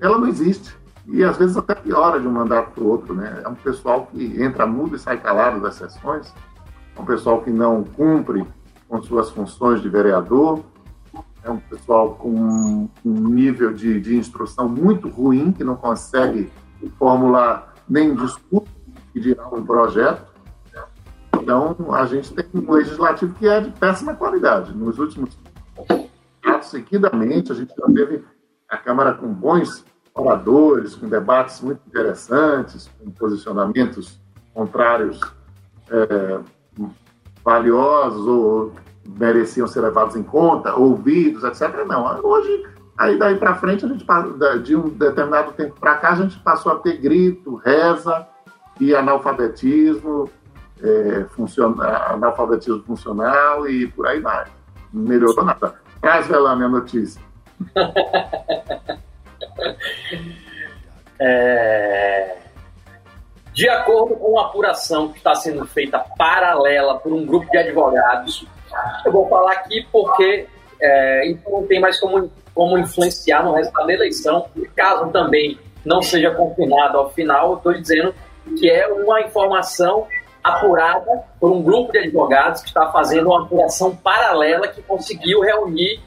ela 0.00 0.18
não 0.18 0.26
existe 0.26 0.76
e 1.06 1.22
às 1.22 1.36
vezes 1.36 1.56
até 1.56 1.74
piora 1.74 2.20
de 2.20 2.26
um 2.26 2.32
mandato 2.32 2.72
para 2.72 2.82
o 2.82 2.88
outro, 2.88 3.14
né? 3.14 3.42
É 3.44 3.48
um 3.48 3.54
pessoal 3.54 4.06
que 4.06 4.42
entra 4.42 4.66
mudo 4.66 4.96
e 4.96 4.98
sai 4.98 5.18
calado 5.18 5.60
das 5.60 5.76
sessões, 5.76 6.34
é 6.96 7.00
um 7.00 7.04
pessoal 7.04 7.42
que 7.42 7.50
não 7.50 7.84
cumpre 7.84 8.44
com 8.88 9.02
suas 9.02 9.30
funções 9.30 9.80
de 9.82 9.88
vereador, 9.88 10.64
é 11.44 11.50
um 11.50 11.58
pessoal 11.58 12.14
com 12.14 12.88
um 13.04 13.28
nível 13.28 13.72
de, 13.72 14.00
de 14.00 14.16
instrução 14.16 14.68
muito 14.68 15.08
ruim, 15.08 15.52
que 15.52 15.62
não 15.62 15.76
consegue 15.76 16.50
formular 16.98 17.74
nem 17.88 18.14
discurso 18.14 18.72
e 19.14 19.20
dirá 19.20 19.46
um 19.48 19.64
projeto. 19.64 20.32
Então, 21.34 21.76
a 21.92 22.06
gente 22.06 22.32
tem 22.32 22.46
um 22.54 22.72
legislativo 22.72 23.34
que 23.34 23.46
é 23.46 23.60
de 23.60 23.70
péssima 23.72 24.14
qualidade. 24.14 24.74
Nos 24.74 24.98
últimos 24.98 25.38
anos, 26.44 26.66
seguidamente, 26.66 27.52
a 27.52 27.54
gente 27.54 27.74
já 27.76 27.86
teve 27.86 28.24
a 28.68 28.78
Câmara 28.78 29.12
com 29.12 29.28
bons 29.28 29.84
oradores, 30.14 30.94
com 30.94 31.08
debates 31.08 31.60
muito 31.60 31.80
interessantes, 31.86 32.90
com 32.98 33.10
posicionamentos 33.10 34.18
contrários 34.54 35.20
é, 35.90 36.40
valiosos 37.44 38.26
ou 38.26 38.72
mereciam 39.06 39.66
ser 39.66 39.80
levados 39.80 40.16
em 40.16 40.22
conta, 40.22 40.74
ouvidos, 40.74 41.44
etc. 41.44 41.84
Não, 41.86 42.20
hoje, 42.22 42.66
aí 42.96 43.18
daí 43.18 43.36
para 43.36 43.54
frente, 43.56 43.84
a 43.84 43.88
gente 43.88 44.04
de 44.62 44.76
um 44.76 44.88
determinado 44.88 45.52
tempo 45.52 45.78
para 45.78 45.96
cá, 45.96 46.10
a 46.10 46.16
gente 46.16 46.38
passou 46.40 46.72
a 46.72 46.76
ter 46.76 46.96
grito, 46.98 47.56
reza 47.56 48.26
e 48.80 48.94
analfabetismo, 48.94 50.30
é, 50.82 51.24
analfabetismo 52.08 52.82
funcional 52.82 53.68
e 53.68 53.86
por 53.88 54.06
aí 54.06 54.20
vai. 54.20 54.46
Não 54.92 55.02
melhorou 55.02 55.44
nada. 55.44 55.74
Traz, 56.00 56.28
lá 56.28 56.54
minha 56.54 56.68
notícia. 56.68 57.20
é... 61.18 62.38
De 63.52 63.68
acordo 63.68 64.16
com 64.16 64.32
uma 64.32 64.46
apuração 64.46 65.12
que 65.12 65.18
está 65.18 65.34
sendo 65.34 65.64
feita 65.64 66.00
paralela 66.18 66.98
por 66.98 67.12
um 67.12 67.24
grupo 67.24 67.48
de 67.50 67.56
advogados, 67.56 68.46
eu 69.04 69.12
vou 69.12 69.28
falar 69.28 69.52
aqui 69.52 69.86
porque 69.90 70.46
é, 70.80 71.26
isso 71.28 71.50
não 71.50 71.66
tem 71.66 71.80
mais 71.80 71.98
como, 71.98 72.30
como 72.54 72.78
influenciar 72.78 73.42
no 73.44 73.52
resultado 73.54 73.86
da 73.86 73.92
eleição. 73.92 74.46
Caso 74.76 75.10
também 75.10 75.58
não 75.84 76.02
seja 76.02 76.30
confirmado 76.30 76.98
ao 76.98 77.10
final, 77.10 77.52
eu 77.52 77.56
estou 77.56 77.74
dizendo 77.74 78.14
que 78.58 78.70
é 78.70 78.86
uma 78.88 79.20
informação 79.20 80.06
apurada 80.42 81.24
por 81.40 81.50
um 81.50 81.62
grupo 81.62 81.92
de 81.92 81.98
advogados 81.98 82.60
que 82.60 82.68
está 82.68 82.90
fazendo 82.92 83.28
uma 83.28 83.44
apuração 83.44 83.96
paralela 83.96 84.68
que 84.68 84.82
conseguiu 84.82 85.40
reunir 85.40 86.00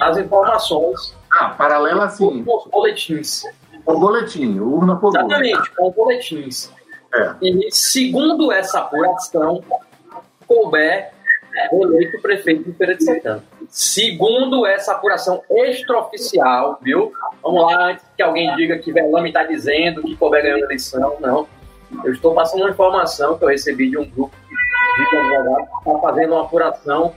as 0.00 0.16
informações. 0.16 1.16
Ah, 1.30 1.50
paralela 1.50 2.08
sim. 2.08 2.44
Com 2.44 2.56
os 2.56 2.66
boletins. 2.66 3.42
Com 3.84 3.94
o 3.94 3.98
boletim, 3.98 4.58
urna 4.58 4.96
por 4.96 5.08
Exatamente, 5.08 5.70
com 5.74 5.90
boletins. 5.90 6.72
É. 7.12 7.34
E 7.42 7.72
segundo 7.72 8.52
essa 8.52 8.80
apuração, 8.80 9.62
Colbert 10.46 11.12
eleito 11.72 12.20
prefeito 12.20 12.64
de 12.64 12.72
Feira 12.72 12.94
de 12.94 13.04
Santana. 13.04 13.44
Segundo 13.68 14.66
essa 14.66 14.92
apuração 14.92 15.42
extraoficial, 15.50 16.78
viu? 16.82 17.12
Vamos 17.42 17.62
lá, 17.62 17.90
antes 17.90 18.04
que 18.16 18.22
alguém 18.22 18.54
diga 18.56 18.78
que 18.78 18.92
Velame 18.92 19.28
está 19.28 19.44
dizendo 19.44 20.02
que 20.02 20.16
Colbert 20.16 20.42
ganhou 20.42 20.56
a 20.56 20.60
eleição, 20.60 21.16
não. 21.20 21.46
Eu 22.04 22.12
estou 22.12 22.34
passando 22.34 22.62
uma 22.62 22.70
informação 22.70 23.36
que 23.38 23.44
eu 23.44 23.48
recebi 23.48 23.90
de 23.90 23.98
um 23.98 24.08
grupo 24.08 24.34
de 24.96 25.16
advogados 25.16 25.68
que 25.68 25.90
está 25.90 25.98
fazendo 26.00 26.34
uma 26.34 26.42
apuração 26.42 27.14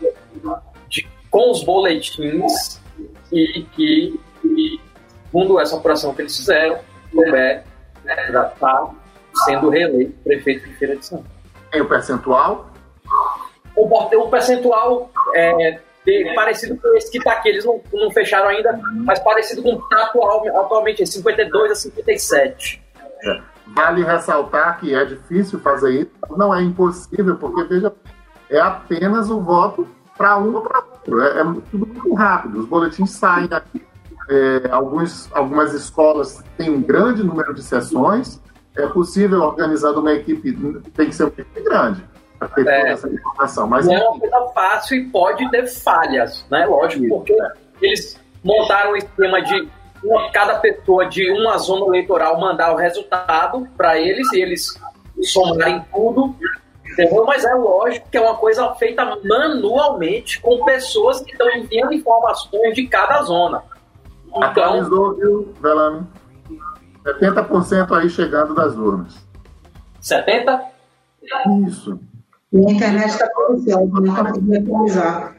de, 0.90 1.08
com 1.30 1.52
os 1.52 1.64
boletins 1.64 2.82
e 3.32 3.66
que, 3.76 4.20
segundo 5.26 5.60
essa 5.60 5.76
apuração 5.76 6.14
que 6.14 6.22
eles 6.22 6.36
fizeram, 6.36 6.80
Colbert 7.14 7.64
já 8.32 8.48
está 8.48 8.90
sendo 9.46 9.70
reeleito 9.70 10.14
prefeito 10.24 10.68
de 10.68 10.76
Feira 10.76 10.96
de 10.96 11.06
Santana. 11.06 11.30
Tem 11.72 11.82
o 11.82 11.88
percentual? 11.88 12.73
O, 13.76 14.30
percentual 14.30 15.12
é 15.36 15.80
de, 16.06 16.34
parecido 16.36 16.78
com 16.78 16.96
esse 16.96 17.10
que 17.10 17.18
está 17.18 17.34
aqui, 17.34 17.50
eles 17.50 17.66
não, 17.66 17.82
não 17.92 18.12
fecharam 18.12 18.50
ainda, 18.50 18.80
mas 19.06 19.20
parecido 19.20 19.64
com 19.64 19.74
o 19.74 19.78
que 19.80 19.84
está 19.84 20.08
atual, 20.08 20.44
atualmente, 20.60 21.02
é 21.02 21.06
52 21.06 21.72
a 21.72 21.76
57. 21.76 22.84
É. 23.24 23.42
Vale 23.68 24.04
ressaltar 24.04 24.80
que 24.80 24.94
é 24.94 25.06
difícil 25.06 25.60
fazer 25.60 26.02
isso, 26.02 26.12
não 26.38 26.54
é 26.54 26.62
impossível, 26.62 27.38
porque, 27.38 27.64
veja, 27.64 27.94
é 28.50 28.60
apenas 28.60 29.30
o 29.30 29.40
voto 29.40 29.88
para 30.18 30.38
um 30.38 30.54
ou 30.54 30.62
para 30.62 30.80
outro. 30.80 31.22
É, 31.22 31.40
é, 31.40 31.44
tudo 31.72 31.88
muito 31.88 32.14
rápido. 32.14 32.60
Os 32.60 32.66
boletins 32.68 33.12
saem 33.12 33.48
aqui. 33.52 33.82
É, 34.30 34.70
alguns, 34.70 35.30
algumas 35.34 35.74
escolas 35.74 36.44
têm 36.58 36.70
um 36.70 36.82
grande 36.82 37.24
número 37.24 37.54
de 37.54 37.64
sessões. 37.64 38.42
É 38.76 38.86
possível 38.88 39.42
organizar 39.42 39.92
uma 39.92 40.14
equipe, 40.14 40.52
tem 40.94 41.08
que 41.08 41.16
ser 41.16 41.24
uma 41.24 41.34
equipe 41.38 41.62
grande 41.62 42.04
para 42.48 42.64
ter 42.64 42.68
é, 42.68 42.80
toda 42.80 42.90
essa 42.90 43.10
informação. 43.10 43.68
Mas, 43.68 43.86
não 43.86 43.94
é 43.94 44.10
uma 44.10 44.20
coisa 44.20 44.48
fácil 44.54 44.98
e 44.98 45.10
pode 45.10 45.50
ter 45.50 45.68
falhas, 45.68 46.46
né? 46.50 46.66
Lógico, 46.66 47.08
porque 47.08 47.36
eles 47.82 48.20
montaram 48.44 48.94
um 48.94 48.96
esquema 48.96 49.42
de 49.42 49.68
uma, 50.04 50.32
cada 50.32 50.60
pessoa 50.60 51.06
de 51.06 51.32
uma 51.32 51.58
zona 51.58 51.86
eleitoral 51.88 52.40
mandar 52.40 52.74
o 52.74 52.76
resultado 52.76 53.68
para 53.78 53.98
eles 53.98 54.32
e 54.34 54.42
eles 54.42 54.80
somarem 55.22 55.84
tudo. 55.94 56.36
Entendeu? 56.86 57.26
Mas 57.26 57.44
é 57.44 57.54
lógico 57.54 58.08
que 58.10 58.18
é 58.18 58.22
uma 58.22 58.36
coisa 58.36 58.74
feita 58.76 59.18
manualmente 59.24 60.40
com 60.40 60.64
pessoas 60.64 61.22
que 61.22 61.32
estão 61.32 61.50
enviando 61.56 61.94
informações 61.94 62.76
de 62.76 62.88
cada 62.88 63.22
zona. 63.24 63.64
Então, 64.28 64.44
Atualizou, 64.44 65.16
viu, 65.16 65.54
Velame? 65.60 66.06
70% 67.04 67.98
aí 67.98 68.10
chegando 68.10 68.54
das 68.54 68.76
urnas. 68.76 69.16
70%? 70.02 70.62
Isso. 71.68 72.00
E 72.54 72.58
a 72.58 72.72
internet 72.72 73.10
está 73.10 73.28
policial, 73.30 73.88
não 73.88 74.16
consegui 74.16 74.58
atualizar. 74.58 75.36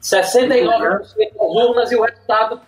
69% 0.00 0.78
das 0.78 1.06
urnas 1.38 1.92
e 1.92 1.96
o 1.96 2.02
resultado 2.02 2.60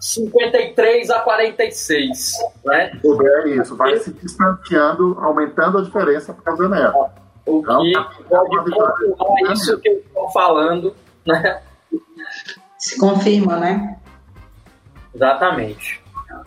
53 0.00 1.10
a 1.10 1.20
46. 1.20 2.32
Né? 2.64 3.00
É 3.02 3.48
isso, 3.48 3.76
vai 3.76 3.96
se 3.98 4.12
distanciando, 4.12 5.16
aumentando 5.20 5.78
a 5.78 5.82
diferença 5.82 6.34
para 6.34 6.54
o 6.54 6.68
Neto. 6.68 7.06
O 7.46 7.60
então, 7.60 7.82
que 7.82 7.92
tá 7.92 8.10
pode 8.28 8.70
confirmar 8.70 9.52
isso 9.52 9.78
que 9.80 9.88
eu 9.88 9.98
estou 9.98 10.30
falando, 10.30 10.94
né? 11.26 11.62
Se 12.78 12.98
confirma, 12.98 13.56
né? 13.56 13.98
Exatamente. 15.14 16.02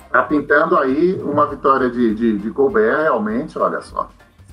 Está 0.06 0.24
pintando 0.24 0.78
aí 0.78 1.14
uma 1.22 1.48
vitória 1.48 1.90
de, 1.90 2.14
de, 2.14 2.38
de 2.38 2.52
Colbert, 2.52 3.04
realmente, 3.04 3.58
olha 3.58 3.82
só. 3.82 4.10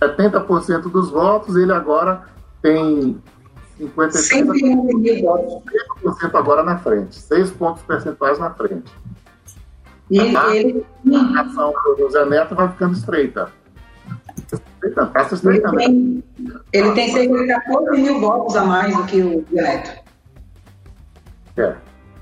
70% 0.08 0.90
dos 0.90 1.10
votos, 1.10 1.56
ele 1.56 1.72
agora 1.72 2.22
tem 2.62 3.20
53% 3.80 6.34
agora 6.34 6.62
na 6.62 6.78
frente, 6.78 7.16
6 7.16 7.50
pontos 7.52 7.82
percentuais 7.82 8.38
na 8.38 8.50
frente. 8.50 8.92
E 10.10 10.20
a 10.20 10.54
ele... 10.54 10.84
a 11.14 11.40
ação 11.40 11.72
do 11.72 11.96
José 11.98 12.26
Neto 12.26 12.54
vai 12.54 12.68
ficando 12.68 12.94
estreita. 12.94 13.50
Passa 15.14 15.48
ele 15.48 15.60
tem, 15.60 16.22
ele 16.72 16.92
tem 16.92 17.10
cerca 17.10 17.38
de 17.38 17.46
14 17.46 18.02
mil 18.02 18.20
votos 18.20 18.54
a 18.54 18.64
mais 18.64 18.94
do 18.94 19.04
que 19.04 19.22
o 19.22 19.46
Neto. 19.50 20.04
É. 21.56 21.74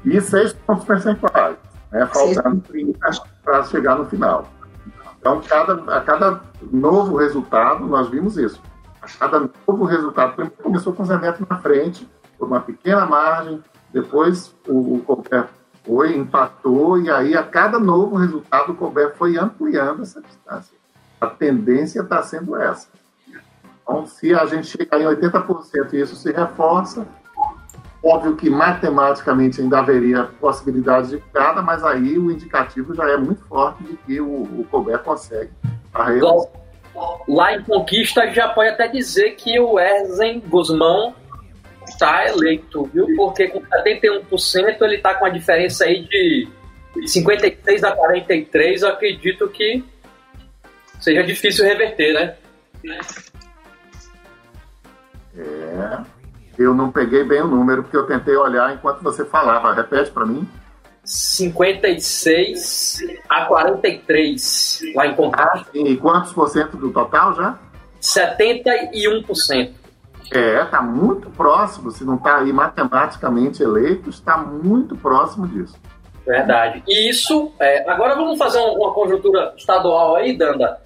E 0.05 0.21
seis 0.21 0.53
pontos 0.53 0.85
percentuais, 0.85 1.57
né? 1.91 2.07
faltando 2.07 2.61
30 2.61 2.99
para 3.45 3.65
chegar 3.65 3.97
no 3.97 4.07
final. 4.07 4.49
Então, 5.23 5.41
cada, 5.41 5.75
a 5.97 6.01
cada 6.01 6.41
novo 6.61 7.17
resultado, 7.17 7.87
nós 7.87 8.09
vimos 8.09 8.37
isso. 8.37 8.61
A 9.01 9.07
cada 9.07 9.49
novo 9.69 9.85
resultado, 9.85 10.51
começou 10.61 10.93
com 10.93 11.05
o 11.05 11.07
Zé 11.07 11.17
Neto 11.17 11.47
na 11.49 11.59
frente, 11.59 12.11
por 12.37 12.49
uma 12.49 12.61
pequena 12.61 13.07
margem, 13.07 13.63
depois 13.93 14.53
o, 14.67 14.97
o 14.97 15.03
Colbert 15.05 15.49
foi, 15.85 16.17
empatou, 16.17 17.01
e 17.01 17.09
aí 17.09 17.37
a 17.37 17.45
cada 17.45 17.79
novo 17.79 18.17
resultado 18.17 18.73
o 18.73 18.75
Colbert 18.75 19.15
foi 19.17 19.39
ampliando 19.39 20.03
essa 20.03 20.21
distância. 20.21 20.77
A 21.21 21.29
tendência 21.29 22.01
está 22.01 22.21
sendo 22.25 22.57
essa. 22.57 22.89
Então, 23.81 24.05
se 24.07 24.35
a 24.35 24.45
gente 24.47 24.67
chegar 24.67 25.01
em 25.01 25.05
80% 25.05 25.93
e 25.93 26.01
isso 26.01 26.17
se 26.17 26.33
reforça, 26.33 27.07
óbvio 28.03 28.37
que 28.37 28.51
matematicamente 28.51 29.61
ainda 29.61 29.79
haveria 29.79 30.25
possibilidade 30.41 31.11
de 31.11 31.23
cada, 31.33 31.63
mas 31.63 31.85
aí 31.85 32.19
o 32.19 32.31
indicativo 32.31 32.95
já 32.95 33.09
é 33.09 33.17
muito 33.17 33.45
forte 33.45 33.83
de 33.85 33.97
que 33.99 34.21
o, 34.21 34.43
o 34.43 34.67
Colbert 34.71 35.03
consegue 35.03 35.51
a 35.95 36.05
reeleição. 36.05 36.51
Lá 37.29 37.55
em 37.55 37.63
Conquista, 37.63 38.31
já 38.33 38.49
pode 38.49 38.71
até 38.71 38.89
dizer 38.89 39.31
que 39.33 39.59
o 39.59 39.79
Erzen 39.79 40.41
Guzmão 40.41 41.15
está 41.87 42.29
eleito, 42.29 42.85
viu? 42.93 43.07
Porque 43.17 43.49
com 43.49 43.61
71% 43.61 44.83
ele 44.83 44.97
está 44.97 45.15
com 45.15 45.25
a 45.25 45.31
diferença 45.31 45.85
aí 45.85 46.03
de 46.03 46.49
56 47.07 47.85
a 47.85 47.93
43. 47.93 48.83
Eu 48.83 48.89
acredito 48.89 49.49
que 49.49 49.83
seja 51.01 51.23
difícil 51.23 51.65
reverter, 51.65 52.13
né? 52.13 52.37
É. 55.37 56.22
Eu 56.59 56.75
não 56.75 56.91
peguei 56.91 57.25
bem 57.25 57.41
o 57.41 57.49
número 57.49 57.83
porque 57.83 57.97
eu 57.97 58.07
tentei 58.07 58.37
olhar 58.37 58.75
enquanto 58.75 59.03
você 59.03 59.25
falava. 59.25 59.73
Repete 59.73 60.11
para 60.11 60.27
mim. 60.27 60.49
56 61.05 62.99
a 63.29 63.47
43 63.47 64.81
lá 64.95 65.07
em 65.07 65.15
Conquista. 65.15 65.43
Ah, 65.45 65.65
e 65.75 65.97
quantos 65.97 66.33
por 66.33 66.49
cento 66.49 66.77
do 66.77 66.93
total 66.93 67.35
já? 67.35 67.59
71%. 68.01 69.73
É, 70.35 70.63
está 70.63 70.81
muito 70.81 71.29
próximo, 71.31 71.91
se 71.91 72.05
não 72.05 72.15
está 72.15 72.39
aí 72.39 72.53
matematicamente 72.53 73.63
eleito, 73.63 74.09
está 74.09 74.39
muito 74.39 74.97
próximo 74.97 75.47
disso. 75.47 75.79
Verdade. 76.27 76.83
E 76.89 77.11
isso, 77.11 77.53
é, 77.61 77.89
agora 77.91 78.15
vamos 78.15 78.39
fazer 78.39 78.61
uma 78.61 78.95
conjuntura 78.95 79.53
estadual 79.57 80.17
aí, 80.17 80.37
Danda. 80.37 80.81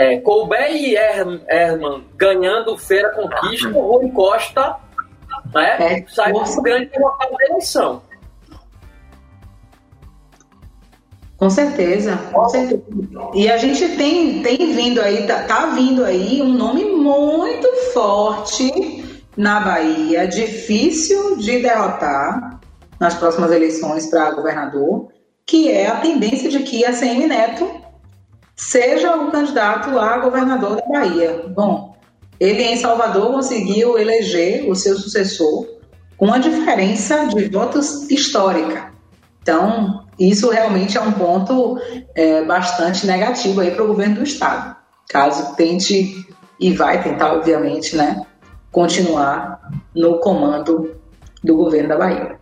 É, 0.00 0.18
Colbert 0.20 0.72
e 0.72 0.96
Herman 0.96 2.04
ganhando 2.16 2.78
Feira 2.78 3.10
Conquista, 3.10 3.68
o 3.68 3.98
Rui 3.98 4.10
Costa 4.12 4.76
né, 5.54 5.76
é, 5.78 6.04
sai 6.08 6.32
como 6.32 6.62
grande 6.62 6.86
derrotado 6.86 7.36
da 7.36 7.44
eleição. 7.50 8.02
Com 11.36 11.50
certeza, 11.50 12.16
com 12.32 12.48
certeza. 12.48 12.82
E 13.34 13.50
a 13.50 13.58
gente 13.58 13.96
tem, 13.96 14.42
tem 14.42 14.72
vindo 14.74 15.02
aí, 15.02 15.26
tá, 15.26 15.42
tá 15.44 15.66
vindo 15.66 16.02
aí 16.04 16.40
um 16.40 16.52
nome 16.52 16.84
muito 16.84 17.66
forte 17.92 19.22
na 19.36 19.60
Bahia, 19.60 20.26
difícil 20.26 21.36
de 21.36 21.60
derrotar 21.60 22.58
nas 22.98 23.14
próximas 23.14 23.50
eleições 23.52 24.06
para 24.06 24.30
governador, 24.30 25.08
que 25.46 25.70
é 25.70 25.88
a 25.88 25.96
tendência 25.96 26.48
de 26.48 26.60
que 26.60 26.86
a 26.86 26.92
CM 26.92 27.26
Neto 27.26 27.89
seja 28.60 29.16
o 29.16 29.30
candidato 29.30 29.98
a 29.98 30.18
governador 30.18 30.76
da 30.76 30.86
Bahia. 30.86 31.44
Bom, 31.48 31.96
ele 32.38 32.62
em 32.62 32.76
Salvador 32.76 33.32
conseguiu 33.32 33.98
eleger 33.98 34.68
o 34.68 34.74
seu 34.74 34.96
sucessor 34.98 35.66
com 36.16 36.26
uma 36.26 36.38
diferença 36.38 37.26
de 37.26 37.48
votos 37.48 38.08
histórica. 38.10 38.92
Então, 39.40 40.04
isso 40.18 40.50
realmente 40.50 40.98
é 40.98 41.00
um 41.00 41.12
ponto 41.12 41.80
é, 42.14 42.44
bastante 42.44 43.06
negativo 43.06 43.62
aí 43.62 43.70
para 43.70 43.82
o 43.82 43.88
governo 43.88 44.16
do 44.16 44.24
estado, 44.24 44.76
caso 45.08 45.56
tente 45.56 46.26
e 46.60 46.72
vai 46.74 47.02
tentar, 47.02 47.32
obviamente, 47.32 47.96
né, 47.96 48.26
continuar 48.70 49.70
no 49.94 50.18
comando 50.18 51.00
do 51.42 51.56
governo 51.56 51.88
da 51.88 51.96
Bahia. 51.96 52.38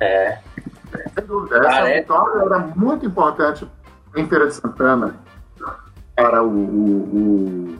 É. 0.00 0.38
Sem 1.14 1.26
dúvida, 1.26 1.58
essa 1.58 1.82
ah, 1.82 1.88
é. 1.88 2.00
vitória 2.00 2.42
era 2.44 2.58
muito 2.74 3.06
importante 3.06 3.68
em 4.16 4.26
Feira 4.26 4.46
de 4.46 4.54
Santana 4.54 5.14
para 6.14 6.42
o, 6.42 6.48
o, 6.48 7.78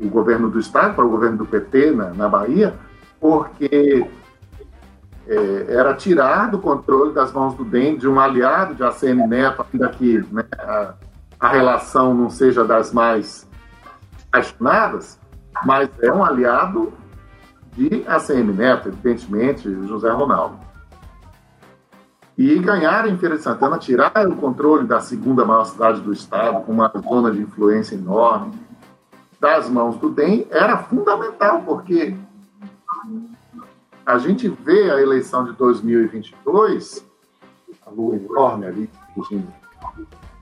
o, 0.00 0.04
o, 0.06 0.08
governo 0.08 0.48
do 0.48 0.58
estado, 0.58 0.94
para 0.94 1.04
o 1.04 1.10
governo 1.10 1.38
do 1.38 1.46
PT 1.46 1.90
na, 1.90 2.10
na 2.10 2.28
Bahia, 2.28 2.74
porque 3.20 4.06
é, 5.26 5.66
era 5.68 5.94
tirar 5.94 6.50
do 6.50 6.58
controle 6.58 7.12
das 7.12 7.32
mãos 7.32 7.54
do 7.54 7.64
DEM 7.64 7.96
de 7.96 8.08
um 8.08 8.18
aliado 8.18 8.74
de 8.74 8.82
ACM 8.82 9.26
Neto, 9.26 9.66
ainda 9.72 9.88
que 9.88 10.24
né, 10.32 10.44
a, 10.58 10.94
a, 11.38 11.48
relação 11.48 12.14
não 12.14 12.30
seja 12.30 12.64
das 12.64 12.92
mais 12.92 13.48
apaixonadas, 14.28 15.18
mas 15.64 15.90
é 16.00 16.12
um 16.12 16.24
aliado 16.24 16.92
de 17.72 18.04
ACM 18.06 18.52
Neto, 18.52 18.88
evidentemente, 18.88 19.68
José 19.86 20.10
Ronaldo. 20.10 20.69
E 22.40 22.58
ganhar 22.58 23.06
em 23.06 23.16
Feira 23.18 23.36
de 23.36 23.42
Santana, 23.42 23.76
tirar 23.76 24.26
o 24.26 24.34
controle 24.34 24.86
da 24.86 24.98
segunda 24.98 25.44
maior 25.44 25.66
cidade 25.66 26.00
do 26.00 26.10
estado, 26.10 26.64
com 26.64 26.72
uma 26.72 26.88
zona 26.88 27.30
de 27.30 27.42
influência 27.42 27.94
enorme, 27.94 28.54
das 29.38 29.68
mãos 29.68 29.98
do 29.98 30.08
DEM, 30.08 30.46
era 30.50 30.78
fundamental, 30.78 31.60
porque 31.60 32.16
a 34.06 34.16
gente 34.16 34.48
vê 34.48 34.90
a 34.90 35.02
eleição 35.02 35.44
de 35.44 35.52
2022, 35.52 37.04
a 37.86 37.90
lua 37.90 38.16
enorme 38.16 38.64
ali, 38.64 38.88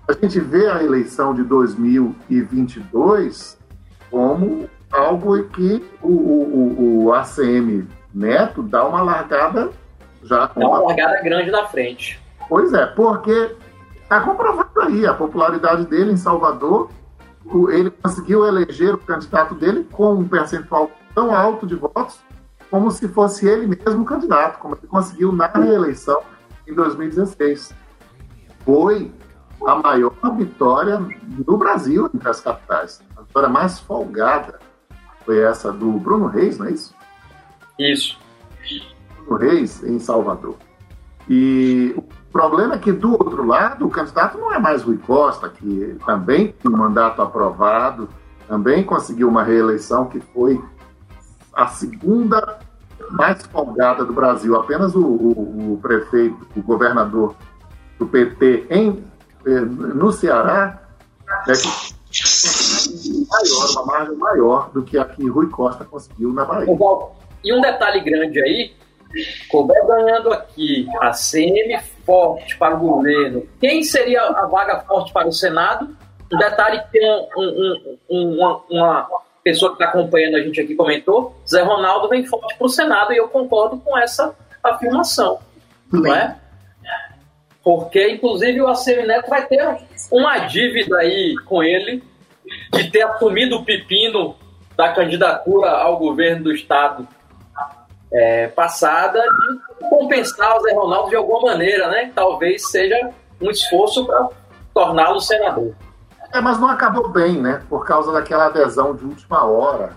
a 0.06 0.12
gente 0.12 0.38
vê 0.38 0.70
a 0.70 0.80
eleição 0.80 1.34
de 1.34 1.42
2022 1.42 3.58
como 4.08 4.70
algo 4.92 5.42
que 5.48 5.84
o, 6.00 6.12
o, 6.12 7.06
o 7.06 7.12
ACM 7.12 7.88
Neto 8.14 8.62
dá 8.62 8.86
uma 8.86 9.02
largada 9.02 9.72
já. 10.28 10.46
Dá 10.46 10.68
uma 10.68 10.80
largada 10.80 11.20
grande 11.22 11.50
na 11.50 11.66
frente. 11.66 12.20
Pois 12.48 12.72
é, 12.72 12.86
porque 12.86 13.56
está 14.02 14.20
comprovado 14.20 14.80
aí 14.80 15.06
a 15.06 15.14
popularidade 15.14 15.86
dele 15.86 16.12
em 16.12 16.16
Salvador. 16.16 16.90
Ele 17.70 17.90
conseguiu 17.90 18.46
eleger 18.46 18.94
o 18.94 18.98
candidato 18.98 19.54
dele 19.54 19.86
com 19.90 20.14
um 20.14 20.28
percentual 20.28 20.90
tão 21.14 21.34
alto 21.34 21.66
de 21.66 21.74
votos 21.74 22.20
como 22.70 22.90
se 22.90 23.08
fosse 23.08 23.48
ele 23.48 23.66
mesmo 23.66 24.04
candidato, 24.04 24.58
como 24.58 24.74
ele 24.74 24.86
conseguiu 24.86 25.32
na 25.32 25.46
reeleição 25.46 26.22
em 26.66 26.74
2016. 26.74 27.74
Foi 28.64 29.10
a 29.66 29.74
maior 29.76 30.12
vitória 30.36 30.98
no 31.46 31.56
Brasil 31.56 32.10
entre 32.14 32.28
as 32.28 32.40
capitais. 32.40 33.02
A 33.16 33.22
vitória 33.22 33.48
mais 33.48 33.78
folgada 33.80 34.58
foi 35.24 35.40
essa 35.40 35.72
do 35.72 35.92
Bruno 35.92 36.26
Reis, 36.26 36.58
não 36.58 36.66
é 36.66 36.72
isso? 36.72 36.94
Isso. 37.78 38.18
Bruno 39.28 39.36
Reis, 39.36 39.82
em 39.82 39.98
Salvador. 39.98 40.56
E 41.28 41.94
o 41.96 42.02
problema 42.32 42.76
é 42.76 42.78
que, 42.78 42.90
do 42.90 43.12
outro 43.12 43.44
lado, 43.44 43.86
o 43.86 43.90
candidato 43.90 44.38
não 44.38 44.52
é 44.52 44.58
mais 44.58 44.82
Rui 44.82 44.98
Costa, 44.98 45.48
que 45.48 45.96
também 46.06 46.52
tem 46.52 46.72
um 46.72 46.76
mandato 46.76 47.20
aprovado, 47.20 48.08
também 48.48 48.82
conseguiu 48.82 49.28
uma 49.28 49.42
reeleição 49.42 50.06
que 50.06 50.20
foi 50.20 50.60
a 51.52 51.66
segunda 51.68 52.58
mais 53.10 53.44
folgada 53.46 54.04
do 54.04 54.12
Brasil. 54.12 54.56
Apenas 54.56 54.94
o, 54.94 55.04
o, 55.04 55.74
o 55.74 55.78
prefeito, 55.82 56.46
o 56.56 56.62
governador 56.62 57.34
do 57.98 58.06
PT 58.06 58.66
em, 58.70 59.04
eh, 59.46 59.60
no 59.60 60.10
Ceará 60.12 60.82
é 61.46 61.52
que 61.52 61.98
maior, 63.28 63.70
uma 63.72 63.86
margem 63.86 64.16
maior 64.16 64.70
do 64.70 64.82
que 64.82 64.96
a 64.96 65.04
que 65.04 65.28
Rui 65.28 65.48
Costa 65.48 65.84
conseguiu 65.84 66.32
na 66.32 66.44
Bahia. 66.44 66.74
E 67.44 67.52
um 67.52 67.60
detalhe 67.60 68.00
grande 68.00 68.40
aí, 68.40 68.72
Colbert 69.48 69.86
ganhando 69.86 70.32
aqui, 70.32 70.86
a 71.00 71.10
CM 71.10 71.78
forte 72.04 72.56
para 72.56 72.76
o 72.76 72.78
governo. 72.78 73.46
Quem 73.60 73.82
seria 73.82 74.22
a 74.22 74.46
vaga 74.46 74.80
forte 74.80 75.12
para 75.12 75.28
o 75.28 75.32
Senado? 75.32 75.96
Um 76.32 76.38
detalhe 76.38 76.80
que 76.82 76.92
tem 76.92 77.10
um, 77.36 77.96
um, 78.10 78.36
uma, 78.36 78.62
uma 78.70 79.08
pessoa 79.42 79.74
que 79.74 79.82
está 79.82 79.86
acompanhando 79.86 80.36
a 80.36 80.40
gente 80.40 80.60
aqui 80.60 80.74
comentou, 80.74 81.34
Zé 81.48 81.62
Ronaldo 81.62 82.08
vem 82.08 82.26
forte 82.26 82.56
para 82.56 82.66
o 82.66 82.68
Senado 82.68 83.12
e 83.12 83.16
eu 83.16 83.28
concordo 83.28 83.78
com 83.78 83.96
essa 83.96 84.34
afirmação. 84.62 85.38
Não 85.90 86.14
é? 86.14 86.36
Porque, 87.64 88.10
inclusive, 88.10 88.60
o 88.60 88.68
ACM 88.68 89.06
Neto 89.06 89.28
vai 89.28 89.46
ter 89.46 89.62
uma 90.10 90.38
dívida 90.38 90.98
aí 90.98 91.34
com 91.44 91.62
ele 91.62 92.02
de 92.72 92.90
ter 92.90 93.02
assumido 93.02 93.56
o 93.56 93.64
pepino 93.64 94.36
da 94.76 94.92
candidatura 94.92 95.70
ao 95.70 95.98
governo 95.98 96.44
do 96.44 96.52
Estado 96.52 97.06
é, 98.12 98.48
passada 98.48 99.20
de 99.20 99.88
compensar 99.88 100.56
o 100.56 100.60
Zé 100.60 100.74
Ronaldo 100.74 101.10
de 101.10 101.16
alguma 101.16 101.52
maneira, 101.52 101.88
né? 101.88 102.12
Talvez 102.14 102.70
seja 102.70 103.10
um 103.40 103.50
esforço 103.50 104.06
para 104.06 104.28
torná-lo 104.74 105.20
senador. 105.20 105.74
É, 106.32 106.40
mas 106.40 106.58
não 106.58 106.68
acabou 106.68 107.08
bem, 107.08 107.40
né? 107.40 107.62
Por 107.68 107.86
causa 107.86 108.12
daquela 108.12 108.46
adesão 108.46 108.94
de 108.94 109.04
última 109.04 109.44
hora 109.44 109.92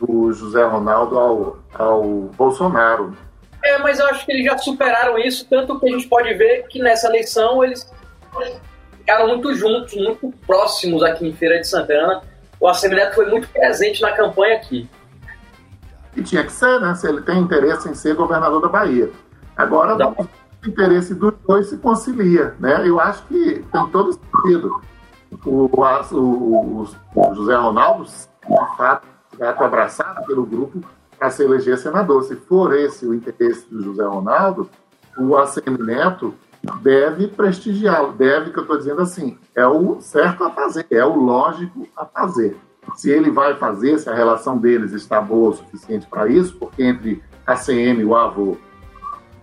do 0.00 0.32
José 0.32 0.64
Ronaldo 0.64 1.18
ao, 1.18 1.58
ao 1.74 2.02
Bolsonaro. 2.36 3.16
É, 3.62 3.78
mas 3.78 3.98
eu 3.98 4.06
acho 4.06 4.24
que 4.24 4.32
eles 4.32 4.46
já 4.46 4.56
superaram 4.56 5.18
isso, 5.18 5.46
tanto 5.48 5.78
que 5.78 5.86
a 5.86 5.92
gente 5.92 6.08
pode 6.08 6.32
ver 6.34 6.66
que 6.68 6.80
nessa 6.80 7.08
eleição 7.08 7.62
eles 7.62 7.88
ficaram 8.96 9.28
muito 9.28 9.54
juntos, 9.54 9.94
muito 9.94 10.32
próximos 10.46 11.02
aqui 11.02 11.28
em 11.28 11.32
Feira 11.34 11.60
de 11.60 11.68
Santana. 11.68 12.22
O 12.58 12.66
Assemineto 12.66 13.14
foi 13.14 13.26
muito 13.26 13.48
presente 13.48 14.00
na 14.00 14.12
campanha 14.12 14.56
aqui. 14.56 14.88
E 16.16 16.22
tinha 16.22 16.44
que 16.44 16.52
ser, 16.52 16.80
né? 16.80 16.94
Se 16.94 17.08
ele 17.08 17.22
tem 17.22 17.38
interesse 17.38 17.88
em 17.88 17.94
ser 17.94 18.14
governador 18.14 18.60
da 18.60 18.68
Bahia. 18.68 19.10
Agora, 19.56 19.96
o 19.96 20.68
interesse 20.68 21.14
dos 21.14 21.34
dois 21.46 21.68
se 21.68 21.76
concilia, 21.76 22.54
né? 22.58 22.86
Eu 22.86 23.00
acho 23.00 23.24
que 23.26 23.64
tem 23.72 23.86
todo 23.88 24.12
sentido. 24.12 24.80
O, 25.44 25.70
o, 25.72 26.82
o 26.82 27.34
José 27.34 27.54
Ronaldo, 27.54 28.04
de 28.04 28.76
fato, 28.76 29.06
gato 29.38 29.64
abraçado 29.64 30.26
pelo 30.26 30.44
grupo 30.44 30.80
para 31.18 31.30
se 31.30 31.44
eleger 31.44 31.78
senador. 31.78 32.24
Se 32.24 32.34
for 32.34 32.74
esse 32.74 33.06
o 33.06 33.14
interesse 33.14 33.66
do 33.70 33.82
José 33.82 34.04
Ronaldo, 34.04 34.68
o 35.16 35.82
Neto 35.84 36.34
deve 36.82 37.28
prestigiá-lo. 37.28 38.12
Deve, 38.12 38.50
que 38.50 38.58
eu 38.58 38.62
estou 38.62 38.78
dizendo 38.78 39.02
assim, 39.02 39.38
é 39.54 39.66
o 39.66 40.00
certo 40.00 40.44
a 40.44 40.50
fazer, 40.50 40.86
é 40.90 41.04
o 41.04 41.14
lógico 41.14 41.86
a 41.96 42.04
fazer. 42.04 42.56
Se 42.96 43.10
ele 43.10 43.30
vai 43.30 43.56
fazer, 43.56 43.98
se 43.98 44.08
a 44.08 44.14
relação 44.14 44.58
deles 44.58 44.92
está 44.92 45.20
boa 45.20 45.50
o 45.50 45.54
suficiente 45.54 46.06
para 46.06 46.28
isso, 46.28 46.56
porque 46.56 46.82
entre 46.82 47.22
a 47.46 47.54
CM, 47.54 48.04
o 48.04 48.16
avô, 48.16 48.56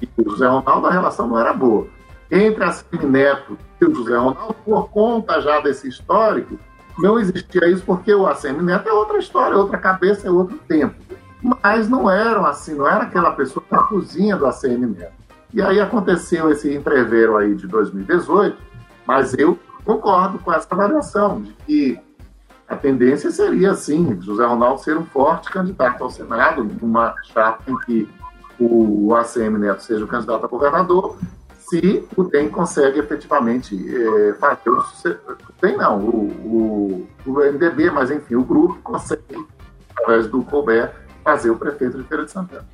e 0.01 0.09
o 0.17 0.29
José 0.29 0.47
Ronaldo, 0.47 0.87
a 0.87 0.91
relação 0.91 1.27
não 1.27 1.39
era 1.39 1.53
boa. 1.53 1.87
Entre 2.29 2.63
a 2.63 2.71
CM 2.71 3.05
Neto 3.05 3.57
e 3.81 3.85
o 3.85 3.95
José 3.95 4.15
Ronaldo, 4.15 4.55
por 4.65 4.89
conta 4.89 5.41
já 5.41 5.59
desse 5.59 5.87
histórico, 5.87 6.57
não 6.97 7.19
existia 7.19 7.67
isso 7.69 7.83
porque 7.85 8.13
o 8.13 8.27
ACM 8.27 8.61
Neto 8.63 8.89
é 8.89 8.93
outra 8.93 9.19
história, 9.19 9.53
é 9.53 9.57
outra 9.57 9.77
cabeça, 9.77 10.27
é 10.27 10.31
outro 10.31 10.57
tempo. 10.67 10.95
Mas 11.63 11.87
não 11.87 12.09
eram 12.09 12.45
assim, 12.45 12.73
não 12.73 12.87
era 12.87 13.03
aquela 13.03 13.31
pessoa 13.31 13.63
na 13.69 13.83
cozinha 13.83 14.35
do 14.35 14.47
ACM 14.47 14.87
Neto. 14.87 15.13
E 15.53 15.61
aí 15.61 15.79
aconteceu 15.79 16.51
esse 16.51 16.73
entreveiro 16.73 17.37
aí 17.37 17.55
de 17.55 17.67
2018, 17.67 18.57
mas 19.05 19.33
eu 19.35 19.57
concordo 19.85 20.39
com 20.39 20.51
essa 20.51 20.67
avaliação 20.71 21.41
de 21.41 21.53
que 21.65 21.99
a 22.67 22.75
tendência 22.75 23.31
seria, 23.31 23.73
sim, 23.75 24.19
José 24.21 24.45
Ronaldo 24.45 24.81
ser 24.81 24.97
um 24.97 25.05
forte 25.05 25.49
candidato 25.49 26.03
ao 26.03 26.09
Senado, 26.09 26.63
numa 26.63 27.15
chapa 27.23 27.63
em 27.67 27.77
que 27.79 28.09
o 28.59 29.13
ACM 29.15 29.57
Neto 29.57 29.81
seja 29.81 30.03
o 30.03 30.07
candidato 30.07 30.45
a 30.45 30.49
governador, 30.49 31.17
se 31.69 32.07
o 32.15 32.23
DEM 32.23 32.49
consegue 32.49 32.99
efetivamente 32.99 33.75
é, 33.75 34.33
fazer 34.33 34.69
o. 34.69 34.83
DEM 35.61 35.77
não, 35.77 35.99
o, 35.99 37.07
o, 37.25 37.29
o, 37.29 37.31
MDB, 37.33 37.91
mas 37.91 38.09
enfim, 38.09 38.35
o 38.35 38.43
grupo 38.43 38.79
consegue, 38.81 39.21
através 39.91 40.27
do 40.27 40.43
Colbert, 40.43 40.93
fazer 41.23 41.49
o 41.49 41.57
prefeito 41.57 41.97
de 41.97 42.03
Feira 42.07 42.25
de 42.25 42.31
Santana. 42.31 42.65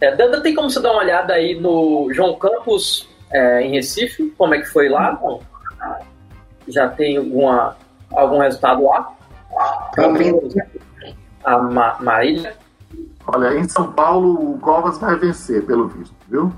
É, 0.00 0.14
Danda, 0.14 0.40
tem 0.40 0.54
como 0.54 0.70
você 0.70 0.80
dar 0.80 0.92
uma 0.92 1.00
olhada 1.00 1.32
aí 1.32 1.58
no 1.58 2.08
João 2.12 2.36
Campos 2.38 3.08
é, 3.30 3.62
em 3.62 3.72
Recife? 3.72 4.32
Como 4.36 4.54
é 4.54 4.60
que 4.60 4.66
foi 4.66 4.88
lá? 4.88 5.20
Já 6.68 6.88
tem 6.88 7.16
alguma, 7.16 7.76
algum 8.12 8.38
resultado 8.38 8.84
lá? 8.84 9.14
A 11.44 11.58
Ma 11.58 11.96
Marília? 12.00 12.56
Olha, 13.26 13.58
em 13.58 13.68
São 13.68 13.92
Paulo 13.92 14.54
o 14.54 14.58
Covas 14.58 14.98
vai 14.98 15.16
vencer, 15.16 15.64
pelo 15.64 15.88
visto, 15.88 16.14
viu? 16.28 16.52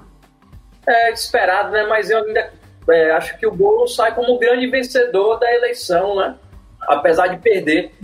É 0.87 1.13
esperado, 1.13 1.71
né? 1.71 1.87
Mas 1.87 2.11
eu 2.11 2.25
ainda 2.25 2.53
é, 2.89 3.13
acho 3.13 3.39
que 3.39 3.47
o 3.47 3.53
Bolo 3.53 3.87
sai 3.87 4.15
como 4.15 4.35
o 4.35 4.39
grande 4.39 4.67
vencedor 4.67 5.39
da 5.39 5.53
eleição, 5.55 6.17
né? 6.17 6.37
Apesar 6.83 7.29
de 7.29 7.39
perder. 7.39 7.95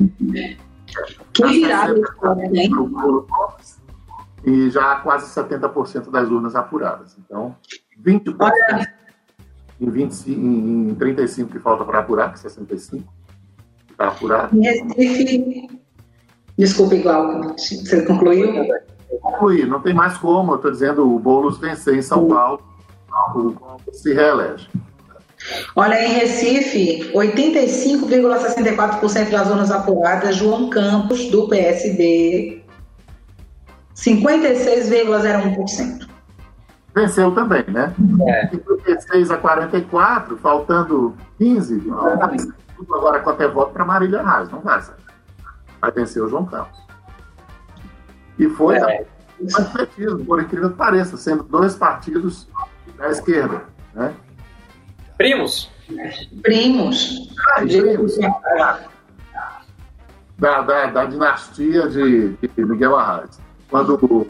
Que 1.33 1.47
virada 1.47 1.95
hein? 2.53 2.71
E 4.45 4.71
já 4.71 4.93
há 4.93 4.97
quase 4.97 5.33
70% 5.35 6.11
das 6.11 6.29
urnas 6.29 6.55
apuradas. 6.55 7.17
Então, 7.19 7.57
20% 8.01 8.37
Olha. 8.39 8.95
em, 9.81 9.91
20, 9.91 10.31
em, 10.31 10.91
em 10.91 10.95
35 10.95 11.51
que 11.51 11.59
falta 11.59 11.85
para 11.85 11.99
apurar, 11.99 12.33
que 12.33 12.39
65 12.39 13.13
está 13.97 14.09
apurado. 14.09 14.55
Em 14.57 14.63
Recife, 14.63 15.69
desculpa, 16.59 16.95
igual, 16.95 17.55
você 17.57 18.03
concluiu? 18.03 18.53
Concluí, 19.23 19.65
não 19.67 19.81
tem 19.81 19.95
mais 19.95 20.19
como, 20.19 20.53
eu 20.53 20.57
estou 20.57 20.71
dizendo, 20.71 21.11
o 21.11 21.19
Boulos 21.19 21.57
vencer 21.59 21.97
em 21.97 22.03
São 22.03 22.29
Paulo, 22.29 22.61
o 23.35 23.57
se 23.93 24.13
reelege. 24.13 24.69
Olha, 25.75 25.99
em 26.05 26.13
Recife, 26.15 27.11
85,64% 27.15 29.31
das 29.31 29.49
zonas 29.49 29.71
apuradas, 29.71 30.37
João 30.37 30.69
Campos, 30.71 31.31
do 31.31 31.49
PSD, 31.49 32.63
56,01%. 33.95 36.07
Venceu 36.95 37.33
também, 37.33 37.65
né? 37.69 37.95
É. 38.27 38.49
56 38.49 39.31
a 39.31 39.37
44, 39.37 40.39
faltando 40.39 41.15
15, 41.39 41.83
agora 42.81 43.21
quanto 43.21 43.43
é 43.43 43.49
voto 43.49 43.73
para 43.73 43.85
Marília 43.85 44.23
Reis, 44.23 44.51
não 44.51 44.61
vai, 44.61 44.81
sabe? 44.81 45.01
Vai 45.81 45.91
vencer 45.93 46.23
o 46.23 46.29
João 46.29 46.45
Campos. 46.47 46.79
E 48.39 48.49
foi 48.49 48.77
é. 48.77 48.81
mais 48.81 49.07
por 50.27 50.41
incrível 50.41 50.71
que 50.71 50.77
pareça, 50.77 51.17
sendo 51.17 51.43
dois 51.43 51.75
partidos 51.77 52.49
da 52.97 53.09
esquerda. 53.09 53.65
Né? 53.95 54.15
Primos? 55.17 55.71
Primos. 56.43 57.35
Ah, 57.51 57.61
primos. 57.61 58.17
Da, 60.39 60.61
da, 60.61 60.87
da 60.87 61.05
dinastia 61.07 61.89
de, 61.89 62.35
de 62.35 62.65
Miguel 62.65 62.97
Arraes. 62.97 63.41
Quando 63.71 64.27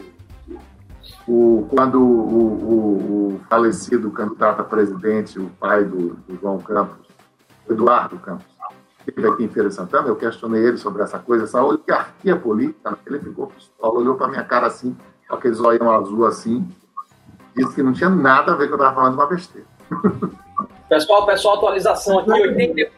o, 1.27 1.67
quando 1.69 2.01
o, 2.01 2.45
o, 2.63 3.35
o, 3.35 3.41
falecido 3.49 4.09
candidato 4.11 4.61
a 4.61 4.63
presidente, 4.63 5.37
o 5.37 5.49
pai 5.59 5.83
do, 5.83 6.15
do 6.15 6.39
João 6.39 6.59
Campos, 6.59 7.06
Eduardo 7.69 8.17
Campos, 8.19 8.45
esteve 8.99 9.27
aqui 9.27 9.43
em 9.43 9.49
Feira 9.49 9.69
de 9.69 9.75
Santana, 9.75 10.07
eu 10.07 10.15
questionei 10.15 10.65
ele 10.65 10.77
sobre 10.77 11.03
essa 11.03 11.19
coisa, 11.19 11.45
essa 11.45 11.63
oligarquia 11.63 12.35
política, 12.35 12.97
ele 13.05 13.19
ficou 13.19 13.47
pistola, 13.47 13.99
olhou 13.99 14.15
para 14.15 14.27
minha 14.27 14.43
cara 14.43 14.67
assim, 14.67 14.95
com 15.27 15.35
aqueles 15.35 15.59
olhão 15.59 15.91
azul 15.91 16.25
assim, 16.25 16.67
disse 17.55 17.75
que 17.75 17.83
não 17.83 17.93
tinha 17.93 18.09
nada 18.09 18.53
a 18.53 18.55
ver 18.55 18.67
com 18.67 18.73
eu 18.73 18.77
estava 18.77 18.95
falando 18.95 19.13
uma 19.13 19.27
besteira. 19.27 19.67
Pessoal, 20.89 21.25
pessoal, 21.25 21.57
atualização 21.57 22.19
aqui, 22.19 22.31
80% 22.31 22.89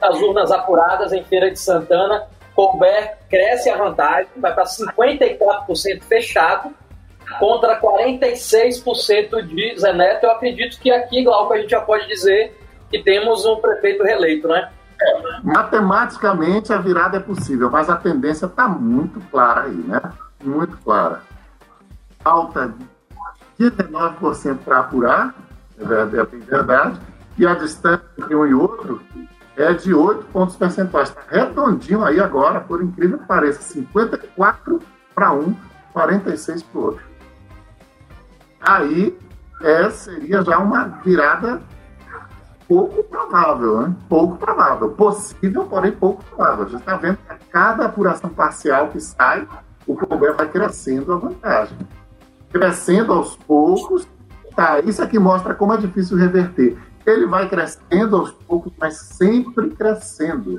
das 0.00 0.20
urnas 0.20 0.50
apuradas 0.50 1.14
em 1.14 1.24
Feira 1.24 1.50
de 1.50 1.58
Santana, 1.58 2.26
Colbert 2.54 3.16
cresce 3.30 3.70
a 3.70 3.76
vantagem, 3.76 4.28
vai 4.36 4.52
para 4.52 4.64
54% 4.64 6.02
fechado, 6.02 6.74
contra 7.38 7.80
46% 7.80 9.42
de 9.46 9.78
Zé 9.78 9.92
Neto. 9.92 10.24
Eu 10.24 10.32
acredito 10.32 10.78
que 10.78 10.90
aqui, 10.90 11.22
Glauco, 11.22 11.52
a 11.52 11.58
gente 11.58 11.70
já 11.70 11.80
pode 11.80 12.06
dizer 12.06 12.58
que 12.90 13.02
temos 13.02 13.44
um 13.44 13.56
prefeito 13.56 14.02
reeleito, 14.02 14.48
né? 14.48 14.70
Matematicamente 15.44 16.72
a 16.72 16.78
virada 16.78 17.18
é 17.18 17.20
possível, 17.20 17.70
mas 17.70 17.88
a 17.88 17.96
tendência 17.96 18.46
está 18.46 18.66
muito 18.66 19.20
clara 19.30 19.62
aí, 19.62 19.76
né? 19.76 20.00
Muito 20.42 20.76
clara. 20.78 21.22
Falta 22.20 22.74
19% 23.58 24.58
para 24.64 24.80
apurar, 24.80 25.34
é 25.78 25.84
verdade, 25.84 26.36
é 26.36 26.36
verdade, 26.36 27.00
e 27.36 27.46
a 27.46 27.54
distância 27.54 28.04
entre 28.18 28.34
um 28.34 28.46
e 28.46 28.54
outro 28.54 29.00
é 29.56 29.72
de 29.72 29.92
8 29.94 30.26
pontos 30.26 30.56
percentuais. 30.56 31.08
Está 31.08 31.22
redondinho 31.28 32.04
aí 32.04 32.20
agora, 32.20 32.60
por 32.60 32.82
incrível 32.82 33.18
que 33.18 33.26
pareça, 33.26 33.62
54 33.62 34.80
para 35.14 35.32
um, 35.32 35.54
46 35.92 36.62
para 36.62 36.80
o 36.80 36.84
outro. 36.84 37.04
Aí 38.60 39.16
é, 39.62 39.90
seria 39.90 40.42
já 40.42 40.58
uma 40.58 40.84
virada 41.04 41.60
pouco 42.68 43.02
provável, 43.04 43.80
né? 43.80 43.96
Pouco 44.08 44.36
provável. 44.36 44.90
Possível, 44.90 45.64
porém 45.64 45.90
pouco 45.90 46.22
provável. 46.24 46.68
Você 46.68 46.76
está 46.76 46.96
vendo 46.96 47.16
que 47.16 47.32
a 47.32 47.38
cada 47.50 47.86
apuração 47.86 48.30
parcial 48.30 48.88
que 48.88 49.00
sai, 49.00 49.48
o 49.86 49.96
problema 49.96 50.36
vai 50.36 50.48
crescendo 50.48 51.12
a 51.14 51.16
vantagem. 51.16 51.78
Crescendo 52.52 53.12
aos 53.14 53.36
poucos. 53.36 54.06
Tá, 54.54 54.80
isso 54.80 55.02
aqui 55.02 55.18
mostra 55.18 55.54
como 55.54 55.72
é 55.72 55.78
difícil 55.78 56.16
reverter. 56.16 56.76
Ele 57.06 57.26
vai 57.26 57.48
crescendo 57.48 58.16
aos 58.16 58.32
poucos, 58.32 58.72
mas 58.78 58.98
sempre 58.98 59.70
crescendo. 59.70 60.58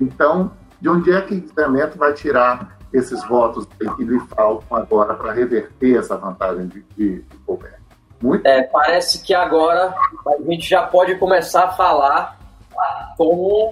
Então, 0.00 0.52
de 0.80 0.88
onde 0.88 1.10
é 1.10 1.20
que 1.20 1.44
o 1.56 1.70
Neto 1.70 1.98
vai 1.98 2.12
tirar 2.12 2.78
esses 2.92 3.26
votos 3.26 3.66
que 3.96 4.04
lhe 4.04 4.20
faltam 4.20 4.76
agora 4.76 5.14
para 5.14 5.32
reverter 5.32 5.98
essa 5.98 6.16
vantagem 6.16 6.68
de, 6.68 6.84
de, 6.96 7.22
de 7.22 7.36
Colbert? 7.44 7.77
Muito. 8.20 8.46
É, 8.46 8.62
parece 8.64 9.22
que 9.22 9.32
agora 9.32 9.94
a 10.26 10.42
gente 10.42 10.68
já 10.68 10.86
pode 10.86 11.14
começar 11.16 11.64
a 11.64 11.72
falar 11.72 12.38
como 13.16 13.70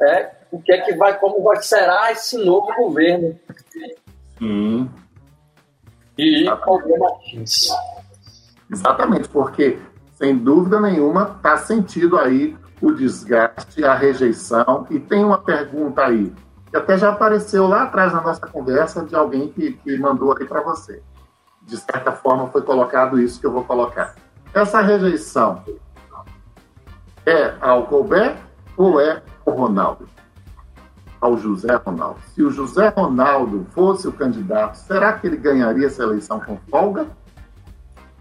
é, 0.00 0.30
o 0.50 0.60
que 0.60 0.72
é 0.72 0.80
que 0.80 0.94
vai, 0.94 1.18
como 1.18 1.42
vai 1.42 1.56
será 1.62 2.12
esse 2.12 2.36
novo 2.44 2.72
governo. 2.76 3.38
Sim. 4.38 4.90
E 6.16 6.44
Martins. 6.98 7.68
Exatamente, 8.70 9.28
porque 9.28 9.78
sem 10.14 10.36
dúvida 10.36 10.80
nenhuma 10.80 11.34
está 11.36 11.56
sentido 11.56 12.18
aí 12.18 12.56
o 12.80 12.92
desgaste, 12.92 13.84
a 13.84 13.94
rejeição. 13.94 14.86
E 14.90 14.98
tem 15.00 15.24
uma 15.24 15.38
pergunta 15.38 16.04
aí, 16.04 16.32
que 16.70 16.76
até 16.76 16.96
já 16.96 17.10
apareceu 17.10 17.66
lá 17.66 17.84
atrás 17.84 18.12
na 18.12 18.20
nossa 18.20 18.46
conversa 18.46 19.04
de 19.04 19.14
alguém 19.14 19.48
que, 19.48 19.72
que 19.72 19.98
mandou 19.98 20.32
aqui 20.32 20.44
para 20.44 20.62
você. 20.62 21.02
De 21.66 21.76
certa 21.76 22.12
forma, 22.12 22.48
foi 22.48 22.62
colocado 22.62 23.20
isso 23.20 23.40
que 23.40 23.46
eu 23.46 23.52
vou 23.52 23.64
colocar. 23.64 24.14
Essa 24.52 24.80
rejeição 24.80 25.64
é 27.26 27.54
ao 27.60 27.86
Colbert 27.86 28.36
ou 28.76 29.00
é 29.00 29.22
ao 29.46 29.54
Ronaldo? 29.54 30.08
Ao 31.20 31.36
José 31.38 31.74
Ronaldo. 31.76 32.20
Se 32.34 32.42
o 32.42 32.50
José 32.50 32.88
Ronaldo 32.88 33.66
fosse 33.72 34.06
o 34.06 34.12
candidato, 34.12 34.76
será 34.76 35.14
que 35.14 35.26
ele 35.26 35.36
ganharia 35.36 35.86
essa 35.86 36.02
eleição 36.02 36.38
com 36.38 36.58
folga? 36.70 37.06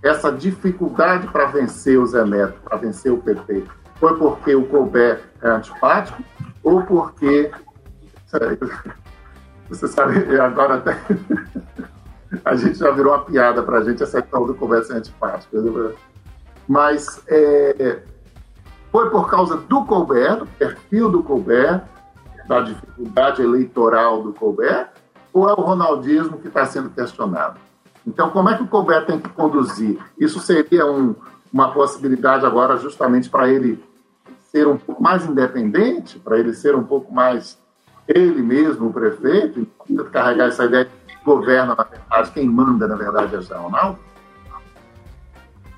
Essa 0.01 0.31
dificuldade 0.31 1.27
para 1.27 1.45
vencer 1.45 1.99
o 1.99 2.05
Zé 2.05 2.25
Neto, 2.25 2.59
para 2.61 2.77
vencer 2.77 3.11
o 3.11 3.17
PT, 3.17 3.63
foi 3.95 4.17
porque 4.17 4.55
o 4.55 4.65
Colbert 4.65 5.21
é 5.41 5.49
antipático 5.49 6.21
ou 6.63 6.81
porque. 6.83 7.51
Você 9.69 9.87
sabe, 9.87 10.39
agora 10.39 10.75
até. 10.75 10.97
A 12.43 12.55
gente 12.55 12.77
já 12.77 12.91
virou 12.91 13.13
uma 13.13 13.23
piada 13.23 13.61
para 13.63 13.79
a 13.79 13.83
gente 13.83 14.01
essa 14.03 14.21
questão 14.21 14.45
do 14.45 14.53
Colbert 14.55 14.83
ser 14.83 14.93
antipático. 14.93 15.55
Mas 16.67 17.21
é, 17.27 17.99
foi 18.91 19.09
por 19.09 19.29
causa 19.29 19.57
do 19.57 19.85
Colbert, 19.85 20.39
do 20.39 20.45
perfil 20.45 21.09
do 21.09 21.23
Colbert, 21.23 21.81
da 22.47 22.61
dificuldade 22.61 23.41
eleitoral 23.41 24.21
do 24.21 24.33
Colbert, 24.33 24.89
ou 25.31 25.49
é 25.49 25.53
o 25.53 25.61
ronaldismo 25.61 26.37
que 26.37 26.47
está 26.47 26.65
sendo 26.65 26.89
questionado? 26.89 27.59
Então, 28.05 28.29
como 28.29 28.49
é 28.49 28.57
que 28.57 28.63
o 28.63 28.67
Colbert 28.67 29.05
tem 29.05 29.19
que 29.19 29.29
conduzir? 29.29 29.97
Isso 30.17 30.39
seria 30.39 30.85
um, 30.85 31.15
uma 31.51 31.71
possibilidade 31.71 32.45
agora 32.45 32.77
justamente 32.77 33.29
para 33.29 33.49
ele 33.49 33.83
ser 34.51 34.67
um 34.67 34.77
pouco 34.77 35.01
mais 35.01 35.25
independente, 35.25 36.19
para 36.19 36.37
ele 36.37 36.53
ser 36.53 36.75
um 36.75 36.83
pouco 36.83 37.11
mais 37.13 37.57
ele 38.07 38.41
mesmo, 38.41 38.87
o 38.87 38.93
prefeito, 38.93 39.65
carregar 40.11 40.47
essa 40.47 40.65
ideia 40.65 40.85
de 40.85 40.91
governa, 41.23 41.75
na 41.75 41.83
verdade, 41.83 42.31
quem 42.31 42.45
manda, 42.45 42.87
na 42.87 42.95
verdade, 42.95 43.35
é 43.35 43.55
o 43.55 43.61
Ronaldo? 43.61 43.99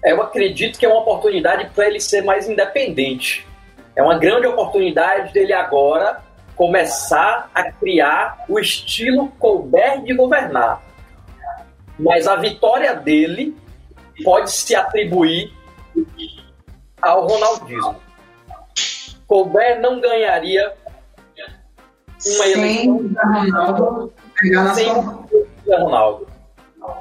É, 0.04 0.12
eu 0.12 0.22
acredito 0.22 0.78
que 0.78 0.86
é 0.86 0.90
uma 0.90 1.00
oportunidade 1.00 1.70
para 1.74 1.88
ele 1.88 2.00
ser 2.00 2.24
mais 2.24 2.48
independente. 2.48 3.48
É 3.96 4.04
uma 4.04 4.18
grande 4.18 4.46
oportunidade 4.48 5.34
dele 5.34 5.54
agora 5.54 6.22
começar 6.56 7.50
a 7.54 7.72
criar 7.72 8.46
o 8.48 8.60
estilo 8.60 9.30
Colbert 9.40 10.04
de 10.04 10.14
governar. 10.14 10.82
Mas 11.98 12.28
a 12.28 12.36
vitória 12.36 12.94
dele 12.96 13.56
pode 14.24 14.52
se 14.52 14.76
atribuir 14.76 15.54
ao 17.02 17.28
ronaldismo. 17.28 17.96
Colbert 19.28 19.80
não 19.82 20.00
ganharia 20.00 20.74
uma 22.26 22.48
eleição 22.48 22.98
Ronaldo, 23.54 24.14
sem 24.74 24.88
o 25.68 25.84
Ronaldo. 25.84 26.28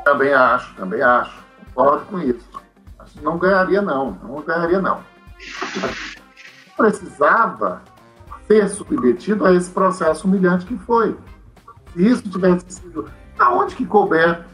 Também 0.05 0.33
acho, 0.33 0.75
também 0.77 1.03
acho. 1.03 1.45
Concordo 1.75 2.07
com 2.07 2.21
isso 2.21 2.55
não 3.23 3.39
ganharia, 3.39 3.83
não. 3.83 4.19
Não 4.23 4.43
ganharia, 4.43 4.81
não. 4.81 5.01
Precisava 6.77 7.83
ser 8.47 8.69
submetido 8.69 9.47
a 9.47 9.53
esse 9.53 9.71
processo 9.71 10.27
humilhante 10.27 10.67
que 10.67 10.77
foi. 10.79 11.17
Se 11.93 12.07
isso 12.07 12.23
tivesse 12.29 12.65
sido. 12.69 13.11
Aonde 13.39 13.75
que 13.75 13.85
couber 13.85 14.45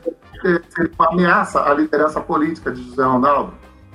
seria 0.42 0.90
uma 0.98 1.08
ameaça 1.08 1.62
à 1.62 1.74
liderança 1.74 2.20
política 2.20 2.70
de 2.70 2.82
José 2.82 3.04
Ronaldo? 3.04 3.52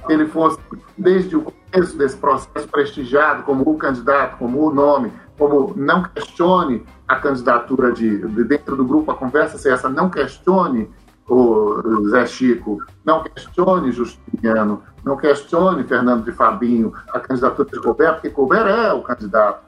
Ele 0.08 0.28
fosse, 0.28 0.60
desde 0.96 1.36
o 1.36 1.42
começo 1.42 1.98
desse 1.98 2.16
processo, 2.18 2.68
prestigiado 2.68 3.42
como 3.44 3.68
o 3.68 3.78
candidato, 3.78 4.38
como 4.38 4.64
o 4.64 4.72
nome, 4.72 5.12
como 5.38 5.74
não 5.76 6.04
questione 6.04 6.86
a 7.08 7.18
candidatura 7.18 7.92
de, 7.92 8.20
de 8.28 8.44
dentro 8.44 8.76
do 8.76 8.86
grupo, 8.86 9.12
a 9.12 9.16
conversa 9.16 9.58
se 9.58 9.70
essa, 9.70 9.90
não 9.90 10.10
questione 10.10 10.90
o 11.28 12.08
Zé 12.10 12.26
Chico, 12.26 12.84
não 13.04 13.24
questione 13.24 13.92
Justiniano, 13.92 14.84
não 15.04 15.18
questione 15.18 15.84
Fernando 15.84 16.24
de 16.24 16.32
Fabinho, 16.32 16.94
a 17.10 17.20
candidatura 17.20 17.70
de 17.70 17.80
Colbert, 17.80 18.14
porque 18.16 18.30
Colbert 18.30 18.68
é 18.68 18.94
o 18.94 19.02
candidato. 19.02 19.64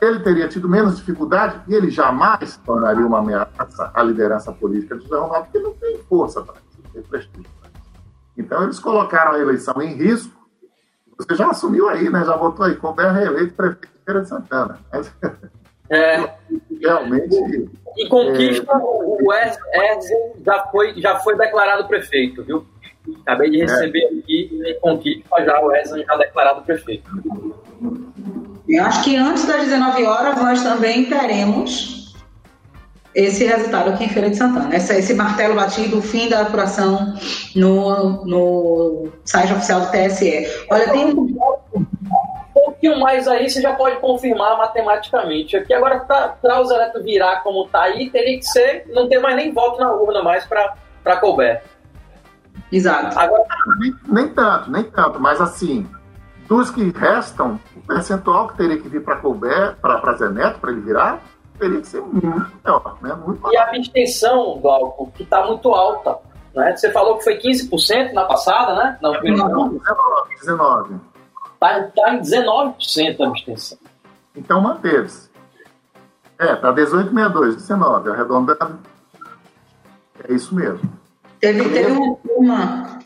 Ele 0.00 0.18
teria 0.20 0.48
tido 0.48 0.68
menos 0.68 0.96
dificuldade 0.96 1.60
e 1.68 1.74
ele 1.74 1.90
jamais 1.90 2.56
tornaria 2.64 3.06
uma 3.06 3.18
ameaça 3.18 3.90
à 3.94 4.02
liderança 4.02 4.50
política 4.52 4.96
de 4.96 5.04
José 5.04 5.16
Ronaldo, 5.16 5.44
porque 5.44 5.58
não 5.60 5.72
tem 5.74 5.98
força 6.08 6.40
para 6.40 6.56
isso, 6.56 6.80
não 6.82 6.90
tem 6.90 7.02
prestígio 7.02 7.50
para 7.60 7.70
isso. 7.70 7.90
Então, 8.36 8.62
eles 8.64 8.80
colocaram 8.80 9.32
a 9.32 9.38
eleição 9.38 9.80
em 9.80 9.94
risco. 9.94 10.41
Você 11.18 11.34
já 11.34 11.48
assumiu 11.48 11.88
aí, 11.88 12.08
né? 12.10 12.24
Já 12.24 12.36
votou 12.36 12.66
aí. 12.66 12.74
Colbert 12.76 13.12
reeleito 13.12 13.54
prefeito 13.54 13.88
de 13.88 14.04
Feira 14.04 14.22
de 14.22 14.28
Santana. 14.28 14.78
É. 15.90 16.30
Realmente 16.80 17.70
e 17.96 18.08
conquista, 18.08 18.72
é... 18.72 18.76
o 18.76 19.32
Erzem 19.32 20.32
já 20.44 20.64
foi, 20.66 21.00
já 21.00 21.18
foi 21.20 21.36
declarado 21.36 21.86
prefeito, 21.86 22.42
viu? 22.42 22.66
Acabei 23.22 23.50
de 23.50 23.58
receber 23.58 24.04
é. 24.04 24.18
aqui 24.18 24.62
em 24.64 24.80
conquista 24.80 25.44
já 25.44 25.60
o 25.60 25.74
Erzem 25.74 26.04
já 26.04 26.16
declarado 26.16 26.62
prefeito. 26.62 27.10
Eu 28.68 28.84
acho 28.84 29.04
que 29.04 29.16
antes 29.16 29.44
das 29.46 29.64
19 29.64 30.04
horas 30.04 30.36
nós 30.36 30.62
também 30.62 31.04
teremos 31.06 32.01
esse 33.14 33.44
resultado 33.44 33.90
aqui 33.90 34.04
em 34.04 34.08
Feira 34.08 34.30
de 34.30 34.36
Santana. 34.36 34.74
Esse, 34.74 34.94
esse 34.98 35.14
martelo 35.14 35.54
batido, 35.54 35.98
o 35.98 36.02
fim 36.02 36.28
da 36.28 36.42
apuração 36.42 37.14
no, 37.54 38.24
no 38.24 39.12
site 39.24 39.52
oficial 39.52 39.80
do 39.80 39.90
TSE. 39.90 40.46
Olha, 40.70 40.90
tem 40.90 41.06
um 41.06 41.86
pouquinho 42.54 42.98
mais 42.98 43.28
aí, 43.28 43.48
você 43.48 43.60
já 43.60 43.74
pode 43.74 43.96
confirmar 43.96 44.56
matematicamente. 44.56 45.56
Aqui 45.56 45.74
agora, 45.74 46.00
para 46.00 46.60
o 46.60 46.64
Zeleto 46.64 47.02
virar 47.02 47.42
como 47.42 47.66
está 47.66 47.82
aí, 47.82 48.10
teria 48.10 48.38
que 48.38 48.44
ser, 48.44 48.86
não 48.92 49.08
ter 49.08 49.18
mais 49.18 49.36
nem 49.36 49.52
voto 49.52 49.78
na 49.78 49.92
urna 49.92 50.22
mais 50.22 50.44
para 50.46 51.16
Colbert. 51.20 51.62
Exato. 52.70 53.18
Agora, 53.18 53.44
nem, 53.78 53.94
nem, 54.08 54.28
tanto, 54.28 54.70
nem 54.70 54.84
tanto, 54.84 55.20
mas 55.20 55.40
assim, 55.40 55.86
dos 56.48 56.70
que 56.70 56.90
restam, 56.90 57.60
o 57.76 57.80
percentual 57.86 58.48
que 58.48 58.56
teria 58.56 58.78
que 58.78 58.88
vir 58.88 59.02
para 59.02 59.16
Colbert, 59.16 59.76
para 59.80 60.12
Zeneto, 60.14 60.58
para 60.58 60.72
ele 60.72 60.80
virar, 60.80 61.20
teria 61.58 61.80
que 61.80 61.86
ser 61.86 62.00
muito 62.00 62.26
maior, 62.64 62.98
né? 63.00 63.14
Muito 63.14 63.40
maior. 63.40 63.54
E 63.54 63.56
a 63.56 63.64
abstenção, 63.64 64.58
Glauco, 64.60 65.10
que 65.12 65.22
está 65.22 65.46
muito 65.46 65.68
alta. 65.70 66.18
Né? 66.54 66.76
Você 66.76 66.90
falou 66.90 67.18
que 67.18 67.24
foi 67.24 67.38
15% 67.38 68.12
na 68.12 68.24
passada, 68.24 68.74
né? 68.74 68.98
Não, 69.02 69.12
19, 69.20 69.80
19. 70.40 70.94
Está 71.54 71.82
tá 71.82 72.14
em 72.14 72.20
19% 72.20 73.20
a 73.20 73.26
abstenção. 73.28 73.78
Então 74.34 74.60
manteve-se. 74.60 75.30
É, 76.38 76.54
está 76.54 76.72
18,62, 76.72 77.54
19, 77.54 78.10
arredondando. 78.10 78.78
É 80.28 80.32
isso 80.32 80.54
mesmo. 80.54 80.80
Teve, 81.40 81.68
teve 81.70 81.92
uma 81.92 82.16
turma, 82.16 82.98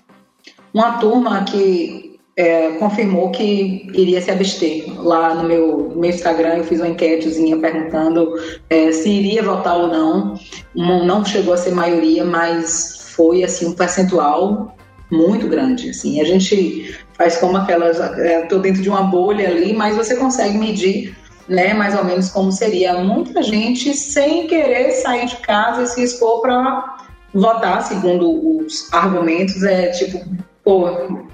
uma 0.73 0.99
turma 0.99 1.45
que 1.45 2.06
é, 2.37 2.73
confirmou 2.73 3.31
que 3.31 3.89
iria 3.95 4.21
se 4.21 4.31
abster. 4.31 4.85
Lá 5.01 5.35
no 5.35 5.45
meu, 5.45 5.91
no 5.95 5.97
meu 5.97 6.11
Instagram 6.11 6.57
eu 6.57 6.65
fiz 6.65 6.81
uma 6.81 6.89
enquetezinha 6.89 7.57
perguntando 7.57 8.35
é, 8.69 8.93
se 8.93 9.09
iria 9.09 9.43
votar 9.43 9.77
ou 9.77 9.89
não. 9.89 10.39
Não 10.75 11.25
chegou 11.25 11.55
a 11.55 11.57
ser 11.57 11.73
maioria, 11.73 12.25
mas 12.25 13.13
foi 13.17 13.43
assim 13.43 13.67
um 13.67 13.73
percentual 13.73 14.77
muito 15.11 15.49
grande. 15.49 15.91
Assim, 15.91 16.21
a 16.21 16.25
gente 16.25 16.99
faz 17.15 17.39
como 17.39 17.57
aquelas, 17.57 17.99
estou 17.99 18.59
é, 18.59 18.63
dentro 18.63 18.83
de 18.83 18.91
uma 18.91 19.05
bolha 19.05 19.49
ali, 19.49 19.73
mas 19.73 19.97
você 19.97 20.17
consegue 20.17 20.59
medir, 20.59 21.17
né, 21.49 21.73
mais 21.73 21.97
ou 21.97 22.05
menos 22.05 22.29
como 22.29 22.53
seria 22.53 22.99
muita 23.03 23.43
gente 23.43 23.95
sem 23.95 24.47
querer 24.47 24.91
sair 24.93 25.27
de 25.27 25.37
casa 25.37 25.85
e 25.85 25.87
se 25.87 26.03
expor 26.03 26.43
para 26.43 26.99
votar, 27.33 27.83
segundo 27.83 28.59
os 28.59 28.93
argumentos, 28.93 29.63
é 29.63 29.89
tipo, 29.91 30.23
pô, 30.63 31.25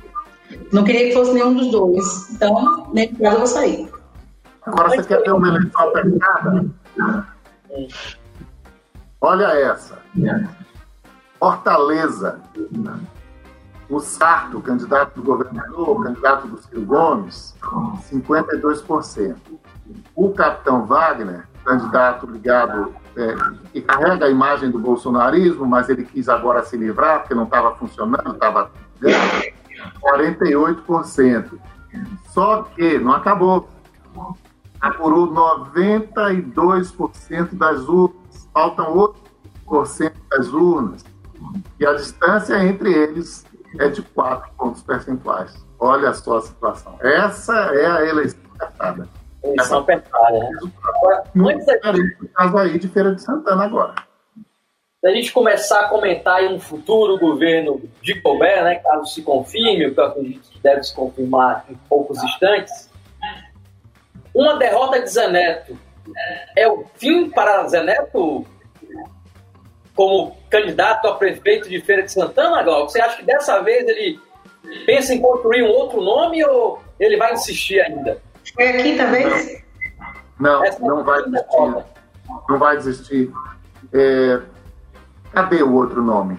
não 0.72 0.84
queria 0.84 1.08
que 1.08 1.14
fosse 1.14 1.32
nenhum 1.32 1.54
dos 1.54 1.70
dois, 1.70 2.30
então 2.30 2.90
nesse 2.92 3.14
caso 3.16 3.34
eu 3.34 3.38
vou 3.38 3.46
sair. 3.46 3.92
Agora 4.64 4.90
você 4.90 5.02
quer 5.02 5.22
ver 5.22 5.32
uma 5.32 5.48
eleição 5.48 5.88
apertada? 5.88 6.66
Olha 9.20 9.46
essa. 9.46 9.98
Fortaleza 11.38 12.40
o 13.92 14.00
Sarto, 14.00 14.60
candidato 14.60 15.16
do 15.16 15.22
governador, 15.22 16.02
candidato 16.02 16.46
do 16.48 16.56
Ciro 16.62 16.82
Gomes, 16.82 17.54
52%. 18.10 19.36
O 20.14 20.30
capitão 20.30 20.86
Wagner, 20.86 21.46
candidato 21.64 22.26
ligado, 22.26 22.94
é, 23.14 23.36
que 23.72 23.82
carrega 23.82 24.26
a 24.26 24.30
imagem 24.30 24.70
do 24.70 24.78
bolsonarismo, 24.78 25.66
mas 25.66 25.90
ele 25.90 26.04
quis 26.04 26.28
agora 26.28 26.64
se 26.64 26.76
livrar 26.76 27.20
porque 27.20 27.34
não 27.34 27.44
estava 27.44 27.74
funcionando, 27.74 28.32
estava 28.32 28.70
48%. 30.00 31.58
Só 32.30 32.62
que 32.62 32.98
não 32.98 33.12
acabou. 33.12 33.68
Apurou 34.80 35.30
92% 35.32 37.54
das 37.54 37.88
urnas, 37.88 38.48
faltam 38.52 39.14
8% 39.66 40.12
das 40.30 40.48
urnas. 40.48 41.04
E 41.78 41.86
a 41.86 41.94
distância 41.94 42.60
entre 42.64 42.92
eles 42.92 43.46
é 43.78 43.88
de 43.88 44.02
4 44.02 44.50
pontos 44.56 44.82
percentuais. 44.82 45.64
Olha 45.78 46.12
só 46.14 46.38
a 46.38 46.42
situação. 46.42 46.96
Essa 47.00 47.54
é 47.54 47.86
a 47.86 48.04
eleição 48.06 48.40
apertada. 48.54 49.08
Eleição 49.42 49.78
apertada? 49.80 50.50
Agora, 50.82 51.24
antes 51.36 51.66
da... 51.66 51.80
caso 52.34 52.58
aí 52.58 52.78
de 52.78 52.88
Feira 52.88 53.14
de 53.14 53.22
Santana 53.22 53.64
agora. 53.64 53.94
Da 55.02 55.10
gente 55.10 55.32
começar 55.32 55.80
a 55.80 55.88
comentar 55.88 56.44
em 56.44 56.54
um 56.54 56.60
futuro 56.60 57.18
governo 57.18 57.82
de 58.00 58.20
Colbert, 58.20 58.62
né, 58.62 58.76
caso 58.76 59.06
se 59.06 59.20
confirme, 59.20 59.88
o 59.88 59.94
que 59.94 59.98
eu 59.98 60.04
acredito 60.04 60.48
que 60.48 60.60
deve 60.60 60.84
se 60.84 60.94
confirmar 60.94 61.64
em 61.68 61.74
poucos 61.88 62.22
instantes, 62.22 62.88
uma 64.32 64.56
derrota 64.56 65.00
de 65.00 65.10
Zeneto 65.10 65.76
é 66.56 66.68
o 66.68 66.84
fim 66.94 67.28
para 67.30 67.66
Zeneto 67.66 68.46
como 69.94 70.36
candidato 70.48 71.08
a 71.08 71.16
prefeito 71.16 71.68
de 71.68 71.80
Feira 71.80 72.02
de 72.02 72.12
Santana, 72.12 72.62
Gal? 72.62 72.88
Você 72.88 73.00
acha 73.00 73.16
que 73.16 73.24
dessa 73.24 73.60
vez 73.60 73.86
ele 73.88 74.20
pensa 74.86 75.12
em 75.12 75.20
construir 75.20 75.62
um 75.64 75.70
outro 75.70 76.00
nome 76.00 76.44
ou 76.44 76.80
ele 76.98 77.16
vai 77.16 77.34
insistir 77.34 77.80
ainda? 77.80 78.22
Foi 78.54 78.68
a 78.68 78.82
quinta 78.82 79.06
vez? 79.06 79.62
Não, 80.40 80.64
Essa 80.64 80.80
não, 80.80 81.04
vai 81.04 81.22
desistir. 81.24 81.84
Não 82.48 82.58
vai 82.58 82.76
desistir. 82.76 83.32
É, 83.92 84.40
cadê 85.32 85.62
o 85.62 85.72
outro 85.72 86.02
nome? 86.02 86.38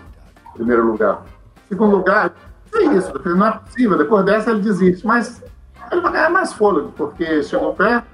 Em 0.49 0.53
primeiro 0.53 0.85
lugar. 0.85 1.23
Segundo 1.67 1.97
lugar, 1.97 2.33
é 2.75 2.83
isso. 2.95 3.11
Não 3.25 3.47
é 3.47 3.51
possível. 3.51 3.97
Depois 3.97 4.25
dessa 4.25 4.51
ele 4.51 4.61
desiste. 4.61 5.05
Mas 5.05 5.43
ele 5.91 6.01
vai 6.01 6.11
ganhar 6.11 6.29
mais 6.29 6.53
fôlego, 6.53 6.91
porque 6.95 7.43
chegou 7.43 7.73
perto, 7.73 8.07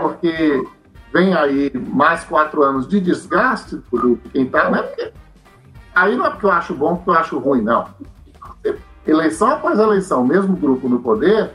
porque 0.00 0.66
vem 1.12 1.34
aí 1.34 1.70
mais 1.74 2.24
quatro 2.24 2.62
anos 2.62 2.88
de 2.88 3.00
desgaste 3.00 3.76
do 3.92 4.18
quem 4.32 4.44
está, 4.44 4.70
né? 4.70 4.82
Porque 4.82 5.12
aí 5.94 6.16
não 6.16 6.26
é 6.26 6.30
porque 6.30 6.46
eu 6.46 6.52
acho 6.52 6.74
bom, 6.74 6.96
porque 6.96 7.10
eu 7.10 7.14
acho 7.14 7.38
ruim, 7.38 7.62
não. 7.62 7.86
Eleição 9.06 9.48
após 9.48 9.78
eleição, 9.78 10.24
mesmo 10.24 10.56
grupo 10.56 10.88
no 10.88 11.00
poder, 11.00 11.50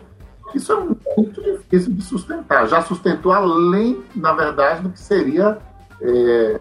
isso 0.53 0.71
é 0.73 1.15
muito 1.17 1.41
difícil 1.41 1.93
de 1.93 2.01
sustentar. 2.01 2.67
Já 2.67 2.81
sustentou 2.81 3.31
além, 3.31 4.03
na 4.15 4.33
verdade, 4.33 4.81
do 4.81 4.89
que 4.89 4.99
seria 4.99 5.57
é, 6.01 6.59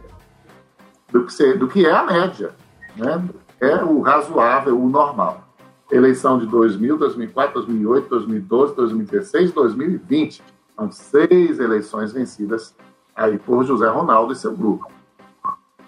do, 1.11 1.25
que 1.25 1.33
ser, 1.33 1.59
do 1.59 1.69
que 1.69 1.87
é 1.87 1.93
a 1.93 2.05
média, 2.05 2.55
né? 2.97 3.23
É 3.61 3.77
o 3.83 4.01
razoável, 4.01 4.79
o 4.79 4.89
normal. 4.89 5.45
Eleição 5.91 6.39
de 6.39 6.47
2000, 6.47 6.99
2004, 6.99 7.55
2008, 7.55 8.09
2012, 8.09 8.75
2016, 8.75 9.53
2020. 9.53 10.43
São 10.75 10.91
seis 10.91 11.59
eleições 11.59 12.13
vencidas 12.13 12.75
aí 13.15 13.39
por 13.39 13.65
José 13.65 13.89
Ronaldo 13.89 14.33
e 14.33 14.37
seu 14.37 14.55
grupo. 14.55 14.91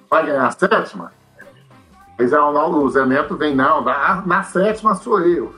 Vai 0.08 0.24
ganhar 0.24 0.46
a 0.46 0.50
sétima? 0.50 1.12
José 2.18 2.38
Ronaldo, 2.38 2.82
o 2.82 2.88
Zé 2.88 3.04
Neto 3.04 3.36
vem, 3.36 3.54
não, 3.54 3.82
na, 3.82 4.22
na 4.26 4.42
sétima 4.42 4.94
sou 4.94 5.20
eu. 5.20 5.54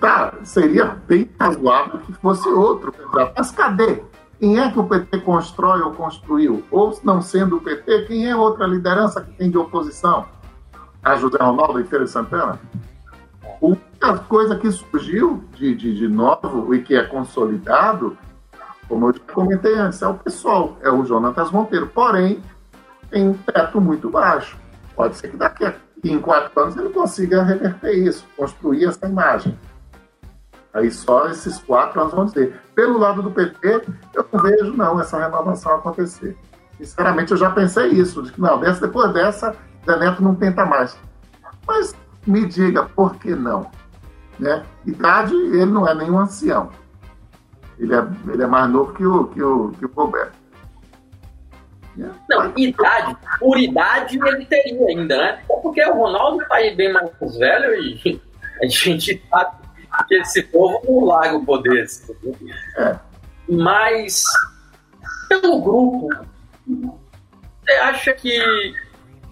Tá, 0.00 0.34
seria 0.42 0.96
bem 1.06 1.30
razoável 1.38 2.00
que 2.00 2.12
fosse 2.14 2.48
outro 2.48 2.92
candidato. 2.92 3.34
Mas 3.36 3.50
cadê? 3.50 4.02
Quem 4.40 4.58
é 4.58 4.70
que 4.70 4.78
o 4.80 4.84
PT 4.84 5.20
constrói 5.20 5.82
ou 5.82 5.92
construiu? 5.92 6.64
Ou, 6.70 6.98
não 7.04 7.20
sendo 7.20 7.58
o 7.58 7.60
PT, 7.60 8.06
quem 8.06 8.26
é 8.26 8.34
outra 8.34 8.66
liderança 8.66 9.20
que 9.20 9.30
tem 9.32 9.50
de 9.50 9.58
oposição? 9.58 10.26
A 11.02 11.14
José 11.14 11.38
Ronaldo 11.38 11.78
e 11.78 11.84
Feira 11.84 12.06
Santana? 12.06 12.58
A 13.44 13.64
única 13.64 14.18
coisa 14.26 14.56
que 14.56 14.72
surgiu 14.72 15.44
de, 15.54 15.74
de, 15.74 15.94
de 15.94 16.08
novo 16.08 16.74
e 16.74 16.82
que 16.82 16.96
é 16.96 17.04
consolidado 17.04 18.16
como 18.90 19.08
eu 19.08 19.14
comentei 19.32 19.76
antes, 19.76 20.02
é 20.02 20.08
o 20.08 20.14
pessoal, 20.14 20.76
é 20.82 20.90
o 20.90 21.04
Jonatas 21.04 21.52
Monteiro. 21.52 21.86
Porém, 21.86 22.42
tem 23.08 23.28
um 23.28 23.34
teto 23.34 23.80
muito 23.80 24.10
baixo. 24.10 24.58
Pode 24.96 25.16
ser 25.16 25.28
que 25.30 25.36
daqui 25.36 25.64
a 25.64 25.74
em 26.02 26.18
quatro 26.18 26.58
anos 26.60 26.76
ele 26.76 26.88
consiga 26.88 27.42
reverter 27.42 27.92
isso, 27.92 28.26
construir 28.36 28.86
essa 28.86 29.06
imagem. 29.06 29.56
Aí 30.72 30.90
só 30.90 31.28
esses 31.28 31.58
quatro 31.58 32.00
anos 32.00 32.14
vão 32.14 32.26
dizer. 32.26 32.60
Pelo 32.74 32.98
lado 32.98 33.22
do 33.22 33.30
PT, 33.30 33.82
eu 34.14 34.26
não 34.32 34.42
vejo 34.42 34.72
não 34.76 35.00
essa 35.00 35.18
renovação 35.18 35.74
acontecer. 35.74 36.36
Sinceramente, 36.78 37.32
eu 37.32 37.36
já 37.36 37.50
pensei 37.50 37.88
isso, 37.88 38.22
de 38.22 38.32
que 38.32 38.40
não, 38.40 38.58
dessa, 38.58 38.86
depois 38.86 39.12
dessa, 39.12 39.54
Zé 39.84 39.98
Neto 39.98 40.22
não 40.22 40.34
tenta 40.34 40.64
mais. 40.64 40.96
Mas 41.66 41.94
me 42.26 42.46
diga, 42.46 42.84
por 42.84 43.16
que 43.16 43.34
não? 43.34 43.70
Né? 44.38 44.64
Idade, 44.86 45.34
ele 45.34 45.66
não 45.66 45.86
é 45.86 45.94
nenhum 45.94 46.18
ancião. 46.18 46.70
Ele 47.78 47.94
é, 47.94 48.06
ele 48.32 48.42
é 48.42 48.46
mais 48.46 48.70
novo 48.70 48.92
que 48.94 49.04
o, 49.04 49.26
que 49.26 49.42
o, 49.42 49.72
que 49.72 49.84
o 49.84 49.90
Roberto. 49.94 50.40
Não, 51.96 52.52
idade, 52.56 53.16
por 53.38 53.58
idade 53.58 54.18
ele 54.24 54.46
teria 54.46 54.86
ainda, 54.86 55.16
né? 55.18 55.42
Porque 55.46 55.84
o 55.84 55.94
Ronaldo 55.94 56.38
tá 56.48 56.56
aí 56.56 56.74
bem 56.74 56.92
mais 56.92 57.10
velho 57.36 57.74
e 57.74 58.20
a 58.62 58.66
gente 58.66 59.22
sabe 59.28 59.59
que 60.06 60.14
esse 60.16 60.42
povo 60.42 60.80
não 60.86 61.04
larga 61.06 61.36
o 61.36 61.44
poder. 61.44 61.86
É. 62.76 62.98
Mas, 63.48 64.24
pelo 65.28 65.60
grupo, 65.60 66.08
você 66.66 67.72
acha 67.82 68.12
que 68.12 68.38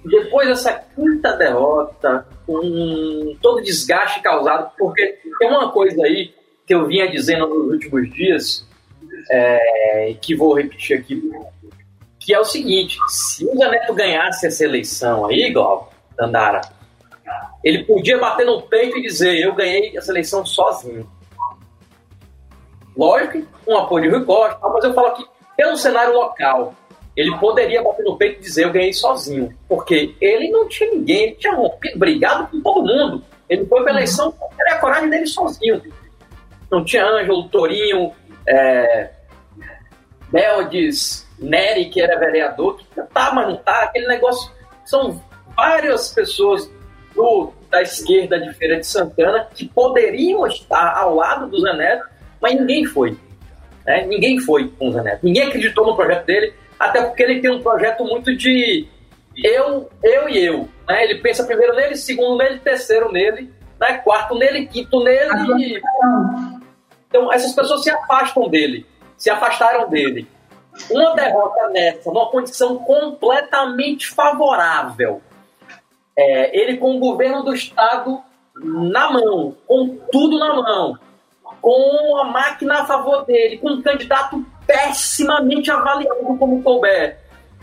depois 0.04 0.48
dessa 0.48 0.72
quinta 0.94 1.36
derrota, 1.36 2.26
com 2.46 3.36
todo 3.42 3.58
o 3.58 3.62
desgaste 3.62 4.20
causado, 4.22 4.72
porque 4.78 5.18
tem 5.38 5.48
uma 5.48 5.70
coisa 5.70 6.02
aí 6.04 6.34
que 6.66 6.74
eu 6.74 6.86
vinha 6.86 7.10
dizendo 7.10 7.46
nos 7.46 7.72
últimos 7.72 8.10
dias, 8.12 8.66
é, 9.30 10.16
que 10.20 10.34
vou 10.34 10.54
repetir 10.54 10.98
aqui, 10.98 11.30
que 12.18 12.34
é 12.34 12.40
o 12.40 12.44
seguinte: 12.44 12.98
se 13.08 13.44
o 13.44 13.56
Zé 13.56 13.70
Neto 13.70 13.94
ganhasse 13.94 14.46
essa 14.46 14.64
eleição 14.64 15.26
aí, 15.26 15.50
Glauco, 15.52 15.92
Dandara, 16.16 16.60
ele 17.62 17.84
podia 17.84 18.18
bater 18.18 18.46
no 18.46 18.62
peito 18.62 18.98
e 18.98 19.02
dizer: 19.02 19.38
Eu 19.40 19.54
ganhei 19.54 19.96
essa 19.96 20.10
eleição 20.10 20.44
sozinho. 20.44 21.08
Lógico, 22.96 23.46
com 23.64 23.76
apoio 23.76 24.04
de 24.04 24.16
Rui 24.16 24.24
Costa, 24.24 24.58
mas 24.68 24.84
eu 24.84 24.94
falo 24.94 25.08
aqui, 25.08 25.24
pelo 25.56 25.76
cenário 25.76 26.14
local, 26.14 26.74
ele 27.16 27.36
poderia 27.38 27.82
bater 27.82 28.04
no 28.04 28.16
peito 28.16 28.40
e 28.40 28.42
dizer: 28.42 28.64
Eu 28.64 28.72
ganhei 28.72 28.92
sozinho. 28.92 29.56
Porque 29.68 30.14
ele 30.20 30.50
não 30.50 30.68
tinha 30.68 30.90
ninguém, 30.90 31.22
ele 31.24 31.34
tinha 31.36 31.54
rompido, 31.54 31.98
brigado 31.98 32.48
com 32.48 32.60
todo 32.60 32.86
mundo. 32.86 33.22
Ele 33.48 33.64
foi 33.64 33.82
para 33.82 33.92
a 33.92 33.94
eleição, 33.94 34.34
era 34.60 34.74
a 34.74 34.78
coragem 34.78 35.08
dele 35.08 35.26
sozinho 35.26 35.82
não 36.70 36.84
tinha 36.84 37.04
Ângelo, 37.04 37.48
Torinho, 37.48 38.12
é, 38.46 39.10
Beldes, 40.30 41.26
Nery, 41.38 41.86
que 41.86 42.00
era 42.00 42.18
vereador, 42.18 42.78
que 42.78 42.84
tá, 43.12 43.32
mas 43.32 43.48
não 43.48 43.56
tá, 43.56 43.82
aquele 43.82 44.06
negócio. 44.06 44.50
São 44.84 45.22
várias 45.56 46.12
pessoas 46.12 46.70
do, 47.18 47.52
da 47.68 47.82
esquerda 47.82 48.38
de 48.38 48.54
Feira 48.54 48.78
de 48.78 48.86
Santana 48.86 49.48
que 49.52 49.68
poderiam 49.68 50.46
estar 50.46 50.96
ao 50.96 51.16
lado 51.16 51.48
do 51.48 51.60
Zé 51.60 51.72
Neto, 51.72 52.08
mas 52.40 52.54
ninguém 52.54 52.84
foi. 52.84 53.18
Né? 53.84 54.06
Ninguém 54.06 54.38
foi 54.38 54.68
com 54.78 54.88
o 54.88 54.92
Zé 54.92 55.02
Neto. 55.02 55.26
Ninguém 55.26 55.48
acreditou 55.48 55.84
no 55.84 55.96
projeto 55.96 56.24
dele, 56.24 56.54
até 56.78 57.02
porque 57.02 57.22
ele 57.24 57.40
tem 57.40 57.50
um 57.50 57.60
projeto 57.60 58.04
muito 58.04 58.34
de 58.36 58.86
eu, 59.36 59.90
eu 60.02 60.28
e 60.28 60.46
eu. 60.46 60.68
Né? 60.88 61.04
Ele 61.04 61.16
pensa 61.16 61.44
primeiro 61.44 61.74
nele, 61.74 61.96
segundo 61.96 62.38
nele, 62.38 62.60
terceiro 62.60 63.10
nele, 63.10 63.52
né? 63.80 63.98
quarto 63.98 64.36
nele, 64.36 64.66
quinto 64.68 65.02
nele. 65.02 65.82
Então, 67.08 67.32
essas 67.32 67.52
pessoas 67.52 67.82
se 67.82 67.90
afastam 67.90 68.48
dele, 68.48 68.86
se 69.16 69.28
afastaram 69.28 69.90
dele. 69.90 70.28
Uma 70.88 71.14
derrota 71.16 71.68
nessa, 71.70 72.08
numa 72.10 72.30
condição 72.30 72.76
completamente 72.78 74.06
favorável, 74.06 75.20
é, 76.18 76.60
ele 76.60 76.76
com 76.78 76.96
o 76.96 76.98
governo 76.98 77.44
do 77.44 77.54
Estado 77.54 78.20
na 78.56 79.12
mão, 79.12 79.54
com 79.68 79.96
tudo 80.10 80.36
na 80.36 80.52
mão, 80.52 80.98
com 81.60 82.18
a 82.20 82.24
máquina 82.24 82.80
a 82.80 82.86
favor 82.86 83.24
dele, 83.24 83.58
com 83.58 83.70
um 83.70 83.80
candidato 83.80 84.44
pessimamente 84.66 85.70
avaliado 85.70 86.36
como 86.36 86.60
Colbert, 86.60 87.18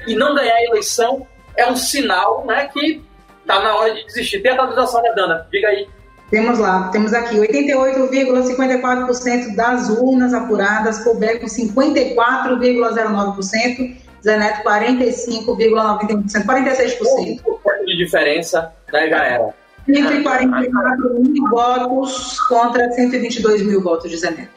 e 0.08 0.16
não 0.16 0.34
ganhar 0.34 0.56
a 0.56 0.64
eleição, 0.64 1.28
é 1.58 1.70
um 1.70 1.76
sinal 1.76 2.46
né, 2.46 2.70
que 2.72 3.04
está 3.42 3.62
na 3.62 3.76
hora 3.76 3.94
de 3.94 4.06
desistir. 4.06 4.42
Tem 4.42 4.52
a 4.52 4.54
atualização, 4.54 5.02
né, 5.02 5.12
Dana? 5.14 5.46
Diga 5.52 5.68
aí. 5.68 5.90
Temos 6.32 6.58
lá, 6.58 6.88
temos 6.92 7.14
aqui 7.14 7.36
88,54% 7.36 9.54
das 9.56 9.90
urnas 9.90 10.34
apuradas, 10.34 11.04
Colbert 11.04 11.42
com 11.42 11.48
54,09%, 11.48 13.98
Zeneto 14.24 14.64
45,91%, 14.64 16.46
46%. 16.46 17.55
De 17.96 18.04
diferença, 18.04 18.74
né, 18.92 19.10
já 19.10 19.24
era. 19.24 19.54
144 19.86 21.20
mil 21.22 21.48
votos 21.50 22.42
contra 22.42 22.92
122 22.92 23.62
mil 23.62 23.82
votos 23.82 24.10
de 24.10 24.18
Zeneto. 24.18 24.50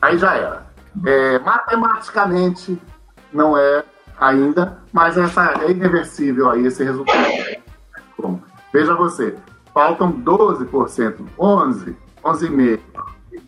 Aí 0.00 0.16
já 0.16 0.34
era. 0.34 0.66
É, 1.04 1.38
matematicamente 1.40 2.80
não 3.32 3.58
é 3.58 3.82
ainda, 4.18 4.78
mas 4.92 5.18
essa 5.18 5.54
é 5.62 5.70
irreversível 5.70 6.50
aí 6.50 6.66
esse 6.66 6.84
resultado. 6.84 7.18
Bom, 8.18 8.40
veja 8.72 8.94
você, 8.94 9.34
faltam 9.72 10.12
12%, 10.12 10.68
11%, 11.38 11.94
11,5%. 12.24 12.80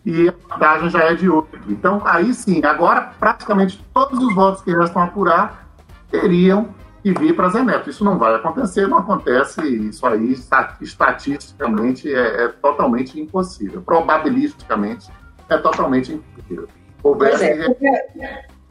E 0.04 0.28
a 0.28 0.32
vantagem 0.48 0.90
já 0.90 1.04
é 1.04 1.14
de 1.14 1.26
8%. 1.26 1.46
Então, 1.68 2.02
aí 2.04 2.34
sim, 2.34 2.64
agora 2.64 3.12
praticamente 3.18 3.84
todos 3.94 4.18
os 4.22 4.34
votos 4.34 4.62
que 4.62 4.72
restam 4.72 5.02
a 5.02 5.04
apurar 5.06 5.68
teriam 6.10 6.74
que 7.06 7.20
vir 7.20 7.36
para 7.36 7.48
Zé 7.50 7.62
Neto. 7.62 7.88
Isso 7.88 8.04
não 8.04 8.18
vai 8.18 8.34
acontecer, 8.34 8.88
não 8.88 8.98
acontece, 8.98 9.60
isso 9.64 10.04
aí 10.04 10.32
estatisticamente 10.80 12.12
é, 12.12 12.44
é 12.44 12.48
totalmente 12.48 13.20
impossível. 13.20 13.80
Probabilisticamente 13.80 15.08
é 15.48 15.56
totalmente 15.56 16.12
impossível. 16.12 16.68
Pois 17.00 17.40
é. 17.40 17.54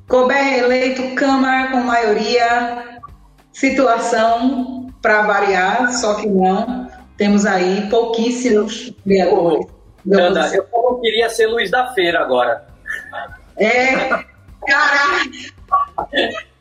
Couber 0.09 0.59
eleito 0.59 1.15
Câmara 1.15 1.71
com 1.71 1.77
maioria, 1.77 2.99
situação 3.53 4.87
para 5.01 5.21
variar, 5.21 5.93
só 5.93 6.15
que 6.15 6.27
não. 6.27 6.89
Temos 7.15 7.45
aí 7.45 7.89
pouquíssimos 7.89 8.93
vereadores. 9.05 9.67
Ana, 10.11 10.53
eu 10.53 10.67
não 10.73 10.99
queria 10.99 11.29
ser 11.29 11.47
Luiz 11.47 11.71
da 11.71 11.93
Feira 11.93 12.19
agora. 12.19 12.67
É, 13.55 14.09
caraca! 14.67 15.21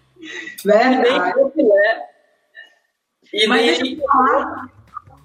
Verdade. 0.65 1.35
E 3.33 3.47
Mas 3.47 3.61
nem... 3.61 3.67
deixa 3.67 3.85
eu 3.85 3.97
te 3.97 4.07
falar, 4.07 4.71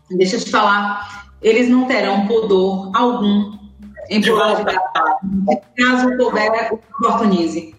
deixa 0.10 0.36
eu 0.36 0.40
te 0.40 0.52
falar, 0.52 1.30
eles 1.42 1.70
não 1.70 1.86
terão 1.86 2.26
pudor 2.28 2.92
algum 2.96 3.60
em 4.10 4.22
voltar. 4.22 4.66
caso 5.78 6.18
puder, 6.18 6.74
oportunize. 6.74 7.76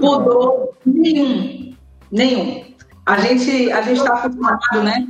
Pudor 0.00 0.74
nenhum, 0.84 1.74
nenhum. 2.10 2.74
A 3.06 3.18
gente 3.18 3.72
a 3.72 3.80
gente 3.80 3.98
está 3.98 4.14
acostumado, 4.14 4.82
né? 4.82 5.06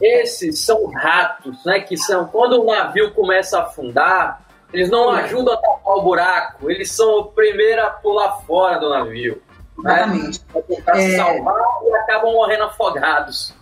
Esses 0.00 0.58
são 0.58 0.90
ratos, 0.90 1.64
né? 1.64 1.80
Que 1.80 1.96
são 1.96 2.26
quando 2.26 2.60
o 2.60 2.66
navio 2.66 3.14
começa 3.14 3.58
a 3.58 3.62
afundar, 3.62 4.46
eles 4.72 4.90
não 4.90 5.08
ajudam 5.10 5.54
a 5.54 5.56
tapar 5.56 5.94
o 5.94 6.02
buraco, 6.02 6.70
eles 6.70 6.90
são 6.90 7.20
o 7.20 7.24
primeiro 7.24 7.82
a 7.82 7.90
pular 7.90 8.40
fora 8.42 8.78
do 8.78 8.90
navio. 8.90 9.40
Exatamente. 9.78 10.40
Né? 10.54 10.76
Para 10.84 11.00
é... 11.00 11.16
salvar 11.16 11.54
e 11.86 11.94
acabam 11.94 12.32
morrendo 12.32 12.64
afogados. 12.64 13.54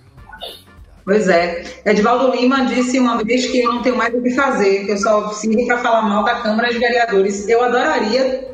Pois 1.05 1.29
é. 1.29 1.65
Edvaldo 1.85 2.35
Lima 2.35 2.65
disse 2.65 2.99
uma 2.99 3.23
vez 3.23 3.47
que 3.47 3.61
eu 3.61 3.75
não 3.75 3.83
tenho 3.83 3.97
mais 3.97 4.15
o 4.15 4.23
que 4.23 4.31
fazer, 4.31 4.87
que 4.87 4.93
eu 4.93 4.97
só 4.97 5.29
sirvo 5.31 5.67
para 5.67 5.79
falar 5.79 6.03
mal 6.03 6.25
da 6.25 6.41
Câmara 6.41 6.73
de 6.73 6.79
Vereadores. 6.79 7.47
Eu 7.47 7.63
adoraria 7.63 8.49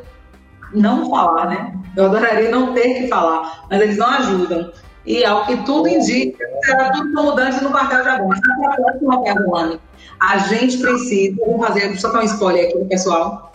não 0.75 1.09
falar, 1.09 1.47
né? 1.47 1.75
Eu 1.97 2.07
adoraria 2.07 2.51
não 2.51 2.75
ter 2.75 2.95
que 2.95 3.09
falar, 3.09 3.67
mas 3.71 3.81
eles 3.81 3.97
não 3.97 4.07
ajudam. 4.07 4.73
E 5.07 5.25
ao 5.25 5.47
que 5.47 5.57
tudo 5.59 5.89
indica, 5.89 6.45
será 6.65 6.91
tudo 6.91 7.23
mudante 7.23 7.63
no 7.63 7.71
quartel 7.71 8.03
de 8.03 8.09
agosto. 8.09 9.81
A 10.21 10.39
gente 10.39 10.79
precisa, 10.79 11.37
vamos 11.39 11.67
fazer 11.67 11.99
só 11.99 12.13
dar 12.13 12.21
um 12.21 12.25
spoiler 12.25 12.69
aqui, 12.69 12.85
pessoal. 12.85 13.53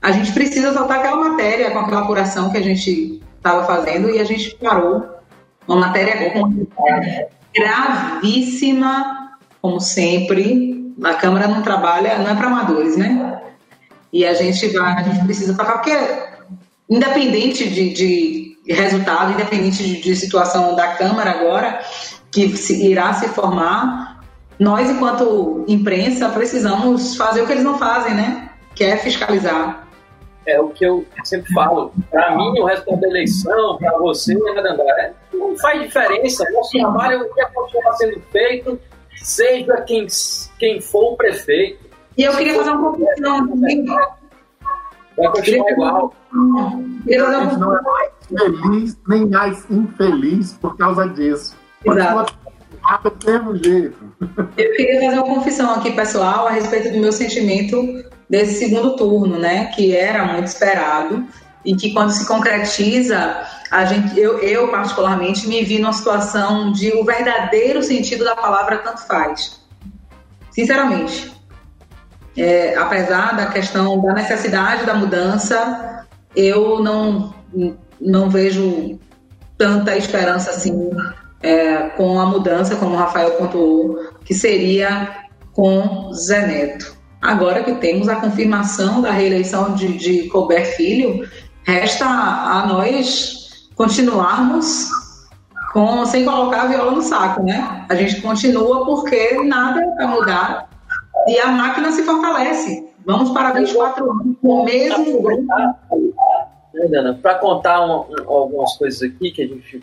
A 0.00 0.12
gente 0.12 0.32
precisa 0.32 0.72
soltar 0.72 1.00
aquela 1.00 1.16
matéria 1.16 1.70
com 1.72 1.80
aquela 1.80 2.02
apuração 2.02 2.50
que 2.50 2.58
a 2.58 2.62
gente 2.62 3.17
estava 3.48 3.66
fazendo 3.66 4.10
e 4.10 4.18
a 4.18 4.24
gente 4.24 4.54
parou. 4.56 5.16
Uma 5.66 5.76
matéria 5.88 6.32
gravíssima, 7.54 9.38
como 9.60 9.80
sempre. 9.80 10.94
A 11.04 11.14
Câmara 11.14 11.46
não 11.46 11.62
trabalha, 11.62 12.18
não 12.18 12.30
é 12.30 12.34
para 12.34 12.46
amadores, 12.46 12.96
né? 12.96 13.42
E 14.12 14.24
a 14.24 14.34
gente 14.34 14.66
vai, 14.68 14.94
a 14.94 15.02
gente 15.02 15.24
precisa 15.24 15.54
tocar, 15.54 15.74
porque 15.74 15.96
independente 16.88 17.68
de, 17.68 17.92
de 17.92 18.72
resultado, 18.72 19.32
independente 19.32 19.82
de, 19.82 20.00
de, 20.00 20.16
situação 20.16 20.74
da 20.74 20.88
Câmara 20.94 21.32
agora, 21.32 21.80
que 22.30 22.56
se, 22.56 22.86
irá 22.86 23.12
se 23.12 23.28
formar, 23.28 24.22
nós, 24.58 24.90
enquanto 24.90 25.64
imprensa, 25.68 26.30
precisamos 26.30 27.16
fazer 27.16 27.42
o 27.42 27.46
que 27.46 27.52
eles 27.52 27.64
não 27.64 27.78
fazem, 27.78 28.14
né? 28.14 28.50
Que 28.74 28.84
é 28.84 28.96
fiscalizar. 28.96 29.87
É 30.48 30.58
o 30.58 30.70
que 30.70 30.82
eu 30.82 31.04
sempre 31.24 31.52
falo. 31.52 31.92
Para 32.10 32.34
mim, 32.34 32.58
o 32.58 32.64
resultado 32.64 33.00
da 33.00 33.08
eleição, 33.08 33.76
para 33.76 33.98
você, 33.98 34.34
né, 34.34 35.14
não 35.34 35.54
faz 35.58 35.82
diferença. 35.82 36.42
Nosso 36.52 36.70
trabalho 36.70 37.28
vai 37.36 37.52
continuar 37.52 37.92
sendo 37.92 38.18
feito, 38.32 38.80
seja 39.16 39.76
quem, 39.82 40.06
quem 40.58 40.80
for 40.80 41.12
o 41.12 41.16
prefeito. 41.16 41.86
E 42.16 42.22
eu 42.22 42.34
queria 42.34 42.54
fazer 42.54 42.70
uma 42.70 42.92
confusão 42.92 43.46
também 43.46 43.84
Vai 43.84 45.28
continuar 45.32 45.70
igual. 45.70 46.14
A 46.32 47.44
gente 47.44 47.58
não 47.58 47.76
é 47.76 47.82
mais 47.82 48.10
feliz 48.26 48.98
nem 49.06 49.26
mais 49.26 49.70
infeliz 49.70 50.54
por 50.54 50.78
causa 50.78 51.08
disso. 51.10 51.54
Exato. 51.84 52.38
Do 53.02 53.26
mesmo 53.26 53.56
jeito. 53.56 53.98
Eu 54.56 54.72
queria 54.72 55.00
fazer 55.02 55.18
uma 55.18 55.34
confissão 55.34 55.74
aqui, 55.74 55.92
pessoal, 55.92 56.46
a 56.46 56.50
respeito 56.50 56.90
do 56.90 57.00
meu 57.00 57.12
sentimento 57.12 57.76
desse 58.28 58.58
segundo 58.58 58.96
turno, 58.96 59.38
né? 59.38 59.66
Que 59.66 59.96
era 59.96 60.24
muito 60.24 60.46
esperado 60.46 61.26
e 61.64 61.74
que 61.74 61.92
quando 61.92 62.10
se 62.10 62.26
concretiza, 62.26 63.42
a 63.70 63.84
gente, 63.84 64.18
eu, 64.18 64.38
eu 64.38 64.68
particularmente 64.68 65.46
me 65.46 65.62
vi 65.62 65.78
numa 65.78 65.92
situação 65.92 66.72
de 66.72 66.92
o 66.92 67.04
verdadeiro 67.04 67.82
sentido 67.82 68.24
da 68.24 68.34
palavra 68.34 68.78
tanto 68.78 69.06
faz. 69.06 69.60
Sinceramente, 70.50 71.32
é, 72.36 72.76
apesar 72.76 73.36
da 73.36 73.46
questão 73.46 74.00
da 74.00 74.14
necessidade 74.14 74.86
da 74.86 74.94
mudança, 74.94 76.06
eu 76.34 76.80
não, 76.80 77.34
não 78.00 78.30
vejo 78.30 78.98
tanta 79.56 79.96
esperança 79.96 80.50
assim 80.50 80.90
é, 81.42 81.90
com 81.90 82.18
a 82.20 82.26
mudança, 82.26 82.76
como 82.76 82.94
o 82.94 82.98
Rafael 82.98 83.32
pontuou, 83.32 83.98
que 84.24 84.34
seria 84.34 85.26
com 85.52 86.12
Zé 86.12 86.46
Neto. 86.46 86.97
Agora 87.20 87.64
que 87.64 87.74
temos 87.74 88.08
a 88.08 88.16
confirmação 88.16 89.02
da 89.02 89.10
reeleição 89.10 89.74
de, 89.74 89.96
de 89.96 90.28
Colbert 90.28 90.76
Filho, 90.76 91.28
resta 91.64 92.04
a 92.06 92.66
nós 92.66 93.68
continuarmos 93.74 94.88
com, 95.72 96.04
sem 96.06 96.24
colocar 96.24 96.62
a 96.62 96.66
viola 96.66 96.92
no 96.92 97.02
saco, 97.02 97.42
né? 97.42 97.86
A 97.88 97.94
gente 97.94 98.20
continua 98.20 98.84
porque 98.84 99.42
nada 99.44 99.84
vai 99.96 100.06
mudar 100.06 100.68
e 101.26 101.38
a 101.38 101.48
máquina 101.48 101.92
se 101.92 102.02
fortalece. 102.02 102.88
Vamos 103.04 103.30
para 103.30 103.52
24 103.52 104.10
anos 104.10 104.36
com 104.40 104.48
o 104.48 104.64
mesmo 104.64 105.22
grupo. 105.22 105.46
Para 107.22 107.34
contar 107.36 107.84
um, 107.84 108.00
um, 108.00 108.30
algumas 108.30 108.76
coisas 108.76 109.02
aqui 109.02 109.30
que 109.30 109.42
a 109.42 109.46
gente 109.46 109.82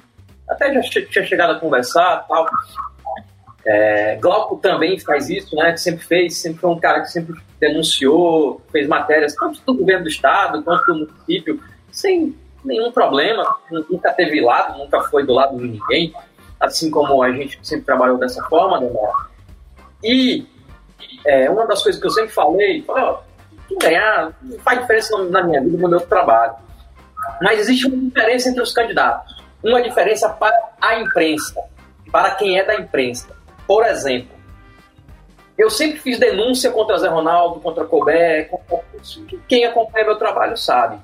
até 0.49 0.73
já 0.73 0.81
tinha 0.81 1.25
chegado 1.25 1.51
a 1.51 1.59
conversar 1.59 2.25
tal. 2.27 2.45
É, 3.65 4.15
Glauco 4.17 4.57
também 4.57 4.99
faz 4.99 5.29
isso, 5.29 5.55
né? 5.55 5.75
Sempre 5.75 6.05
fez, 6.05 6.37
sempre 6.37 6.59
foi 6.59 6.69
um 6.69 6.79
cara 6.79 7.01
que 7.01 7.11
sempre 7.11 7.35
denunciou, 7.59 8.61
fez 8.71 8.87
matérias 8.87 9.33
tanto 9.35 9.59
do 9.65 9.73
governo 9.73 10.03
do 10.03 10.09
estado 10.09 10.61
quanto 10.63 10.85
do 10.85 10.99
município, 10.99 11.59
sem 11.91 12.35
nenhum 12.63 12.91
problema, 12.91 13.55
nunca 13.89 14.11
teve 14.13 14.41
lado, 14.41 14.77
nunca 14.77 15.01
foi 15.03 15.25
do 15.25 15.33
lado 15.33 15.57
de 15.57 15.67
ninguém, 15.67 16.13
assim 16.59 16.91
como 16.91 17.23
a 17.23 17.31
gente 17.31 17.59
sempre 17.63 17.85
trabalhou 17.85 18.17
dessa 18.17 18.43
forma, 18.43 18.79
né? 18.79 18.89
E 20.03 20.45
é, 21.25 21.49
uma 21.49 21.65
das 21.65 21.81
coisas 21.81 21.99
que 21.99 22.05
eu 22.05 22.11
sempre 22.11 22.31
falei, 22.31 22.83
falei, 22.83 23.15
ganhar 23.81 24.31
não 24.41 24.59
faz 24.59 24.79
diferença 24.79 25.17
na 25.25 25.43
minha 25.43 25.61
vida, 25.61 25.77
no 25.77 25.89
meu 25.89 26.01
trabalho. 26.01 26.53
Mas 27.41 27.59
existe 27.61 27.87
uma 27.87 27.97
diferença 27.97 28.49
entre 28.49 28.61
os 28.61 28.71
candidatos. 28.71 29.35
Uma 29.63 29.81
diferença 29.81 30.29
para 30.29 30.55
a 30.79 30.99
imprensa, 30.99 31.59
para 32.11 32.31
quem 32.35 32.59
é 32.59 32.63
da 32.63 32.75
imprensa. 32.75 33.35
Por 33.67 33.85
exemplo, 33.85 34.35
eu 35.57 35.69
sempre 35.69 35.99
fiz 35.99 36.19
denúncia 36.19 36.71
contra 36.71 36.97
Zé 36.97 37.07
Ronaldo, 37.07 37.59
contra 37.59 37.85
Colbert, 37.85 38.49
contra... 38.49 38.79
quem 39.47 39.65
acompanha 39.65 40.05
meu 40.05 40.17
trabalho 40.17 40.57
sabe. 40.57 40.99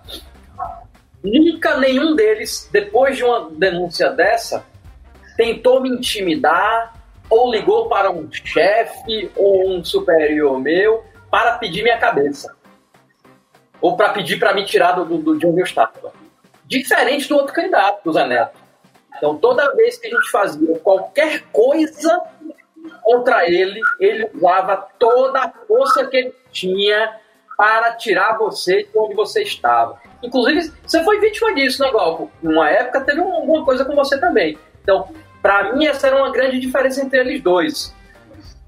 Nunca 1.23 1.77
nenhum 1.77 2.15
deles, 2.15 2.67
depois 2.71 3.15
de 3.15 3.23
uma 3.23 3.49
denúncia 3.51 4.09
dessa, 4.09 4.65
tentou 5.37 5.81
me 5.81 5.89
intimidar, 5.89 6.93
ou 7.29 7.49
ligou 7.49 7.87
para 7.87 8.11
um 8.11 8.29
chefe 8.31 9.31
ou 9.37 9.69
um 9.69 9.83
superior 9.83 10.59
meu 10.59 11.05
para 11.29 11.57
pedir 11.57 11.81
minha 11.81 11.97
cabeça. 11.97 12.53
Ou 13.79 13.95
para 13.95 14.09
pedir 14.09 14.37
para 14.37 14.53
me 14.53 14.65
tirar 14.65 14.91
do, 14.91 15.05
do, 15.05 15.37
de 15.37 15.47
onde 15.47 15.61
eu 15.61 15.65
estava. 15.65 16.11
Diferente 16.65 17.29
do 17.29 17.35
outro 17.35 17.53
candidato, 17.53 18.03
do 18.03 18.11
Zé 18.11 18.27
Neto. 18.27 18.60
Então, 19.21 19.37
toda 19.37 19.75
vez 19.75 19.99
que 19.99 20.07
a 20.07 20.09
gente 20.09 20.31
fazia 20.31 20.79
qualquer 20.79 21.43
coisa 21.51 22.23
contra 23.03 23.47
ele, 23.47 23.79
ele 23.99 24.27
usava 24.33 24.87
toda 24.97 25.41
a 25.43 25.51
força 25.67 26.07
que 26.07 26.17
ele 26.17 26.35
tinha 26.51 27.19
para 27.55 27.93
tirar 27.93 28.35
você 28.39 28.81
de 28.81 28.97
onde 28.97 29.13
você 29.13 29.43
estava. 29.43 30.01
Inclusive, 30.23 30.73
você 30.83 31.03
foi 31.03 31.19
vítima 31.19 31.53
disso, 31.53 31.83
né, 31.83 31.91
Golfo? 31.91 32.31
Numa 32.41 32.67
época 32.71 33.01
teve 33.01 33.21
alguma 33.21 33.63
coisa 33.63 33.85
com 33.85 33.93
você 33.93 34.19
também. 34.19 34.57
Então, 34.81 35.09
para 35.39 35.71
mim, 35.71 35.85
essa 35.85 36.07
era 36.07 36.17
uma 36.17 36.31
grande 36.31 36.59
diferença 36.59 36.99
entre 37.03 37.19
eles 37.19 37.43
dois. 37.43 37.95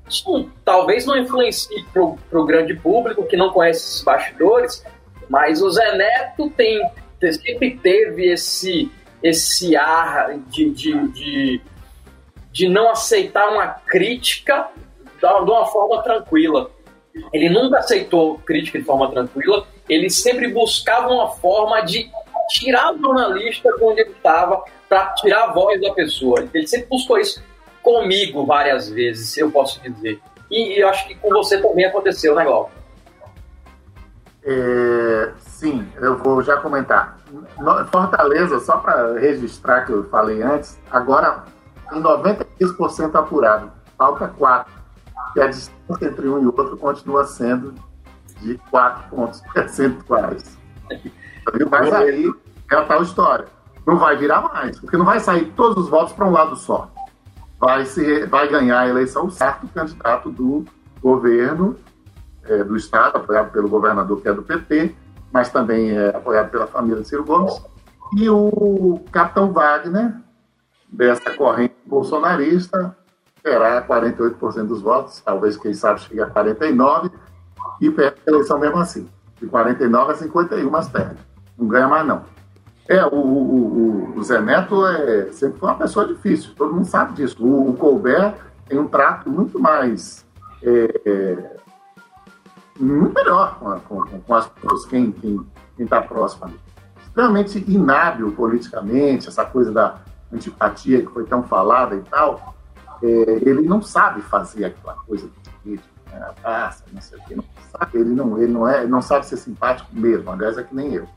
Isso 0.08 0.52
talvez 0.64 1.08
não 1.08 1.18
influencie 1.18 1.84
para 1.92 2.40
o 2.40 2.46
grande 2.46 2.76
público 2.76 3.26
que 3.26 3.36
não 3.36 3.50
conhece 3.50 3.80
esses 3.80 4.04
bastidores, 4.04 4.86
mas 5.28 5.64
o 5.64 5.72
Zé 5.72 5.98
Neto 5.98 6.52
tem, 6.52 6.80
sempre 7.20 7.76
teve 7.78 8.32
esse, 8.32 8.92
esse 9.24 9.76
ar 9.76 10.38
de, 10.50 10.70
de, 10.70 11.08
de, 11.08 11.62
de 12.52 12.70
não 12.70 12.92
aceitar 12.92 13.50
uma 13.50 13.68
crítica 13.68 14.70
de 15.20 15.26
uma 15.26 15.66
forma 15.66 16.04
tranquila. 16.04 16.70
Ele 17.32 17.50
nunca 17.50 17.80
aceitou 17.80 18.38
crítica 18.40 18.78
de 18.78 18.86
forma 18.86 19.10
tranquila, 19.10 19.66
ele 19.88 20.10
sempre 20.10 20.48
buscava 20.50 21.08
uma 21.08 21.30
forma 21.30 21.82
de 21.82 22.12
tirar 22.50 22.94
o 22.94 23.00
jornalista 23.00 23.72
de 23.78 23.84
onde 23.84 24.02
ele 24.02 24.12
estava 24.12 24.64
para 24.90 25.14
tirar 25.14 25.46
a 25.46 25.54
voz 25.54 25.80
da 25.80 25.94
pessoa. 25.94 26.48
Ele 26.54 26.68
sempre 26.68 26.88
buscou 26.88 27.18
isso 27.18 27.42
comigo 27.82 28.46
várias 28.46 28.90
vezes, 28.90 29.38
eu 29.38 29.52
posso 29.52 29.80
dizer. 29.82 30.20
E 30.52 30.82
eu 30.82 30.90
acho 30.90 31.08
que 31.08 31.16
com 31.16 31.30
você 31.30 31.62
também 31.62 31.86
aconteceu, 31.86 32.36
né, 32.36 32.44
Glauco? 32.44 32.72
É, 34.46 35.32
sim, 35.40 35.88
eu 35.98 36.18
vou 36.18 36.44
já 36.44 36.58
comentar. 36.58 37.23
Fortaleza, 37.92 38.60
só 38.60 38.78
para 38.78 39.20
registrar 39.20 39.86
que 39.86 39.92
eu 39.92 40.04
falei 40.06 40.42
antes, 40.42 40.80
agora 40.92 41.44
tem 41.90 42.02
96% 42.02 43.16
apurado, 43.16 43.72
falta 43.98 44.28
4. 44.28 44.72
E 45.36 45.42
a 45.42 45.48
distância 45.48 46.06
entre 46.06 46.28
um 46.28 46.42
e 46.42 46.46
outro 46.46 46.78
continua 46.78 47.26
sendo 47.26 47.74
de 48.42 48.58
4 48.70 49.10
pontos 49.10 49.42
percentuais. 49.54 50.58
Mas 51.70 51.94
aí 51.94 52.32
é 52.72 52.76
a 52.76 52.86
tal 52.86 53.02
história. 53.02 53.48
Não 53.86 53.98
vai 53.98 54.16
virar 54.16 54.42
mais, 54.42 54.80
porque 54.80 54.96
não 54.96 55.06
vai 55.06 55.20
sair 55.20 55.52
todos 55.56 55.84
os 55.84 55.90
votos 55.90 56.14
para 56.14 56.26
um 56.26 56.32
lado 56.32 56.56
só. 56.56 56.90
Vai, 57.60 57.86
se, 57.86 58.26
vai 58.28 58.48
ganhar 58.48 58.80
a 58.80 58.88
eleição 58.88 59.30
certo 59.30 59.66
o 59.66 59.70
candidato 59.70 60.30
do 60.30 60.66
governo 61.02 61.78
é, 62.46 62.64
do 62.64 62.76
Estado, 62.76 63.18
apoiado 63.18 63.52
pelo 63.52 63.70
governador, 63.70 64.22
que 64.22 64.28
é 64.28 64.34
do 64.34 64.44
PT, 64.44 64.96
mas 65.34 65.50
também 65.50 65.92
é 65.92 66.10
apoiado 66.10 66.52
pela 66.52 66.68
família 66.68 67.04
Ciro 67.04 67.26
Gomes, 67.26 67.60
e 68.16 68.30
o 68.30 69.02
capitão 69.12 69.52
Wagner, 69.52 70.14
dessa 70.88 71.32
corrente 71.32 71.74
bolsonarista, 71.88 72.96
terá 73.42 73.82
48% 73.82 74.68
dos 74.68 74.82
votos, 74.82 75.20
talvez, 75.22 75.58
quem 75.58 75.74
sabe, 75.74 76.02
chegue 76.02 76.22
a 76.22 76.30
49%, 76.30 77.12
e 77.82 77.90
perde 77.90 78.18
a 78.28 78.32
eleição 78.32 78.60
mesmo 78.60 78.78
assim. 78.78 79.10
De 79.42 79.48
49 79.48 80.12
a 80.12 80.16
51, 80.16 80.70
mas 80.70 80.88
perde. 80.88 81.18
Não 81.58 81.68
ganha 81.68 81.88
mais, 81.88 82.06
não. 82.06 82.22
É, 82.88 83.04
o, 83.06 83.16
o, 83.16 84.14
o, 84.16 84.24
Zé 84.24 84.40
Neto 84.40 84.86
é, 84.86 85.32
sempre 85.32 85.58
foi 85.60 85.70
uma 85.70 85.78
pessoa 85.78 86.06
difícil, 86.06 86.54
todo 86.56 86.74
mundo 86.74 86.86
sabe 86.86 87.14
disso. 87.14 87.44
O, 87.44 87.72
o 87.72 87.74
Colbert 87.74 88.36
tem 88.68 88.78
um 88.78 88.88
trato 88.88 89.30
muito 89.30 89.60
mais 89.60 90.26
é, 90.62 91.02
é 91.06 91.53
muito 92.80 93.14
melhor 93.14 93.58
com, 93.60 93.80
com, 93.82 94.20
com 94.22 94.36
as 94.36 94.48
pessoas, 94.48 94.86
quem 94.86 95.10
está 95.10 95.22
quem, 95.22 95.46
quem 95.78 95.88
tá 95.88 96.02
próximo 96.02 96.46
ali. 96.46 96.60
Extremamente 97.06 97.64
inábil 97.68 98.32
politicamente, 98.32 99.28
essa 99.28 99.46
coisa 99.46 99.72
da 99.72 99.98
antipatia 100.32 101.02
que 101.02 101.12
foi 101.12 101.26
tão 101.26 101.44
falada 101.44 101.96
e 101.96 102.02
tal, 102.02 102.56
é, 103.02 103.08
ele 103.08 103.62
não 103.62 103.82
sabe 103.82 104.22
fazer 104.22 104.66
aquela 104.66 104.96
coisa 104.96 105.30
política, 105.62 105.90
né? 106.12 106.26
abraça, 106.30 106.84
não 106.92 107.02
sei 107.02 107.20
o 107.20 107.24
quê, 107.26 107.36
não 107.36 107.44
sabe, 107.72 108.00
ele 108.00 108.10
não, 108.10 108.42
ele 108.42 108.52
não 108.52 108.68
é, 108.68 108.88
não 108.88 109.02
sabe 109.02 109.26
ser 109.26 109.38
simpático 109.38 109.90
mesmo, 109.94 110.32
aliás, 110.32 110.58
é 110.58 110.64
que 110.64 110.76
nem 110.76 110.94
eu. 110.94 111.08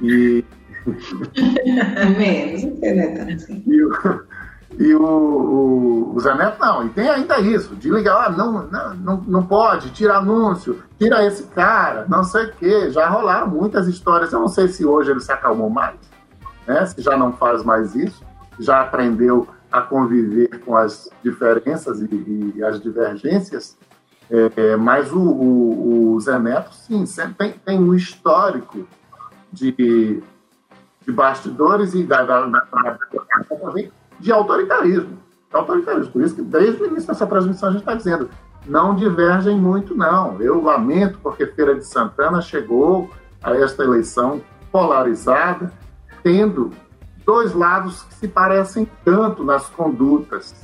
E. 0.00 0.44
Menos, 2.16 2.80
né? 2.80 3.34
Assim. 3.34 3.64
E, 4.78 4.94
o, 4.94 5.02
o, 5.02 6.14
o 6.14 6.20
Zé 6.20 6.34
Neto 6.34 6.60
não, 6.60 6.86
e 6.86 6.88
tem 6.90 7.08
ainda 7.08 7.40
isso, 7.40 7.74
de 7.74 7.90
ligar, 7.90 8.26
ah, 8.26 8.30
não, 8.30 8.62
não, 8.94 9.16
não 9.26 9.44
pode, 9.44 9.90
tira 9.90 10.18
anúncio, 10.18 10.80
tira 10.96 11.26
esse 11.26 11.42
cara, 11.48 12.06
não 12.08 12.22
sei 12.22 12.44
o 12.46 12.52
quê. 12.52 12.90
Já 12.90 13.08
rolaram 13.08 13.48
muitas 13.48 13.88
histórias, 13.88 14.32
eu 14.32 14.38
não 14.38 14.46
sei 14.46 14.68
se 14.68 14.86
hoje 14.86 15.10
ele 15.10 15.18
se 15.18 15.32
acalmou 15.32 15.68
mais, 15.68 15.98
né? 16.64 16.86
Se 16.86 17.02
já 17.02 17.16
não 17.16 17.32
faz 17.32 17.64
mais 17.64 17.96
isso, 17.96 18.22
já 18.60 18.80
aprendeu 18.82 19.48
a 19.70 19.82
conviver 19.82 20.60
com 20.60 20.76
as 20.76 21.10
diferenças 21.24 22.00
e, 22.00 22.52
e 22.54 22.62
as 22.62 22.80
divergências, 22.80 23.76
é, 24.30 24.76
mas 24.76 25.10
o, 25.10 25.18
o, 25.18 26.14
o, 26.14 26.20
Zé 26.20 26.38
Neto, 26.38 26.72
sim, 26.72 27.04
tem, 27.36 27.52
tem 27.52 27.78
um 27.80 27.94
histórico 27.94 28.86
de, 29.52 30.22
de 31.02 31.12
bastidores 31.12 31.94
e 31.94 32.04
da, 32.04 32.22
da, 32.22 32.46
da, 32.46 32.60
da 32.60 32.98
de 34.18 34.32
autoritarismo. 34.32 35.18
De 35.50 35.56
autoritarismo. 35.56 36.12
Por 36.12 36.22
isso 36.22 36.34
que 36.34 36.42
desde 36.42 36.82
o 36.82 36.86
início 36.86 37.08
dessa 37.08 37.26
transmissão 37.26 37.68
a 37.68 37.72
gente 37.72 37.80
está 37.82 37.94
dizendo, 37.94 38.28
não 38.66 38.94
divergem 38.94 39.56
muito, 39.56 39.94
não. 39.94 40.40
Eu 40.40 40.62
lamento 40.62 41.18
porque 41.22 41.46
Feira 41.46 41.74
de 41.74 41.86
Santana 41.86 42.40
chegou 42.40 43.10
a 43.42 43.54
esta 43.54 43.84
eleição 43.84 44.42
polarizada, 44.70 45.72
tendo 46.22 46.70
dois 47.24 47.54
lados 47.54 48.02
que 48.04 48.14
se 48.14 48.28
parecem 48.28 48.88
tanto 49.04 49.44
nas 49.44 49.68
condutas, 49.68 50.54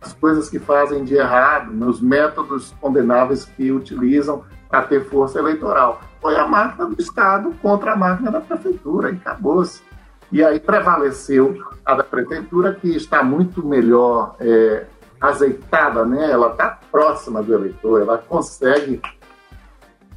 as 0.00 0.12
coisas 0.12 0.48
que 0.48 0.58
fazem 0.58 1.04
de 1.04 1.14
errado, 1.14 1.72
nos 1.72 2.00
métodos 2.00 2.74
condenáveis 2.80 3.44
que 3.44 3.72
utilizam 3.72 4.44
para 4.68 4.82
ter 4.82 5.04
força 5.06 5.38
eleitoral. 5.38 6.00
Foi 6.20 6.36
a 6.36 6.46
máquina 6.46 6.86
do 6.86 7.00
Estado 7.00 7.54
contra 7.62 7.92
a 7.92 7.96
máquina 7.96 8.30
da 8.30 8.40
prefeitura, 8.40 9.10
e 9.10 9.14
acabou-se. 9.14 9.82
E 10.30 10.44
aí 10.44 10.60
prevaleceu 10.60 11.62
a 11.84 11.94
da 11.94 12.04
prefeitura, 12.04 12.74
que 12.74 12.94
está 12.94 13.22
muito 13.22 13.66
melhor 13.66 14.36
é, 14.40 14.84
azeitada, 15.20 16.04
né? 16.04 16.30
ela 16.30 16.52
está 16.52 16.78
próxima 16.90 17.42
do 17.42 17.54
eleitor, 17.54 18.02
ela 18.02 18.18
consegue 18.18 19.00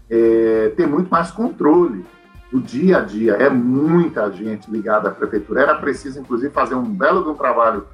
é, 0.10 0.74
ter 0.76 0.86
muito 0.86 1.10
mais 1.10 1.32
controle 1.32 2.06
do 2.52 2.60
dia 2.60 2.98
a 2.98 3.02
dia. 3.02 3.34
É 3.34 3.50
muita 3.50 4.30
gente 4.32 4.70
ligada 4.70 5.08
à 5.08 5.12
prefeitura. 5.12 5.62
Era 5.62 5.76
preciso, 5.76 6.20
inclusive, 6.20 6.52
fazer 6.52 6.76
um 6.76 6.84
belo 6.84 7.24
de 7.24 7.30
um 7.30 7.36
trabalho 7.36 7.88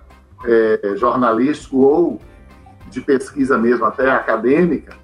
é, 0.43 0.95
jornalístico 0.95 1.77
ou 1.77 2.19
de 2.89 3.01
pesquisa 3.01 3.57
mesmo, 3.57 3.85
até 3.85 4.09
acadêmica, 4.09 4.95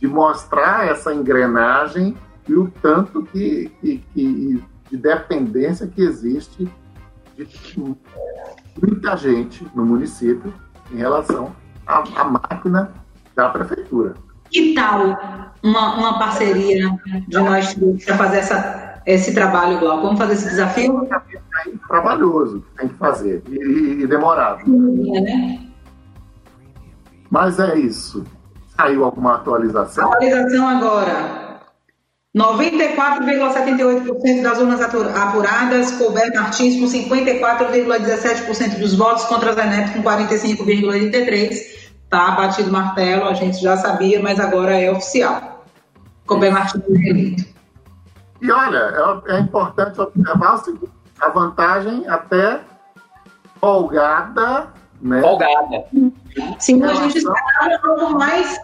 de 0.00 0.06
mostrar 0.06 0.86
essa 0.86 1.12
engrenagem 1.12 2.16
e 2.48 2.54
o 2.54 2.72
tanto 2.80 3.22
que, 3.24 3.70
que, 3.80 3.98
que 4.14 4.64
de 4.92 4.98
dependência 4.98 5.86
que 5.86 6.02
existe 6.02 6.70
de 7.34 7.96
muita 8.78 9.16
gente 9.16 9.66
no 9.74 9.86
município 9.86 10.52
em 10.92 10.96
relação 10.96 11.56
à, 11.86 12.04
à 12.14 12.24
máquina 12.24 12.92
da 13.34 13.48
prefeitura. 13.48 14.14
Que 14.50 14.74
tal 14.74 15.18
uma, 15.62 15.94
uma 15.94 16.18
parceria 16.18 16.90
de 17.26 17.38
nós 17.38 17.74
para 18.04 18.18
fazer 18.18 18.36
essa, 18.36 19.00
esse 19.06 19.32
trabalho, 19.32 19.80
Glauco? 19.80 20.02
Vamos 20.02 20.18
fazer 20.18 20.34
esse 20.34 20.50
desafio? 20.50 21.08
É 21.10 21.70
trabalhoso, 21.88 22.62
tem 22.76 22.88
que 22.88 22.94
fazer, 22.96 23.42
e, 23.48 24.02
e 24.02 24.06
demorado. 24.06 24.60
É, 25.16 25.20
né? 25.22 25.68
Mas 27.30 27.58
é 27.58 27.78
isso. 27.78 28.24
Saiu 28.76 29.04
alguma 29.04 29.36
atualização? 29.36 30.12
Atualização 30.12 30.68
agora. 30.68 31.41
94,78% 32.36 34.42
das 34.42 34.58
urnas 34.58 34.80
apuradas, 34.80 35.92
Colbert 35.92 36.34
Martins 36.34 36.80
com 36.80 36.86
54,17% 36.86 38.78
dos 38.78 38.94
votos, 38.94 39.24
contra 39.24 39.52
Zé 39.52 39.66
Neto 39.66 39.92
com 39.92 40.02
45,83%. 40.02 41.82
Tá 42.08 42.30
batido 42.32 42.68
o 42.68 42.72
martelo, 42.72 43.24
a 43.24 43.34
gente 43.34 43.60
já 43.60 43.76
sabia, 43.76 44.20
mas 44.22 44.40
agora 44.40 44.78
é 44.78 44.90
oficial. 44.90 45.64
Colbert 46.26 46.52
Martins 46.52 46.82
eleito. 46.88 47.44
E 48.40 48.50
olha, 48.50 49.22
é, 49.28 49.36
é 49.36 49.40
importante 49.40 50.00
observar 50.00 50.62
a 51.20 51.28
vantagem 51.28 52.08
até 52.08 52.60
folgada, 53.60 54.68
né? 55.00 55.20
Folgada. 55.20 55.84
Sim, 56.58 56.82
a 56.82 56.94
gente 56.94 57.18
está 57.18 57.32
um 57.98 58.10
mais 58.10 58.58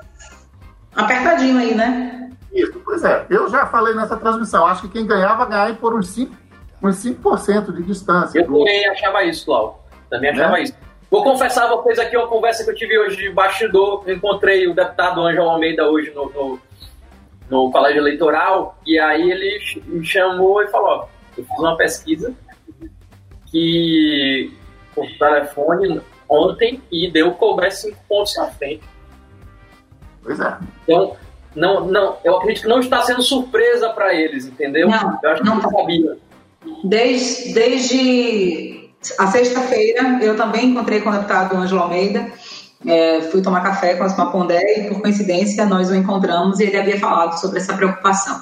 apertadinho 0.97 1.59
aí, 1.59 1.75
né? 1.75 2.28
Isso, 2.53 2.81
pois 2.85 3.05
é. 3.05 3.27
Eu 3.29 3.49
já 3.49 3.67
falei 3.67 3.95
nessa 3.95 4.17
transmissão. 4.17 4.67
Acho 4.67 4.83
que 4.83 4.89
quem 4.89 5.07
ganhava, 5.07 5.45
ganhava 5.45 5.75
por 5.75 5.95
uns 5.95 6.17
5%, 6.17 6.31
uns 6.83 6.97
5 6.97 7.73
de 7.73 7.83
distância. 7.83 8.39
Eu 8.39 8.47
também 8.47 8.89
achava 8.89 9.25
isso, 9.25 9.47
Cláudio. 9.47 9.75
Também 10.11 10.31
achava 10.31 10.53
né? 10.53 10.63
isso. 10.63 10.75
Vou 11.11 11.25
confessar 11.25 11.65
a 11.65 11.77
vocês 11.77 11.99
aqui 11.99 12.17
uma 12.17 12.27
conversa 12.27 12.65
que 12.65 12.71
eu 12.71 12.75
tive 12.75 12.99
hoje 12.99 13.17
de 13.17 13.31
bastidor. 13.31 14.03
Eu 14.07 14.17
encontrei 14.17 14.67
o 14.67 14.75
deputado 14.75 15.23
Ângelo 15.23 15.49
Almeida 15.49 15.89
hoje 15.89 16.13
no, 16.15 16.31
no, 16.31 16.61
no, 17.49 17.71
colégio 17.71 18.01
eleitoral. 18.01 18.79
E 18.87 18.99
aí 18.99 19.31
ele 19.31 19.59
me 19.87 20.05
chamou 20.05 20.63
e 20.63 20.69
falou: 20.69 21.09
Eu 21.37 21.45
fiz 21.45 21.59
uma 21.59 21.77
pesquisa 21.77 22.35
que 23.47 24.53
por 24.95 25.07
telefone 25.19 26.01
ontem 26.29 26.83
e 26.93 27.11
deu 27.11 27.33
cobrar 27.33 27.71
5 27.71 27.97
pontos 28.07 28.37
na 28.37 28.49
frente. 28.49 28.85
Pois 30.23 30.39
é. 30.39 30.59
Então, 30.83 31.17
não, 31.55 31.87
não, 31.87 32.17
eu 32.25 32.37
acredito 32.37 32.63
que 32.63 32.69
não 32.69 32.81
está 32.81 33.03
sendo 33.03 33.23
surpresa 33.23 33.91
para 33.91 34.15
eles, 34.15 34.47
entendeu? 34.47 34.89
Não, 34.89 35.19
eu 35.23 35.31
acho 35.31 35.45
não 35.45 35.59
que 35.59 35.65
não 35.65 35.71
sabia. 35.71 36.17
Desde, 36.85 37.53
desde 37.53 38.91
a 39.19 39.27
sexta-feira, 39.29 40.19
eu 40.23 40.37
também 40.37 40.67
encontrei 40.67 41.01
com 41.01 41.11
o 41.11 41.13
deputado 41.13 41.57
Ângelo 41.57 41.83
Almeida. 41.83 42.31
É, 42.87 43.23
fui 43.23 43.43
tomar 43.43 43.63
café 43.63 43.97
com 43.97 44.05
a 44.05 44.27
Pondé 44.27 44.79
e, 44.79 44.89
por 44.89 45.01
coincidência, 45.01 45.67
nós 45.67 45.91
o 45.91 45.95
encontramos 45.95 46.61
e 46.61 46.65
ele 46.65 46.77
havia 46.77 46.99
falado 46.99 47.39
sobre 47.41 47.59
essa 47.59 47.75
preocupação. 47.75 48.41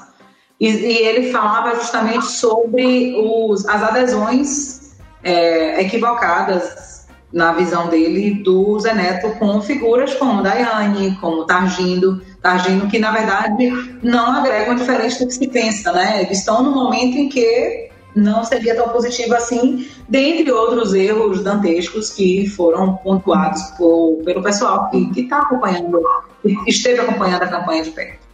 E, 0.61 0.69
e 0.69 0.99
ele 0.99 1.31
falava 1.31 1.75
justamente 1.77 2.27
sobre 2.27 3.15
os, 3.19 3.67
as 3.67 3.83
adesões 3.83 4.97
é, 5.23 5.81
equivocadas 5.81 7.07
na 7.33 7.53
visão 7.53 7.89
dele, 7.89 8.43
do 8.43 8.79
Zé 8.79 8.95
Neto 8.95 9.31
com 9.39 9.61
figuras 9.61 10.15
como 10.15 10.43
Daiane, 10.43 11.17
como 11.21 11.45
Targindo, 11.45 12.23
Targindo 12.43 12.87
que 12.87 12.99
na 12.99 13.11
verdade 13.11 13.99
não 14.03 14.33
agregam 14.33 14.75
diferente 14.75 15.19
do 15.19 15.27
que 15.27 15.35
se 15.35 15.49
pensa, 15.49 15.93
né? 15.93 16.23
Eles 16.23 16.39
estão 16.39 16.63
no 16.63 16.71
momento 16.73 17.17
em 17.17 17.29
que 17.29 17.91
não 18.17 18.43
seria 18.45 18.75
tão 18.75 18.89
positivo 18.89 19.35
assim, 19.35 19.87
dentre 20.09 20.51
outros 20.51 20.95
erros 20.95 21.45
dantescos 21.45 22.11
que 22.11 22.49
foram 22.49 22.97
pontuados 22.97 23.63
por, 23.77 24.23
pelo 24.25 24.43
pessoal 24.43 24.91
que 24.91 25.21
está 25.21 25.43
acompanhando, 25.43 26.03
que 26.41 26.57
esteve 26.67 27.01
acompanhando 27.01 27.43
a 27.43 27.49
campanha 27.49 27.83
de 27.85 27.91
perto. 27.91 28.27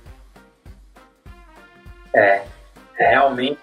É, 2.14 2.42
realmente, 2.96 3.58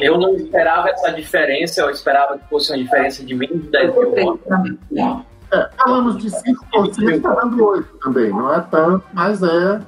eu 0.00 0.18
não 0.18 0.34
esperava 0.36 0.90
essa 0.90 1.10
diferença, 1.10 1.80
eu 1.80 1.90
esperava 1.90 2.38
que 2.38 2.48
fosse 2.48 2.70
uma 2.70 2.78
diferença 2.78 3.24
de 3.24 3.34
menos 3.34 3.62
de 3.62 3.68
10 3.70 3.94
mil 3.94 4.14
votos. 4.14 5.26
É, 5.50 5.70
falamos 5.78 6.18
de 6.18 6.28
5%, 6.28 7.14
está 7.14 7.34
dando 7.34 7.56
8% 7.56 7.84
também. 8.02 8.30
Não 8.30 8.52
é 8.52 8.60
tanto, 8.60 9.04
mas 9.14 9.42
é 9.42 9.80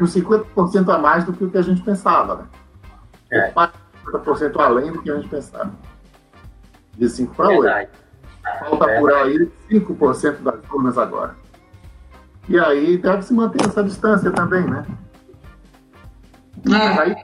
uns 0.00 0.14
50% 0.14 0.88
a 0.88 0.98
mais 0.98 1.24
do 1.24 1.32
que 1.32 1.44
o 1.44 1.50
que 1.50 1.58
a 1.58 1.62
gente 1.62 1.82
pensava. 1.82 2.36
Né? 2.36 2.44
É. 3.32 3.52
50% 3.52 4.60
além 4.60 4.92
do 4.92 5.02
que 5.02 5.10
a 5.10 5.16
gente 5.16 5.28
pensava. 5.28 5.70
De 6.96 7.08
5 7.08 7.34
para 7.34 7.48
8. 7.48 7.90
Falta 8.60 8.90
é. 8.90 9.00
por 9.00 9.12
aí 9.12 9.52
5% 9.70 10.42
das 10.42 10.70
urnas 10.70 10.96
agora. 10.96 11.36
E 12.48 12.58
aí 12.58 12.96
deve 12.96 13.22
se 13.22 13.34
manter 13.34 13.64
essa 13.66 13.82
distância 13.82 14.30
também, 14.30 14.64
né? 14.64 14.84
É. 16.68 17.00
Aí, 17.00 17.16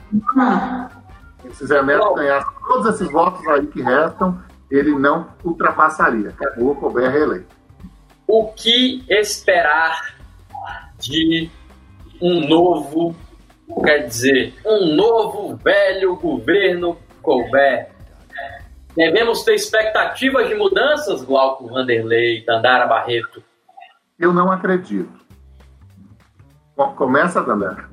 se 1.53 1.67
Zé 1.67 1.83
Neto 1.83 2.15
ganhasse 2.15 2.47
todos 2.67 2.95
esses 2.95 3.11
votos 3.11 3.47
aí 3.49 3.67
que 3.67 3.81
restam, 3.81 4.39
ele 4.71 4.97
não 4.99 5.29
ultrapassaria. 5.45 6.31
Acabou 6.31 6.75
com 6.75 6.87
o 6.87 6.91
BR 6.91 7.17
eleito 7.17 7.56
o 8.27 8.49
que 8.49 9.05
esperar 9.09 10.17
de 10.99 11.51
um 12.21 12.47
novo, 12.49 13.15
quer 13.85 14.07
dizer, 14.07 14.55
um 14.65 14.95
novo 14.95 15.57
velho 15.57 16.17
governo 16.17 16.99
Colbert. 17.23 17.89
Devemos 18.97 19.43
ter 19.45 19.55
expectativas 19.55 20.49
de 20.49 20.55
mudanças, 20.55 21.23
Glauco 21.23 21.69
Vanderlei, 21.69 22.45
Dandara 22.45 22.87
Barreto? 22.87 23.43
Eu 24.19 24.33
não 24.33 24.51
acredito. 24.51 25.13
Começa, 26.97 27.43
Dandara. 27.43 27.89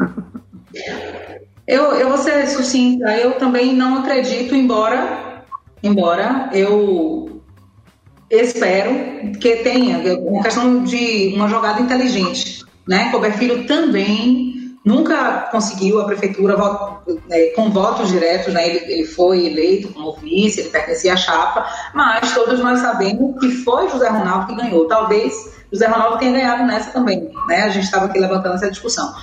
Eu, 1.67 1.93
eu 1.93 2.09
vou 2.09 2.17
ser 2.17 2.45
sucinta, 2.47 3.15
eu 3.17 3.37
também 3.37 3.73
não 3.73 3.99
acredito, 3.99 4.53
embora, 4.53 5.43
embora 5.81 6.49
eu 6.53 7.42
espero 8.29 9.31
que 9.39 9.57
tenha 9.57 10.19
uma 10.19 10.43
questão 10.43 10.83
de 10.83 11.33
uma 11.35 11.47
jogada 11.47 11.81
inteligente. 11.81 12.63
Né? 12.87 13.09
Colbert 13.11 13.37
Filho 13.37 13.65
também 13.65 14.53
nunca 14.85 15.47
conseguiu 15.51 16.01
a 16.01 16.05
prefeitura 16.05 16.57
né, 17.29 17.45
com 17.55 17.69
votos 17.69 18.09
diretos, 18.09 18.53
né? 18.53 18.67
ele, 18.67 18.91
ele 18.91 19.05
foi 19.05 19.45
eleito 19.45 19.93
como 19.93 20.13
vice, 20.17 20.59
ele 20.59 20.69
pertencia 20.69 21.13
à 21.13 21.17
chapa, 21.17 21.65
mas 21.93 22.33
todos 22.33 22.59
nós 22.59 22.79
sabemos 22.79 23.39
que 23.39 23.49
foi 23.49 23.89
José 23.89 24.09
Ronaldo 24.09 24.47
que 24.47 24.55
ganhou. 24.55 24.87
Talvez 24.87 25.33
José 25.71 25.87
Ronaldo 25.87 26.17
tenha 26.19 26.33
ganhado 26.33 26.63
nessa 26.65 26.91
também. 26.91 27.31
Né? 27.47 27.63
A 27.63 27.69
gente 27.69 27.85
estava 27.85 28.05
aqui 28.05 28.19
levantando 28.19 28.55
essa 28.55 28.69
discussão 28.69 29.13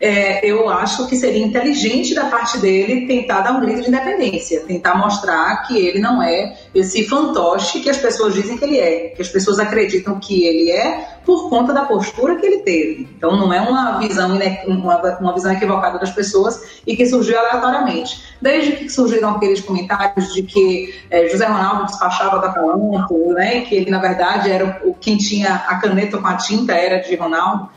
é, 0.00 0.46
eu 0.46 0.66
acho 0.70 1.06
que 1.06 1.14
seria 1.14 1.44
inteligente 1.44 2.14
da 2.14 2.24
parte 2.24 2.56
dele 2.56 3.06
tentar 3.06 3.42
dar 3.42 3.52
um 3.52 3.60
grito 3.60 3.82
de 3.82 3.88
independência, 3.88 4.60
tentar 4.60 4.94
mostrar 4.94 5.64
que 5.66 5.76
ele 5.76 5.98
não 5.98 6.22
é 6.22 6.56
esse 6.74 7.04
fantoche 7.06 7.80
que 7.80 7.90
as 7.90 7.98
pessoas 7.98 8.32
dizem 8.32 8.56
que 8.56 8.64
ele 8.64 8.78
é, 8.78 9.08
que 9.08 9.20
as 9.20 9.28
pessoas 9.28 9.58
acreditam 9.58 10.18
que 10.18 10.44
ele 10.44 10.70
é 10.70 11.06
por 11.22 11.50
conta 11.50 11.74
da 11.74 11.84
postura 11.84 12.36
que 12.36 12.46
ele 12.46 12.58
teve. 12.60 13.10
Então 13.14 13.36
não 13.36 13.52
é 13.52 13.60
uma 13.60 13.98
visão, 13.98 14.38
uma, 14.66 15.18
uma 15.20 15.34
visão 15.34 15.52
equivocada 15.52 15.98
das 15.98 16.10
pessoas 16.10 16.80
e 16.86 16.96
que 16.96 17.04
surgiu 17.04 17.38
aleatoriamente. 17.38 18.24
Desde 18.40 18.72
que 18.72 18.88
surgiram 18.88 19.36
aqueles 19.36 19.60
comentários 19.60 20.32
de 20.32 20.42
que 20.42 20.94
é, 21.10 21.28
José 21.28 21.44
Ronaldo 21.44 21.84
despachava 21.84 22.38
da 22.38 22.50
Calanco, 22.50 23.34
né, 23.34 23.60
que 23.60 23.74
ele 23.74 23.90
na 23.90 23.98
verdade 23.98 24.50
era 24.50 24.80
o 24.82 24.94
quem 24.94 25.18
tinha 25.18 25.56
a 25.56 25.76
caneta 25.76 26.16
com 26.16 26.26
a 26.26 26.36
tinta 26.36 26.72
era 26.72 27.00
de 27.00 27.14
Ronaldo. 27.16 27.68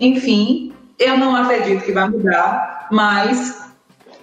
Enfim, 0.00 0.72
eu 0.98 1.16
não 1.16 1.36
acredito 1.36 1.84
que 1.84 1.92
vai 1.92 2.08
mudar, 2.08 2.88
mas 2.90 3.72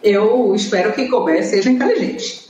eu 0.01 0.53
espero 0.55 0.93
que 0.93 1.07
Colbert 1.07 1.43
seja 1.43 1.69
inteligente. 1.69 2.43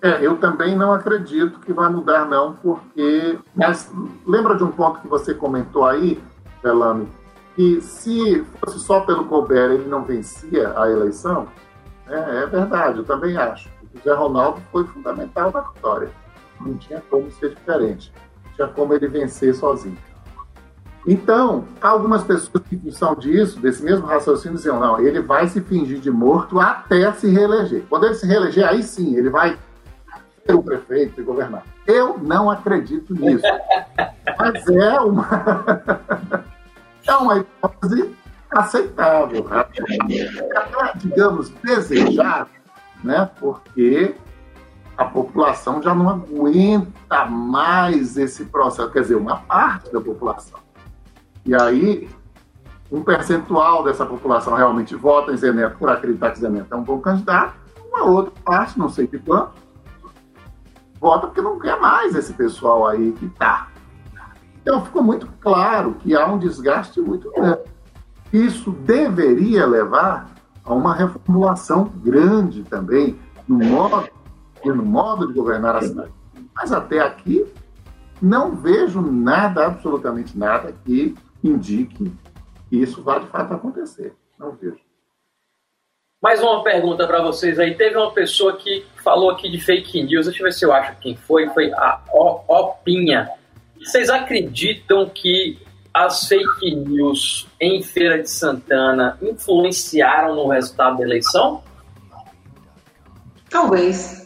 É, 0.00 0.18
eu 0.20 0.36
também 0.36 0.76
não 0.76 0.92
acredito 0.92 1.60
que 1.60 1.72
vai 1.72 1.88
mudar, 1.88 2.26
não, 2.26 2.54
porque. 2.54 3.38
Mas 3.54 3.90
lembra 4.26 4.56
de 4.56 4.64
um 4.64 4.72
ponto 4.72 5.00
que 5.00 5.06
você 5.06 5.32
comentou 5.32 5.84
aí, 5.84 6.20
Belame, 6.60 7.08
que 7.54 7.80
se 7.80 8.44
fosse 8.58 8.80
só 8.80 9.00
pelo 9.00 9.26
Colbert 9.26 9.70
ele 9.70 9.88
não 9.88 10.02
vencia 10.02 10.72
a 10.76 10.90
eleição? 10.90 11.46
É, 12.08 12.42
é 12.42 12.46
verdade, 12.46 12.98
eu 12.98 13.04
também 13.04 13.36
acho. 13.36 13.68
O 13.82 13.96
José 13.96 14.12
Ronaldo 14.12 14.60
foi 14.72 14.84
fundamental 14.86 15.52
na 15.52 15.60
vitória. 15.60 16.10
Não 16.60 16.74
tinha 16.76 17.00
como 17.08 17.30
ser 17.30 17.54
diferente. 17.54 18.12
Não 18.44 18.52
tinha 18.54 18.68
como 18.68 18.94
ele 18.94 19.06
vencer 19.06 19.54
sozinho. 19.54 19.96
Então, 21.06 21.64
algumas 21.80 22.22
pessoas 22.22 22.62
que 22.68 22.76
função 22.76 23.14
disso, 23.16 23.58
desse 23.58 23.82
mesmo 23.82 24.06
raciocínio, 24.06 24.56
diziam, 24.56 24.78
não, 24.78 25.00
ele 25.00 25.20
vai 25.20 25.48
se 25.48 25.60
fingir 25.60 25.98
de 25.98 26.10
morto 26.10 26.60
até 26.60 27.10
se 27.12 27.28
reeleger. 27.28 27.82
Quando 27.88 28.06
ele 28.06 28.14
se 28.14 28.26
reeleger, 28.26 28.68
aí 28.68 28.82
sim, 28.82 29.16
ele 29.16 29.28
vai 29.28 29.58
ser 30.46 30.54
o 30.54 30.62
prefeito 30.62 31.20
e 31.20 31.24
governar. 31.24 31.64
Eu 31.86 32.18
não 32.18 32.48
acredito 32.48 33.14
nisso. 33.14 33.44
Mas 34.38 34.68
é 34.68 35.00
uma, 35.00 35.28
é 37.06 37.16
uma 37.16 37.38
hipótese 37.38 38.14
aceitável, 38.50 39.46
até, 39.50 39.82
digamos, 40.96 41.50
desejável, 41.64 42.54
né? 43.02 43.28
porque 43.40 44.14
a 44.96 45.04
população 45.04 45.82
já 45.82 45.94
não 45.94 46.08
aguenta 46.08 47.24
mais 47.24 48.16
esse 48.16 48.44
processo, 48.44 48.90
quer 48.90 49.00
dizer, 49.00 49.16
uma 49.16 49.38
parte 49.38 49.92
da 49.92 50.00
população. 50.00 50.60
E 51.44 51.54
aí, 51.54 52.08
um 52.90 53.02
percentual 53.02 53.82
dessa 53.82 54.06
população 54.06 54.54
realmente 54.54 54.94
vota 54.94 55.32
em 55.32 55.36
Zé 55.36 55.52
Neto 55.52 55.76
por 55.78 55.88
acreditar 55.88 56.30
que 56.30 56.38
Zé 56.38 56.48
Neto 56.48 56.72
é 56.72 56.76
um 56.76 56.82
bom 56.82 57.00
candidato, 57.00 57.54
uma 57.88 58.04
outra 58.04 58.32
parte, 58.44 58.78
não 58.78 58.88
sei 58.88 59.06
de 59.06 59.18
quanto, 59.18 59.52
vota 61.00 61.26
porque 61.26 61.40
não 61.40 61.58
quer 61.58 61.80
mais 61.80 62.14
esse 62.14 62.32
pessoal 62.32 62.86
aí 62.86 63.12
que 63.12 63.26
está. 63.26 63.68
Então 64.62 64.84
ficou 64.84 65.02
muito 65.02 65.26
claro 65.40 65.94
que 65.94 66.14
há 66.14 66.26
um 66.26 66.38
desgaste 66.38 67.00
muito 67.00 67.30
grande. 67.32 67.62
Isso 68.32 68.70
deveria 68.70 69.66
levar 69.66 70.30
a 70.64 70.72
uma 70.72 70.94
reformulação 70.94 71.90
grande 71.96 72.62
também 72.62 73.18
no 73.48 73.58
modo, 73.58 74.08
no 74.64 74.84
modo 74.84 75.26
de 75.26 75.32
governar 75.34 75.76
a 75.76 75.82
cidade. 75.82 76.12
Mas 76.54 76.72
até 76.72 77.00
aqui 77.00 77.44
não 78.20 78.54
vejo 78.54 79.00
nada, 79.00 79.66
absolutamente 79.66 80.38
nada, 80.38 80.72
que 80.84 81.16
indique 81.42 82.12
que 82.68 82.76
isso 82.76 83.02
vai 83.02 83.20
de 83.20 83.26
fato 83.26 83.54
acontecer. 83.54 84.14
Não 84.38 84.52
vejo. 84.52 84.80
Mais 86.22 86.40
uma 86.40 86.62
pergunta 86.62 87.06
para 87.06 87.20
vocês 87.20 87.58
aí. 87.58 87.74
Teve 87.74 87.96
uma 87.96 88.12
pessoa 88.12 88.56
que 88.56 88.84
falou 89.02 89.30
aqui 89.30 89.50
de 89.50 89.60
fake 89.60 90.04
news. 90.04 90.26
Deixa 90.26 90.40
eu 90.40 90.44
ver 90.44 90.52
se 90.52 90.64
eu 90.64 90.72
acho 90.72 90.96
quem 91.00 91.16
foi. 91.16 91.48
Foi 91.48 91.72
a 91.72 92.00
Opinha. 92.48 93.28
Vocês 93.76 94.08
acreditam 94.08 95.08
que 95.08 95.58
as 95.92 96.28
fake 96.28 96.76
news 96.76 97.48
em 97.60 97.82
Feira 97.82 98.22
de 98.22 98.30
Santana 98.30 99.18
influenciaram 99.20 100.36
no 100.36 100.48
resultado 100.48 100.98
da 100.98 101.02
eleição? 101.02 101.62
Talvez. 103.50 104.21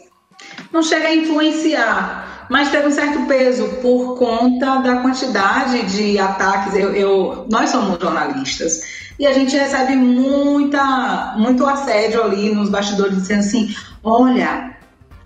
Não 0.71 0.83
chega 0.83 1.07
a 1.07 1.15
influenciar, 1.15 2.47
mas 2.49 2.69
teve 2.69 2.87
um 2.87 2.91
certo 2.91 3.25
peso 3.25 3.67
por 3.81 4.17
conta 4.17 4.77
da 4.77 4.97
quantidade 4.97 5.85
de 5.85 6.19
ataques. 6.19 6.73
Eu, 6.75 6.93
eu, 6.93 7.47
nós 7.49 7.69
somos 7.69 7.99
jornalistas 7.99 8.81
e 9.19 9.25
a 9.25 9.33
gente 9.33 9.55
recebe 9.55 9.95
muita, 9.95 11.35
muito 11.37 11.65
assédio 11.65 12.23
ali 12.23 12.53
nos 12.53 12.69
bastidores 12.69 13.17
dizendo 13.17 13.39
assim: 13.39 13.75
olha. 14.03 14.75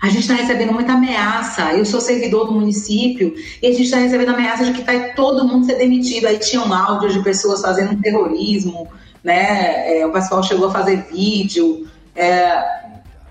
A 0.03 0.07
gente 0.07 0.21
está 0.21 0.33
recebendo 0.33 0.73
muita 0.73 0.93
ameaça. 0.93 1.73
Eu 1.73 1.85
sou 1.85 2.01
servidor 2.01 2.47
do 2.47 2.53
município 2.53 3.35
e 3.61 3.67
a 3.67 3.69
gente 3.69 3.83
está 3.83 3.97
recebendo 3.97 4.29
ameaça 4.29 4.65
de 4.65 4.73
que 4.73 4.81
vai 4.81 5.13
todo 5.13 5.47
mundo 5.47 5.67
ser 5.67 5.75
demitido. 5.75 6.25
Aí 6.25 6.39
tinham 6.39 6.73
áudios 6.73 7.13
de 7.13 7.21
pessoas 7.21 7.61
fazendo 7.61 8.01
terrorismo, 8.01 8.87
né? 9.23 9.99
É, 9.99 10.03
o 10.03 10.11
pessoal 10.11 10.41
chegou 10.41 10.69
a 10.69 10.71
fazer 10.71 11.05
vídeo. 11.11 11.87
É, 12.15 12.81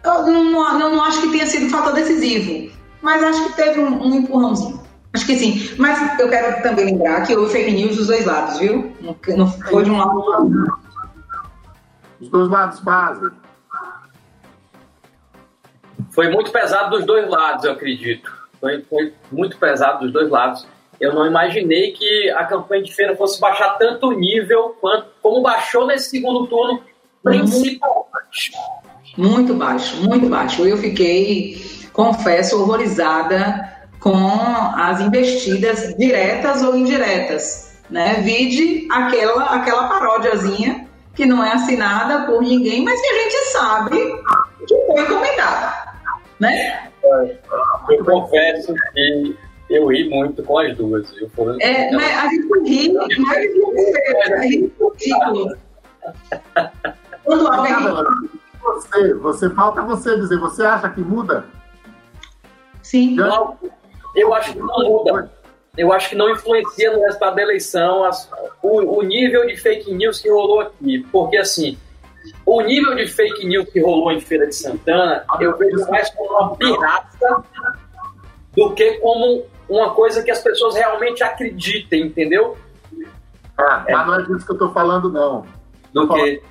eu 0.04 0.26
não, 0.26 0.78
não, 0.78 0.96
não 0.96 1.04
acho 1.04 1.20
que 1.22 1.30
tenha 1.30 1.46
sido 1.46 1.66
um 1.66 1.70
fator 1.70 1.92
decisivo 1.92 2.70
mas 3.02 3.22
acho 3.22 3.46
que 3.46 3.56
teve 3.56 3.80
um, 3.80 4.02
um, 4.02 4.14
empurrãozinho. 4.14 4.80
Acho 5.12 5.26
que 5.26 5.36
sim. 5.36 5.74
Mas 5.78 6.18
eu 6.20 6.28
quero 6.28 6.62
também 6.62 6.86
lembrar 6.86 7.26
que 7.26 7.34
houve 7.34 7.52
fake 7.52 7.72
news 7.72 7.96
dos 7.96 8.06
dois 8.06 8.24
lados, 8.24 8.58
viu? 8.58 8.94
Não, 9.00 9.16
não 9.36 9.48
foi 9.48 9.84
de 9.84 9.90
um 9.90 9.98
lado 9.98 10.22
para 10.22 10.38
outro. 10.38 10.78
Os 12.20 12.28
dois 12.28 12.48
lados 12.48 12.80
fazem. 12.80 13.30
Foi 16.10 16.30
muito 16.30 16.50
pesado 16.50 16.96
dos 16.96 17.06
dois 17.06 17.28
lados, 17.28 17.64
eu 17.64 17.72
acredito. 17.72 18.30
Foi, 18.60 18.82
foi 18.82 19.14
muito 19.32 19.56
pesado 19.56 20.00
dos 20.00 20.12
dois 20.12 20.28
lados. 20.30 20.66
Eu 21.00 21.14
não 21.14 21.26
imaginei 21.26 21.92
que 21.92 22.30
a 22.30 22.44
campanha 22.44 22.82
de 22.82 22.94
feira 22.94 23.16
fosse 23.16 23.40
baixar 23.40 23.78
tanto 23.78 24.08
o 24.08 24.12
nível 24.12 24.76
quanto, 24.80 25.08
como 25.22 25.40
baixou 25.40 25.86
nesse 25.86 26.10
segundo 26.10 26.46
turno, 26.46 26.82
principalmente. 27.22 28.52
Muito 29.16 29.54
baixo, 29.54 29.96
muito 30.02 30.28
baixo. 30.28 30.66
Eu 30.66 30.76
fiquei 30.76 31.60
confesso, 31.92 32.60
horrorizada 32.60 33.68
com 33.98 34.30
as 34.74 35.00
investidas 35.00 35.94
diretas 35.96 36.62
ou 36.62 36.76
indiretas. 36.76 37.78
Né? 37.90 38.14
Vide 38.22 38.88
aquela, 38.90 39.44
aquela 39.46 39.88
paródiazinha 39.88 40.88
que 41.14 41.26
não 41.26 41.44
é 41.44 41.52
assinada 41.52 42.26
por 42.26 42.40
ninguém, 42.40 42.84
mas 42.84 43.00
que 43.00 43.08
a 43.08 43.22
gente 43.22 43.36
sabe 43.52 43.96
que 44.66 44.86
foi 44.86 45.02
encomendada, 45.02 45.72
né? 46.38 46.88
Eu 47.90 48.04
confesso 48.04 48.72
que 48.94 49.36
eu 49.68 49.88
ri 49.88 50.08
muito 50.08 50.42
com 50.44 50.58
as 50.58 50.76
duas. 50.76 51.12
Eu. 51.16 51.30
É, 51.60 51.90
mas 51.92 52.16
a 52.16 52.28
gente 52.28 52.70
ri, 52.70 52.92
mas 52.92 53.36
a 53.36 54.42
gente 54.42 54.72
ridículo. 54.80 55.56
Quando 57.24 57.46
alguém... 57.48 57.74
Você, 58.62 59.14
você 59.14 59.50
falta 59.50 59.82
você 59.82 60.16
dizer, 60.16 60.38
você 60.38 60.64
acha 60.64 60.88
que 60.90 61.00
muda? 61.00 61.44
Sim. 62.82 63.14
Não, 63.14 63.58
eu 64.14 64.34
acho 64.34 64.52
que 64.52 64.58
não 64.58 64.78
muda. 64.84 65.30
Eu 65.76 65.92
acho 65.92 66.10
que 66.10 66.16
não 66.16 66.28
influencia 66.30 66.92
no 66.92 67.00
resultado 67.02 67.36
da 67.36 67.42
eleição 67.42 68.04
as, 68.04 68.28
o, 68.62 68.98
o 68.98 69.02
nível 69.02 69.46
de 69.46 69.56
fake 69.56 69.94
news 69.94 70.20
que 70.20 70.28
rolou 70.28 70.60
aqui. 70.60 71.06
Porque, 71.12 71.36
assim, 71.36 71.78
o 72.44 72.60
nível 72.60 72.94
de 72.96 73.06
fake 73.06 73.46
news 73.46 73.68
que 73.70 73.80
rolou 73.80 74.10
em 74.12 74.20
Feira 74.20 74.46
de 74.46 74.54
Santana, 74.54 75.24
eu 75.38 75.56
vejo 75.56 75.88
mais 75.88 76.10
como 76.10 76.30
uma 76.30 76.56
pirata 76.56 77.44
do 78.56 78.74
que 78.74 78.94
como 78.98 79.44
uma 79.68 79.94
coisa 79.94 80.22
que 80.22 80.30
as 80.30 80.42
pessoas 80.42 80.74
realmente 80.74 81.22
acreditem, 81.22 82.06
entendeu? 82.06 82.58
Ah, 83.56 83.84
mas 83.88 84.06
não 84.06 84.14
é 84.14 84.22
disso 84.22 84.44
que 84.44 84.52
eu 84.52 84.54
estou 84.54 84.72
falando, 84.72 85.10
não. 85.10 85.46
Do 85.92 86.08
que? 86.08 86.42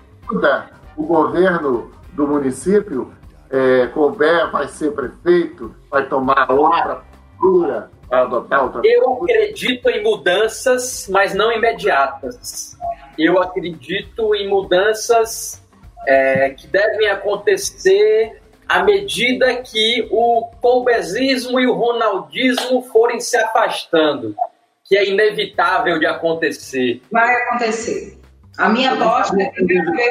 O 0.95 1.03
governo 1.03 1.91
do 2.19 2.27
município, 2.27 3.13
é, 3.49 3.87
Colbert 3.87 4.51
vai 4.51 4.67
ser 4.67 4.91
prefeito, 4.91 5.73
vai 5.89 6.05
tomar 6.05 6.51
outra 6.51 7.01
postura, 7.37 7.89
vai 8.09 8.19
adotar 8.19 8.63
outra 8.63 8.81
Eu 8.83 9.23
acredito 9.23 9.89
em 9.89 10.03
mudanças, 10.03 11.07
mas 11.09 11.33
não 11.33 11.49
imediatas. 11.49 12.77
Eu 13.17 13.41
acredito 13.41 14.35
em 14.35 14.49
mudanças 14.49 15.63
é, 16.05 16.49
que 16.49 16.67
devem 16.67 17.07
acontecer 17.07 18.41
à 18.67 18.83
medida 18.83 19.55
que 19.63 20.05
o 20.11 20.51
colbezismo 20.61 21.57
e 21.57 21.67
o 21.67 21.73
ronaldismo 21.73 22.81
forem 22.81 23.21
se 23.21 23.37
afastando, 23.37 24.35
que 24.83 24.97
é 24.97 25.07
inevitável 25.07 25.97
de 25.97 26.05
acontecer. 26.05 27.01
Vai 27.09 27.33
acontecer. 27.43 28.19
A 28.57 28.67
minha 28.67 28.91
aposta 28.91 29.41
é 29.41 29.49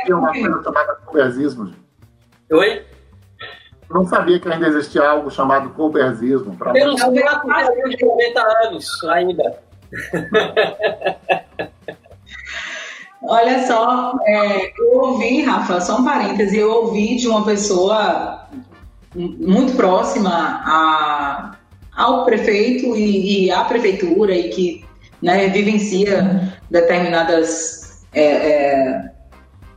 que 0.07 0.13
uma 0.15 0.33
coisa 0.33 0.63
chamada 0.65 0.95
colbezismo. 1.05 1.88
Oi? 2.51 2.83
Eu 3.91 3.97
não 3.97 4.07
sabia 4.07 4.39
que 4.39 4.49
ainda 4.49 4.69
existia 4.69 5.03
algo 5.09 5.31
chamado 5.31 5.71
colbezismo. 5.71 6.57
Temos 6.73 7.03
quatro 7.03 7.91
de 7.91 8.05
90 8.05 8.41
anos 8.65 9.05
ainda. 9.05 9.59
Olha 13.23 13.67
só, 13.67 14.15
é, 14.27 14.73
eu 14.79 14.99
ouvi, 15.01 15.43
Rafa, 15.43 15.81
só 15.81 15.99
um 15.99 16.05
parêntese, 16.05 16.59
eu 16.59 16.71
ouvi 16.71 17.17
de 17.17 17.27
uma 17.27 17.45
pessoa 17.45 18.49
muito 19.15 19.75
próxima 19.77 20.31
a, 20.65 21.57
ao 21.97 22.25
prefeito 22.25 22.97
e, 22.97 23.47
e 23.47 23.51
à 23.51 23.65
prefeitura 23.65 24.33
e 24.35 24.51
que 24.51 24.85
né, 25.23 25.49
vivencia 25.49 26.55
determinadas. 26.71 28.07
É, 28.15 28.23
é, 28.25 29.08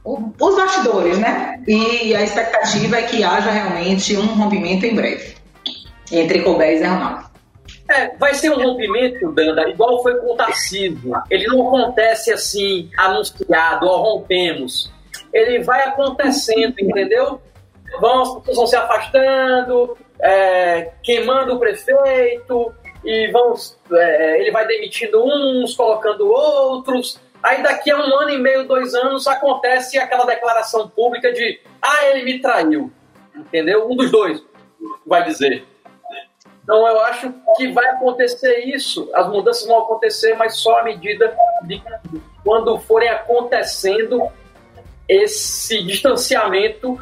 os 0.03 0.55
bastidores, 0.55 1.19
né? 1.19 1.63
E 1.67 2.15
a 2.15 2.21
expectativa 2.21 2.97
é 2.97 3.03
que 3.03 3.23
haja 3.23 3.51
realmente 3.51 4.17
um 4.17 4.25
rompimento 4.35 4.85
em 4.85 4.95
breve 4.95 5.35
entre 6.11 6.41
Colbert 6.41 6.81
e 6.81 6.83
Ronaldo. 6.83 7.31
É, 7.89 8.15
vai 8.17 8.33
ser 8.33 8.51
um 8.51 8.61
rompimento, 8.61 9.31
Danda, 9.31 9.69
igual 9.69 10.01
foi 10.01 10.15
com 10.19 10.33
o 10.33 10.35
Tarcísio. 10.35 11.13
Ele 11.29 11.45
não 11.47 11.67
acontece 11.67 12.31
assim, 12.31 12.89
anunciado, 12.97 13.85
ó, 13.85 13.97
rompemos. 13.97 14.91
Ele 15.33 15.61
vai 15.63 15.83
acontecendo, 15.83 16.75
entendeu? 16.79 17.41
Vão, 17.99 18.21
as 18.21 18.29
pessoas 18.43 18.55
vão 18.55 18.67
se 18.67 18.75
afastando, 18.77 19.97
é, 20.21 20.91
queimando 21.03 21.55
o 21.55 21.59
prefeito, 21.59 22.73
e 23.03 23.29
vão, 23.31 23.55
é, 23.91 24.39
ele 24.39 24.51
vai 24.51 24.65
demitindo 24.65 25.23
uns, 25.23 25.75
colocando 25.75 26.29
outros. 26.29 27.19
Aí 27.43 27.63
daqui 27.63 27.91
a 27.91 27.97
um 27.97 28.19
ano 28.19 28.29
e 28.29 28.37
meio, 28.37 28.67
dois 28.67 28.93
anos, 28.93 29.27
acontece 29.27 29.97
aquela 29.97 30.25
declaração 30.25 30.87
pública 30.87 31.31
de 31.33 31.59
ah, 31.81 32.05
ele 32.07 32.23
me 32.23 32.39
traiu. 32.39 32.91
Entendeu? 33.35 33.89
Um 33.89 33.95
dos 33.95 34.11
dois 34.11 34.43
vai 35.05 35.23
dizer. 35.23 35.65
Então 36.63 36.87
eu 36.87 37.01
acho 37.01 37.33
que 37.57 37.71
vai 37.71 37.85
acontecer 37.87 38.59
isso, 38.59 39.09
as 39.13 39.27
mudanças 39.27 39.67
vão 39.67 39.79
acontecer, 39.79 40.35
mas 40.35 40.57
só 40.57 40.79
à 40.79 40.83
medida 40.83 41.35
de 41.63 41.81
quando 42.43 42.77
forem 42.79 43.09
acontecendo 43.09 44.29
esse 45.09 45.83
distanciamento 45.83 46.97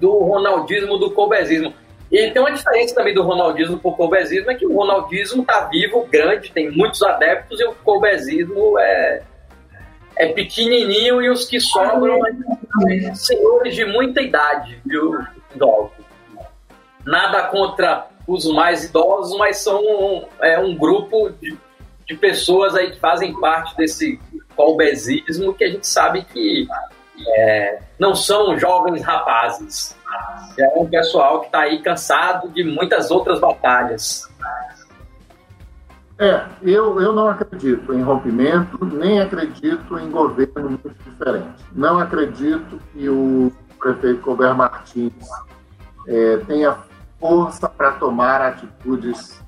do 0.00 0.18
ronaldismo 0.18 0.98
do 0.98 1.10
colbezismo. 1.10 1.74
E 2.10 2.30
tem 2.30 2.40
uma 2.40 2.52
diferença 2.52 2.94
também 2.94 3.12
do 3.12 3.22
ronaldismo 3.22 3.78
para 3.78 3.90
o 3.90 3.96
colbezismo, 3.96 4.50
é 4.50 4.54
que 4.54 4.66
o 4.66 4.74
ronaldismo 4.74 5.42
está 5.42 5.66
vivo, 5.66 6.06
grande, 6.10 6.50
tem 6.50 6.70
muitos 6.70 7.02
adeptos, 7.02 7.60
e 7.60 7.64
o 7.64 7.74
colbezismo 7.74 8.78
é, 8.78 9.22
é 10.16 10.28
pequenininho 10.32 11.22
e 11.22 11.28
os 11.28 11.44
que 11.46 11.60
sobram 11.60 12.18
são 12.20 13.14
senhores 13.14 13.74
de 13.74 13.84
muita 13.84 14.22
idade, 14.22 14.80
viu, 14.84 15.18
Dolph? 15.54 15.92
Nada 17.04 17.44
contra 17.48 18.08
os 18.26 18.44
mais 18.46 18.84
idosos, 18.84 19.38
mas 19.38 19.58
são 19.58 19.80
um, 19.80 20.24
é, 20.40 20.58
um 20.58 20.74
grupo 20.74 21.30
de, 21.40 21.56
de 22.06 22.16
pessoas 22.16 22.74
aí 22.74 22.90
que 22.90 22.98
fazem 22.98 23.38
parte 23.38 23.76
desse 23.76 24.18
colbezismo 24.56 25.54
que 25.54 25.64
a 25.64 25.68
gente 25.68 25.86
sabe 25.86 26.24
que 26.24 26.66
é, 27.28 27.78
não 27.98 28.14
são 28.14 28.58
jovens 28.58 29.02
rapazes. 29.02 29.96
É 30.58 30.78
um 30.78 30.88
pessoal 30.88 31.40
que 31.40 31.46
está 31.46 31.60
aí 31.60 31.80
cansado 31.82 32.48
de 32.48 32.64
muitas 32.64 33.10
outras 33.10 33.38
batalhas. 33.38 34.28
É, 36.18 36.46
eu, 36.62 36.98
eu 37.00 37.12
não 37.12 37.28
acredito 37.28 37.92
em 37.92 38.02
rompimento, 38.02 38.82
nem 38.86 39.20
acredito 39.20 39.98
em 39.98 40.10
governo 40.10 40.70
muito 40.70 40.94
diferente. 41.04 41.62
Não 41.72 41.98
acredito 41.98 42.80
que 42.92 43.06
o 43.08 43.52
prefeito 43.78 44.22
Colbert 44.22 44.56
Martins 44.56 45.12
é, 46.08 46.38
tenha 46.46 46.78
força 47.20 47.68
para 47.68 47.92
tomar 47.92 48.40
atitudes. 48.40 49.40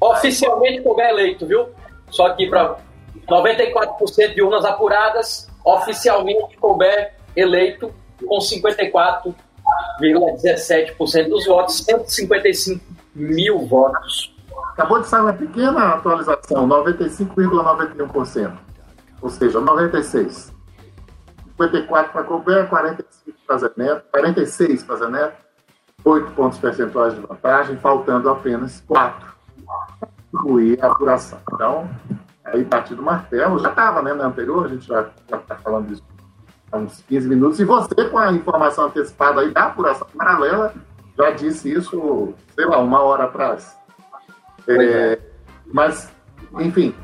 Oficialmente 0.00 0.82
Colbert 0.82 1.10
eleito, 1.10 1.46
viu? 1.46 1.68
Só 2.10 2.30
que 2.30 2.48
para 2.48 2.78
94% 3.28 4.34
de 4.34 4.42
urnas 4.42 4.64
apuradas, 4.64 5.46
oficialmente 5.62 6.56
Colbert 6.56 7.12
eleito 7.36 7.94
com 8.26 8.38
54,17% 8.38 11.28
dos 11.28 11.46
votos, 11.46 11.84
155 11.84 12.82
mil 13.14 13.58
votos. 13.66 14.33
Acabou 14.74 15.00
de 15.00 15.06
sair 15.06 15.20
uma 15.20 15.32
pequena 15.32 15.90
atualização, 15.90 16.66
95,91%. 16.68 18.52
Ou 19.22 19.30
seja, 19.30 19.60
96. 19.60 20.52
54 21.56 22.12
para 22.12 22.24
Colbert, 22.24 22.68
45 22.68 23.38
para 23.46 23.58
Zé 23.58 23.70
Neto, 23.76 24.04
46 24.10 24.82
para 24.82 24.96
Zé 24.96 25.08
Neto, 25.08 25.36
8 26.04 26.32
pontos 26.32 26.58
percentuais 26.58 27.14
de 27.14 27.20
vantagem, 27.20 27.76
faltando 27.76 28.28
apenas 28.28 28.82
4 28.88 29.34
para 29.64 30.08
concluir 30.32 30.84
a 30.84 30.88
apuração. 30.88 31.38
Então, 31.52 31.88
aí 32.44 32.64
partido 32.64 33.00
martelo, 33.00 33.60
já 33.60 33.70
estava 33.70 34.02
né, 34.02 34.12
na 34.12 34.26
anterior, 34.26 34.66
a 34.66 34.68
gente 34.68 34.88
já 34.88 35.02
está 35.02 35.54
falando 35.54 35.86
disso 35.86 36.02
há 36.72 36.78
uns 36.78 37.00
15 37.02 37.28
minutos, 37.28 37.60
e 37.60 37.64
você, 37.64 38.08
com 38.10 38.18
a 38.18 38.32
informação 38.32 38.86
antecipada 38.86 39.40
aí 39.40 39.52
da 39.52 39.66
apuração 39.66 40.08
paralela, 40.18 40.74
já 41.16 41.30
disse 41.30 41.72
isso, 41.72 42.34
sei 42.56 42.66
lá, 42.66 42.78
uma 42.78 43.00
hora 43.00 43.24
atrás. 43.26 43.83
É, 44.68 45.18
mas, 45.66 46.10
enfim, 46.58 46.94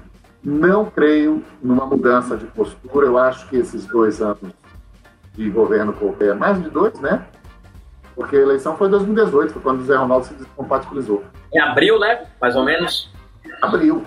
não 0.43 0.87
creio 0.87 1.45
numa 1.63 1.87
mudança 1.87 2.37
de 2.37 2.47
postura. 2.47 3.07
Eu 3.07 3.19
acho 3.19 3.49
que 3.49 3.57
esses 3.57 3.85
dois 3.87 4.21
anos 4.21 4.53
de 5.35 5.51
governo 5.51 5.93
Colbert, 5.93 6.37
mais 6.37 6.63
de 6.63 6.69
dois, 6.71 6.99
né? 7.01 7.25
Porque 8.15 8.37
a 8.37 8.41
eleição 8.41 8.77
foi 8.77 8.89
em 8.89 8.91
2018, 8.91 9.53
foi 9.53 9.63
quando 9.63 9.81
o 9.81 9.85
Zé 9.85 9.97
Ronaldo 9.97 10.27
se 10.27 10.35
descompatibilizou. 10.35 11.25
Em 11.53 11.61
abril, 11.61 11.99
né? 11.99 12.27
Mais 12.41 12.57
ou 12.57 12.65
menos. 12.65 13.11
Abril. 13.63 14.05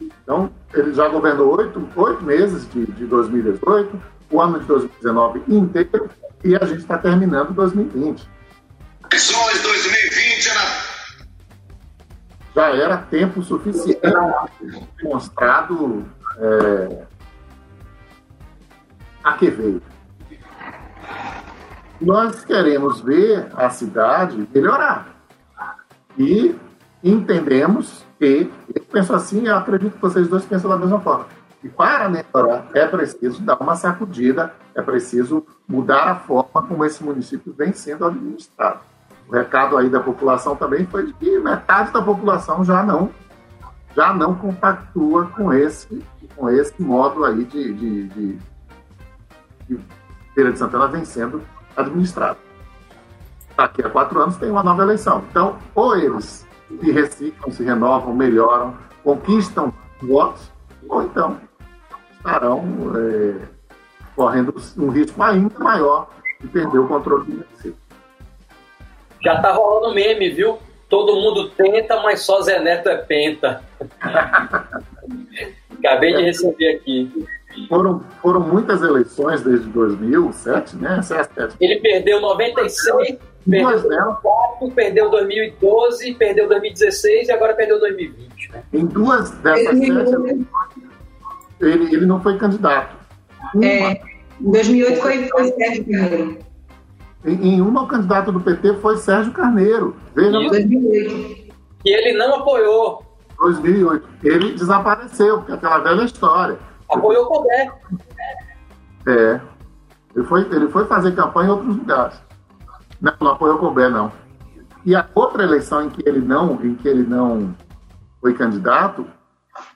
Então, 0.00 0.50
ele 0.74 0.92
já 0.92 1.08
governou 1.08 1.56
oito, 1.56 1.88
oito 1.96 2.22
meses 2.22 2.68
de, 2.70 2.86
de 2.86 3.06
2018 3.06 4.16
o 4.30 4.40
ano 4.40 4.60
de 4.60 4.66
2019 4.66 5.42
inteiro 5.48 6.10
e 6.44 6.54
a 6.56 6.64
gente 6.64 6.80
está 6.80 6.98
terminando 6.98 7.52
2020. 7.54 8.28
Eleições 9.10 9.62
2020 9.62 10.48
era... 10.48 10.95
Já 12.56 12.74
era 12.74 12.96
tempo 12.96 13.42
suficiente 13.42 14.00
demonstrado 14.96 16.06
é, 16.38 17.04
a 19.22 19.34
que 19.34 19.50
veio. 19.50 19.82
Nós 22.00 22.46
queremos 22.46 23.02
ver 23.02 23.48
a 23.54 23.68
cidade 23.68 24.48
melhorar. 24.54 25.14
E 26.16 26.56
entendemos 27.04 28.06
que, 28.18 28.50
eu 28.74 28.82
penso 28.90 29.12
assim, 29.12 29.46
eu 29.46 29.56
acredito 29.56 29.92
que 29.92 30.00
vocês 30.00 30.26
dois 30.26 30.46
pensam 30.46 30.70
da 30.70 30.78
mesma 30.78 30.98
forma 30.98 31.26
E 31.62 31.68
para 31.68 32.08
melhorar, 32.08 32.68
é 32.72 32.86
preciso 32.86 33.42
dar 33.42 33.60
uma 33.60 33.76
sacudida, 33.76 34.54
é 34.74 34.80
preciso 34.80 35.46
mudar 35.68 36.08
a 36.08 36.16
forma 36.16 36.66
como 36.66 36.86
esse 36.86 37.04
município 37.04 37.52
vem 37.52 37.74
sendo 37.74 38.06
administrado. 38.06 38.80
O 39.28 39.32
recado 39.32 39.76
aí 39.76 39.88
da 39.88 40.00
população 40.00 40.54
também 40.54 40.86
foi 40.86 41.06
de 41.06 41.12
que 41.14 41.38
metade 41.38 41.92
da 41.92 42.00
população 42.00 42.64
já 42.64 42.82
não 42.82 43.10
já 43.94 44.12
não 44.12 44.34
compactua 44.34 45.26
com 45.26 45.52
esse 45.52 46.02
com 46.36 46.50
esse 46.50 46.80
modo 46.80 47.24
aí 47.24 47.44
de, 47.44 47.72
de, 47.72 48.08
de, 48.08 48.38
de 49.68 49.80
Feira 50.34 50.52
de 50.52 50.58
Santana 50.58 50.86
vem 50.86 51.04
sendo 51.04 51.42
administrado. 51.74 52.38
Daqui 53.56 53.82
a 53.82 53.88
quatro 53.88 54.20
anos 54.20 54.36
tem 54.36 54.50
uma 54.50 54.62
nova 54.62 54.82
eleição. 54.82 55.24
Então, 55.30 55.56
ou 55.74 55.96
eles 55.96 56.46
se 56.68 56.92
reciclam, 56.92 57.50
se 57.50 57.64
renovam, 57.64 58.14
melhoram, 58.14 58.76
conquistam 59.02 59.72
votos, 60.02 60.52
ou 60.88 61.02
então 61.02 61.40
estarão 62.12 62.62
é, 62.96 63.48
correndo 64.14 64.54
um 64.76 64.90
risco 64.90 65.22
ainda 65.22 65.58
maior 65.58 66.10
de 66.40 66.48
perder 66.48 66.78
o 66.78 66.86
controle 66.86 67.24
do 67.24 67.32
município. 67.32 67.85
Já 69.26 69.40
tá 69.40 69.52
rolando 69.52 69.92
meme, 69.92 70.30
viu? 70.30 70.56
Todo 70.88 71.16
mundo 71.16 71.48
tenta, 71.50 72.00
mas 72.00 72.20
só 72.20 72.40
Zé 72.42 72.60
Neto 72.60 72.88
é 72.88 72.96
penta. 72.96 73.60
Acabei 75.76 76.14
de 76.14 76.22
receber 76.22 76.76
aqui. 76.76 77.26
Foram, 77.68 78.04
foram 78.22 78.38
muitas 78.38 78.82
eleições 78.82 79.42
desde 79.42 79.66
2007, 79.70 80.76
né? 80.76 81.00
Ele 81.60 81.80
perdeu 81.80 82.20
96, 82.20 83.18
perdeu 83.44 83.70
2004, 83.70 84.70
perdeu 84.76 85.10
2012, 85.10 86.14
perdeu 86.14 86.48
2016 86.48 87.28
e 87.28 87.32
agora 87.32 87.54
perdeu 87.54 87.80
2020. 87.80 88.52
Né? 88.52 88.62
Em 88.74 88.86
duas 88.86 89.32
dessas 89.38 89.80
ele, 89.80 90.06
sete 90.06 90.46
ele, 91.60 91.96
ele 91.96 92.06
não 92.06 92.22
foi 92.22 92.38
candidato. 92.38 92.94
Uma, 93.52 93.66
é, 93.66 94.00
em 94.40 94.50
2008 94.52 95.00
foi, 95.00 95.28
foi 95.28 95.50
Sérgio 95.52 95.84
Carneiro. 95.90 96.45
Em, 97.26 97.54
em, 97.54 97.60
uma, 97.60 97.82
o 97.82 97.88
candidato 97.88 98.30
do 98.30 98.40
PT 98.40 98.74
foi 98.74 98.96
Sérgio 98.98 99.32
Carneiro. 99.32 99.96
Veja 100.14 100.38
Isso. 100.38 100.50
2008. 100.50 101.54
E 101.84 101.90
ele 101.92 102.16
não 102.16 102.36
apoiou. 102.36 103.04
2008. 103.38 104.08
Ele 104.22 104.52
desapareceu, 104.52 105.38
porque 105.38 105.52
aquela 105.52 105.78
velha 105.78 106.04
história. 106.04 106.56
Apoiou 106.88 107.24
o 107.24 107.28
Colbert. 107.28 107.72
É. 109.08 109.40
Ele 110.14 110.24
foi, 110.24 110.42
ele 110.42 110.68
foi 110.68 110.84
fazer 110.86 111.16
campanha 111.16 111.48
em 111.48 111.50
outros 111.50 111.76
lugares. 111.76 112.22
Não, 113.00 113.12
não 113.20 113.32
apoiou 113.32 113.56
o 113.56 113.58
Colbert, 113.58 113.90
não. 113.90 114.12
E 114.84 114.94
a 114.94 115.08
outra 115.12 115.42
eleição 115.42 115.84
em 115.84 115.90
que 115.90 116.08
ele 116.08 116.20
não, 116.20 116.64
em 116.64 116.76
que 116.76 116.86
ele 116.86 117.02
não 117.02 117.54
foi 118.20 118.34
candidato, 118.34 119.04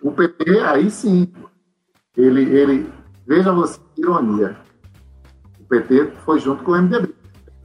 o 0.01 0.12
PT, 0.12 0.60
aí 0.60 0.89
sim, 0.89 1.32
ele, 2.16 2.43
ele 2.43 2.93
veja 3.27 3.52
você, 3.52 3.81
ironia. 3.98 4.56
O 5.60 5.64
PT 5.64 6.12
foi 6.24 6.39
junto 6.39 6.62
com 6.62 6.72
o 6.72 6.81
MDB 6.81 7.19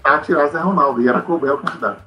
para 0.06 0.20
tirar 0.20 0.48
Zé 0.48 0.60
Ronaldo, 0.60 1.02
e 1.02 1.08
era 1.08 1.20
Colbert 1.20 1.56
o 1.56 1.58
candidato. 1.58 2.04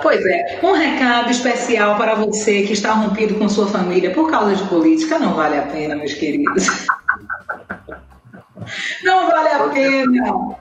Pois 0.00 0.24
é, 0.24 0.58
um 0.62 0.72
recado 0.72 1.30
especial 1.30 1.98
para 1.98 2.14
você 2.14 2.62
que 2.62 2.72
está 2.72 2.94
rompido 2.94 3.34
com 3.34 3.46
sua 3.46 3.66
família 3.66 4.10
por 4.14 4.30
causa 4.30 4.56
de 4.56 4.64
política 4.64 5.18
não 5.18 5.34
vale 5.34 5.58
a 5.58 5.62
pena, 5.62 5.94
meus 5.94 6.14
queridos. 6.14 6.86
Não 9.04 9.28
vale 9.28 9.48
a 9.50 9.68
pena. 9.68 10.56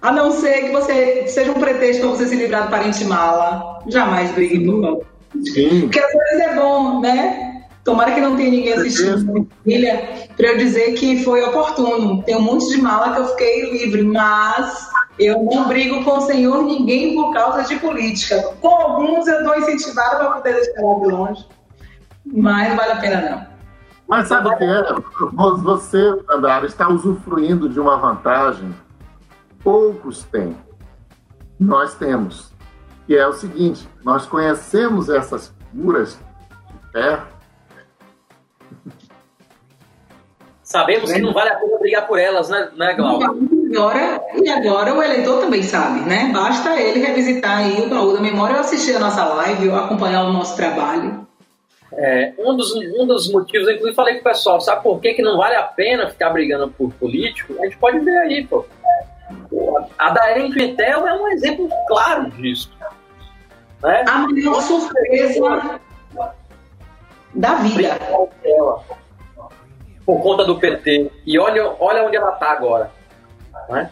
A 0.00 0.10
não 0.10 0.32
ser 0.32 0.62
que 0.62 0.72
você 0.72 1.26
seja 1.28 1.50
um 1.50 1.60
pretexto 1.60 2.00
para 2.00 2.10
você 2.16 2.26
se 2.26 2.34
livrar 2.34 2.64
do 2.64 2.70
parente 2.70 3.04
mala. 3.04 3.80
Jamais 3.88 4.32
brigue 4.32 4.64
por 4.64 4.80
causa. 4.80 5.06
Porque 5.32 5.98
às 5.98 6.12
vezes 6.12 6.40
é 6.40 6.54
bom, 6.54 7.00
né? 7.00 7.66
Tomara 7.84 8.12
que 8.12 8.20
não 8.20 8.36
tenha 8.36 8.50
ninguém 8.50 8.72
assistindo 8.72 9.22
na 9.24 9.44
família 9.62 10.25
para 10.36 10.48
eu 10.48 10.58
dizer 10.58 10.92
que 10.94 11.24
foi 11.24 11.42
oportuno. 11.42 12.22
Tem 12.22 12.36
um 12.36 12.42
monte 12.42 12.68
de 12.68 12.80
mala 12.80 13.14
que 13.14 13.20
eu 13.20 13.28
fiquei 13.28 13.70
livre, 13.70 14.02
mas 14.02 14.88
eu 15.18 15.42
não 15.42 15.66
brigo 15.66 16.04
com 16.04 16.18
o 16.18 16.20
senhor 16.22 16.62
ninguém 16.62 17.14
por 17.14 17.32
causa 17.32 17.62
de 17.64 17.76
política. 17.76 18.42
Com 18.60 18.68
alguns 18.68 19.26
eu 19.26 19.42
dou 19.44 19.56
incentivada 19.58 20.16
para 20.16 20.30
poder 20.30 20.54
deixar 20.54 20.82
lá 20.82 20.98
de 20.98 21.08
longe. 21.08 21.48
Mas 22.26 22.68
não 22.68 22.76
vale 22.76 22.92
a 22.92 22.96
pena 22.96 23.30
não. 23.30 23.46
Mas 24.08 24.28
sabe 24.28 24.48
o 24.48 24.56
que 24.56 24.64
é? 24.64 24.82
Você, 25.32 26.14
Andara, 26.30 26.66
está 26.66 26.88
usufruindo 26.88 27.68
de 27.68 27.80
uma 27.80 27.96
vantagem 27.96 28.72
poucos 29.66 30.22
têm. 30.22 30.56
Nós 31.58 31.96
temos. 31.96 32.54
E 33.08 33.16
é 33.16 33.26
o 33.26 33.32
seguinte, 33.32 33.88
nós 34.04 34.24
conhecemos 34.24 35.08
essas 35.08 35.52
figuras 35.72 36.12
de 36.14 36.92
perto. 36.92 37.35
Sabemos 40.66 41.12
que 41.12 41.20
não 41.20 41.32
vale 41.32 41.50
a 41.50 41.54
pena 41.54 41.78
brigar 41.78 42.08
por 42.08 42.18
elas, 42.18 42.48
né, 42.48 42.68
né 42.76 42.92
Glauco? 42.94 43.24
Agora, 43.70 44.20
e 44.34 44.48
agora 44.48 44.92
o 44.92 45.00
eleitor 45.00 45.40
também 45.40 45.62
sabe, 45.62 46.00
né? 46.00 46.28
Basta 46.34 46.76
ele 46.80 46.98
revisitar 46.98 47.58
aí 47.58 47.82
o 47.82 47.88
baú 47.88 48.12
da 48.12 48.20
memória, 48.20 48.56
ou 48.56 48.60
assistir 48.62 48.96
a 48.96 48.98
nossa 48.98 49.24
live, 49.24 49.68
ou 49.68 49.76
acompanhar 49.76 50.24
o 50.24 50.32
nosso 50.32 50.56
trabalho. 50.56 51.24
É, 51.92 52.32
um, 52.40 52.56
dos, 52.56 52.74
um 52.74 53.06
dos 53.06 53.30
motivos, 53.30 53.68
inclusive 53.68 53.94
falei 53.94 54.14
com 54.14 54.22
o 54.22 54.24
pessoal, 54.24 54.60
sabe 54.60 54.82
por 54.82 55.00
que, 55.00 55.14
que 55.14 55.22
não 55.22 55.36
vale 55.36 55.54
a 55.54 55.62
pena 55.62 56.10
ficar 56.10 56.30
brigando 56.30 56.68
por 56.72 56.92
político? 56.94 57.54
A 57.60 57.64
gente 57.64 57.78
pode 57.78 58.00
ver 58.00 58.18
aí, 58.18 58.44
pô. 58.44 58.66
A 59.96 60.10
da 60.10 60.32
Erin 60.32 60.50
Pimentel 60.50 61.06
é 61.06 61.14
um 61.14 61.28
exemplo 61.28 61.68
claro 61.86 62.28
disso. 62.32 62.72
Né? 63.84 64.04
A 64.08 64.18
maior 64.18 64.60
surpresa 64.60 65.78
da 67.34 67.54
vida. 67.54 67.98
Por 70.06 70.22
conta 70.22 70.44
do 70.44 70.58
PT. 70.58 71.10
E 71.26 71.38
olha, 71.38 71.74
olha 71.80 72.04
onde 72.04 72.16
ela 72.16 72.32
está 72.32 72.52
agora. 72.52 72.92
Né? 73.68 73.90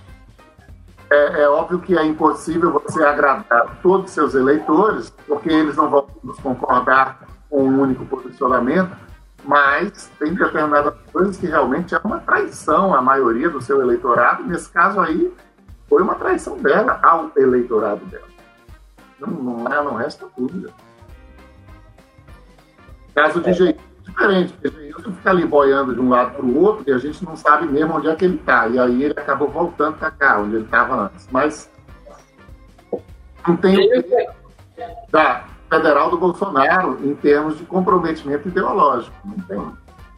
É, 1.11 1.43
é, 1.43 1.49
óbvio 1.49 1.81
que 1.81 1.99
é 1.99 2.05
impossível 2.05 2.73
você 2.73 3.03
agradar 3.05 3.78
todos 3.82 4.07
os 4.07 4.12
seus 4.12 4.35
eleitores, 4.35 5.11
porque 5.27 5.51
eles 5.51 5.77
não 5.77 5.91
vão 5.91 6.07
concordar 6.43 7.27
com 7.51 7.65
um 7.65 7.82
único 7.82 8.07
posicionamento, 8.07 8.97
mas 9.45 10.11
tem 10.19 10.35
determinadas 10.35 10.95
coisas 11.12 11.36
que 11.36 11.47
realmente 11.47 11.95
é 11.95 12.01
uma 12.03 12.20
traição 12.20 12.95
à 12.95 13.03
maioria 13.03 13.51
do 13.51 13.61
seu 13.61 13.82
eleitorado. 13.82 14.45
Nesse 14.45 14.70
caso 14.70 15.01
aí, 15.01 15.32
foi 15.89 16.03
uma 16.03 16.15
traição 16.15 16.57
dela 16.59 16.99
ao 17.03 17.31
eleitorado 17.36 18.05
dela. 18.07 18.27
Não, 19.20 19.28
não, 19.28 19.73
é, 19.73 19.85
não 19.85 19.95
resta 19.95 20.27
dúvida. 20.36 20.70
Caso 23.15 23.41
de 23.41 23.51
é. 23.51 23.53
jeito 23.53 23.93
diferente, 24.15 24.53
porque 24.53 24.81
Geilson 24.81 25.12
fica 25.12 25.31
ali 25.31 25.45
boiando 25.45 25.95
de 25.95 26.01
um 26.01 26.09
lado 26.09 26.36
para 26.36 26.45
o 26.45 26.62
outro 26.62 26.85
e 26.86 26.93
a 26.93 26.99
gente 26.99 27.24
não 27.24 27.36
sabe 27.36 27.66
mesmo 27.66 27.95
onde 27.95 28.09
é 28.09 28.15
que 28.15 28.24
ele 28.24 28.36
está. 28.36 28.69
E 28.69 28.78
aí 28.78 29.03
ele 29.03 29.15
acabou 29.19 29.49
voltando 29.49 29.97
para 29.99 30.11
cá, 30.11 30.39
onde 30.39 30.57
ele 30.57 30.65
estava 30.65 31.07
antes. 31.07 31.28
Mas 31.31 31.70
não 33.47 33.57
tem 33.57 33.77
o 33.77 34.05
da 35.11 35.45
federal 35.69 36.11
do 36.11 36.19
Bolsonaro 36.19 36.99
em 37.05 37.15
termos 37.16 37.59
de 37.59 37.65
comprometimento 37.65 38.49
ideológico. 38.49 39.15
Não 39.24 39.45
tem. 39.45 39.59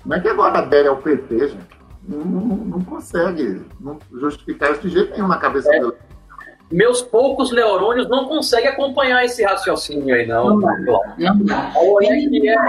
Como 0.02 0.14
é 0.14 0.20
que 0.20 0.28
agora 0.28 0.58
adere 0.58 0.88
ao 0.88 0.98
PT, 0.98 1.48
gente? 1.48 1.76
Não, 2.08 2.18
não, 2.18 2.56
não 2.56 2.80
consegue 2.82 3.62
não 3.80 3.98
justificar 4.12 4.72
isso 4.72 4.82
de 4.82 4.90
jeito 4.90 5.12
nenhum 5.12 5.26
na 5.26 5.38
cabeça 5.38 5.74
é. 5.74 5.80
dele 5.80 5.92
meus 6.70 7.00
poucos 7.00 7.52
neurônios 7.52 8.08
não 8.08 8.26
conseguem 8.26 8.68
acompanhar 8.68 9.24
esse 9.24 9.44
raciocínio 9.44 10.14
aí, 10.14 10.26
não. 10.26 10.50
Não 10.50 10.60
dá. 10.60 11.14
Não 11.18 11.44
dá. 11.44 11.72
que 12.00 12.48
é 12.48 12.66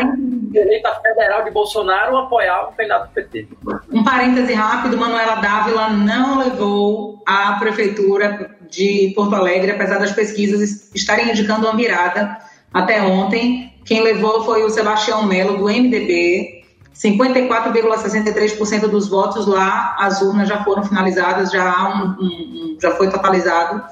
direita 0.51 0.93
federal 1.01 1.43
de 1.43 1.51
Bolsonaro 1.51 2.17
apoiar 2.17 2.69
o 2.69 2.71
candidato 2.73 3.07
do 3.07 3.13
PT. 3.13 3.47
Um 3.91 4.03
parêntese 4.03 4.53
rápido, 4.53 4.97
Manuela 4.97 5.35
Dávila 5.35 5.89
não 5.89 6.39
levou 6.39 7.21
a 7.25 7.53
prefeitura 7.53 8.55
de 8.69 9.13
Porto 9.15 9.35
Alegre, 9.35 9.71
apesar 9.71 9.99
das 9.99 10.11
pesquisas 10.11 10.93
estarem 10.93 11.29
indicando 11.29 11.67
uma 11.67 11.75
virada 11.75 12.37
até 12.73 13.01
ontem. 13.01 13.73
Quem 13.85 14.03
levou 14.03 14.43
foi 14.43 14.63
o 14.63 14.69
Sebastião 14.69 15.25
Melo, 15.25 15.57
do 15.57 15.65
MDB, 15.65 16.56
54,63% 16.97 18.87
dos 18.87 19.07
votos 19.07 19.45
lá, 19.45 19.95
as 19.99 20.21
urnas 20.21 20.49
já 20.49 20.63
foram 20.63 20.83
finalizadas, 20.83 21.51
já, 21.51 21.89
um, 21.89 22.15
um, 22.19 22.77
já 22.81 22.91
foi 22.91 23.09
totalizado, 23.09 23.83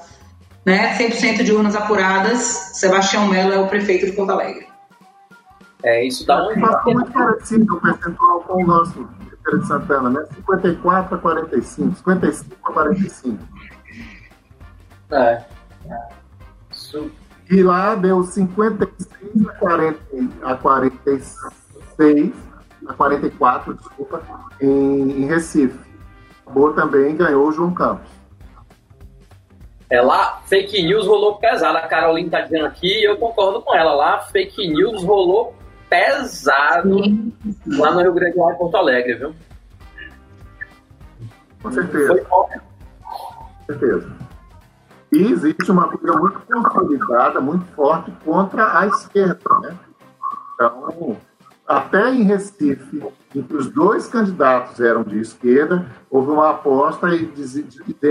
né? 0.64 0.96
100% 0.98 1.44
de 1.44 1.52
urnas 1.52 1.76
apuradas. 1.76 2.40
Sebastião 2.74 3.28
Mello 3.28 3.52
é 3.52 3.58
o 3.58 3.68
prefeito 3.68 4.06
de 4.06 4.12
Porto 4.12 4.30
Alegre. 4.30 4.66
É, 5.84 6.04
isso 6.04 6.26
dá 6.26 6.48
um 6.48 6.52
impacto 6.52 6.90
muito 6.90 7.12
parecido 7.12 7.76
o 7.76 7.80
percentual 7.80 8.40
com 8.40 8.64
o 8.64 8.66
nosso 8.66 9.08
Feira 9.44 9.60
de 9.60 9.66
Santana, 9.68 10.10
né? 10.10 10.26
54 10.34 11.14
a 11.14 11.18
45, 11.18 11.96
55 11.98 12.56
a 12.64 12.72
45. 12.72 13.38
É. 15.12 15.44
Isso. 16.72 17.08
E 17.48 17.62
lá 17.62 17.94
deu 17.94 18.24
56 18.24 19.48
a, 19.48 19.52
40, 19.52 20.00
a 20.42 20.56
46 20.56 21.36
a 22.88 22.94
44, 22.94 23.74
desculpa, 23.74 24.22
em, 24.60 25.22
em 25.22 25.26
Recife. 25.26 25.78
Boa 26.52 26.72
também 26.74 27.16
ganhou 27.16 27.48
o 27.48 27.52
João 27.52 27.74
Campos. 27.74 28.08
É, 29.88 30.00
lá, 30.00 30.40
fake 30.46 30.82
news 30.82 31.06
rolou 31.06 31.36
pesado. 31.36 31.78
A 31.78 31.86
Carolina 31.86 32.30
tá 32.30 32.40
dizendo 32.40 32.66
aqui 32.66 32.88
e 32.88 33.04
eu 33.04 33.16
concordo 33.16 33.62
com 33.62 33.74
ela. 33.74 33.94
Lá, 33.94 34.20
fake 34.20 34.68
news 34.68 35.04
rolou 35.04 35.54
pesado 35.88 37.04
Sim. 37.04 37.32
lá 37.66 37.92
no 37.92 38.00
Rio 38.00 38.12
Grande 38.12 38.36
do 38.36 38.42
Sul, 38.42 38.52
em 38.52 38.56
Porto 38.56 38.76
Alegre, 38.76 39.14
viu? 39.14 39.34
Com 41.62 41.70
certeza. 41.72 42.08
Foi. 42.08 42.20
Com 42.24 43.66
certeza. 43.66 44.16
E 45.12 45.18
existe 45.32 45.70
uma 45.70 45.88
coisa 45.88 46.18
muito 46.18 46.40
consolidada, 46.40 47.40
muito 47.40 47.64
forte 47.74 48.10
contra 48.24 48.80
a 48.80 48.86
esquerda. 48.86 49.58
Né? 49.60 49.76
Então, 50.54 51.16
até 51.66 52.10
em 52.10 52.22
Recife, 52.22 53.02
em 53.34 53.42
que 53.42 53.54
os 53.54 53.68
dois 53.70 54.06
candidatos 54.06 54.80
eram 54.80 55.02
de 55.02 55.18
esquerda, 55.18 55.86
houve 56.10 56.30
uma 56.30 56.50
aposta 56.50 57.14
e 57.14 57.26
dizer 57.26 57.66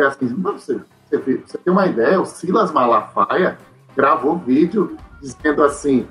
assim: 0.06 0.36
"Mas 0.38 0.64
você, 0.64 0.82
você, 1.10 1.38
você 1.45 1.57
tem 1.57 1.72
uma 1.73 1.88
ideia? 1.88 2.19
O 2.19 2.26
Silas 2.26 2.72
Malafaia 2.72 3.57
gravou 3.95 4.38
vídeo 4.38 4.98
dizendo 5.22 5.64
assim: 5.64 6.07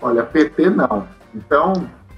olha, 0.00 0.22
PT 0.22 0.70
não. 0.70 1.06
Então, 1.34 1.72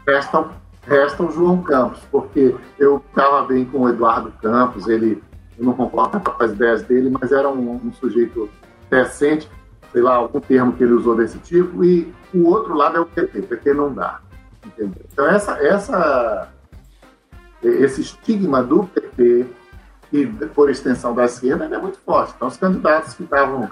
resta, 0.06 0.48
resta 0.86 1.22
o 1.22 1.30
João 1.30 1.62
Campos, 1.62 2.00
porque 2.10 2.54
eu 2.78 3.02
estava 3.08 3.42
bem 3.46 3.64
com 3.64 3.80
o 3.80 3.88
Eduardo 3.88 4.32
Campos, 4.40 4.86
ele 4.88 5.22
eu 5.58 5.64
não 5.64 5.72
concordo 5.72 6.20
com 6.20 6.42
as 6.42 6.52
ideias 6.52 6.82
dele, 6.84 7.10
mas 7.20 7.32
era 7.32 7.48
um, 7.48 7.80
um 7.84 7.92
sujeito 7.92 8.48
decente, 8.88 9.50
sei 9.92 10.00
lá, 10.00 10.14
algum 10.14 10.40
termo 10.40 10.72
que 10.72 10.84
ele 10.84 10.92
usou 10.92 11.16
desse 11.16 11.36
tipo, 11.38 11.84
e 11.84 12.12
o 12.32 12.46
outro 12.46 12.74
lado 12.74 12.96
é 12.96 13.00
o 13.00 13.06
PT, 13.06 13.42
PT 13.42 13.74
não 13.74 13.92
dá. 13.92 14.20
Entendeu? 14.64 15.02
Então, 15.12 15.26
essa, 15.26 15.52
essa, 15.64 16.48
esse 17.62 18.00
estigma 18.00 18.62
do 18.62 18.84
PT 18.84 19.46
e, 20.12 20.26
por 20.54 20.70
extensão 20.70 21.14
da 21.14 21.24
esquerda, 21.24 21.64
é 21.64 21.78
muito 21.78 21.98
forte. 22.00 22.32
Então, 22.36 22.48
os 22.48 22.56
candidatos 22.56 23.14
que 23.14 23.24
estavam 23.24 23.68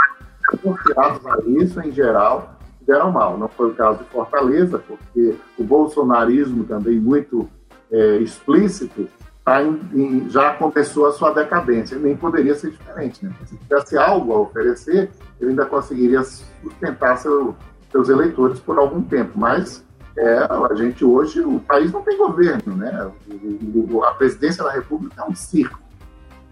confiados 0.63 1.27
a 1.27 1.39
isso, 1.47 1.81
em 1.81 1.91
geral, 1.93 2.55
deram 2.83 3.11
mal. 3.11 3.37
Não 3.37 3.49
foi 3.49 3.71
o 3.71 3.75
caso 3.75 3.99
de 3.99 4.05
Fortaleza, 4.11 4.79
porque 4.79 5.37
o 5.59 5.65
bolsonarismo 5.65 6.65
também 6.65 6.99
muito 7.01 7.49
é, 7.91 8.17
explícito 8.19 9.09
tá 9.45 9.63
em- 9.63 9.81
em- 9.95 10.29
já 10.29 10.55
começou 10.55 11.07
a 11.07 11.13
sua 11.13 11.31
decadência. 11.33 11.97
Nem 11.97 12.17
poderia 12.17 12.53
ser 12.57 12.73
diferente. 12.73 13.25
Né? 13.25 13.33
Se 13.45 13.57
tivesse 13.57 13.97
algo 13.97 14.33
a 14.33 14.41
oferecer, 14.41 15.09
ele 15.41 15.51
ainda 15.51 15.65
conseguiria 15.65 16.23
sustentar 16.25 17.17
seu- 17.19 17.55
seus 17.93 18.09
eleitores 18.09 18.59
por 18.59 18.77
algum 18.77 19.01
tempo. 19.03 19.39
Mas 19.39 19.85
é, 20.19 20.39
a 20.71 20.75
gente 20.75 21.05
hoje, 21.05 21.41
o 21.41 21.61
país 21.61 21.93
não 21.93 22.03
tem 22.03 22.19
governo. 22.19 22.75
Né? 22.77 23.11
O- 23.31 23.97
o- 23.97 24.05
a 24.05 24.13
presidência 24.15 24.65
da 24.65 24.73
República 24.73 25.23
é 25.23 25.25
um 25.25 25.35
circo. 25.35 25.79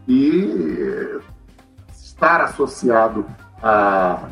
E 0.06 0.76
eh, 0.78 1.18
estar 1.92 2.42
associado 2.42 3.24
a 3.62 4.28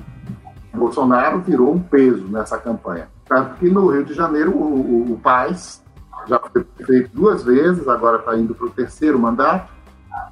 Bolsonaro 0.75 1.41
virou 1.41 1.73
um 1.75 1.81
peso 1.81 2.25
nessa 2.29 2.59
campanha. 2.59 3.09
Tanto 3.27 3.55
que 3.57 3.71
no 3.71 3.87
Rio 3.89 4.05
de 4.05 4.13
Janeiro, 4.13 4.51
o, 4.51 5.09
o, 5.09 5.13
o 5.15 5.19
Paz 5.19 5.83
já 6.27 6.39
foi 6.39 6.67
feito 6.85 7.11
duas 7.15 7.43
vezes, 7.43 7.89
agora 7.89 8.19
está 8.19 8.37
indo 8.37 8.55
para 8.55 8.67
o 8.67 8.71
terceiro 8.71 9.19
mandato, 9.19 9.73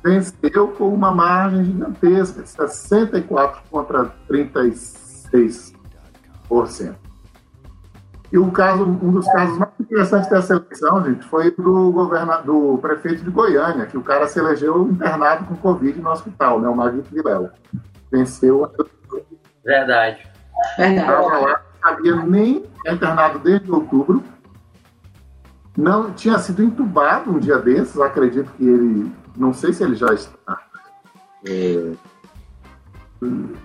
venceu 0.05 0.69
com 0.69 0.93
uma 0.93 1.11
margem 1.11 1.65
gigantesca, 1.65 2.45
64 2.47 3.63
contra 3.71 4.13
36%. 4.29 5.75
E 8.33 8.39
o 8.39 8.51
caso, 8.53 8.85
um 8.85 9.11
dos 9.11 9.27
casos 9.27 9.59
mais 9.59 9.73
interessantes 9.81 10.31
dessa 10.31 10.55
eleição, 10.55 11.05
gente, 11.05 11.27
foi 11.27 11.49
o 11.49 11.63
do, 11.63 11.91
governa, 11.91 12.37
do 12.39 12.79
prefeito 12.79 13.25
de 13.25 13.31
Goiânia, 13.31 13.87
que 13.87 13.99
o 13.99 14.03
cara 14.03 14.29
se 14.29 14.39
elegeu 14.39 14.89
internado 14.89 15.45
com 15.47 15.57
Covid 15.57 16.01
no 16.01 16.11
hospital, 16.11 16.61
né, 16.61 16.69
o 16.69 16.77
Maguito 16.77 17.13
Vilela. 17.13 17.53
Venceu 18.11 18.65
a 18.65 18.71
Verdade. 19.65 20.29
Verdade. 20.79 21.01
estava 21.01 21.39
lá, 21.39 21.61
não 21.83 21.91
sabia 21.91 22.17
nem 22.17 22.65
é 22.87 22.93
internado 22.93 23.39
desde 23.41 23.71
outubro. 23.71 24.23
Não 25.77 26.13
tinha 26.13 26.39
sido 26.39 26.63
entubado 26.63 27.31
um 27.31 27.39
dia 27.39 27.59
desses, 27.59 27.99
acredito 27.99 28.51
que 28.53 28.65
ele, 28.65 29.13
não 29.37 29.53
sei 29.53 29.73
se 29.73 29.83
ele 29.83 29.97
já 29.97 30.13
está 30.13 30.59
é, 31.47 31.93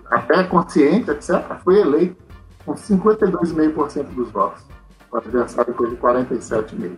até 0.09 0.43
consciente, 0.43 1.11
etc. 1.11 1.57
Foi 1.63 1.79
eleito 1.79 2.24
com 2.65 2.73
52,5% 2.73 4.03
dos 4.15 4.31
votos. 4.31 4.63
O 5.11 5.17
adversário 5.17 5.73
de 5.73 5.97
47,5%. 5.97 6.97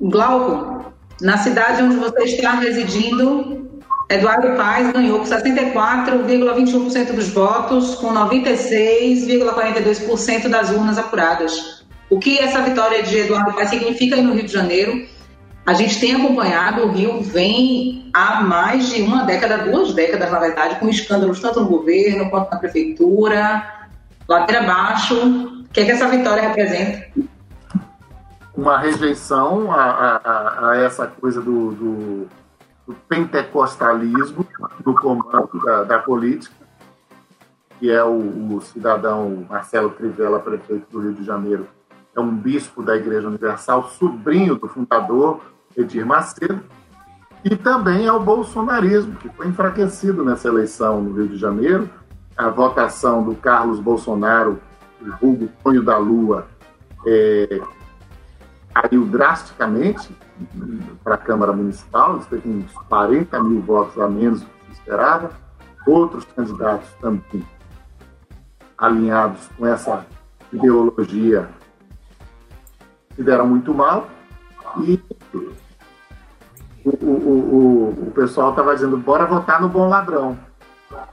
Glauco, 0.00 0.92
na 1.20 1.36
cidade 1.38 1.82
onde 1.82 1.96
você 1.96 2.22
está 2.24 2.52
residindo, 2.52 3.66
Eduardo 4.08 4.56
Paes 4.56 4.92
ganhou 4.92 5.18
com 5.18 5.24
64,21% 5.24 7.12
dos 7.12 7.28
votos, 7.28 7.96
com 7.96 8.12
96,42% 8.12 10.48
das 10.48 10.70
urnas 10.70 10.96
apuradas. 10.98 11.84
O 12.08 12.20
que 12.20 12.38
essa 12.38 12.62
vitória 12.62 13.02
de 13.02 13.18
Eduardo 13.18 13.52
Paes 13.54 13.70
significa 13.70 14.14
aí 14.14 14.22
no 14.22 14.34
Rio 14.34 14.44
de 14.44 14.52
Janeiro? 14.52 15.04
A 15.66 15.72
gente 15.72 15.98
tem 15.98 16.14
acompanhado, 16.14 16.84
o 16.84 16.92
Rio 16.92 17.20
vem 17.20 18.08
há 18.14 18.42
mais 18.42 18.90
de 18.90 19.02
uma 19.02 19.24
década, 19.24 19.58
duas 19.58 19.92
décadas, 19.92 20.30
na 20.30 20.38
verdade, 20.38 20.78
com 20.78 20.88
escândalos 20.88 21.40
tanto 21.40 21.58
no 21.60 21.66
governo 21.66 22.30
quanto 22.30 22.52
na 22.52 22.58
prefeitura, 22.58 23.85
ladeira 24.28 24.62
abaixo. 24.62 25.14
O 25.14 25.68
que, 25.72 25.80
é 25.80 25.84
que 25.84 25.90
essa 25.92 26.08
vitória 26.08 26.42
representa? 26.48 27.06
uma 28.56 28.78
rejeição 28.78 29.70
a, 29.70 29.82
a- 30.24 30.70
a- 30.70 30.76
essa 30.78 31.06
coisa 31.06 31.42
do, 31.42 31.72
do- 31.72 32.26
do 32.86 32.94
pentecostalismo 33.06 34.46
do 34.82 34.94
comando 34.94 35.60
da, 35.62 35.84
da 35.84 35.98
política, 35.98 36.54
que 37.78 37.90
é 37.90 38.02
o, 38.02 38.54
o 38.56 38.60
cidadão 38.62 39.44
Marcelo 39.50 39.90
Crivella, 39.90 40.38
prefeito 40.40 40.86
do 40.90 41.00
Rio 41.00 41.12
de 41.12 41.22
Janeiro, 41.22 41.66
é 42.14 42.20
um 42.20 42.34
bispo 42.34 42.82
da 42.82 42.96
Igreja 42.96 43.28
Universal, 43.28 43.90
sobrinho 43.90 44.54
do 44.54 44.66
fundador 44.68 45.42
Edir 45.76 46.06
Macedo, 46.06 46.62
e 47.44 47.54
também 47.54 48.06
é 48.06 48.12
o 48.12 48.20
bolsonarismo, 48.20 49.16
que 49.16 49.28
foi 49.28 49.48
enfraquecido 49.48 50.24
nessa 50.24 50.48
eleição 50.48 51.02
no 51.02 51.12
Rio 51.14 51.28
de 51.28 51.36
Janeiro. 51.36 51.90
A 52.36 52.50
votação 52.50 53.22
do 53.22 53.34
Carlos 53.34 53.80
Bolsonaro, 53.80 54.60
o 55.00 55.10
vulgo 55.20 55.48
Tonho 55.62 55.82
da 55.82 55.96
Lua, 55.96 56.46
é, 57.06 57.60
caiu 58.74 59.06
drasticamente 59.06 60.14
para 61.02 61.14
a 61.14 61.18
Câmara 61.18 61.52
Municipal, 61.52 62.18
isso 62.18 62.28
teve 62.28 62.48
uns 62.48 62.70
40 62.88 63.42
mil 63.42 63.62
votos 63.62 63.98
a 63.98 64.08
menos 64.08 64.40
do 64.40 64.46
que 64.46 64.66
se 64.66 64.80
esperava. 64.80 65.30
Outros 65.86 66.24
candidatos 66.24 66.88
também 67.00 67.44
alinhados 68.76 69.48
com 69.56 69.66
essa 69.66 70.04
ideologia 70.52 71.48
se 73.14 73.22
deram 73.22 73.46
muito 73.46 73.72
mal. 73.72 74.08
E 74.82 75.00
o, 76.84 76.90
o, 76.90 77.06
o, 77.06 78.08
o 78.08 78.12
pessoal 78.14 78.50
estava 78.50 78.74
dizendo: 78.74 78.96
bora 78.98 79.26
votar 79.26 79.60
no 79.60 79.68
bom 79.68 79.88
ladrão. 79.88 80.38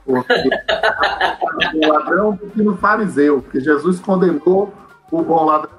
Bom 0.06 0.22
ladrão 1.88 2.32
do 2.32 2.46
que 2.50 2.62
no 2.62 2.76
fariseu, 2.76 3.42
porque 3.42 3.60
Jesus 3.60 3.98
condenou 4.00 4.72
o 5.10 5.22
bom 5.22 5.44
ladrão 5.44 5.70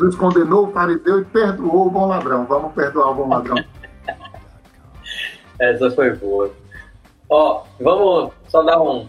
Jesus 0.00 0.16
condenou 0.16 0.68
o 0.68 0.72
fariseu 0.72 1.20
e 1.20 1.24
perdoou 1.26 1.86
o 1.86 1.90
bom 1.90 2.06
ladrão. 2.06 2.46
Vamos 2.46 2.72
perdoar 2.72 3.10
o 3.10 3.14
bom 3.14 3.28
ladrão. 3.28 3.62
Essa 5.60 5.90
foi 5.90 6.14
boa. 6.14 6.50
Ó, 7.28 7.64
vamos 7.78 8.32
só 8.48 8.62
dar 8.62 8.80
um, 8.80 9.06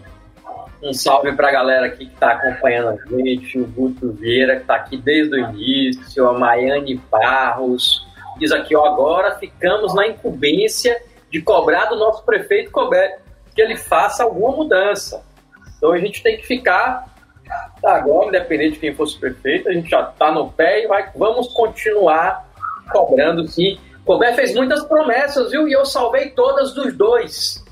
um 0.82 0.92
salve 0.92 1.32
pra 1.32 1.50
galera 1.50 1.86
aqui 1.86 2.06
que 2.06 2.16
tá 2.16 2.32
acompanhando 2.32 2.90
a 2.90 3.16
gente, 3.16 3.58
o 3.58 3.66
Guto 3.66 4.12
Vieira, 4.12 4.60
que 4.60 4.66
tá 4.66 4.74
aqui 4.74 4.98
desde 4.98 5.34
o 5.34 5.38
início, 5.50 6.28
a 6.28 6.38
Maiane 6.38 7.00
Barros. 7.10 8.06
Diz 8.38 8.52
aqui, 8.52 8.76
ó, 8.76 8.84
agora 8.84 9.36
ficamos 9.36 9.94
na 9.94 10.08
incumbência 10.08 11.02
de 11.30 11.40
cobrar 11.40 11.86
do 11.86 11.96
nosso 11.96 12.22
prefeito 12.22 12.70
Colbert 12.70 13.18
que 13.54 13.62
ele 13.62 13.76
faça 13.76 14.22
alguma 14.22 14.56
mudança. 14.56 15.22
Então 15.76 15.92
a 15.92 15.98
gente 15.98 16.22
tem 16.22 16.36
que 16.36 16.46
ficar 16.46 17.12
agora, 17.84 18.28
independente 18.28 18.74
de 18.74 18.78
quem 18.78 18.94
fosse 18.94 19.16
o 19.16 19.20
prefeito, 19.20 19.68
a 19.68 19.72
gente 19.72 19.90
já 19.90 20.04
tá 20.04 20.30
no 20.30 20.50
pé 20.52 20.84
e 20.84 20.86
vai, 20.86 21.10
vamos 21.14 21.48
continuar 21.48 22.48
cobrando 22.90 23.46
sim. 23.48 23.78
Colbert 24.04 24.34
fez 24.34 24.54
muitas 24.54 24.84
promessas, 24.84 25.50
viu? 25.50 25.68
E 25.68 25.72
eu 25.72 25.84
salvei 25.84 26.30
todas 26.30 26.74
dos 26.74 26.92
dois. 26.96 27.64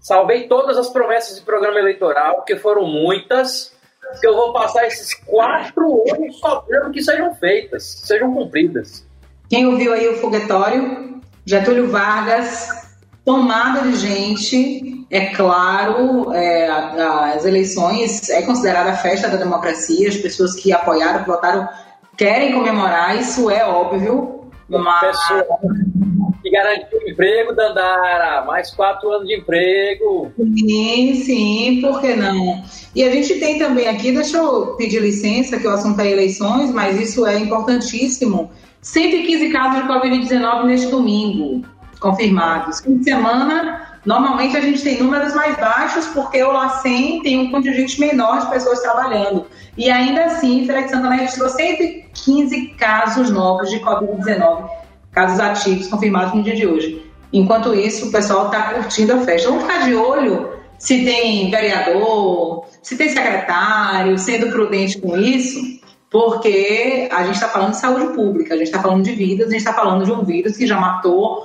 Salvei 0.00 0.46
todas 0.46 0.78
as 0.78 0.88
promessas 0.88 1.36
de 1.36 1.42
programa 1.42 1.78
eleitoral, 1.78 2.36
porque 2.36 2.56
foram 2.56 2.86
muitas. 2.86 3.76
Que 4.20 4.26
eu 4.26 4.34
vou 4.34 4.54
passar 4.54 4.86
esses 4.86 5.12
quatro 5.12 6.02
anos 6.10 6.40
cobrando 6.40 6.90
que 6.90 7.02
sejam 7.02 7.34
feitas, 7.34 7.84
sejam 8.06 8.32
cumpridas. 8.32 9.06
Quem 9.50 9.66
ouviu 9.66 9.92
aí 9.92 10.08
o 10.08 10.16
foguetório? 10.16 11.20
Getúlio 11.44 11.90
Vargas, 11.90 12.87
tomada 13.28 13.82
de 13.82 13.94
gente, 13.96 15.06
é 15.10 15.26
claro, 15.26 16.32
é, 16.32 16.66
as 16.66 17.44
eleições 17.44 18.30
é 18.30 18.40
considerada 18.40 18.88
a 18.88 18.96
festa 18.96 19.28
da 19.28 19.36
democracia, 19.36 20.08
as 20.08 20.16
pessoas 20.16 20.54
que 20.54 20.72
apoiaram, 20.72 21.22
que 21.22 21.28
votaram, 21.28 21.68
querem 22.16 22.54
comemorar, 22.54 23.20
isso 23.20 23.50
é 23.50 23.66
óbvio, 23.66 24.50
mas 24.66 25.00
pessoal 25.00 25.60
que 26.42 26.50
garantiu 26.50 26.98
emprego, 27.06 27.54
Dandara. 27.54 28.46
Mais 28.46 28.70
quatro 28.70 29.10
anos 29.10 29.28
de 29.28 29.36
emprego. 29.36 30.32
Sim, 30.38 31.14
sim, 31.14 31.80
por 31.82 32.00
que 32.00 32.16
não? 32.16 32.64
E 32.94 33.04
a 33.04 33.10
gente 33.10 33.34
tem 33.38 33.58
também 33.58 33.88
aqui, 33.88 34.10
deixa 34.10 34.38
eu 34.38 34.74
pedir 34.76 35.02
licença, 35.02 35.58
que 35.58 35.66
o 35.66 35.70
assunto 35.70 36.00
é 36.00 36.10
eleições, 36.10 36.72
mas 36.72 36.98
isso 36.98 37.26
é 37.26 37.38
importantíssimo. 37.38 38.50
115 38.80 39.50
casos 39.50 39.82
de 39.82 39.88
Covid-19 39.88 40.64
neste 40.64 40.86
domingo, 40.86 41.66
confirmados. 41.98 42.80
Fim 42.80 42.98
de 42.98 43.04
semana, 43.04 43.98
normalmente 44.04 44.56
a 44.56 44.60
gente 44.60 44.82
tem 44.82 45.02
números 45.02 45.34
mais 45.34 45.56
baixos, 45.56 46.06
porque 46.06 46.42
o 46.42 46.52
LACEN 46.52 47.22
tem 47.22 47.38
um 47.38 47.50
contingente 47.50 48.00
menor 48.00 48.40
de 48.40 48.50
pessoas 48.50 48.80
trabalhando. 48.80 49.46
E 49.76 49.90
ainda 49.90 50.24
assim, 50.24 50.64
Feira 50.66 50.88
Santana 50.88 51.16
registrou 51.16 51.48
115 51.48 52.68
casos 52.78 53.30
novos 53.30 53.70
de 53.70 53.80
Covid-19 53.80 54.68
casos 55.12 55.40
ativos 55.40 55.88
confirmados 55.88 56.34
no 56.34 56.42
dia 56.42 56.54
de 56.54 56.66
hoje. 56.66 57.02
Enquanto 57.32 57.74
isso, 57.74 58.08
o 58.08 58.12
pessoal 58.12 58.46
está 58.46 58.74
curtindo 58.74 59.14
a 59.14 59.18
festa. 59.18 59.48
Vamos 59.48 59.64
ficar 59.64 59.84
de 59.84 59.94
olho 59.94 60.50
se 60.78 61.04
tem 61.04 61.50
vereador, 61.50 62.64
se 62.82 62.96
tem 62.96 63.08
secretário, 63.08 64.16
sendo 64.16 64.50
prudente 64.50 64.98
com 65.00 65.16
isso, 65.16 65.60
porque 66.08 67.08
a 67.12 67.24
gente 67.24 67.34
está 67.34 67.48
falando 67.48 67.72
de 67.72 67.78
saúde 67.78 68.14
pública, 68.14 68.54
a 68.54 68.56
gente 68.56 68.68
está 68.68 68.80
falando 68.80 69.02
de 69.02 69.12
vidas, 69.12 69.48
a 69.48 69.50
gente 69.50 69.58
está 69.58 69.74
falando 69.74 70.04
de 70.04 70.12
um 70.12 70.24
vírus 70.24 70.56
que 70.56 70.66
já 70.66 70.78
matou 70.78 71.44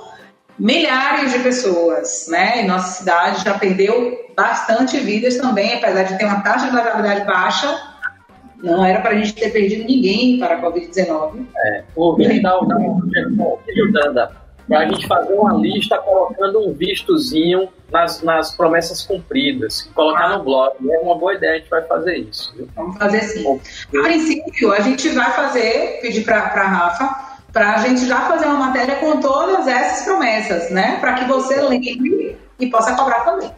milhares 0.58 1.32
de 1.32 1.38
pessoas, 1.40 2.26
né? 2.28 2.62
Em 2.62 2.66
nossa 2.66 2.98
cidade 2.98 3.44
já 3.44 3.58
perdeu 3.58 4.24
bastante 4.36 4.98
vidas 4.98 5.36
também, 5.36 5.74
apesar 5.74 6.04
de 6.04 6.18
ter 6.18 6.24
uma 6.24 6.40
taxa 6.40 6.68
de 6.68 6.76
letalidade 6.76 7.24
baixa, 7.24 7.94
não 8.62 8.84
era 8.84 9.00
para 9.00 9.10
a 9.10 9.14
gente 9.16 9.34
ter 9.34 9.50
perdido 9.50 9.84
ninguém 9.84 10.38
para 10.38 10.56
a 10.56 10.62
Covid-19. 10.62 11.46
É, 11.56 11.84
o 11.94 12.16
Vidal 12.16 12.66
Danda, 12.66 14.32
para 14.66 14.78
a 14.80 14.88
gente 14.88 15.06
fazer 15.06 15.34
uma 15.34 15.52
lista 15.52 15.98
colocando 15.98 16.66
um 16.66 16.72
vistozinho 16.72 17.68
nas, 17.92 18.22
nas 18.22 18.56
promessas 18.56 19.02
cumpridas, 19.02 19.82
colocar 19.94 20.30
no 20.30 20.42
blog. 20.42 20.74
É 20.90 20.98
uma 21.00 21.16
boa 21.16 21.34
ideia, 21.34 21.54
a 21.54 21.58
gente 21.58 21.68
vai 21.68 21.82
fazer 21.82 22.16
isso. 22.16 22.54
Viu? 22.56 22.68
Vamos 22.74 22.96
fazer 22.96 23.20
sim. 23.20 23.60
A 23.98 24.02
princípio, 24.02 24.72
a 24.72 24.80
gente 24.80 25.08
vai 25.10 25.30
fazer, 25.32 26.00
pedir 26.00 26.24
para 26.24 26.38
a 26.38 26.68
Rafa, 26.68 27.33
para 27.54 27.76
a 27.76 27.78
gente 27.78 28.04
já 28.06 28.22
fazer 28.22 28.46
uma 28.46 28.66
matéria 28.66 28.96
com 28.96 29.20
todas 29.20 29.68
essas 29.68 30.04
promessas, 30.04 30.72
né? 30.72 30.98
Para 30.98 31.14
que 31.14 31.24
você 31.26 31.62
lembre 31.62 32.36
e 32.58 32.66
possa 32.68 32.96
cobrar 32.96 33.20
também. 33.20 33.50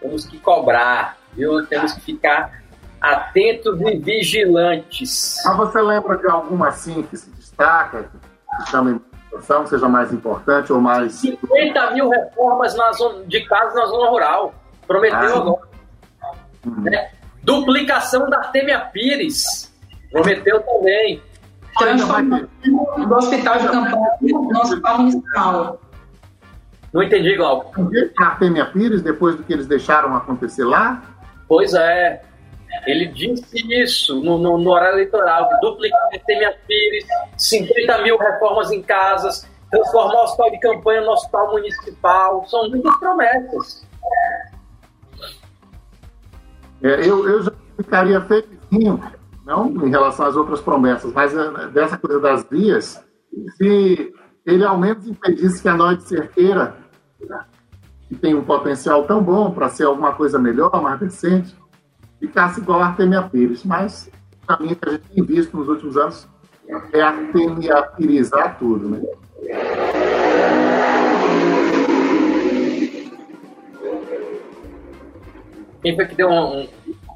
Temos 0.00 0.24
que 0.24 0.38
cobrar, 0.38 1.18
viu? 1.32 1.66
Temos 1.66 1.94
que 1.94 2.00
ficar 2.00 2.62
atentos 3.00 3.80
e 3.80 3.98
vigilantes. 3.98 5.34
Mas 5.44 5.56
você 5.56 5.82
lembra 5.82 6.16
de 6.16 6.30
alguma 6.30 6.68
assim 6.68 7.02
que 7.02 7.16
se 7.16 7.28
destaca, 7.30 8.04
que 8.04 8.70
chama 8.70 9.02
atenção, 9.32 9.66
seja 9.66 9.88
mais 9.88 10.12
importante 10.12 10.72
ou 10.72 10.80
mais. 10.80 11.14
50 11.14 11.90
mil 11.90 12.08
reformas 12.08 12.76
na 12.76 12.92
zona, 12.92 13.24
de 13.24 13.44
casa 13.46 13.74
na 13.74 13.86
zona 13.86 14.10
rural. 14.10 14.54
Prometeu 14.86 15.18
ah, 15.18 15.38
agora. 15.38 15.68
Uhum. 16.64 16.88
É, 16.88 17.10
duplicação 17.42 18.30
da 18.30 18.38
Artemia 18.38 18.78
Pires. 18.78 19.72
Prometeu 20.12 20.62
também. 20.62 21.20
Transformação 21.78 22.48
do 22.96 23.14
hospital 23.14 23.58
de 23.58 23.68
campanha 23.68 24.10
no 24.20 24.60
hospital 24.60 24.98
municipal. 24.98 25.80
Não 26.92 27.02
entendi, 27.02 27.36
Glauco. 27.36 27.90
Artemia 28.18 28.66
Pires, 28.66 29.02
depois 29.02 29.36
do 29.36 29.42
que 29.42 29.52
eles 29.52 29.66
deixaram 29.66 30.16
acontecer 30.16 30.64
lá? 30.64 31.02
Pois 31.46 31.74
é. 31.74 32.22
Ele 32.86 33.06
disse 33.06 33.56
isso 33.72 34.22
no, 34.22 34.38
no, 34.38 34.58
no 34.58 34.70
horário 34.70 34.96
eleitoral, 34.96 35.48
duplicar 35.60 36.00
a 36.00 36.26
minha 36.26 36.54
Pires, 36.66 37.06
50 37.36 38.02
mil 38.02 38.16
reformas 38.16 38.70
em 38.70 38.82
casas, 38.82 39.48
transformar 39.70 40.20
o 40.20 40.24
hospital 40.24 40.50
de 40.50 40.60
campanha 40.60 41.00
no 41.02 41.10
hospital 41.10 41.52
municipal. 41.52 42.46
São 42.46 42.70
muitas 42.70 42.96
promessas. 42.96 43.86
É, 46.82 47.06
eu, 47.06 47.28
eu 47.28 47.42
já 47.42 47.52
ficaria 47.76 48.20
felizinho, 48.22 49.02
não 49.48 49.66
em 49.86 49.88
relação 49.88 50.26
às 50.26 50.36
outras 50.36 50.60
promessas, 50.60 51.10
mas 51.14 51.34
é, 51.34 51.68
dessa 51.68 51.96
coisa 51.96 52.20
das 52.20 52.44
vias, 52.44 53.02
se 53.56 54.12
ele 54.44 54.62
ao 54.62 54.76
menos 54.76 55.08
impedisse 55.08 55.62
que 55.62 55.68
a 55.68 55.74
Noite 55.74 56.02
Cerqueira, 56.02 56.76
que 58.06 58.14
tem 58.14 58.34
um 58.34 58.44
potencial 58.44 59.04
tão 59.04 59.22
bom 59.22 59.50
para 59.50 59.70
ser 59.70 59.84
alguma 59.84 60.12
coisa 60.12 60.38
melhor, 60.38 60.82
mais 60.82 61.00
decente, 61.00 61.56
ficasse 62.20 62.60
igual 62.60 62.82
a 62.82 62.88
Artemia 62.88 63.22
Pires. 63.22 63.64
Mas, 63.64 64.10
para 64.46 64.58
mim, 64.60 64.74
que 64.74 64.86
a 64.86 64.92
gente 64.92 65.08
tem 65.08 65.24
visto 65.24 65.56
nos 65.56 65.68
últimos 65.68 65.96
anos, 65.96 66.28
é 66.92 67.00
Artemia 67.00 67.82
Pirizar 67.96 68.58
tudo, 68.58 68.90
né? 68.90 69.02
Quem 75.82 75.96
foi 75.96 76.06
que 76.06 76.14
deu 76.16 76.28
um, 76.28 76.68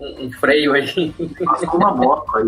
um, 0.03 0.27
um 0.27 0.33
freio 0.33 0.73
aí? 0.73 1.15
Passou 1.45 1.77
uma 1.77 1.95
moto 1.95 2.37
aí. 2.37 2.45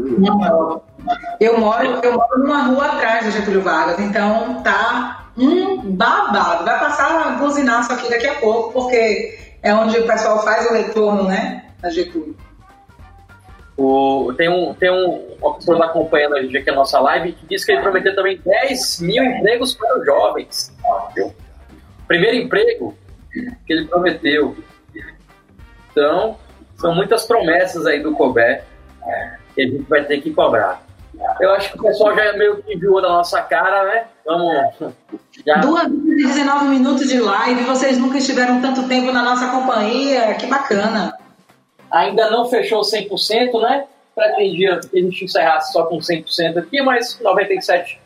Eu 1.41 1.59
moro, 1.59 1.87
eu 2.03 2.13
moro 2.13 2.39
numa 2.39 2.63
rua 2.65 2.87
atrás 2.87 3.25
do 3.25 3.31
Getúlio 3.31 3.63
Vargas, 3.63 3.99
então 4.01 4.63
tá 4.63 5.29
um 5.37 5.91
babado. 5.93 6.65
Vai 6.65 6.79
passar 6.81 7.39
buzinaço 7.39 7.93
aqui 7.93 8.11
daqui 8.11 8.27
a 8.27 8.35
pouco, 8.37 8.73
porque 8.73 9.39
é 9.63 9.75
onde 9.75 9.99
o 9.99 10.07
pessoal 10.07 10.43
faz 10.43 10.69
o 10.71 10.75
retorno, 10.75 11.25
né? 11.25 11.65
A 11.83 11.91
Getúlio. 11.91 12.37
O, 13.77 14.33
tem 14.37 14.49
um, 14.49 14.73
tem 14.75 14.91
um, 14.91 15.37
uma 15.43 15.55
pessoa 15.55 15.77
que 15.77 15.83
está 15.83 15.87
acompanhando 15.87 16.37
a 16.37 16.43
gente 16.43 16.57
aqui 16.57 16.71
a 16.71 16.75
nossa 16.75 17.01
live 17.01 17.33
que 17.33 17.47
disse 17.47 17.67
que 17.67 17.73
ele 17.73 17.83
prometeu 17.83 18.15
também 18.15 18.41
10 18.45 19.01
mil 19.01 19.25
empregos 19.25 19.75
para 19.75 19.99
os 19.99 20.07
jovens. 20.07 20.73
Primeiro 22.07 22.37
emprego 22.37 22.97
que 23.67 23.73
ele 23.73 23.87
prometeu. 23.87 24.57
Então, 25.91 26.37
são 26.77 26.95
muitas 26.95 27.27
promessas 27.27 27.87
aí 27.87 28.03
do 28.03 28.13
Colbert 28.13 28.63
que 29.55 29.63
a 29.63 29.67
gente 29.67 29.83
vai 29.83 30.05
ter 30.05 30.21
que 30.21 30.33
cobrar. 30.33 30.83
Eu 31.41 31.53
acho 31.53 31.73
que 31.73 31.79
o 31.79 31.83
pessoal 31.83 32.15
já 32.17 32.25
é 32.25 32.37
meio 32.37 32.63
que 32.63 32.75
enviou 32.75 33.01
da 33.01 33.09
nossa 33.09 33.41
cara, 33.43 33.85
né? 33.85 34.05
Vamos. 34.27 34.75
Já... 35.47 35.57
Duas 35.59 35.87
e 35.87 36.17
19 36.17 36.65
minutos 36.67 37.09
de 37.09 37.21
live, 37.21 37.63
vocês 37.65 37.99
nunca 37.99 38.19
estiveram 38.19 38.61
tanto 38.61 38.89
tempo 38.89 39.13
na 39.13 39.23
nossa 39.23 39.49
companhia, 39.49 40.35
que 40.35 40.47
bacana 40.47 41.17
ainda 41.95 42.29
não 42.29 42.47
fechou 42.47 42.81
100%, 42.81 43.61
né? 43.63 43.87
Pretendia 44.15 44.81
que 44.81 44.99
a 44.99 45.03
gente 45.03 45.25
encerrasse 45.25 45.73
só 45.73 45.85
com 45.85 45.99
100% 45.99 46.59
aqui, 46.59 46.83
mas 46.83 47.21
97% 47.21 47.99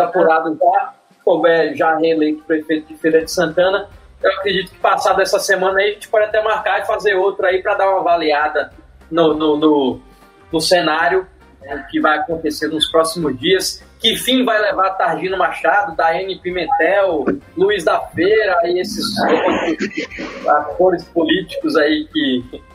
apurado 0.00 0.56
já. 0.56 0.94
Couber 1.24 1.74
já 1.74 1.96
reeleito 1.96 2.44
prefeito 2.44 2.86
de 2.86 2.96
Feira 2.96 3.24
de 3.24 3.30
Santana. 3.30 3.88
Eu 4.26 4.32
acredito 4.32 4.72
que 4.72 4.78
passado 4.78 5.22
essa 5.22 5.38
semana 5.38 5.78
aí, 5.78 5.90
a 5.90 5.94
gente 5.94 6.08
pode 6.08 6.24
até 6.24 6.42
marcar 6.42 6.80
e 6.80 6.86
fazer 6.86 7.14
outra 7.14 7.48
aí 7.48 7.62
para 7.62 7.74
dar 7.74 7.90
uma 7.90 8.00
avaliada 8.00 8.72
no, 9.08 9.34
no, 9.34 9.56
no, 9.56 10.00
no 10.52 10.60
cenário 10.60 11.24
né, 11.60 11.86
que 11.88 12.00
vai 12.00 12.18
acontecer 12.18 12.66
nos 12.66 12.90
próximos 12.90 13.38
dias. 13.38 13.84
Que 14.00 14.16
fim 14.16 14.44
vai 14.44 14.60
levar 14.60 14.90
Targino 14.90 15.38
Machado, 15.38 15.94
Daiane 15.94 16.40
Pimentel, 16.40 17.24
Luiz 17.56 17.84
da 17.84 18.00
Feira 18.00 18.58
e 18.64 18.80
esses 18.80 19.06
atores 20.48 21.04
políticos 21.04 21.76
aí 21.76 22.08
que 22.12 22.66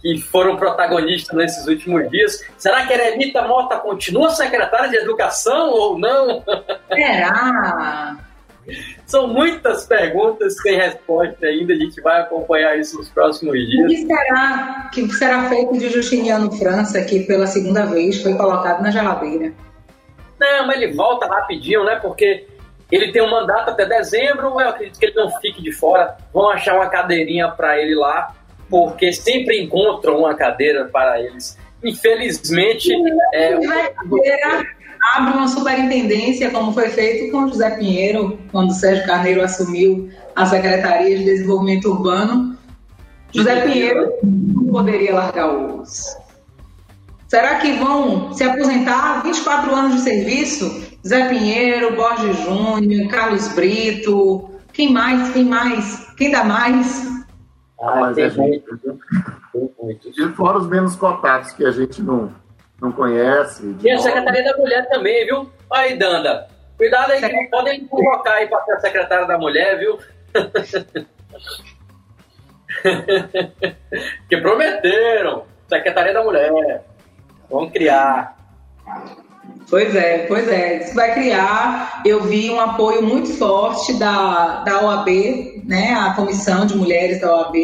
que 0.00 0.20
foram 0.20 0.56
protagonistas 0.56 1.34
nesses 1.34 1.66
últimos 1.66 2.10
dias. 2.10 2.44
Será 2.58 2.86
que 2.86 2.92
a 2.92 2.96
Eremita 3.08 3.40
Mota 3.48 3.78
continua 3.78 4.28
secretária 4.28 4.90
de 4.90 4.96
Educação 4.96 5.70
ou 5.70 5.98
não? 5.98 6.44
Será? 6.92 8.18
São 9.06 9.28
muitas 9.28 9.86
perguntas 9.86 10.56
sem 10.60 10.76
resposta 10.76 11.46
ainda. 11.46 11.72
A 11.72 11.76
gente 11.76 12.00
vai 12.00 12.20
acompanhar 12.20 12.78
isso 12.78 12.96
nos 12.96 13.08
próximos 13.08 13.54
dias. 13.54 13.84
O 13.84 13.88
que 13.88 14.06
será 14.06 14.90
que 14.92 15.08
será 15.14 15.48
feito 15.48 15.78
de 15.78 15.88
Justiniano 15.88 16.50
França, 16.52 17.02
que 17.04 17.20
pela 17.20 17.46
segunda 17.46 17.86
vez 17.86 18.22
foi 18.22 18.34
colocado 18.34 18.82
na 18.82 18.90
geladeira? 18.90 19.52
Não, 20.38 20.66
mas 20.66 20.80
ele 20.80 20.92
volta 20.92 21.26
rapidinho, 21.26 21.84
né? 21.84 21.96
Porque 21.96 22.46
ele 22.90 23.12
tem 23.12 23.22
um 23.22 23.30
mandato 23.30 23.70
até 23.70 23.86
dezembro. 23.86 24.60
Eu 24.60 24.68
acredito 24.68 24.98
que 24.98 25.06
ele 25.06 25.14
não 25.14 25.30
fique 25.40 25.62
de 25.62 25.72
fora. 25.72 26.16
Vão 26.32 26.50
achar 26.50 26.74
uma 26.74 26.88
cadeirinha 26.88 27.48
para 27.48 27.80
ele 27.80 27.94
lá 27.94 28.34
porque 28.68 29.12
sempre 29.12 29.62
encontram 29.62 30.18
uma 30.18 30.34
cadeira 30.34 30.86
para 30.86 31.20
eles. 31.20 31.58
Infelizmente. 31.82 32.92
É, 33.32 33.54
abre 35.12 35.34
uma 35.34 35.48
superintendência, 35.48 36.50
como 36.50 36.72
foi 36.72 36.88
feito 36.88 37.30
com 37.30 37.48
José 37.48 37.70
Pinheiro, 37.70 38.38
quando 38.50 38.72
Sérgio 38.72 39.06
Carneiro 39.06 39.42
assumiu 39.42 40.08
a 40.34 40.46
Secretaria 40.46 41.18
de 41.18 41.24
Desenvolvimento 41.24 41.90
Urbano. 41.90 42.56
José 43.32 43.60
Pinheiro 43.62 44.12
não 44.22 44.66
poderia 44.66 45.14
largar 45.14 45.48
o 45.48 45.80
osso. 45.80 46.16
Será 47.28 47.56
que 47.56 47.72
vão 47.72 48.32
se 48.32 48.44
aposentar 48.44 49.22
24 49.22 49.74
anos 49.74 49.96
de 49.96 50.00
serviço? 50.02 50.94
Zé 51.06 51.28
Pinheiro, 51.28 51.96
Borges 51.96 52.38
Júnior, 52.44 53.08
Carlos 53.08 53.48
Brito, 53.48 54.50
quem 54.72 54.92
mais? 54.92 55.32
Quem 55.32 55.44
mais? 55.44 56.14
Quem 56.16 56.30
dá 56.30 56.44
mais? 56.44 57.24
Ah, 57.80 58.00
mas 58.00 58.18
é 58.18 58.30
muito, 58.30 58.78
muito. 59.80 60.08
E 60.08 60.28
fora 60.34 60.58
os 60.58 60.68
menos 60.68 60.96
cotados 60.96 61.52
que 61.52 61.64
a 61.64 61.70
gente 61.70 62.02
não, 62.02 62.30
não 62.80 62.92
conhece. 62.92 63.76
E 63.82 63.90
a 63.90 63.98
Secretaria 63.98 64.44
da 64.44 64.56
Mulher 64.56 64.88
também, 64.88 65.26
viu? 65.26 65.50
Aí, 65.70 65.98
Danda. 65.98 66.54
Cuidado 66.76 67.12
aí, 67.12 67.20
que 67.20 67.32
não 67.32 67.46
podem 67.46 67.86
convocar 67.86 68.34
aí 68.34 68.48
para 68.48 68.64
ser 68.64 68.72
a 68.72 68.80
secretária 68.80 69.26
da 69.26 69.38
mulher, 69.38 69.78
viu? 69.78 69.98
que 74.28 74.36
prometeram. 74.38 75.44
Secretaria 75.68 76.12
da 76.12 76.22
Mulher. 76.22 76.84
Vamos 77.48 77.72
criar. 77.72 78.36
Pois 79.70 79.94
é, 79.94 80.26
pois 80.26 80.48
é. 80.48 80.82
Isso 80.82 80.94
vai 80.94 81.14
criar. 81.14 82.02
Eu 82.04 82.24
vi 82.24 82.50
um 82.50 82.60
apoio 82.60 83.02
muito 83.02 83.32
forte 83.34 83.94
da, 83.94 84.62
da 84.64 84.84
OAB, 84.84 85.62
né? 85.64 85.94
A 85.94 86.14
Comissão 86.14 86.66
de 86.66 86.76
Mulheres 86.76 87.20
da 87.20 87.34
OAB, 87.34 87.54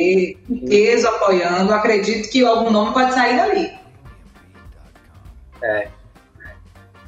peso 0.68 1.08
apoiando. 1.08 1.74
Acredito 1.74 2.30
que 2.30 2.44
algum 2.44 2.70
nome 2.70 2.92
pode 2.92 3.12
sair 3.12 3.36
dali. 3.36 3.79
É. 5.62 5.88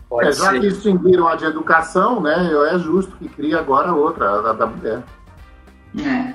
Pode 0.08 0.28
é, 0.28 0.32
já 0.32 0.50
ser. 0.50 0.60
que 0.60 0.66
extinguiram 0.66 1.26
a 1.26 1.36
de 1.36 1.46
educação, 1.46 2.20
né? 2.20 2.50
É 2.74 2.78
justo 2.78 3.16
que 3.16 3.28
crie 3.28 3.54
agora 3.54 3.94
outra, 3.94 4.50
a 4.50 4.52
da 4.52 4.66
mulher. 4.66 5.02
É. 5.98 6.34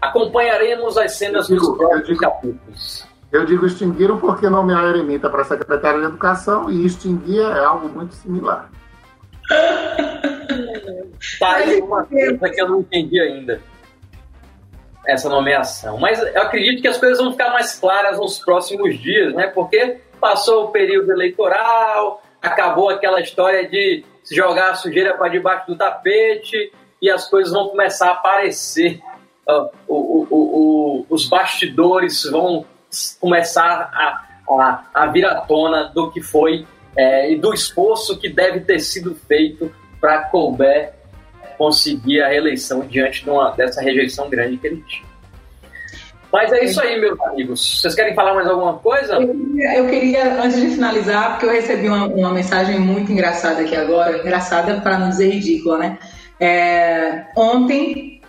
Acompanharemos 0.00 0.96
as 0.96 1.12
cenas 1.16 1.48
dos 1.48 1.76
próximos 1.76 2.18
capítulos. 2.18 3.06
Eu 3.30 3.44
digo 3.44 3.66
extinguiram 3.66 4.18
porque 4.18 4.48
nomearam 4.48 4.88
Eremita 4.88 5.28
para 5.28 5.44
secretária 5.44 6.00
de 6.00 6.06
Educação 6.06 6.70
e 6.70 6.86
extinguir 6.86 7.42
é 7.42 7.58
algo 7.62 7.88
muito 7.88 8.14
similar. 8.14 8.70
tá 11.38 11.56
aí 11.56 11.80
uma 11.80 12.04
coisa 12.04 12.48
que 12.48 12.60
eu 12.60 12.68
não 12.68 12.80
entendi 12.80 13.20
ainda. 13.20 13.60
Essa 15.06 15.28
nomeação. 15.28 15.98
Mas 15.98 16.20
eu 16.20 16.40
acredito 16.42 16.80
que 16.80 16.88
as 16.88 16.96
coisas 16.96 17.18
vão 17.18 17.32
ficar 17.32 17.50
mais 17.50 17.78
claras 17.78 18.18
nos 18.18 18.38
próximos 18.38 18.98
dias, 18.98 19.34
né? 19.34 19.48
Porque 19.48 20.00
passou 20.20 20.64
o 20.64 20.68
período 20.68 21.12
eleitoral, 21.12 22.22
acabou 22.42 22.90
aquela 22.90 23.20
história 23.20 23.68
de 23.68 24.04
jogar 24.30 24.70
a 24.70 24.74
sujeira 24.74 25.14
para 25.14 25.28
debaixo 25.28 25.66
do 25.66 25.76
tapete 25.76 26.72
e 27.00 27.10
as 27.10 27.28
coisas 27.28 27.52
vão 27.52 27.68
começar 27.68 28.08
a 28.08 28.12
aparecer. 28.12 29.00
Uh, 29.48 29.70
o, 29.86 29.96
o, 29.96 30.26
o, 30.30 31.06
os 31.08 31.26
bastidores 31.26 32.24
vão 32.24 32.66
começar 33.20 33.90
a, 33.92 34.26
a, 34.54 34.84
a 34.92 35.06
vir 35.06 35.24
à 35.24 35.40
tona 35.40 35.84
do 35.84 36.10
que 36.10 36.20
foi 36.20 36.66
é, 36.96 37.30
e 37.30 37.36
do 37.36 37.54
esforço 37.54 38.18
que 38.18 38.28
deve 38.28 38.60
ter 38.60 38.80
sido 38.80 39.14
feito 39.14 39.72
para 40.00 40.24
Colbert 40.24 40.92
conseguir 41.56 42.22
a 42.22 42.28
reeleição 42.28 42.80
diante 42.80 43.24
de 43.24 43.30
uma, 43.30 43.50
dessa 43.50 43.80
rejeição 43.80 44.28
grande 44.28 44.56
que 44.56 44.66
ele 44.66 44.84
tinha. 44.86 45.07
Mas 46.32 46.52
é 46.52 46.64
isso 46.64 46.80
aí, 46.80 47.00
meus 47.00 47.18
amigos. 47.22 47.80
Vocês 47.80 47.94
querem 47.94 48.14
falar 48.14 48.34
mais 48.34 48.46
alguma 48.46 48.74
coisa? 48.74 49.14
Eu 49.14 49.28
queria, 49.28 49.78
eu 49.78 49.86
queria 49.86 50.42
antes 50.42 50.60
de 50.60 50.68
finalizar, 50.68 51.30
porque 51.32 51.46
eu 51.46 51.50
recebi 51.50 51.88
uma, 51.88 52.06
uma, 52.06 52.32
mensagem 52.32 52.78
muito 52.78 53.10
engraçada 53.10 53.62
aqui 53.62 53.74
agora, 53.74 54.18
engraçada 54.18 54.80
para 54.80 54.98
não 54.98 55.08
dizer 55.08 55.30
ridícula, 55.30 55.78
né? 55.78 55.98
É, 56.38 57.24
ontem 57.34 58.20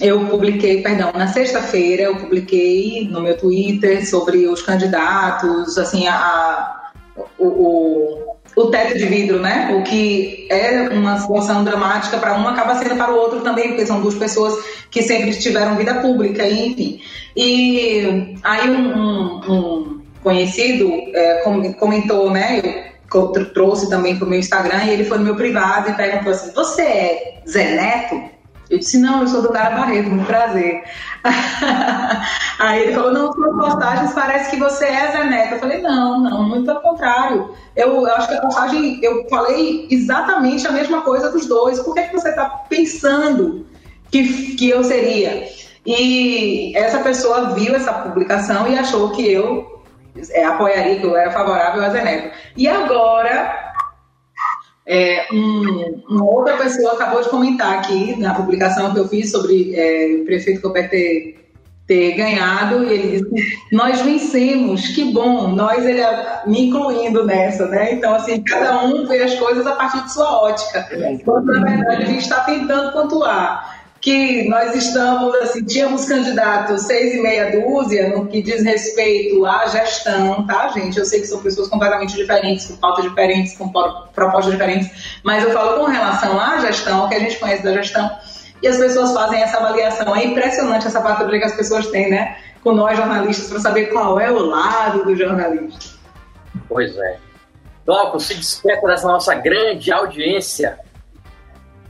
eu 0.00 0.26
publiquei, 0.26 0.80
perdão, 0.80 1.12
na 1.12 1.26
sexta-feira 1.26 2.04
eu 2.04 2.16
publiquei 2.16 3.08
no 3.10 3.20
meu 3.20 3.36
Twitter 3.36 4.08
sobre 4.08 4.46
os 4.46 4.62
candidatos, 4.62 5.76
assim, 5.76 6.06
a, 6.06 6.14
a 6.14 6.90
o, 7.38 7.46
o, 7.46 8.36
o, 8.56 8.66
teto 8.66 8.98
de 8.98 9.06
vidro, 9.06 9.40
né? 9.40 9.74
O 9.78 9.82
que 9.82 10.46
é 10.50 10.88
uma 10.90 11.18
situação 11.20 11.64
dramática 11.64 12.18
para 12.18 12.38
um 12.38 12.46
acaba 12.48 12.74
sendo 12.76 12.96
para 12.96 13.12
o 13.12 13.16
outro 13.16 13.40
também, 13.40 13.68
porque 13.68 13.86
são 13.86 14.00
duas 14.00 14.14
pessoas 14.14 14.54
que 14.90 15.02
sempre 15.02 15.32
tiveram 15.34 15.76
vida 15.76 15.94
pública, 15.94 16.46
enfim. 16.46 17.00
E 17.36 18.36
aí 18.42 18.70
um, 18.70 18.96
um, 18.96 19.52
um 19.52 20.00
conhecido 20.22 20.90
é, 21.14 21.42
comentou, 21.78 22.30
né? 22.30 22.90
Eu 23.12 23.28
trouxe 23.52 23.90
também 23.90 24.16
para 24.16 24.26
o 24.26 24.28
meu 24.28 24.38
Instagram 24.38 24.84
e 24.84 24.90
ele 24.90 25.04
foi 25.04 25.18
no 25.18 25.24
meu 25.24 25.34
privado 25.34 25.90
e 25.90 25.94
perguntou 25.94 26.32
assim: 26.32 26.52
Você 26.52 26.82
é 26.82 27.42
Zé 27.48 27.74
Neto? 27.74 28.39
Eu 28.70 28.78
disse, 28.78 28.98
não, 28.98 29.22
eu 29.22 29.26
sou 29.26 29.42
do 29.42 29.52
Dara 29.52 29.74
Barreto, 29.74 30.10
muito 30.10 30.26
prazer. 30.26 30.84
Aí 32.60 32.84
ele 32.84 32.94
falou, 32.94 33.12
não, 33.12 33.32
suas 33.32 33.56
postagens 33.56 34.12
parece 34.12 34.50
que 34.50 34.56
você 34.56 34.84
é 34.84 35.10
Zé 35.10 35.24
Neto. 35.24 35.54
Eu 35.54 35.58
falei, 35.58 35.82
não, 35.82 36.20
não, 36.20 36.48
muito 36.48 36.66
pelo 36.66 36.80
contrário. 36.80 37.52
Eu, 37.74 37.94
eu 37.94 38.14
acho 38.14 38.28
que 38.28 38.34
a 38.34 38.40
postagem, 38.40 39.00
eu 39.02 39.28
falei 39.28 39.88
exatamente 39.90 40.68
a 40.68 40.70
mesma 40.72 41.02
coisa 41.02 41.32
dos 41.32 41.46
dois. 41.46 41.80
Por 41.80 41.94
que, 41.94 42.02
que 42.02 42.12
você 42.12 42.28
está 42.28 42.44
pensando 42.68 43.66
que, 44.08 44.54
que 44.54 44.70
eu 44.70 44.84
seria? 44.84 45.48
E 45.84 46.72
essa 46.76 47.00
pessoa 47.00 47.50
viu 47.50 47.74
essa 47.74 47.92
publicação 47.92 48.68
e 48.68 48.78
achou 48.78 49.10
que 49.10 49.32
eu 49.32 49.82
é, 50.30 50.44
apoiaria, 50.44 51.00
que 51.00 51.06
eu 51.06 51.16
era 51.16 51.32
favorável 51.32 51.82
a 51.82 51.90
Zé 51.90 52.04
Neto. 52.04 52.36
E 52.56 52.68
agora 52.68 53.69
é, 54.86 55.26
um, 55.32 56.02
uma 56.08 56.24
outra 56.24 56.56
pessoa 56.56 56.94
acabou 56.94 57.22
de 57.22 57.28
comentar 57.28 57.78
aqui 57.78 58.16
na 58.18 58.34
publicação 58.34 58.92
que 58.92 58.98
eu 58.98 59.08
fiz 59.08 59.30
sobre 59.30 59.74
é, 59.74 60.16
o 60.20 60.24
prefeito 60.24 60.62
Copé 60.62 60.84
ter, 60.84 61.40
ter 61.86 62.12
ganhado, 62.16 62.84
e 62.84 62.92
ele 62.92 63.18
disse: 63.18 63.58
Nós 63.70 64.00
vencemos, 64.00 64.88
que 64.88 65.12
bom, 65.12 65.48
nós, 65.48 65.84
ele, 65.84 66.02
me 66.46 66.68
incluindo 66.68 67.24
nessa, 67.24 67.66
né? 67.66 67.92
Então, 67.92 68.14
assim, 68.14 68.42
cada 68.42 68.84
um 68.84 69.06
vê 69.06 69.22
as 69.22 69.34
coisas 69.34 69.66
a 69.66 69.72
partir 69.72 70.02
de 70.02 70.12
sua 70.12 70.42
ótica. 70.42 70.88
Quando, 71.24 71.46
na 71.46 71.64
verdade, 71.64 72.02
a 72.02 72.06
gente 72.06 72.22
está 72.22 72.40
tentando 72.40 72.92
pontuar 72.92 73.79
que 74.00 74.48
nós 74.48 74.74
estamos, 74.74 75.34
assim, 75.36 75.62
tínhamos 75.64 76.06
candidatos 76.06 76.82
seis 76.82 77.14
e 77.14 77.20
meia 77.20 77.50
dúzia 77.50 78.08
no 78.08 78.26
que 78.26 78.40
diz 78.40 78.64
respeito 78.64 79.44
à 79.44 79.66
gestão, 79.66 80.46
tá, 80.46 80.68
gente? 80.68 80.98
Eu 80.98 81.04
sei 81.04 81.20
que 81.20 81.26
são 81.26 81.42
pessoas 81.42 81.68
completamente 81.68 82.16
diferentes, 82.16 82.66
com 82.66 82.76
pautas 82.76 83.04
diferentes, 83.04 83.56
com 83.58 83.68
propostas 83.68 84.52
diferentes, 84.52 85.20
mas 85.22 85.44
eu 85.44 85.52
falo 85.52 85.78
com 85.78 85.90
relação 85.90 86.40
à 86.40 86.58
gestão, 86.60 87.08
que 87.08 87.14
a 87.14 87.18
gente 87.18 87.36
conhece 87.36 87.62
da 87.62 87.74
gestão, 87.74 88.10
e 88.62 88.68
as 88.68 88.78
pessoas 88.78 89.12
fazem 89.12 89.42
essa 89.42 89.58
avaliação. 89.58 90.16
É 90.16 90.24
impressionante 90.24 90.86
essa 90.86 91.00
patrulha 91.02 91.38
que 91.38 91.44
as 91.44 91.54
pessoas 91.54 91.86
têm, 91.88 92.10
né, 92.10 92.38
com 92.64 92.72
nós 92.72 92.96
jornalistas, 92.96 93.48
para 93.48 93.60
saber 93.60 93.86
qual 93.86 94.18
é 94.18 94.30
o 94.30 94.38
lado 94.38 95.04
do 95.04 95.14
jornalista. 95.14 95.98
Pois 96.68 96.96
é. 96.96 97.18
Glauco, 97.84 98.18
se 98.18 98.34
desperta 98.34 98.86
dessa 98.86 99.06
nossa 99.06 99.34
grande 99.34 99.92
audiência 99.92 100.78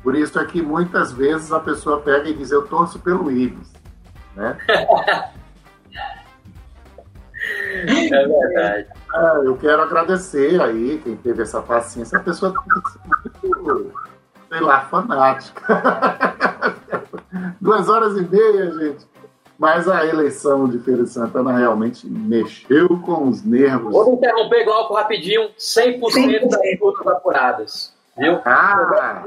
por 0.02 0.16
isso 0.16 0.38
é 0.38 0.44
que 0.44 0.62
muitas 0.62 1.12
vezes 1.12 1.52
a 1.52 1.60
pessoa 1.60 2.00
pega 2.00 2.28
e 2.28 2.34
diz, 2.34 2.50
eu 2.50 2.66
torço 2.66 2.98
pelo 2.98 3.30
Ibis. 3.30 3.72
Né? 4.34 4.56
é 7.84 8.26
verdade. 8.26 8.86
É, 9.14 9.46
eu 9.46 9.56
quero 9.56 9.82
agradecer 9.82 10.60
aí 10.60 11.00
quem 11.02 11.16
teve 11.16 11.42
essa 11.42 11.60
paciência. 11.60 12.18
A 12.18 12.22
pessoa 12.22 12.54
muito, 12.54 13.92
sei 14.48 14.60
lá, 14.60 14.82
fanática. 14.82 15.60
Duas 17.60 17.88
horas 17.88 18.16
e 18.16 18.22
meia, 18.22 18.70
gente. 18.70 19.08
Mas 19.58 19.86
a 19.86 20.06
eleição 20.06 20.66
de 20.66 20.78
Feira 20.78 21.02
de 21.02 21.10
Santana 21.10 21.52
realmente 21.58 22.06
mexeu 22.06 22.88
com 23.00 23.28
os 23.28 23.44
nervos. 23.44 23.92
Vou 23.92 24.14
interromper, 24.14 24.64
Glauco, 24.64 24.94
rapidinho. 24.94 25.50
100%, 25.58 26.00
100%. 26.00 26.48
das 26.48 26.62
disputas 26.62 27.06
apuradas. 27.06 27.89
Viu? 28.16 28.40
Ah. 28.44 29.24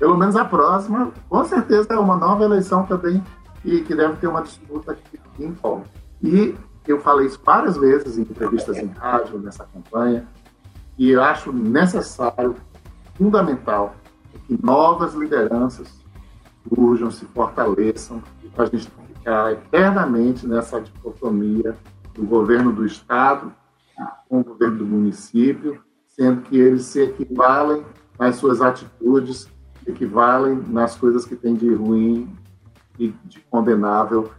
pelo 0.00 0.16
menos 0.16 0.34
a 0.34 0.46
próxima, 0.46 1.12
com 1.28 1.44
certeza 1.44 1.88
é 1.90 1.98
uma 1.98 2.16
nova 2.16 2.42
eleição 2.42 2.86
também 2.86 3.22
e 3.62 3.82
que 3.82 3.94
deve 3.94 4.16
ter 4.16 4.28
uma 4.28 4.40
disputa 4.40 4.96
que 5.36 5.44
empolga. 5.44 5.84
E 6.22 6.56
eu 6.88 6.98
falei 7.00 7.26
isso 7.26 7.38
várias 7.44 7.76
vezes 7.76 8.16
em 8.16 8.22
entrevistas 8.22 8.78
em 8.78 8.86
rádio, 8.86 9.38
nessa 9.38 9.64
campanha, 9.66 10.26
e 10.98 11.10
eu 11.10 11.22
acho 11.22 11.52
necessário, 11.52 12.56
fundamental, 13.14 13.94
que 14.46 14.58
novas 14.64 15.14
lideranças 15.14 16.00
surjam, 16.66 17.10
se 17.10 17.26
fortaleçam, 17.26 18.22
para 18.54 18.64
a 18.64 18.66
gente 18.68 18.90
ficar 18.90 19.52
eternamente 19.52 20.46
nessa 20.46 20.80
dicotomia 20.80 21.76
do 22.14 22.24
governo 22.24 22.72
do 22.72 22.86
Estado 22.86 23.52
com 24.28 24.40
o 24.40 24.44
governo 24.44 24.78
do 24.78 24.86
município, 24.86 25.82
sendo 26.08 26.40
que 26.42 26.56
eles 26.58 26.86
se 26.86 27.02
equivalem 27.02 27.84
nas 28.18 28.36
suas 28.36 28.62
atitudes, 28.62 29.46
equivalem 29.90 30.62
nas 30.68 30.96
coisas 30.96 31.24
que 31.24 31.36
tem 31.36 31.54
de 31.54 31.72
ruim 31.74 32.34
e 32.98 33.08
de 33.24 33.40
condenável 33.50 34.30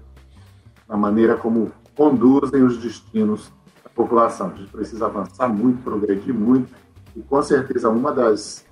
na 0.87 0.97
maneira 0.97 1.37
como 1.37 1.71
conduzem 1.95 2.63
os 2.63 2.77
destinos 2.77 3.51
da 3.83 3.89
população. 3.89 4.47
A 4.47 4.57
gente 4.57 4.71
precisa 4.71 5.05
avançar 5.05 5.47
muito, 5.47 5.83
progredir 5.83 6.33
muito, 6.33 6.73
e 7.15 7.21
com 7.21 7.41
certeza 7.41 7.89
uma 7.89 8.11
das 8.11 8.65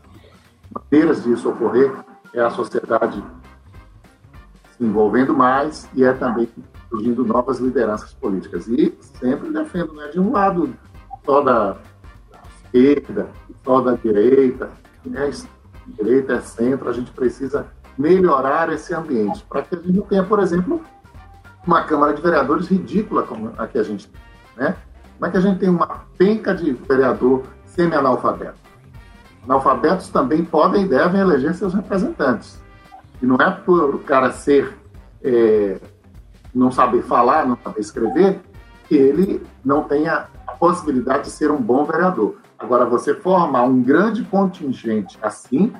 maneiras 0.73 1.23
disso 1.23 1.49
ocorrer 1.49 1.93
é 2.33 2.41
a 2.41 2.49
sociedade 2.49 3.23
se 4.77 4.83
envolvendo 4.83 5.33
mais 5.33 5.89
e 5.93 6.03
é 6.03 6.13
também 6.13 6.49
surgindo 6.89 7.23
novas 7.25 7.59
lideranças 7.59 8.13
políticas. 8.13 8.67
E 8.67 8.97
sempre 9.19 9.51
defendo, 9.51 9.93
né, 9.93 10.07
de 10.07 10.19
um 10.19 10.31
lado 10.31 10.73
só 11.25 11.41
da 11.41 11.77
esquerda, 12.65 13.29
só 13.63 13.81
da 13.81 13.93
direita, 13.93 14.71
é 15.13 15.29
direita, 15.89 16.33
é 16.33 16.41
centro, 16.41 16.89
a 16.89 16.93
gente 16.93 17.11
precisa 17.11 17.67
melhorar 17.97 18.71
esse 18.71 18.93
ambiente, 18.93 19.45
para 19.49 19.61
que 19.61 19.75
a 19.75 19.77
gente 19.77 19.91
não 19.91 20.03
tenha, 20.03 20.23
por 20.23 20.39
exemplo, 20.39 20.81
uma 21.65 21.83
Câmara 21.83 22.13
de 22.13 22.21
Vereadores 22.21 22.67
ridícula 22.67 23.23
como 23.23 23.51
a 23.57 23.67
que 23.67 23.77
a 23.77 23.83
gente 23.83 24.07
tem. 24.07 24.21
Né? 24.55 24.75
Como 25.17 25.25
é 25.25 25.31
que 25.31 25.37
a 25.37 25.41
gente 25.41 25.59
tem 25.59 25.69
uma 25.69 26.05
penca 26.17 26.55
de 26.55 26.71
vereador 26.71 27.43
semi-analfabeto? 27.65 28.57
Analfabetos 29.43 30.07
também 30.09 30.45
podem 30.45 30.83
e 30.83 30.87
devem 30.87 31.19
eleger 31.19 31.53
seus 31.53 31.73
representantes. 31.73 32.59
E 33.21 33.25
não 33.25 33.35
é 33.35 33.51
por 33.51 33.95
o 33.95 33.99
cara 33.99 34.31
ser, 34.31 34.77
é, 35.21 35.77
não 36.55 36.71
saber 36.71 37.03
falar, 37.03 37.45
não 37.45 37.57
saber 37.61 37.81
escrever, 37.81 38.39
que 38.87 38.95
ele 38.95 39.45
não 39.63 39.83
tenha 39.83 40.27
a 40.47 40.51
possibilidade 40.53 41.25
de 41.25 41.31
ser 41.31 41.51
um 41.51 41.61
bom 41.61 41.83
vereador. 41.83 42.37
Agora, 42.59 42.85
você 42.85 43.15
formar 43.15 43.63
um 43.63 43.81
grande 43.81 44.23
contingente 44.25 45.17
assim, 45.21 45.73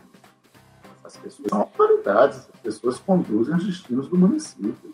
as 1.03 1.17
pessoas 1.17 1.49
são 1.49 1.59
autoridades, 1.59 2.49
as 2.53 2.59
pessoas 2.61 2.99
conduzem 2.99 3.56
os 3.56 3.66
destinos 3.66 4.08
do 4.08 4.17
município. 4.17 4.91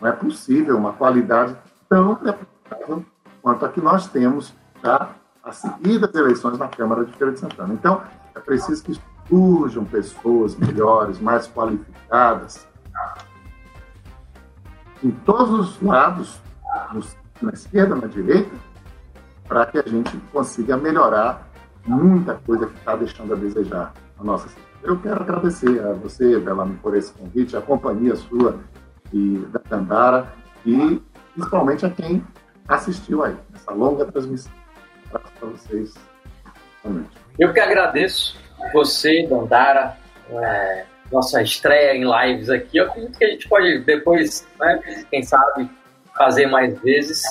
Não 0.00 0.08
é 0.08 0.12
possível 0.12 0.76
uma 0.76 0.92
qualidade 0.92 1.56
tão 1.88 2.14
deputável 2.14 3.04
quanto 3.42 3.66
a 3.66 3.68
que 3.68 3.80
nós 3.80 4.06
temos 4.08 4.54
tá, 4.80 5.14
a 5.42 5.50
seguir 5.50 5.98
das 5.98 6.14
eleições 6.14 6.58
na 6.58 6.68
Câmara 6.68 7.04
de 7.04 7.12
Feira 7.12 7.32
de 7.32 7.40
Santana. 7.40 7.74
Então, 7.74 8.02
é 8.34 8.40
preciso 8.40 8.82
que 8.84 9.00
surjam 9.28 9.84
pessoas 9.84 10.54
melhores, 10.56 11.18
mais 11.18 11.48
qualificadas, 11.48 12.68
em 15.02 15.10
todos 15.10 15.50
os 15.50 15.82
lados, 15.82 16.40
na 17.40 17.50
esquerda, 17.52 17.94
na 17.96 18.06
direita, 18.06 18.50
para 19.50 19.66
que 19.66 19.78
a 19.78 19.82
gente 19.82 20.16
consiga 20.32 20.76
melhorar 20.76 21.50
muita 21.84 22.34
coisa 22.34 22.66
que 22.66 22.78
está 22.78 22.94
deixando 22.94 23.34
a 23.34 23.36
desejar 23.36 23.92
a 24.16 24.22
nossa 24.22 24.48
cidade. 24.48 24.68
Eu 24.84 24.96
quero 25.00 25.20
agradecer 25.20 25.84
a 25.84 25.92
você, 25.92 26.38
Belami, 26.38 26.76
por 26.76 26.96
esse 26.96 27.12
convite, 27.12 27.56
a 27.56 27.60
companhia 27.60 28.14
sua 28.14 28.60
e 29.12 29.38
da 29.50 29.58
Tandara 29.58 30.32
e 30.64 31.02
principalmente 31.34 31.84
a 31.84 31.90
quem 31.90 32.24
assistiu 32.68 33.24
aí, 33.24 33.36
essa 33.52 33.72
longa 33.72 34.04
transmissão. 34.04 34.52
Para 35.10 35.48
vocês. 35.48 35.94
Eu 37.36 37.52
que 37.52 37.58
agradeço 37.58 38.38
você, 38.72 39.26
Dandara, 39.28 39.96
é, 40.30 40.84
nossa 41.10 41.42
estreia 41.42 41.96
em 41.96 42.04
lives 42.04 42.48
aqui. 42.48 42.78
Eu 42.78 42.86
acredito 42.86 43.18
que 43.18 43.24
a 43.24 43.30
gente 43.30 43.48
pode 43.48 43.80
depois, 43.80 44.46
né, 44.60 45.04
quem 45.10 45.24
sabe, 45.24 45.68
fazer 46.16 46.46
mais 46.46 46.78
vezes. 46.80 47.24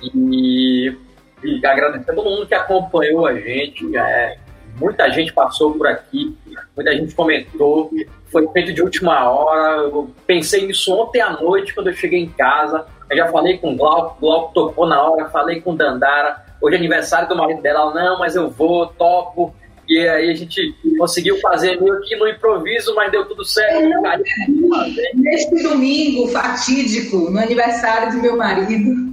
E 0.00 0.96
e 1.44 1.64
agradecer 1.66 2.10
a 2.10 2.14
todo 2.14 2.30
mundo 2.30 2.46
que 2.46 2.54
acompanhou 2.54 3.26
a 3.26 3.34
gente. 3.34 3.96
É, 3.96 4.36
muita 4.76 5.10
gente 5.10 5.32
passou 5.32 5.72
por 5.74 5.86
aqui, 5.86 6.36
muita 6.76 6.94
gente 6.94 7.14
comentou. 7.14 7.90
Foi 8.30 8.46
feito 8.48 8.72
de 8.72 8.82
última 8.82 9.30
hora. 9.30 9.82
Eu 9.82 10.10
pensei 10.26 10.66
nisso 10.66 10.92
ontem 10.94 11.20
à 11.20 11.30
noite, 11.30 11.74
quando 11.74 11.88
eu 11.88 11.94
cheguei 11.94 12.20
em 12.20 12.28
casa. 12.28 12.86
Eu 13.10 13.16
já 13.16 13.28
falei 13.28 13.58
com 13.58 13.74
o 13.74 13.76
Glauco, 13.76 14.16
o 14.16 14.20
Glauco 14.20 14.54
tocou 14.54 14.86
na 14.86 15.02
hora, 15.02 15.28
falei 15.28 15.60
com 15.60 15.74
Dandara. 15.74 16.42
Hoje 16.60 16.76
é 16.76 16.78
aniversário 16.78 17.28
do 17.28 17.36
marido 17.36 17.60
dela. 17.60 17.80
Ela, 17.80 17.94
não, 17.94 18.18
mas 18.18 18.36
eu 18.36 18.48
vou, 18.48 18.86
topo. 18.86 19.54
E 19.88 19.98
aí 20.08 20.30
a 20.30 20.34
gente 20.34 20.74
conseguiu 20.96 21.38
fazer 21.40 21.80
meio 21.80 22.00
que 22.00 22.16
no 22.16 22.26
improviso, 22.26 22.94
mas 22.94 23.10
deu 23.10 23.26
tudo 23.26 23.44
certo. 23.44 23.82
É, 24.06 25.14
neste 25.14 25.62
domingo 25.62 26.28
fatídico, 26.28 27.30
no 27.30 27.38
aniversário 27.38 28.12
do 28.12 28.22
meu 28.22 28.36
marido, 28.36 29.12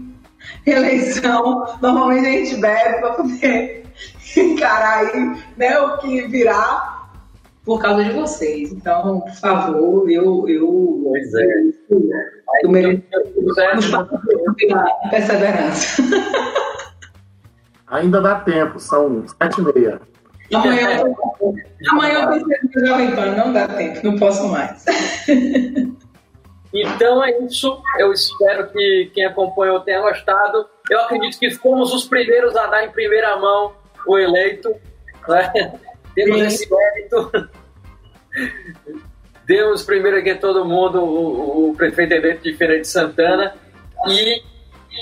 eleição, 0.66 1.66
normalmente 1.82 2.28
a 2.28 2.32
gente 2.32 2.56
bebe 2.58 3.00
para 3.00 3.14
poder 3.14 3.86
encarar 4.38 5.00
aí 5.00 5.44
né, 5.58 5.80
o 5.80 5.98
que 5.98 6.28
virá 6.28 7.00
por 7.66 7.80
causa 7.80 8.04
de 8.04 8.12
vocês. 8.12 8.72
Então, 8.72 9.22
por 9.22 9.36
favor, 9.36 10.10
eu. 10.10 10.48
eu 10.48 11.02
pois 11.04 11.34
é. 11.36 11.46
Eu, 12.64 12.70
mereço 12.70 13.04
perseverança. 15.10 16.02
Ainda 17.88 18.22
dá 18.22 18.40
tempo, 18.42 18.80
são 18.80 19.24
sete 19.28 19.62
e 19.62 19.64
meia. 19.64 20.00
Amanhã, 20.54 21.04
amanhã 21.92 22.20
eu 22.22 22.28
preciso 22.28 22.86
Jovem 22.86 23.16
Pan, 23.16 23.36
não 23.36 23.54
dá 23.54 23.68
tempo, 23.68 24.00
não 24.04 24.18
posso 24.18 24.48
mais. 24.48 24.86
Então 26.74 27.24
é 27.24 27.38
isso. 27.40 27.82
Eu 27.98 28.14
espero 28.14 28.70
que 28.70 29.12
quem 29.14 29.26
acompanhou 29.26 29.80
tenha 29.80 30.02
gostado. 30.02 30.68
Eu 30.90 31.02
acredito 31.02 31.40
que 31.40 31.52
fomos 31.52 31.94
os 31.94 32.06
primeiros 32.06 32.56
a 32.56 32.68
dar 32.68 32.84
em 32.84 32.92
primeira 32.92 33.38
mão 33.38 33.74
o 34.06 34.18
eleito. 34.18 34.70
Né? 35.28 35.74
Temos 36.14 36.38
Sim. 36.38 36.46
esse 36.46 36.70
mérito. 36.70 37.50
Demos 39.46 39.84
primeiro 39.84 40.18
aqui 40.18 40.36
todo 40.36 40.66
mundo 40.66 41.04
o, 41.04 41.72
o 41.72 41.76
prefeito 41.76 42.14
eleito 42.14 42.44
de 42.44 42.54
Feira 42.54 42.80
de 42.80 42.88
Santana. 42.88 43.56
E 44.08 44.44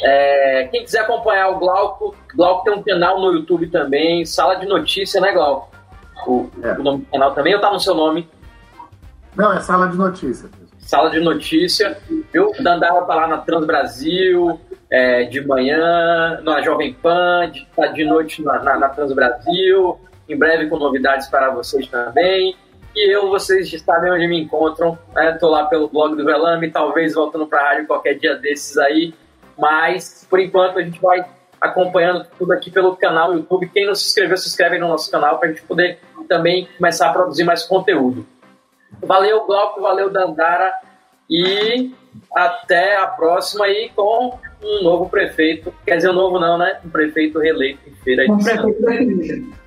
é, 0.04 0.70
quem 0.72 0.84
quiser 0.84 1.02
acompanhar 1.02 1.50
o 1.50 1.60
Glauco, 1.60 2.16
Glauco 2.34 2.64
tem 2.64 2.74
um 2.74 2.84
canal 2.84 3.20
no 3.20 3.34
YouTube 3.34 3.68
também, 3.68 4.26
Sala 4.26 4.56
de 4.56 4.66
Notícia, 4.66 5.20
né, 5.20 5.34
Glauco? 5.34 5.76
O, 6.26 6.50
é. 6.64 6.74
o 6.74 6.84
nome 6.84 7.04
do 7.04 7.12
canal 7.12 7.34
também 7.34 7.56
ou 7.56 7.62
tá 7.62 7.72
no 7.72 7.80
seu 7.80 7.94
nome? 7.94 8.28
Não, 9.36 9.54
é 9.54 9.60
Sala 9.60 9.88
de 9.88 9.98
Notícia 9.98 10.50
sala 10.88 11.10
de 11.10 11.20
notícia. 11.20 11.98
Eu 12.34 12.54
andava 12.60 13.02
para 13.04 13.16
lá 13.16 13.28
na 13.28 13.38
Trans 13.40 13.66
Brasil, 13.66 14.60
é, 14.90 15.26
de 15.26 15.46
manhã, 15.46 16.40
na 16.42 16.62
Jovem 16.62 16.94
Pan, 16.94 17.52
de, 17.52 17.68
tá 17.76 17.88
de 17.88 18.06
noite 18.06 18.42
na, 18.42 18.64
na, 18.64 18.80
na 18.80 18.90
Trans 18.90 19.12
Brasil, 19.12 20.00
em 20.28 20.38
breve 20.38 20.68
com 20.68 20.78
novidades 20.78 21.28
para 21.28 21.52
vocês 21.52 21.88
também. 21.88 22.56
E 22.96 23.14
eu, 23.14 23.30
vocês 23.30 23.70
sabem 23.82 24.14
onde 24.14 24.28
me 24.28 24.42
encontram. 24.42 24.98
Estou 25.16 25.52
né? 25.52 25.58
lá 25.58 25.66
pelo 25.66 25.90
blog 25.90 26.16
do 26.16 26.24
Velame, 26.24 26.72
talvez 26.72 27.14
voltando 27.14 27.46
para 27.46 27.60
a 27.60 27.64
rádio 27.66 27.88
qualquer 27.88 28.18
dia 28.18 28.36
desses 28.36 28.78
aí. 28.78 29.14
Mas, 29.58 30.26
por 30.30 30.40
enquanto, 30.40 30.80
a 30.80 30.82
gente 30.82 31.02
vai 31.02 31.24
acompanhando 31.60 32.26
tudo 32.40 32.54
aqui 32.54 32.72
pelo 32.72 32.96
canal 32.96 33.32
do 33.32 33.40
YouTube. 33.40 33.70
Quem 33.74 33.86
não 33.86 33.94
se 33.94 34.08
inscreveu, 34.08 34.38
se 34.38 34.48
inscreve 34.48 34.80
no 34.80 34.88
nosso 34.88 35.12
canal 35.12 35.38
para 35.38 35.50
a 35.50 35.52
gente 35.52 35.64
poder 35.64 36.00
também 36.30 36.68
começar 36.78 37.10
a 37.10 37.14
produzir 37.14 37.44
mais 37.44 37.64
conteúdo. 37.64 38.26
Valeu, 39.01 39.45
Glauco, 39.45 39.82
valeu, 39.82 40.09
Dandara. 40.09 40.74
E 41.30 41.92
até 42.35 42.98
a 42.98 43.08
próxima 43.08 43.66
aí 43.66 43.92
com 43.95 44.38
um 44.64 44.84
novo 44.84 45.09
prefeito. 45.09 45.74
Quer 45.85 45.98
dizer, 45.98 46.09
um 46.09 46.14
novo 46.14 46.40
não, 46.40 46.58
né? 46.58 46.80
Um 46.85 46.90
prefeito 46.90 47.40
reeleito 47.40 47.80
em 47.88 47.93
Feira 47.95 48.26
de 48.26 48.43
prefeito 48.43 49.58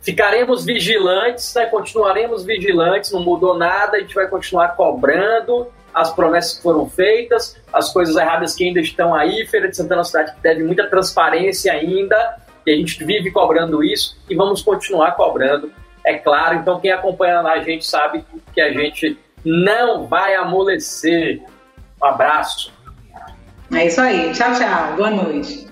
Ficaremos 0.00 0.64
vigilantes, 0.64 1.54
né? 1.54 1.66
continuaremos 1.66 2.44
vigilantes, 2.44 3.12
não 3.12 3.22
mudou 3.22 3.56
nada, 3.56 3.96
a 3.96 4.00
gente 4.00 4.14
vai 4.16 4.26
continuar 4.26 4.70
cobrando 4.70 5.68
as 5.94 6.12
promessas 6.12 6.54
que 6.56 6.62
foram 6.62 6.88
feitas, 6.88 7.56
as 7.72 7.92
coisas 7.92 8.16
erradas 8.16 8.54
que 8.54 8.64
ainda 8.64 8.80
estão 8.80 9.14
aí. 9.14 9.46
Feira 9.46 9.68
de 9.68 9.76
Santana 9.76 9.96
é 9.96 9.98
uma 9.98 10.04
cidade 10.04 10.34
que 10.34 10.40
deve 10.40 10.64
muita 10.64 10.88
transparência 10.88 11.72
ainda, 11.72 12.36
e 12.66 12.72
a 12.72 12.76
gente 12.76 13.04
vive 13.04 13.30
cobrando 13.30 13.82
isso 13.84 14.16
e 14.28 14.34
vamos 14.34 14.62
continuar 14.62 15.12
cobrando 15.12 15.72
é 16.04 16.14
claro. 16.14 16.56
Então, 16.56 16.80
quem 16.80 16.92
acompanha 16.92 17.40
a 17.40 17.60
gente 17.60 17.84
sabe 17.84 18.24
que 18.54 18.60
a 18.60 18.72
gente 18.72 19.18
não 19.44 20.06
vai 20.06 20.34
amolecer. 20.34 21.42
Um 22.00 22.06
abraço. 22.06 22.72
É 23.74 23.86
isso 23.86 24.00
aí. 24.00 24.32
Tchau, 24.32 24.52
tchau. 24.54 24.96
Boa 24.96 25.10
noite. 25.10 25.71